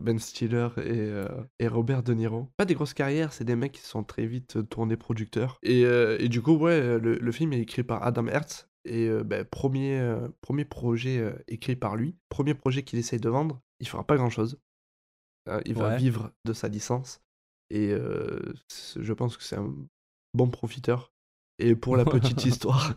Ben 0.00 0.18
Stiller 0.18 0.68
et, 0.78 1.10
et 1.58 1.68
Robert 1.68 2.02
De 2.02 2.14
Niro. 2.14 2.48
Pas 2.56 2.64
des 2.64 2.74
grosses 2.74 2.94
carrières, 2.94 3.32
c'est 3.32 3.44
des 3.44 3.56
mecs 3.56 3.72
qui 3.72 3.82
sont 3.82 4.04
très 4.04 4.26
vite 4.26 4.68
tournés 4.68 4.96
producteurs. 4.96 5.58
Et, 5.62 5.82
et 5.82 6.28
du 6.28 6.42
coup, 6.42 6.56
ouais, 6.56 6.98
le, 6.98 7.14
le 7.14 7.32
film 7.32 7.52
est 7.52 7.60
écrit 7.60 7.84
par 7.84 8.02
Adam 8.02 8.26
Hertz. 8.26 8.68
Et 8.84 9.08
euh, 9.08 9.22
ben, 9.22 9.44
premier, 9.44 9.98
euh, 9.98 10.28
premier 10.40 10.64
projet 10.64 11.18
euh, 11.18 11.32
écrit 11.46 11.76
par 11.76 11.96
lui, 11.96 12.16
premier 12.28 12.54
projet 12.54 12.82
qu'il 12.82 12.98
essaye 12.98 13.20
de 13.20 13.28
vendre, 13.28 13.60
il 13.80 13.88
fera 13.88 14.04
pas 14.04 14.16
grand-chose. 14.16 14.58
Euh, 15.48 15.60
il 15.64 15.74
va 15.74 15.96
vivre 15.96 16.32
de 16.44 16.52
sa 16.52 16.68
licence. 16.68 17.20
Et 17.74 17.94
je 18.96 19.12
pense 19.14 19.36
que 19.36 19.42
c'est 19.42 19.56
un 19.56 19.74
bon 20.34 20.48
profiteur. 20.50 21.10
Et 21.58 21.74
pour 21.74 21.96
la 21.96 22.04
petite 22.04 22.44
histoire, 22.44 22.94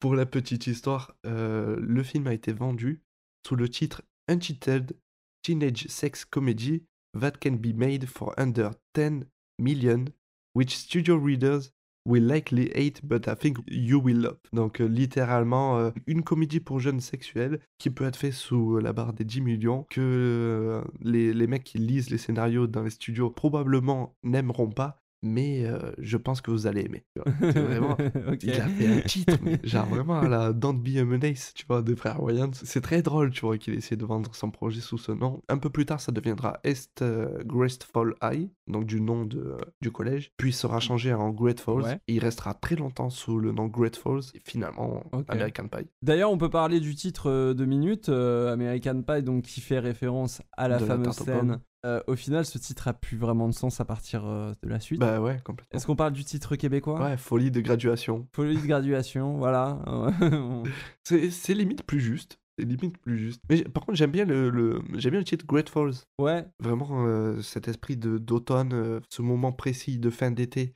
pour 0.00 0.16
la 0.16 0.26
petite 0.26 0.66
histoire, 0.66 1.14
le 1.24 2.02
film 2.02 2.26
a 2.26 2.34
été 2.34 2.52
vendu 2.52 3.02
sous 3.46 3.54
le 3.54 3.68
titre 3.68 4.02
Untitled 4.28 4.96
Teenage 5.42 5.86
Sex 5.86 6.24
Comedy 6.24 6.84
That 7.18 7.32
Can 7.40 7.52
Be 7.52 7.74
Made 7.74 8.06
for 8.06 8.34
Under 8.36 8.70
10 8.94 9.26
Million, 9.58 10.06
which 10.54 10.76
studio 10.76 11.16
readers 11.16 11.72
will 12.06 12.24
likely 12.24 12.70
hate, 12.74 13.00
but 13.04 13.28
I 13.28 13.34
think 13.34 13.58
you 13.68 14.00
will 14.00 14.20
love. 14.20 14.38
Donc, 14.52 14.80
euh, 14.80 14.86
littéralement, 14.86 15.78
euh, 15.78 15.90
une 16.06 16.22
comédie 16.22 16.60
pour 16.60 16.80
jeunes 16.80 17.00
sexuels 17.00 17.60
qui 17.78 17.90
peut 17.90 18.04
être 18.04 18.16
fait 18.16 18.32
sous 18.32 18.78
la 18.78 18.92
barre 18.92 19.12
des 19.12 19.24
10 19.24 19.40
millions, 19.40 19.86
que 19.90 20.00
euh, 20.00 20.82
les, 21.00 21.32
les 21.32 21.46
mecs 21.46 21.64
qui 21.64 21.78
lisent 21.78 22.10
les 22.10 22.18
scénarios 22.18 22.66
dans 22.66 22.82
les 22.82 22.90
studios 22.90 23.30
probablement 23.30 24.14
n'aimeront 24.22 24.70
pas, 24.70 25.00
mais 25.22 25.64
euh, 25.64 25.78
je 25.98 26.16
pense 26.16 26.40
que 26.40 26.50
vous 26.50 26.66
allez 26.66 26.82
aimer. 26.82 27.04
C'est 27.40 27.58
vraiment, 27.58 27.96
il 28.42 28.50
a 28.50 28.68
fait 28.68 28.86
un 28.86 29.00
titre, 29.00 29.38
mais 29.42 29.60
genre 29.64 29.86
vraiment 29.86 30.20
à 30.20 30.28
la 30.28 30.52
Don't 30.52 30.80
Be 30.80 30.98
a 30.98 31.04
Menace, 31.04 31.52
tu 31.54 31.66
vois, 31.66 31.82
des 31.82 31.96
frères 31.96 32.22
Wayans. 32.22 32.50
C'est 32.52 32.80
très 32.80 33.02
drôle, 33.02 33.30
tu 33.30 33.42
vois, 33.42 33.58
qu'il 33.58 33.74
essayé 33.74 33.96
de 33.96 34.04
vendre 34.04 34.34
son 34.34 34.50
projet 34.50 34.80
sous 34.80 34.98
ce 34.98 35.12
nom. 35.12 35.42
Un 35.48 35.58
peu 35.58 35.70
plus 35.70 35.86
tard, 35.86 36.00
ça 36.00 36.12
deviendra 36.12 36.60
Est 36.64 37.02
euh, 37.02 37.38
Graceful 37.44 38.14
High, 38.22 38.48
donc 38.66 38.86
du 38.86 39.00
nom 39.00 39.24
de, 39.24 39.38
euh, 39.38 39.58
du 39.80 39.90
collège, 39.90 40.32
puis 40.36 40.52
sera 40.52 40.80
changé 40.80 41.12
en 41.12 41.30
Great 41.30 41.60
Falls. 41.60 41.82
Ouais. 41.82 42.00
Et 42.08 42.14
il 42.14 42.20
restera 42.20 42.54
très 42.54 42.76
longtemps 42.76 43.10
sous 43.10 43.38
le 43.38 43.52
nom 43.52 43.66
Great 43.66 43.96
Falls, 43.96 44.22
et 44.34 44.40
finalement. 44.44 45.02
American 45.28 45.68
Pie. 45.68 45.88
D'ailleurs, 46.02 46.30
on 46.30 46.38
peut 46.38 46.50
parler 46.50 46.80
du 46.80 46.94
titre 46.94 47.30
euh, 47.30 47.54
de 47.54 47.64
minutes, 47.64 48.08
euh, 48.08 48.52
American 48.52 49.02
Pie, 49.02 49.22
donc 49.22 49.44
qui 49.44 49.60
fait 49.60 49.78
référence 49.78 50.42
à 50.56 50.68
la 50.68 50.78
De 50.78 50.84
fameuse 50.84 51.14
scène. 51.14 51.60
Euh, 51.86 52.02
au 52.06 52.14
final, 52.16 52.44
ce 52.44 52.58
titre 52.58 52.88
a 52.88 52.92
plus 52.92 53.16
vraiment 53.16 53.48
de 53.48 53.54
sens 53.54 53.80
à 53.80 53.84
partir 53.86 54.26
euh, 54.26 54.52
de 54.62 54.68
la 54.68 54.80
suite. 54.80 55.00
Bah 55.00 55.20
ouais, 55.20 55.40
complètement. 55.44 55.74
Est-ce 55.76 55.86
qu'on 55.86 55.96
parle 55.96 56.12
du 56.12 56.24
titre 56.24 56.54
québécois? 56.56 57.00
Ouais, 57.02 57.16
folie 57.16 57.50
de 57.50 57.60
graduation. 57.62 58.28
Folie 58.34 58.60
de 58.60 58.66
graduation, 58.66 59.38
voilà. 59.38 59.78
C'est 61.04 61.54
limite 61.54 61.82
plus 61.84 62.00
juste. 62.00 62.38
C'est 62.58 62.64
limite 62.66 62.98
plus 62.98 63.16
juste. 63.18 63.40
Mais 63.48 63.62
par 63.64 63.84
contre, 63.86 63.96
j'aime 63.96 64.10
bien 64.10 64.26
le, 64.26 64.50
le- 64.50 64.82
j'aime 64.98 65.12
bien 65.12 65.20
le 65.20 65.24
titre 65.24 65.46
Great 65.46 65.68
Falls. 65.70 65.94
ouais, 66.20 66.46
Vraiment, 66.58 67.06
euh, 67.06 67.40
cet 67.40 67.68
esprit 67.68 67.96
de 67.96 68.18
d'automne, 68.18 69.00
ce 69.08 69.22
moment 69.22 69.52
précis 69.52 69.98
de 69.98 70.10
fin 70.10 70.30
d'été, 70.30 70.74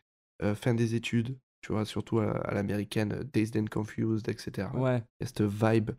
fin 0.55 0.73
des 0.75 0.95
études, 0.95 1.37
tu 1.61 1.73
vois, 1.73 1.85
surtout 1.85 2.21
à, 2.21 2.31
à 2.31 2.55
l'américaine, 2.55 3.25
Dazed 3.33 3.57
and 3.59 3.67
Confused, 3.71 4.29
etc. 4.29 4.69
ouais. 4.75 5.03
Il 5.21 5.25
y 5.25 5.25
a 5.25 5.27
cette 5.27 5.43
vibe 5.43 5.91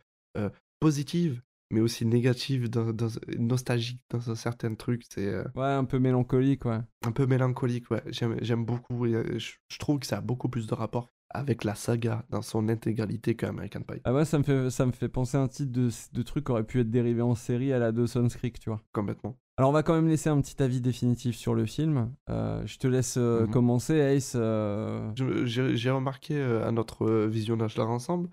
positive, 0.79 1.41
mais 1.71 1.79
aussi 1.81 2.05
négative, 2.05 2.69
dans, 2.69 2.91
dans- 2.93 3.19
nostalgique 3.39 4.01
dans 4.09 4.29
un 4.31 4.35
certain 4.35 4.75
truc. 4.75 5.03
C'est 5.09 5.25
euh, 5.27 5.43
Ouais, 5.55 5.65
un 5.65 5.85
peu 5.85 5.99
mélancolique, 5.99 6.65
ouais. 6.65 6.79
un 7.05 7.11
peu 7.11 7.25
mélancolique, 7.25 7.89
ouais. 7.91 8.03
J'aime 8.07 8.37
j'aime 8.41 8.65
beaucoup. 8.65 9.05
et, 9.05 9.13
euh, 9.15 9.39
je, 9.39 9.53
je 9.69 9.77
trouve 9.79 9.99
que 9.99 10.05
ça 10.07 10.17
a 10.17 10.21
beaucoup 10.21 10.49
plus 10.49 10.67
de 10.67 10.73
rapport 10.73 11.11
avec 11.31 11.63
la 11.65 11.75
saga 11.75 12.23
dans 12.29 12.41
son 12.41 12.69
intégralité 12.69 13.35
qu'American 13.35 13.81
Pie. 13.81 13.99
Ah 14.05 14.13
ouais, 14.13 14.23
ça 14.25 14.37
me 14.37 14.43
fait, 14.43 14.69
ça 14.69 14.85
me 14.85 14.91
fait 14.93 15.09
penser 15.09 15.35
à 15.37 15.41
un 15.41 15.47
titre 15.49 15.71
de, 15.71 15.89
de 16.13 16.21
truc 16.21 16.45
qui 16.45 16.51
aurait 16.51 16.63
pu 16.63 16.79
être 16.79 16.89
dérivé 16.89 17.21
en 17.21 17.35
série 17.35 17.73
à 17.73 17.79
la 17.79 17.91
Dawson's 17.91 18.35
Creek, 18.37 18.59
tu 18.59 18.69
vois. 18.69 18.81
Complètement. 18.93 19.37
Alors 19.57 19.69
on 19.69 19.73
va 19.73 19.83
quand 19.83 19.95
même 19.95 20.07
laisser 20.07 20.29
un 20.29 20.39
petit 20.41 20.61
avis 20.61 20.81
définitif 20.81 21.35
sur 21.35 21.53
le 21.55 21.65
film. 21.65 22.13
Euh, 22.29 22.61
je 22.65 22.77
te 22.77 22.87
laisse 22.87 23.15
euh, 23.17 23.45
Mhm. 23.47 23.51
commencer, 23.51 23.95
Ace. 23.95 24.33
euh, 24.35 25.11
Je- 25.15 25.45
J'ai 25.45 25.75
j'ai 25.75 25.89
remarqué 25.91 26.41
à 26.41 26.71
notre 26.71 27.25
visionnage 27.25 27.75
là 27.77 27.85
ensemble 27.85 28.29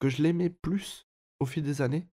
que 0.00 0.08
je 0.08 0.22
l'aimais 0.22 0.50
plus 0.50 1.06
au 1.40 1.46
fil 1.46 1.62
des 1.62 1.82
années. 1.82 2.06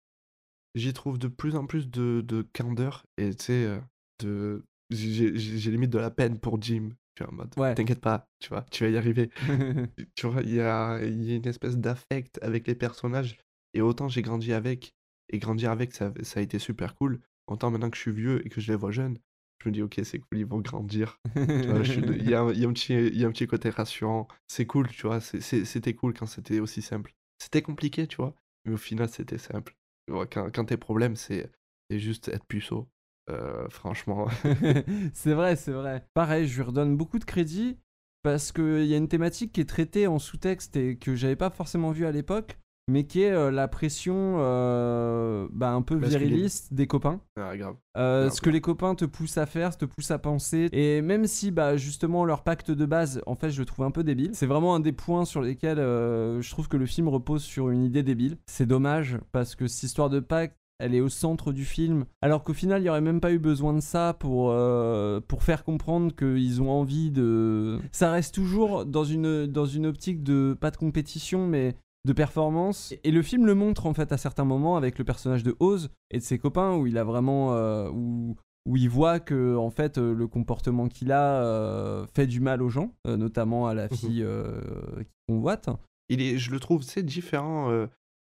J'y 0.76 0.94
trouve 0.94 1.18
de 1.20 1.28
plus 1.28 1.56
en 1.56 1.66
plus 1.66 1.90
de, 1.90 2.22
de 2.22 2.42
candeur 2.54 3.06
et 3.18 3.34
tu 3.36 3.44
sais, 3.46 3.66
euh, 3.66 3.80
de... 4.20 4.64
j'ai 4.90 5.72
limite 5.72 5.92
de 5.92 6.00
la 6.00 6.12
peine 6.12 6.40
pour 6.40 6.62
Jim. 6.62 6.90
Tu 7.16 7.24
vois, 7.24 7.32
en 7.32 7.36
mode, 7.36 7.54
Ouais. 7.58 7.76
t'inquiète 7.76 8.02
pas, 8.02 8.28
tu 8.40 8.50
vois, 8.50 8.66
tu 8.72 8.84
vas 8.84 8.90
y 8.90 8.98
arriver. 8.98 9.30
tu 10.16 10.28
vois, 10.28 10.42
il 10.42 10.54
y 10.56 10.60
a, 10.62 11.00
y 11.04 11.32
a 11.34 11.36
une 11.36 11.48
espèce 11.48 11.78
d'affect 11.78 12.40
avec 12.42 12.66
les 12.68 12.74
personnages 12.74 13.38
et 13.76 13.82
autant 13.82 14.08
j'ai 14.10 14.24
grandi 14.24 14.52
avec 14.52 14.94
et 15.30 15.38
grandir 15.38 15.70
avec, 15.72 15.94
ça, 15.94 16.12
ça 16.24 16.40
a 16.40 16.44
été 16.44 16.58
super 16.60 16.96
cool. 16.96 17.20
Autant 17.48 17.70
maintenant 17.70 17.90
que 17.92 17.98
je 17.98 18.02
suis 18.02 18.12
vieux 18.12 18.46
et 18.46 18.50
que 18.50 18.62
je 18.62 18.72
les 18.72 18.76
vois 18.78 18.92
jeunes, 18.92 19.20
je 19.64 19.70
me 19.70 19.74
dis, 19.74 19.82
ok, 19.84 20.02
c'est 20.04 20.20
cool, 20.20 20.40
ils 20.40 20.46
vont 20.46 20.60
grandir. 20.60 21.20
Il 21.36 22.28
y, 22.28 22.34
a, 22.34 22.42
un- 22.42 22.52
il 22.52 22.60
y 22.60 22.66
a 22.66 22.68
un 22.70 22.74
petit- 22.74 22.94
il 22.94 23.18
y 23.18 23.26
a 23.26 23.28
un 23.28 23.32
petit 23.32 23.48
côté 23.48 23.70
rassurant. 23.70 24.28
C'est 24.48 24.66
cool, 24.66 24.88
tu 24.90 25.06
vois. 25.08 25.20
C'était 25.22 25.94
cool 25.94 26.14
quand 26.14 26.26
c'était 26.26 26.60
aussi 26.60 26.82
simple. 26.82 27.14
C'était 27.38 27.62
compliqué, 27.62 28.08
tu 28.08 28.18
vois. 28.18 28.34
Mais 28.66 28.74
au 28.74 28.78
final, 28.78 29.10
c'était 29.10 29.38
simple. 29.38 29.76
Tu 30.08 30.14
vois, 30.14 30.28
quand, 30.28 30.50
quand 30.54 30.66
tes 30.66 30.78
problèmes, 30.78 31.16
c'est 31.16 31.52
c'est 31.90 32.00
juste 32.00 32.30
être 32.30 32.46
puceau. 32.46 32.90
Euh, 33.30 33.68
franchement. 33.70 34.28
c'est 35.14 35.34
vrai, 35.34 35.56
c'est 35.56 35.72
vrai. 35.72 36.06
Pareil, 36.14 36.48
je 36.48 36.56
lui 36.56 36.64
redonne 36.64 36.98
beaucoup 36.98 37.20
de 37.20 37.26
crédit 37.26 37.78
parce 38.22 38.52
qu'il 38.52 38.86
y 38.86 38.94
a 38.94 38.98
une 38.98 39.08
thématique 39.08 39.52
qui 39.52 39.62
est 39.62 39.70
traitée 39.70 40.08
en 40.08 40.20
sous-texte 40.20 40.76
et 40.78 40.98
que 40.98 41.16
j'avais 41.16 41.36
pas 41.36 41.50
forcément 41.50 41.92
vu 41.92 42.06
à 42.06 42.12
l'époque, 42.12 42.58
mais 42.90 43.06
qui 43.06 43.22
est 43.22 43.32
euh, 43.32 43.52
la 43.52 43.68
pression 43.68 44.36
euh, 44.38 45.48
bah, 45.52 45.72
un 45.72 45.82
peu 45.82 45.96
Masculine. 45.96 46.28
viriliste 46.28 46.74
des 46.74 46.88
copains. 46.88 47.22
ah, 47.40 47.56
grave. 47.56 47.76
Euh, 47.98 48.30
ce 48.30 48.42
que 48.42 48.50
les 48.50 48.62
copains 48.62 48.96
te 48.96 49.06
poussent 49.06 49.38
à 49.38 49.46
faire, 49.46 49.78
te 49.78 49.86
poussent 49.86 50.12
à 50.12 50.20
penser. 50.20 50.68
Et 50.72 51.02
même 51.02 51.28
si, 51.28 51.52
bah, 51.52 51.78
justement, 51.78 52.26
leur 52.26 52.44
pacte 52.44 52.72
de 52.72 52.86
base, 52.86 53.22
en 53.26 53.36
fait, 53.36 53.52
je 53.52 53.60
le 53.60 53.66
trouve 53.66 53.86
un 53.86 53.92
peu 53.92 54.04
débile. 54.04 54.32
C'est 54.34 54.48
vraiment 54.48 54.76
un 54.76 54.80
des 54.80 54.92
points 54.92 55.26
sur 55.26 55.42
lesquels 55.42 55.80
euh, 55.80 56.42
je 56.42 56.50
trouve 56.52 56.68
que 56.68 56.78
le 56.78 56.86
film 56.86 57.08
repose 57.08 57.44
sur 57.44 57.70
une 57.70 57.84
idée 57.84 58.04
débile. 58.04 58.38
C'est 58.48 58.66
dommage 58.66 59.18
parce 59.32 59.56
que 59.56 59.68
cette 59.68 59.84
histoire 59.84 60.10
de 60.10 60.20
pacte, 60.20 60.58
elle 60.80 60.96
est 60.96 61.02
au 61.02 61.10
centre 61.10 61.54
du 61.54 61.64
film. 61.66 62.06
Alors 62.22 62.44
qu'au 62.44 62.54
final, 62.54 62.82
il 62.82 62.84
n'y 62.84 62.90
aurait 62.90 63.00
même 63.00 63.22
pas 63.22 63.32
eu 63.32 63.40
besoin 63.40 63.74
de 63.74 63.80
ça 63.80 64.14
pour, 64.20 64.50
euh, 64.52 65.22
pour 65.26 65.44
faire 65.44 65.64
comprendre 65.64 66.14
qu'ils 66.14 66.62
ont 66.62 66.72
envie 66.72 67.12
de. 67.12 67.80
Ça 67.92 68.12
reste 68.12 68.34
toujours 68.34 68.86
dans 68.86 69.04
une, 69.06 69.46
dans 69.46 69.66
une 69.66 69.86
optique 69.86 70.24
de, 70.24 70.58
pas 70.60 70.72
de 70.72 70.78
compétition, 70.78 71.48
mais 71.48 71.76
de 72.06 72.14
performance. 72.14 72.94
Et 73.04 73.12
le 73.12 73.22
film 73.22 73.46
le 73.46 73.56
montre 73.56 73.86
en 73.86 73.94
fait 73.94 74.12
à 74.12 74.18
certains 74.18 74.44
moments 74.46 74.76
avec 74.78 74.98
le 74.98 75.06
personnage 75.06 75.44
de 75.44 75.56
Oz 75.60 75.90
et 76.12 76.18
de 76.20 76.24
ses 76.24 76.38
copains 76.38 76.76
où 76.76 76.86
il 76.88 76.98
a 76.98 77.04
vraiment. 77.04 77.54
euh, 77.54 77.90
où, 77.92 78.36
où 78.66 78.78
il 78.78 78.90
voit 78.90 79.20
que 79.20 79.58
en 79.58 79.70
fait 79.70 79.98
euh, 79.98 80.14
le 80.14 80.26
comportement 80.28 80.88
qu'il 80.88 81.12
a 81.12 81.44
euh, 81.44 82.06
fait 82.16 82.28
du 82.28 82.40
mal 82.40 82.62
aux 82.62 82.70
gens, 82.70 82.94
euh, 83.08 83.18
notamment 83.18 83.68
à 83.68 83.74
la 83.74 83.90
fille 83.90 84.24
euh, 84.24 84.62
qui 85.04 85.12
convoite. 85.28 85.70
Il 86.10 86.22
est, 86.22 86.38
je 86.38 86.50
le 86.52 86.60
trouve, 86.62 86.82
c'est 86.84 87.04
différent 87.04 87.70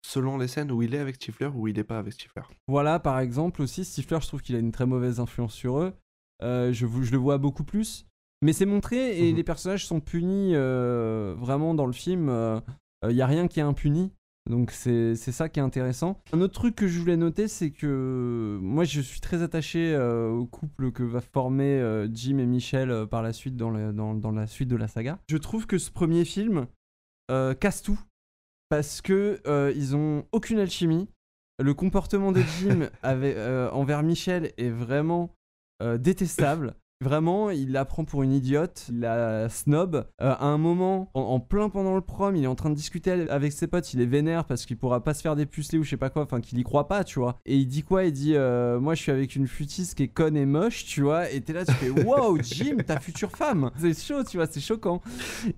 selon 0.07 0.37
les 0.39 0.49
scènes 0.49 0.71
où 0.73 0.83
il 0.83 0.95
est 0.95 0.99
avec 0.99 1.17
Stifler 1.17 1.51
ou 1.55 1.67
il 1.69 1.79
est 1.79 1.85
pas 1.85 1.99
avec 1.99 2.13
Stifler. 2.13 2.43
Voilà, 2.69 2.99
par 3.01 3.19
exemple, 3.21 3.63
aussi, 3.63 3.85
Stifler, 3.85 4.19
je 4.23 4.29
trouve 4.29 4.43
qu'il 4.43 4.55
a 4.55 4.59
une 4.59 4.71
très 4.73 4.87
mauvaise 4.87 5.19
influence 5.21 5.55
sur 5.55 5.79
eux. 5.81 5.93
Je, 6.43 6.73
je 6.73 7.13
le 7.13 7.19
vois 7.19 7.39
beaucoup 7.39 7.65
plus. 7.65 8.07
Mais 8.43 8.53
c'est 8.53 8.67
montré 8.67 9.19
et 9.19 9.31
Mhm. 9.31 9.37
les 9.37 9.45
personnages 9.45 9.87
sont 9.87 10.01
punis 10.01 10.53
euh, 10.55 11.35
vraiment 11.39 11.75
dans 11.75 11.87
le 11.87 11.93
film. 11.93 12.29
Il 13.11 13.15
n'y 13.17 13.23
a 13.23 13.27
rien 13.27 13.49
qui 13.49 13.61
est 13.61 13.65
impuni. 13.65 14.13
Donc 14.51 14.73
c'est 14.73 15.15
ça 15.17 15.49
qui 15.49 15.59
est 15.59 15.63
intéressant. 15.63 16.21
Un 16.35 16.43
autre 16.43 16.53
truc 16.53 16.75
que 16.75 16.87
je 16.87 16.99
voulais 17.01 17.17
noter, 17.17 17.49
c'est 17.49 17.71
que 17.71 18.59
moi 18.61 18.85
je 18.85 19.01
suis 19.01 19.21
très 19.21 19.41
attaché 19.43 19.95
euh, 19.95 20.29
au 20.29 20.45
couple 20.45 20.93
que 20.93 21.03
va 21.03 21.23
former 21.23 21.81
euh, 21.81 22.09
Jim 22.13 22.37
et 22.37 22.45
Michel 22.45 22.91
euh, 22.91 23.07
par 23.07 23.23
la 23.23 23.33
suite 23.33 23.57
dans, 23.57 23.71
le- 23.71 23.95
dans- 23.95 24.13
dans 24.15 24.33
la 24.33 24.47
suite 24.47 24.69
de 24.69 24.77
la 24.77 24.87
saga. 24.87 25.19
Je 25.31 25.39
trouve 25.39 25.67
que 25.67 25.79
ce 25.79 25.91
premier 25.91 26.27
film 26.27 26.67
euh, 27.31 27.55
casse 27.55 27.81
tout 27.81 27.99
parce 28.69 29.01
que 29.01 29.41
euh, 29.47 29.73
ils 29.75 29.97
ont 29.97 30.27
aucune 30.33 30.59
alchimie. 30.59 31.09
Le 31.63 31.73
comportement 31.73 32.31
de 32.31 32.41
Jim 32.59 32.91
avec, 33.03 33.37
euh, 33.37 33.71
envers 33.71 34.03
Michel 34.03 34.53
est 34.59 34.69
vraiment 34.69 35.31
euh, 35.83 35.97
détestable. 35.97 36.75
Vraiment, 37.05 37.51
il 37.51 37.71
la 37.73 37.85
prend 37.85 38.05
pour 38.07 38.23
une 38.23 38.33
idiote, 38.33 38.87
il 38.89 39.01
la 39.01 39.49
snob. 39.51 39.97
Euh, 40.23 40.35
à 40.39 40.47
un 40.47 40.57
moment, 40.57 41.11
en, 41.13 41.21
en 41.21 41.39
plein 41.41 41.69
pendant 41.69 41.95
le 41.95 42.01
prom, 42.01 42.35
il 42.35 42.45
est 42.45 42.47
en 42.49 42.55
train 42.55 42.71
de 42.71 42.75
discuter 42.75 43.11
avec 43.29 43.53
ses 43.53 43.67
potes, 43.67 43.93
il 43.93 44.01
est 44.01 44.07
vénère 44.07 44.47
parce 44.47 44.65
qu'il 44.65 44.79
pourra 44.79 45.05
pas 45.05 45.13
se 45.13 45.21
faire 45.21 45.37
dépuceler 45.37 45.79
ou 45.79 45.83
je 45.85 45.91
sais 45.91 45.97
pas 45.99 46.09
quoi, 46.09 46.23
enfin 46.23 46.41
qu'il 46.41 46.59
y 46.59 46.63
croit 46.63 46.89
pas, 46.89 47.05
tu 47.05 47.19
vois. 47.19 47.39
Et 47.45 47.57
il 47.59 47.67
dit 47.67 47.83
quoi? 47.83 48.05
Il 48.05 48.13
dit 48.13 48.35
euh, 48.37 48.81
Moi 48.81 48.95
je 48.95 49.03
suis 49.03 49.13
avec 49.13 49.37
une 49.37 49.47
futiste 49.47 49.95
qui 49.97 50.05
est 50.05 50.09
conne 50.09 50.37
et 50.37 50.47
moche, 50.47 50.87
tu 50.87 51.03
vois. 51.03 51.31
Et 51.31 51.43
t'es 51.43 51.53
là, 51.53 51.67
tu 51.67 51.73
fais 51.73 51.91
Wow, 52.05 52.39
Jim, 52.43 52.79
ta 52.87 52.99
future 52.99 53.31
femme 53.31 53.71
C'est 53.79 54.01
chaud, 54.01 54.25
tu 54.25 54.39
vois, 54.39 54.47
c'est 54.47 54.61
choquant. 54.61 55.03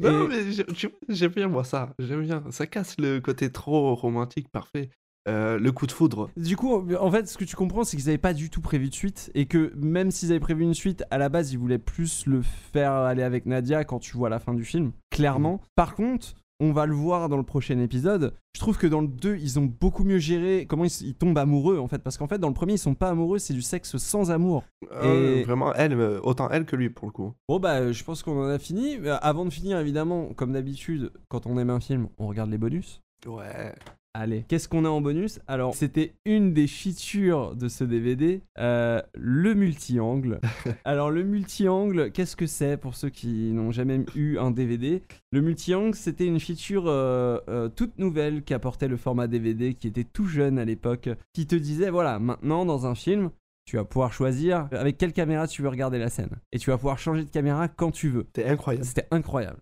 Non, 0.01 0.25
Et- 0.25 0.29
mais 0.29 0.65
j'aime 1.09 1.31
bien 1.33 1.47
moi 1.49 1.63
ça, 1.63 1.95
j'aime 2.01 2.23
bien. 2.23 2.43
Ça 2.51 2.67
casse 2.67 2.97
le 2.99 3.21
côté 3.21 3.53
trop 3.53 3.95
romantique, 3.95 4.49
parfait. 4.51 4.91
Euh, 5.29 5.59
le 5.59 5.73
coup 5.73 5.87
de 5.87 5.93
foudre. 5.93 6.31
Du 6.37 6.57
coup, 6.57 6.73
en 6.99 7.11
fait, 7.11 7.27
ce 7.29 7.37
que 7.37 7.45
tu 7.45 7.57
comprends, 7.57 7.83
c'est 7.85 7.97
qu'ils 7.97 8.09
avaient 8.09 8.19
pas 8.19 8.33
du 8.35 8.49
tout 8.51 8.61
prévu 8.61 8.89
de 8.89 8.95
suite 8.95 9.31
et 9.35 9.47
que 9.47 9.73
même 9.77 10.11
s'ils 10.11 10.31
avaient 10.31 10.41
prévu 10.41 10.63
une 10.63 10.75
suite, 10.75 11.05
à 11.11 11.19
la 11.19 11.29
base, 11.29 11.53
ils 11.53 11.59
voulaient 11.59 11.79
plus 11.79 12.27
le 12.27 12.43
faire 12.43 12.93
aller 12.93 13.23
avec 13.23 13.45
Nadia 13.47 13.85
quand 13.85 13.99
tu 13.99 14.17
vois 14.17 14.29
la 14.29 14.39
fin 14.39 14.55
du 14.55 14.65
film, 14.65 14.93
clairement. 15.11 15.61
Par 15.75 15.95
contre, 15.95 16.35
on 16.61 16.73
va 16.73 16.87
le 16.87 16.95
voir 16.95 17.29
dans 17.29 17.37
le 17.37 17.43
prochain 17.43 17.79
épisode. 17.81 18.35
Je 18.55 18.61
trouve 18.61 18.79
que 18.79 18.87
dans 18.87 19.01
le 19.03 19.09
2, 19.09 19.37
ils 19.37 19.59
ont 19.59 19.65
beaucoup 19.67 20.05
mieux 20.05 20.19
géré 20.19 20.65
comment 20.67 20.85
ils, 20.85 21.15
tombent 21.15 21.37
amoureux 21.37 21.79
en 21.79 21.89
fait, 21.89 21.99
parce 21.99 22.17
qu'en 22.17 22.29
fait, 22.29 22.39
dans 22.39 22.49
le 22.49 22.55
premier, 22.55 22.75
ils 22.75 22.79
sont 22.79 22.95
pas 22.95 23.11
amoureux, 23.11 23.39
c'est 23.39 23.53
du 23.53 23.61
sexe 23.63 23.97
sans 23.99 24.31
amour. 24.31 24.65
Euh, 24.93 25.41
Et- 25.41 25.43
Vraiment, 25.45 25.75
elle, 25.75 25.93
euh, 25.95 26.21
autant 26.23 26.49
elle 26.51 26.65
que 26.65 26.77
lui 26.77 26.89
pour 26.89 27.09
le 27.09 27.13
coup. 27.13 27.35
Bon 27.49 27.59
bah, 27.59 27.93
je 27.93 28.05
pense 28.05 28.23
qu'on 28.23 28.41
en 28.43 28.49
a 28.49 28.59
fini. 28.59 28.97
Avant 29.21 29.45
de 29.45 29.51
finir, 29.51 29.79
évidemment, 29.79 30.29
comme 30.35 30.53
d'habitude, 30.53 31.11
quand 31.29 31.47
on 31.47 31.59
aime 31.59 31.71
un 31.71 31.81
film, 31.81 32.09
on 32.19 32.27
regarde 32.29 32.51
les 32.51 32.59
bonus. 32.59 33.03
Ouais. 33.27 33.75
Allez, 34.19 34.47
qu'est-ce 34.49 34.67
qu'on 34.67 34.87
a 34.87 34.89
en 34.89 35.03
bonus? 35.03 35.41
Alors, 35.47 35.75
c'était 35.75 36.15
une 36.25 36.55
des 36.55 36.67
features 36.67 37.55
de 37.55 37.69
ce 37.69 37.85
DVD, 37.85 38.41
euh, 38.59 39.03
le 39.13 39.53
multi-angle. 39.53 40.41
Alors, 40.87 41.11
le 41.11 41.23
multi-angle, 41.23 42.11
qu'est-ce 42.13 42.35
que 42.35 42.47
c'est 42.47 42.79
pour 42.79 42.95
ceux 42.95 43.11
qui 43.11 43.53
n'ont 43.53 43.73
jamais 43.73 44.07
eu 44.15 44.39
un 44.39 44.53
DVD 44.53 45.03
Le 45.33 45.43
multi-angle, 45.43 45.95
c'était 45.95 46.25
une 46.25 46.41
feature 46.41 46.85
euh, 46.87 47.39
euh, 47.51 47.69
toute 47.69 47.99
nouvelle 47.99 48.43
qu'apportait 48.43 48.89
le 48.89 48.97
format 48.97 49.27
DVD, 49.27 49.75
qui 49.75 49.87
était 49.87 50.05
tout 50.05 50.27
jeune 50.27 50.59
à 50.59 50.65
l'époque, 50.65 51.11
qui 51.35 51.47
te 51.47 51.55
disait 51.55 51.91
voilà, 51.91 52.19
maintenant 52.19 52.65
dans 52.65 52.87
un 52.87 52.95
film, 52.95 53.29
tu 53.67 53.77
vas 53.77 53.85
pouvoir 53.85 54.15
choisir 54.15 54.67
avec 54.73 54.97
quelle 54.97 55.13
caméra 55.13 55.47
tu 55.47 55.61
veux 55.61 55.69
regarder 55.69 55.99
la 55.99 56.09
scène. 56.09 56.31
Et 56.53 56.59
tu 56.59 56.71
vas 56.71 56.79
pouvoir 56.79 56.99
changer 56.99 57.23
de 57.23 57.31
caméra 57.31 57.69
quand 57.69 57.91
tu 57.91 58.09
veux. 58.09 58.25
C'était 58.35 58.49
incroyable. 58.49 58.87
C'était 58.87 59.09
incroyable. 59.11 59.59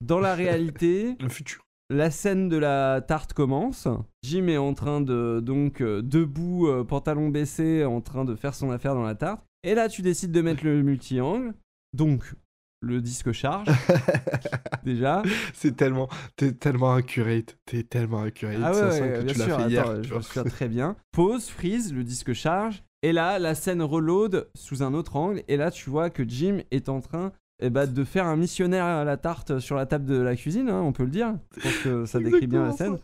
Dans 0.00 0.18
la 0.18 0.34
réalité, 0.34 1.14
Le 1.20 1.28
futur. 1.28 1.67
La 1.90 2.10
scène 2.10 2.48
de 2.48 2.56
la 2.56 3.00
tarte 3.00 3.32
commence. 3.32 3.88
Jim 4.22 4.48
est 4.48 4.58
en 4.58 4.74
train 4.74 5.00
de, 5.00 5.40
donc, 5.42 5.80
euh, 5.80 6.02
debout, 6.02 6.68
euh, 6.68 6.84
pantalon 6.84 7.28
baissé, 7.28 7.84
en 7.84 8.00
train 8.00 8.24
de 8.24 8.34
faire 8.34 8.54
son 8.54 8.70
affaire 8.70 8.94
dans 8.94 9.04
la 9.04 9.14
tarte. 9.14 9.44
Et 9.62 9.74
là, 9.74 9.88
tu 9.88 10.02
décides 10.02 10.32
de 10.32 10.40
mettre 10.40 10.64
le 10.64 10.82
multi-angle. 10.82 11.54
Donc, 11.94 12.34
le 12.80 13.00
disque 13.00 13.32
charge. 13.32 13.68
déjà. 14.84 15.22
C'est 15.52 15.76
tellement, 15.76 16.08
t'es 16.36 16.52
tellement 16.52 16.94
accurate, 16.94 17.58
t'es 17.66 17.82
tellement 17.82 18.22
accurate. 18.22 18.56
Ah 18.62 18.70
ouais, 18.70 18.76
ça 18.76 18.88
ouais, 18.88 18.92
sent 18.92 19.26
que 19.26 19.32
tu 19.32 19.38
l'as 19.38 19.44
fait 19.44 19.52
Attends, 19.52 19.68
hier. 19.68 20.02
je 20.02 20.14
me 20.14 20.20
souviens 20.20 20.44
très 20.50 20.68
bien. 20.68 20.96
Pause, 21.12 21.48
freeze, 21.48 21.92
le 21.92 22.04
disque 22.04 22.32
charge. 22.32 22.84
Et 23.02 23.12
là, 23.12 23.38
la 23.38 23.54
scène 23.54 23.82
reload 23.82 24.48
sous 24.54 24.82
un 24.82 24.92
autre 24.92 25.16
angle. 25.16 25.42
Et 25.48 25.56
là, 25.56 25.70
tu 25.70 25.88
vois 25.88 26.10
que 26.10 26.28
Jim 26.28 26.58
est 26.70 26.88
en 26.88 27.00
train 27.00 27.32
eh 27.60 27.70
ben, 27.70 27.86
de 27.86 28.04
faire 28.04 28.26
un 28.26 28.36
missionnaire 28.36 28.84
à 28.84 29.04
la 29.04 29.16
tarte 29.16 29.58
sur 29.58 29.76
la 29.76 29.86
table 29.86 30.04
de 30.04 30.20
la 30.20 30.36
cuisine, 30.36 30.68
hein, 30.68 30.80
on 30.80 30.92
peut 30.92 31.04
le 31.04 31.10
dire. 31.10 31.34
Je 31.56 31.62
pense 31.62 31.78
que 31.78 32.06
ça 32.06 32.18
décrit 32.20 32.46
bien 32.46 32.64
la 32.64 32.72
scène. 32.72 32.98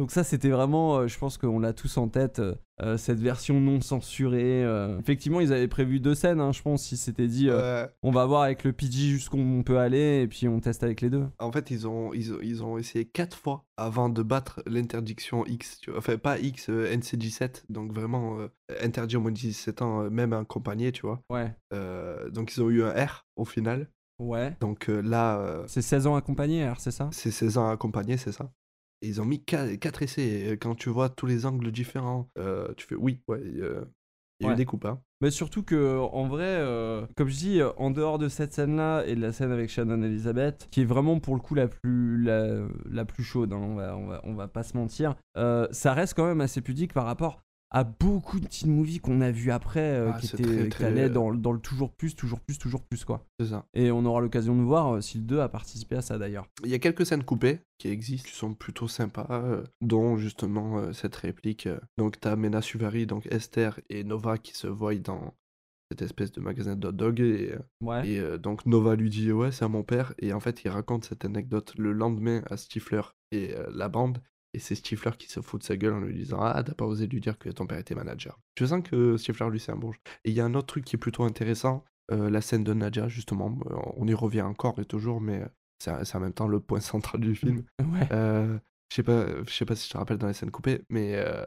Donc 0.00 0.12
ça, 0.12 0.24
c'était 0.24 0.48
vraiment, 0.48 0.96
euh, 1.00 1.08
je 1.08 1.18
pense 1.18 1.36
qu'on 1.36 1.58
l'a 1.58 1.74
tous 1.74 1.98
en 1.98 2.08
tête, 2.08 2.38
euh, 2.38 2.54
euh, 2.80 2.96
cette 2.96 3.20
version 3.20 3.60
non 3.60 3.82
censurée. 3.82 4.64
euh. 4.64 4.98
Effectivement, 4.98 5.40
ils 5.40 5.52
avaient 5.52 5.68
prévu 5.68 6.00
deux 6.00 6.14
scènes, 6.14 6.40
hein, 6.40 6.52
je 6.52 6.62
pense, 6.62 6.90
ils 6.90 6.96
s'étaient 6.96 7.26
dit, 7.26 7.50
euh, 7.50 7.84
Ouais. 7.84 7.90
on 8.02 8.10
va 8.10 8.24
voir 8.24 8.40
avec 8.40 8.64
le 8.64 8.72
PG 8.72 9.08
jusqu'où 9.10 9.36
on 9.36 9.62
peut 9.62 9.76
aller, 9.78 10.22
et 10.22 10.26
puis 10.26 10.48
on 10.48 10.58
teste 10.58 10.82
avec 10.84 11.02
les 11.02 11.10
deux. 11.10 11.26
En 11.38 11.52
fait, 11.52 11.70
ils 11.70 11.86
ont, 11.86 12.14
ils, 12.14 12.32
ont, 12.32 12.38
ils 12.40 12.64
ont 12.64 12.78
essayé 12.78 13.04
quatre 13.04 13.36
fois 13.36 13.66
avant 13.76 14.08
de 14.08 14.22
battre 14.22 14.62
l'interdiction 14.66 15.44
X. 15.44 15.80
Tu 15.82 15.90
vois. 15.90 15.98
Enfin, 15.98 16.16
pas 16.16 16.38
X, 16.38 16.70
euh, 16.70 16.90
NC17. 16.96 17.64
Donc 17.68 17.92
vraiment 17.92 18.38
euh, 18.40 18.48
interdit 18.82 19.18
au 19.18 19.20
moins 19.20 19.32
de 19.32 19.36
17 19.36 19.82
ans, 19.82 20.04
euh, 20.04 20.08
même 20.08 20.32
accompagné, 20.32 20.92
tu 20.92 21.02
vois. 21.02 21.20
Ouais, 21.28 21.54
Euh, 21.74 22.30
donc 22.30 22.56
ils 22.56 22.62
ont 22.62 22.70
eu 22.70 22.82
un 22.82 22.92
R 22.92 23.26
au 23.36 23.44
final. 23.44 23.90
ouais. 24.18 24.56
Donc 24.62 24.88
euh, 24.88 25.02
là, 25.02 25.38
euh, 25.40 25.64
C'est 25.66 25.82
16 25.82 26.06
ans 26.06 26.16
accompagné, 26.16 26.66
R, 26.66 26.80
c'est 26.80 26.90
ça? 26.90 27.10
c'est 27.12 27.30
16 27.30 27.58
ans 27.58 27.68
accompagné, 27.68 28.16
c'est 28.16 28.32
ça. 28.32 28.50
Ils 29.02 29.20
ont 29.20 29.24
mis 29.24 29.42
4 29.44 30.02
essais. 30.02 30.50
Et 30.52 30.58
quand 30.58 30.74
tu 30.74 30.88
vois 30.90 31.08
tous 31.08 31.26
les 31.26 31.46
angles 31.46 31.70
différents, 31.72 32.28
euh, 32.38 32.68
tu 32.76 32.86
fais 32.86 32.94
oui, 32.96 33.22
ouais. 33.28 33.38
euh, 33.42 33.84
Il 34.40 34.44
y 34.44 34.46
a 34.46 34.48
Ouais. 34.48 34.54
eu 34.54 34.56
des 34.56 34.64
coupes, 34.64 34.84
hein. 34.86 35.00
Mais 35.22 35.30
surtout 35.30 35.62
que, 35.62 35.98
en 35.98 36.26
vrai, 36.28 36.46
euh, 36.46 37.06
comme 37.14 37.28
je 37.28 37.36
dis, 37.36 37.60
euh, 37.60 37.70
en 37.76 37.90
dehors 37.90 38.18
de 38.18 38.30
cette 38.30 38.54
scène-là 38.54 39.04
et 39.06 39.14
de 39.14 39.20
la 39.20 39.32
scène 39.32 39.52
avec 39.52 39.68
Shannon 39.68 40.02
Elizabeth, 40.02 40.66
qui 40.70 40.80
est 40.80 40.84
vraiment 40.86 41.20
pour 41.20 41.34
le 41.34 41.42
coup 41.42 41.54
la 41.54 41.68
plus, 41.68 42.22
la, 42.22 42.66
la 42.90 43.04
plus 43.04 43.22
chaude, 43.22 43.52
hein, 43.52 43.60
on, 43.60 43.74
va, 43.74 43.96
on, 43.98 44.06
va, 44.06 44.20
on 44.24 44.32
va 44.34 44.48
pas 44.48 44.62
se 44.62 44.76
mentir, 44.78 45.14
euh, 45.36 45.68
ça 45.72 45.92
reste 45.92 46.14
quand 46.14 46.24
même 46.26 46.40
assez 46.40 46.62
pudique 46.62 46.94
par 46.94 47.04
rapport 47.04 47.42
à 47.72 47.84
beaucoup 47.84 48.40
de 48.40 48.46
teen 48.46 48.74
movies 48.74 49.00
qu'on 49.00 49.20
a 49.20 49.30
vu 49.30 49.50
après, 49.52 49.80
euh, 49.80 50.10
Ah, 50.12 50.18
qui, 50.18 50.26
étaient, 50.26 50.42
très, 50.42 50.68
qui 50.70 50.84
allaient 50.84 51.08
dans, 51.08 51.32
dans 51.32 51.52
le 51.52 51.60
toujours 51.60 51.92
plus, 51.92 52.16
toujours 52.16 52.40
plus, 52.40 52.58
toujours 52.58 52.82
plus, 52.82 53.04
quoi. 53.04 53.24
C'est 53.38 53.46
ça. 53.46 53.64
Et 53.74 53.90
on 53.92 54.04
aura 54.04 54.20
l'occasion 54.20 54.56
de 54.56 54.62
voir 54.62 54.96
euh, 54.96 55.00
si 55.00 55.18
le 55.18 55.24
2 55.24 55.38
a 55.40 55.48
participé 55.48 55.94
à 55.96 56.02
ça 56.02 56.18
d'ailleurs. 56.18 56.48
Il 56.64 56.70
y 56.70 56.74
a 56.74 56.78
quelques 56.80 57.06
scènes 57.06 57.22
coupées 57.22 57.60
qui 57.78 57.88
existent, 57.88 58.28
qui 58.28 58.34
sont 58.34 58.54
plutôt 58.54 58.88
sympas, 58.88 59.26
euh, 59.30 59.62
dont 59.80 60.16
justement 60.16 60.78
euh, 60.78 60.92
cette 60.92 61.14
réplique. 61.14 61.68
Donc 61.96 62.18
t'as 62.20 62.34
Mena 62.34 62.60
Suvari, 62.60 63.06
donc 63.06 63.26
Esther 63.30 63.78
et 63.88 64.02
Nova 64.02 64.36
qui 64.38 64.54
se 64.56 64.66
voient 64.66 64.94
dans 64.96 65.34
cette 65.92 66.02
espèce 66.02 66.30
de 66.32 66.40
magasin 66.40 66.76
de 66.76 66.86
hot 66.88 66.92
dog 66.92 67.20
et, 67.20 67.54
Ouais. 67.82 68.08
et, 68.08 68.38
donc 68.38 68.64
Nova 68.66 68.94
lui 68.94 69.10
dit 69.10 69.32
ouais 69.32 69.50
c'est 69.50 69.64
à 69.64 69.68
mon 69.68 69.82
père 69.82 70.14
et 70.20 70.32
en 70.32 70.38
fait 70.38 70.62
il 70.64 70.68
raconte 70.68 71.04
cette 71.04 71.24
anecdote 71.24 71.72
le 71.76 71.92
lendemain 71.92 72.42
à 72.48 72.56
Stifler 72.56 73.00
et 73.32 73.54
la 73.74 73.88
bande 73.88 74.18
et 74.54 74.58
c'est 74.58 74.74
Stifler 74.74 75.12
qui 75.18 75.28
se 75.28 75.40
fout 75.40 75.60
de 75.60 75.66
sa 75.66 75.76
gueule 75.76 75.94
en 75.94 76.00
lui 76.00 76.14
disant 76.14 76.40
ah 76.40 76.62
t'as 76.62 76.74
pas 76.74 76.86
osé 76.86 77.06
lui 77.06 77.20
dire 77.20 77.38
que 77.38 77.48
ton 77.48 77.66
père 77.66 77.78
était 77.78 77.94
manager. 77.94 78.38
Je 78.58 78.64
sens 78.64 78.82
que 78.82 79.16
Stifler 79.16 79.50
lui 79.50 79.60
c'est 79.60 79.72
un 79.72 79.80
jeu. 79.80 79.98
Et 80.24 80.30
il 80.30 80.34
y 80.34 80.40
a 80.40 80.44
un 80.44 80.54
autre 80.54 80.66
truc 80.66 80.84
qui 80.84 80.96
est 80.96 80.98
plutôt 80.98 81.24
intéressant, 81.24 81.84
euh, 82.12 82.30
la 82.30 82.40
scène 82.40 82.64
de 82.64 82.74
Nadia 82.74 83.08
justement, 83.08 83.56
on 83.96 84.06
y 84.06 84.14
revient 84.14 84.42
encore 84.42 84.78
et 84.80 84.84
toujours 84.84 85.20
mais 85.20 85.44
c'est 85.78 86.16
en 86.16 86.20
même 86.20 86.32
temps 86.32 86.48
le 86.48 86.60
point 86.60 86.80
central 86.80 87.20
du 87.20 87.34
film. 87.34 87.64
Ouais. 87.80 88.06
Euh, 88.12 88.58
je 88.90 88.96
sais 88.96 89.02
pas, 89.02 89.26
je 89.44 89.52
sais 89.52 89.64
pas 89.64 89.74
si 89.76 89.86
je 89.86 89.92
te 89.92 89.98
rappelle 89.98 90.18
dans 90.18 90.26
les 90.26 90.32
scènes 90.34 90.50
coupées, 90.50 90.82
mais 90.90 91.14
euh, 91.14 91.44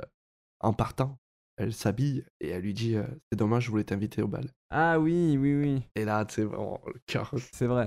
en 0.62 0.74
partant, 0.74 1.20
elle 1.58 1.74
s'habille 1.74 2.26
et 2.40 2.50
elle 2.50 2.64
lui 2.64 2.74
dit 2.74 2.96
euh, 2.96 3.04
c'est 3.32 3.38
dommage, 3.38 3.66
je 3.66 3.72
voulais 3.72 3.84
t'inviter 3.84 4.22
au 4.22 4.28
bal. 4.28 4.50
Ah 4.72 5.00
oui, 5.00 5.38
oui, 5.38 5.54
oui, 5.56 5.84
Et 5.96 6.06
là, 6.06 6.26
c'est 6.30 6.44
vraiment 6.44 6.82
le 6.88 7.00
cœur. 7.06 7.34
c'est 7.54 7.68
vrai. 7.68 7.86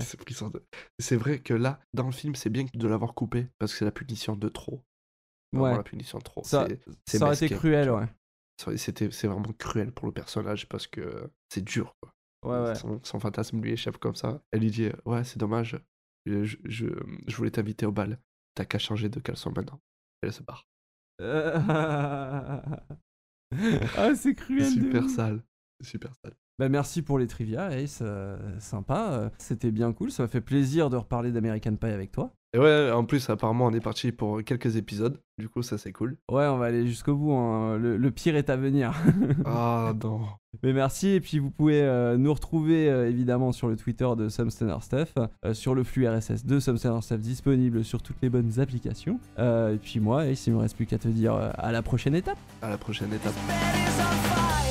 C'est 0.99 1.15
vrai 1.17 1.39
que 1.39 1.53
là, 1.53 1.79
dans 1.93 2.05
le 2.05 2.13
film, 2.13 2.35
c'est 2.35 2.49
bien 2.49 2.65
de 2.73 2.87
l'avoir 2.87 3.13
coupé 3.13 3.47
parce 3.59 3.73
que 3.73 3.79
c'est 3.79 3.85
la 3.85 3.91
punition 3.91 4.35
de 4.35 4.47
trop. 4.47 4.83
Vraiment 5.53 5.71
Ouais. 5.71 5.77
la 5.77 5.83
punition 5.83 6.17
de 6.19 6.23
trop. 6.23 6.43
Ça, 6.43 6.67
C'est- 7.05 7.17
ça 7.17 7.25
aurait 7.25 7.35
été 7.35 7.49
cruel, 7.49 7.89
ouais. 7.91 8.05
C'était, 8.77 9.11
c'est 9.11 9.27
vraiment 9.27 9.53
cruel 9.57 9.91
pour 9.91 10.07
le 10.07 10.13
personnage 10.13 10.67
parce 10.67 10.87
que 10.87 11.29
c'est 11.49 11.63
dur. 11.63 11.95
quoi. 12.01 12.11
Ouais, 12.45 12.67
ouais. 12.69 12.75
Son, 12.75 12.99
son 13.03 13.19
fantasme 13.19 13.61
lui 13.61 13.71
échappe 13.71 13.97
comme 13.97 14.15
ça. 14.15 14.41
Elle 14.51 14.61
lui 14.61 14.71
dit 14.71 14.89
Ouais, 15.05 15.23
c'est 15.23 15.37
dommage, 15.37 15.77
je, 16.25 16.43
je, 16.43 16.57
je, 16.65 17.35
voulais 17.35 17.51
t'inviter 17.51 17.85
au 17.85 17.91
bal. 17.91 18.19
T'as 18.55 18.65
qu'à 18.65 18.79
changer 18.79 19.09
de 19.09 19.19
caleçon 19.19 19.51
maintenant. 19.55 19.79
Et 20.23 20.27
elle 20.27 20.33
se 20.33 20.41
barre. 20.43 20.67
Ah, 23.97 24.15
c'est 24.15 24.35
cruel. 24.35 24.75
de 24.75 24.81
Super 24.81 25.03
ouf. 25.05 25.15
sale. 25.15 25.43
Super 25.81 26.11
sale. 26.15 26.35
Bah 26.59 26.69
merci 26.69 27.03
pour 27.03 27.19
les 27.19 27.27
trivia, 27.27 27.69
Ace, 27.77 27.99
euh, 28.01 28.35
sympa, 28.59 29.09
euh, 29.11 29.29
c'était 29.37 29.69
bien 29.69 29.93
cool, 29.93 30.09
ça 30.09 30.23
m'a 30.23 30.27
fait 30.27 30.41
plaisir 30.41 30.89
de 30.89 30.97
reparler 30.97 31.31
d'American 31.31 31.75
Pie 31.75 31.85
avec 31.85 32.11
toi. 32.11 32.31
Et 32.53 32.59
ouais, 32.59 32.89
en 32.91 33.03
plus, 33.03 33.29
apparemment, 33.29 33.65
on 33.67 33.73
est 33.73 33.81
parti 33.81 34.11
pour 34.11 34.41
quelques 34.43 34.77
épisodes. 34.77 35.19
Du 35.37 35.49
coup, 35.49 35.61
ça, 35.61 35.77
c'est 35.77 35.91
cool. 35.91 36.17
Ouais, 36.31 36.45
on 36.47 36.57
va 36.57 36.65
aller 36.67 36.87
jusqu'au 36.87 37.13
bout, 37.13 37.33
hein. 37.33 37.77
le, 37.77 37.97
le 37.97 38.11
pire 38.11 38.35
est 38.37 38.49
à 38.49 38.55
venir. 38.55 38.93
Ah, 39.45 39.93
non. 40.01 40.21
Mais 40.63 40.73
merci, 40.73 41.09
et 41.09 41.21
puis 41.21 41.37
vous 41.37 41.51
pouvez 41.51 41.81
euh, 41.83 42.17
nous 42.17 42.33
retrouver 42.33 42.89
euh, 42.89 43.09
évidemment 43.09 43.51
sur 43.51 43.67
le 43.67 43.75
Twitter 43.75 44.07
de 44.17 44.29
Some 44.29 44.49
Stoner 44.49 44.77
Stuff, 44.81 45.13
euh, 45.45 45.53
sur 45.53 45.75
le 45.75 45.83
flux 45.83 46.07
RSS 46.07 46.45
de 46.45 46.59
Some 46.59 46.77
Stoner 46.77 47.01
Stuff 47.01 47.19
disponible 47.19 47.83
sur 47.83 48.01
toutes 48.01 48.17
les 48.23 48.29
bonnes 48.29 48.59
applications. 48.59 49.19
Euh, 49.37 49.75
et 49.75 49.77
puis 49.77 49.99
moi, 49.99 50.25
Ace, 50.25 50.47
il 50.47 50.53
me 50.53 50.57
reste 50.59 50.75
plus 50.75 50.87
qu'à 50.87 50.97
te 50.97 51.09
dire 51.09 51.35
euh, 51.35 51.51
à 51.55 51.71
la 51.71 51.83
prochaine 51.83 52.15
étape. 52.15 52.39
À 52.63 52.69
la 52.69 52.77
prochaine 52.77 53.13
étape. 53.13 53.35
bed 53.47 53.75
is 53.75 53.99
on 53.99 54.29
fire 54.29 54.57
with 54.57 54.66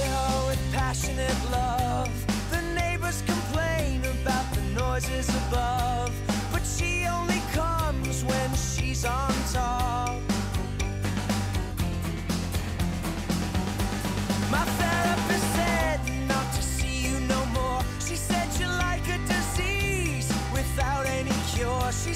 passionate 0.77 1.51
love. 1.51 2.11
The 2.51 2.61
neighbors 2.81 3.23
complain 3.23 4.05
about 4.05 4.47
the 4.55 4.61
noises 4.83 5.27
above, 5.47 6.13
but 6.53 6.63
she 6.65 7.07
only 7.07 7.41
comes 7.53 8.23
when 8.25 8.51
she's 8.55 9.07
on 9.07 9.33
top. 9.53 10.21
My 14.55 14.65
therapist 14.81 15.47
said 15.57 16.01
not 16.29 16.47
to 16.57 16.63
see 16.63 16.97
you 17.09 17.21
no 17.21 17.41
more. 17.59 17.81
She 18.07 18.17
said 18.29 18.47
you're 18.61 18.79
like 18.89 19.07
a 19.17 19.19
disease 19.35 20.29
without 20.53 21.07
any 21.07 21.37
cure. 21.55 21.91
She 22.05 22.13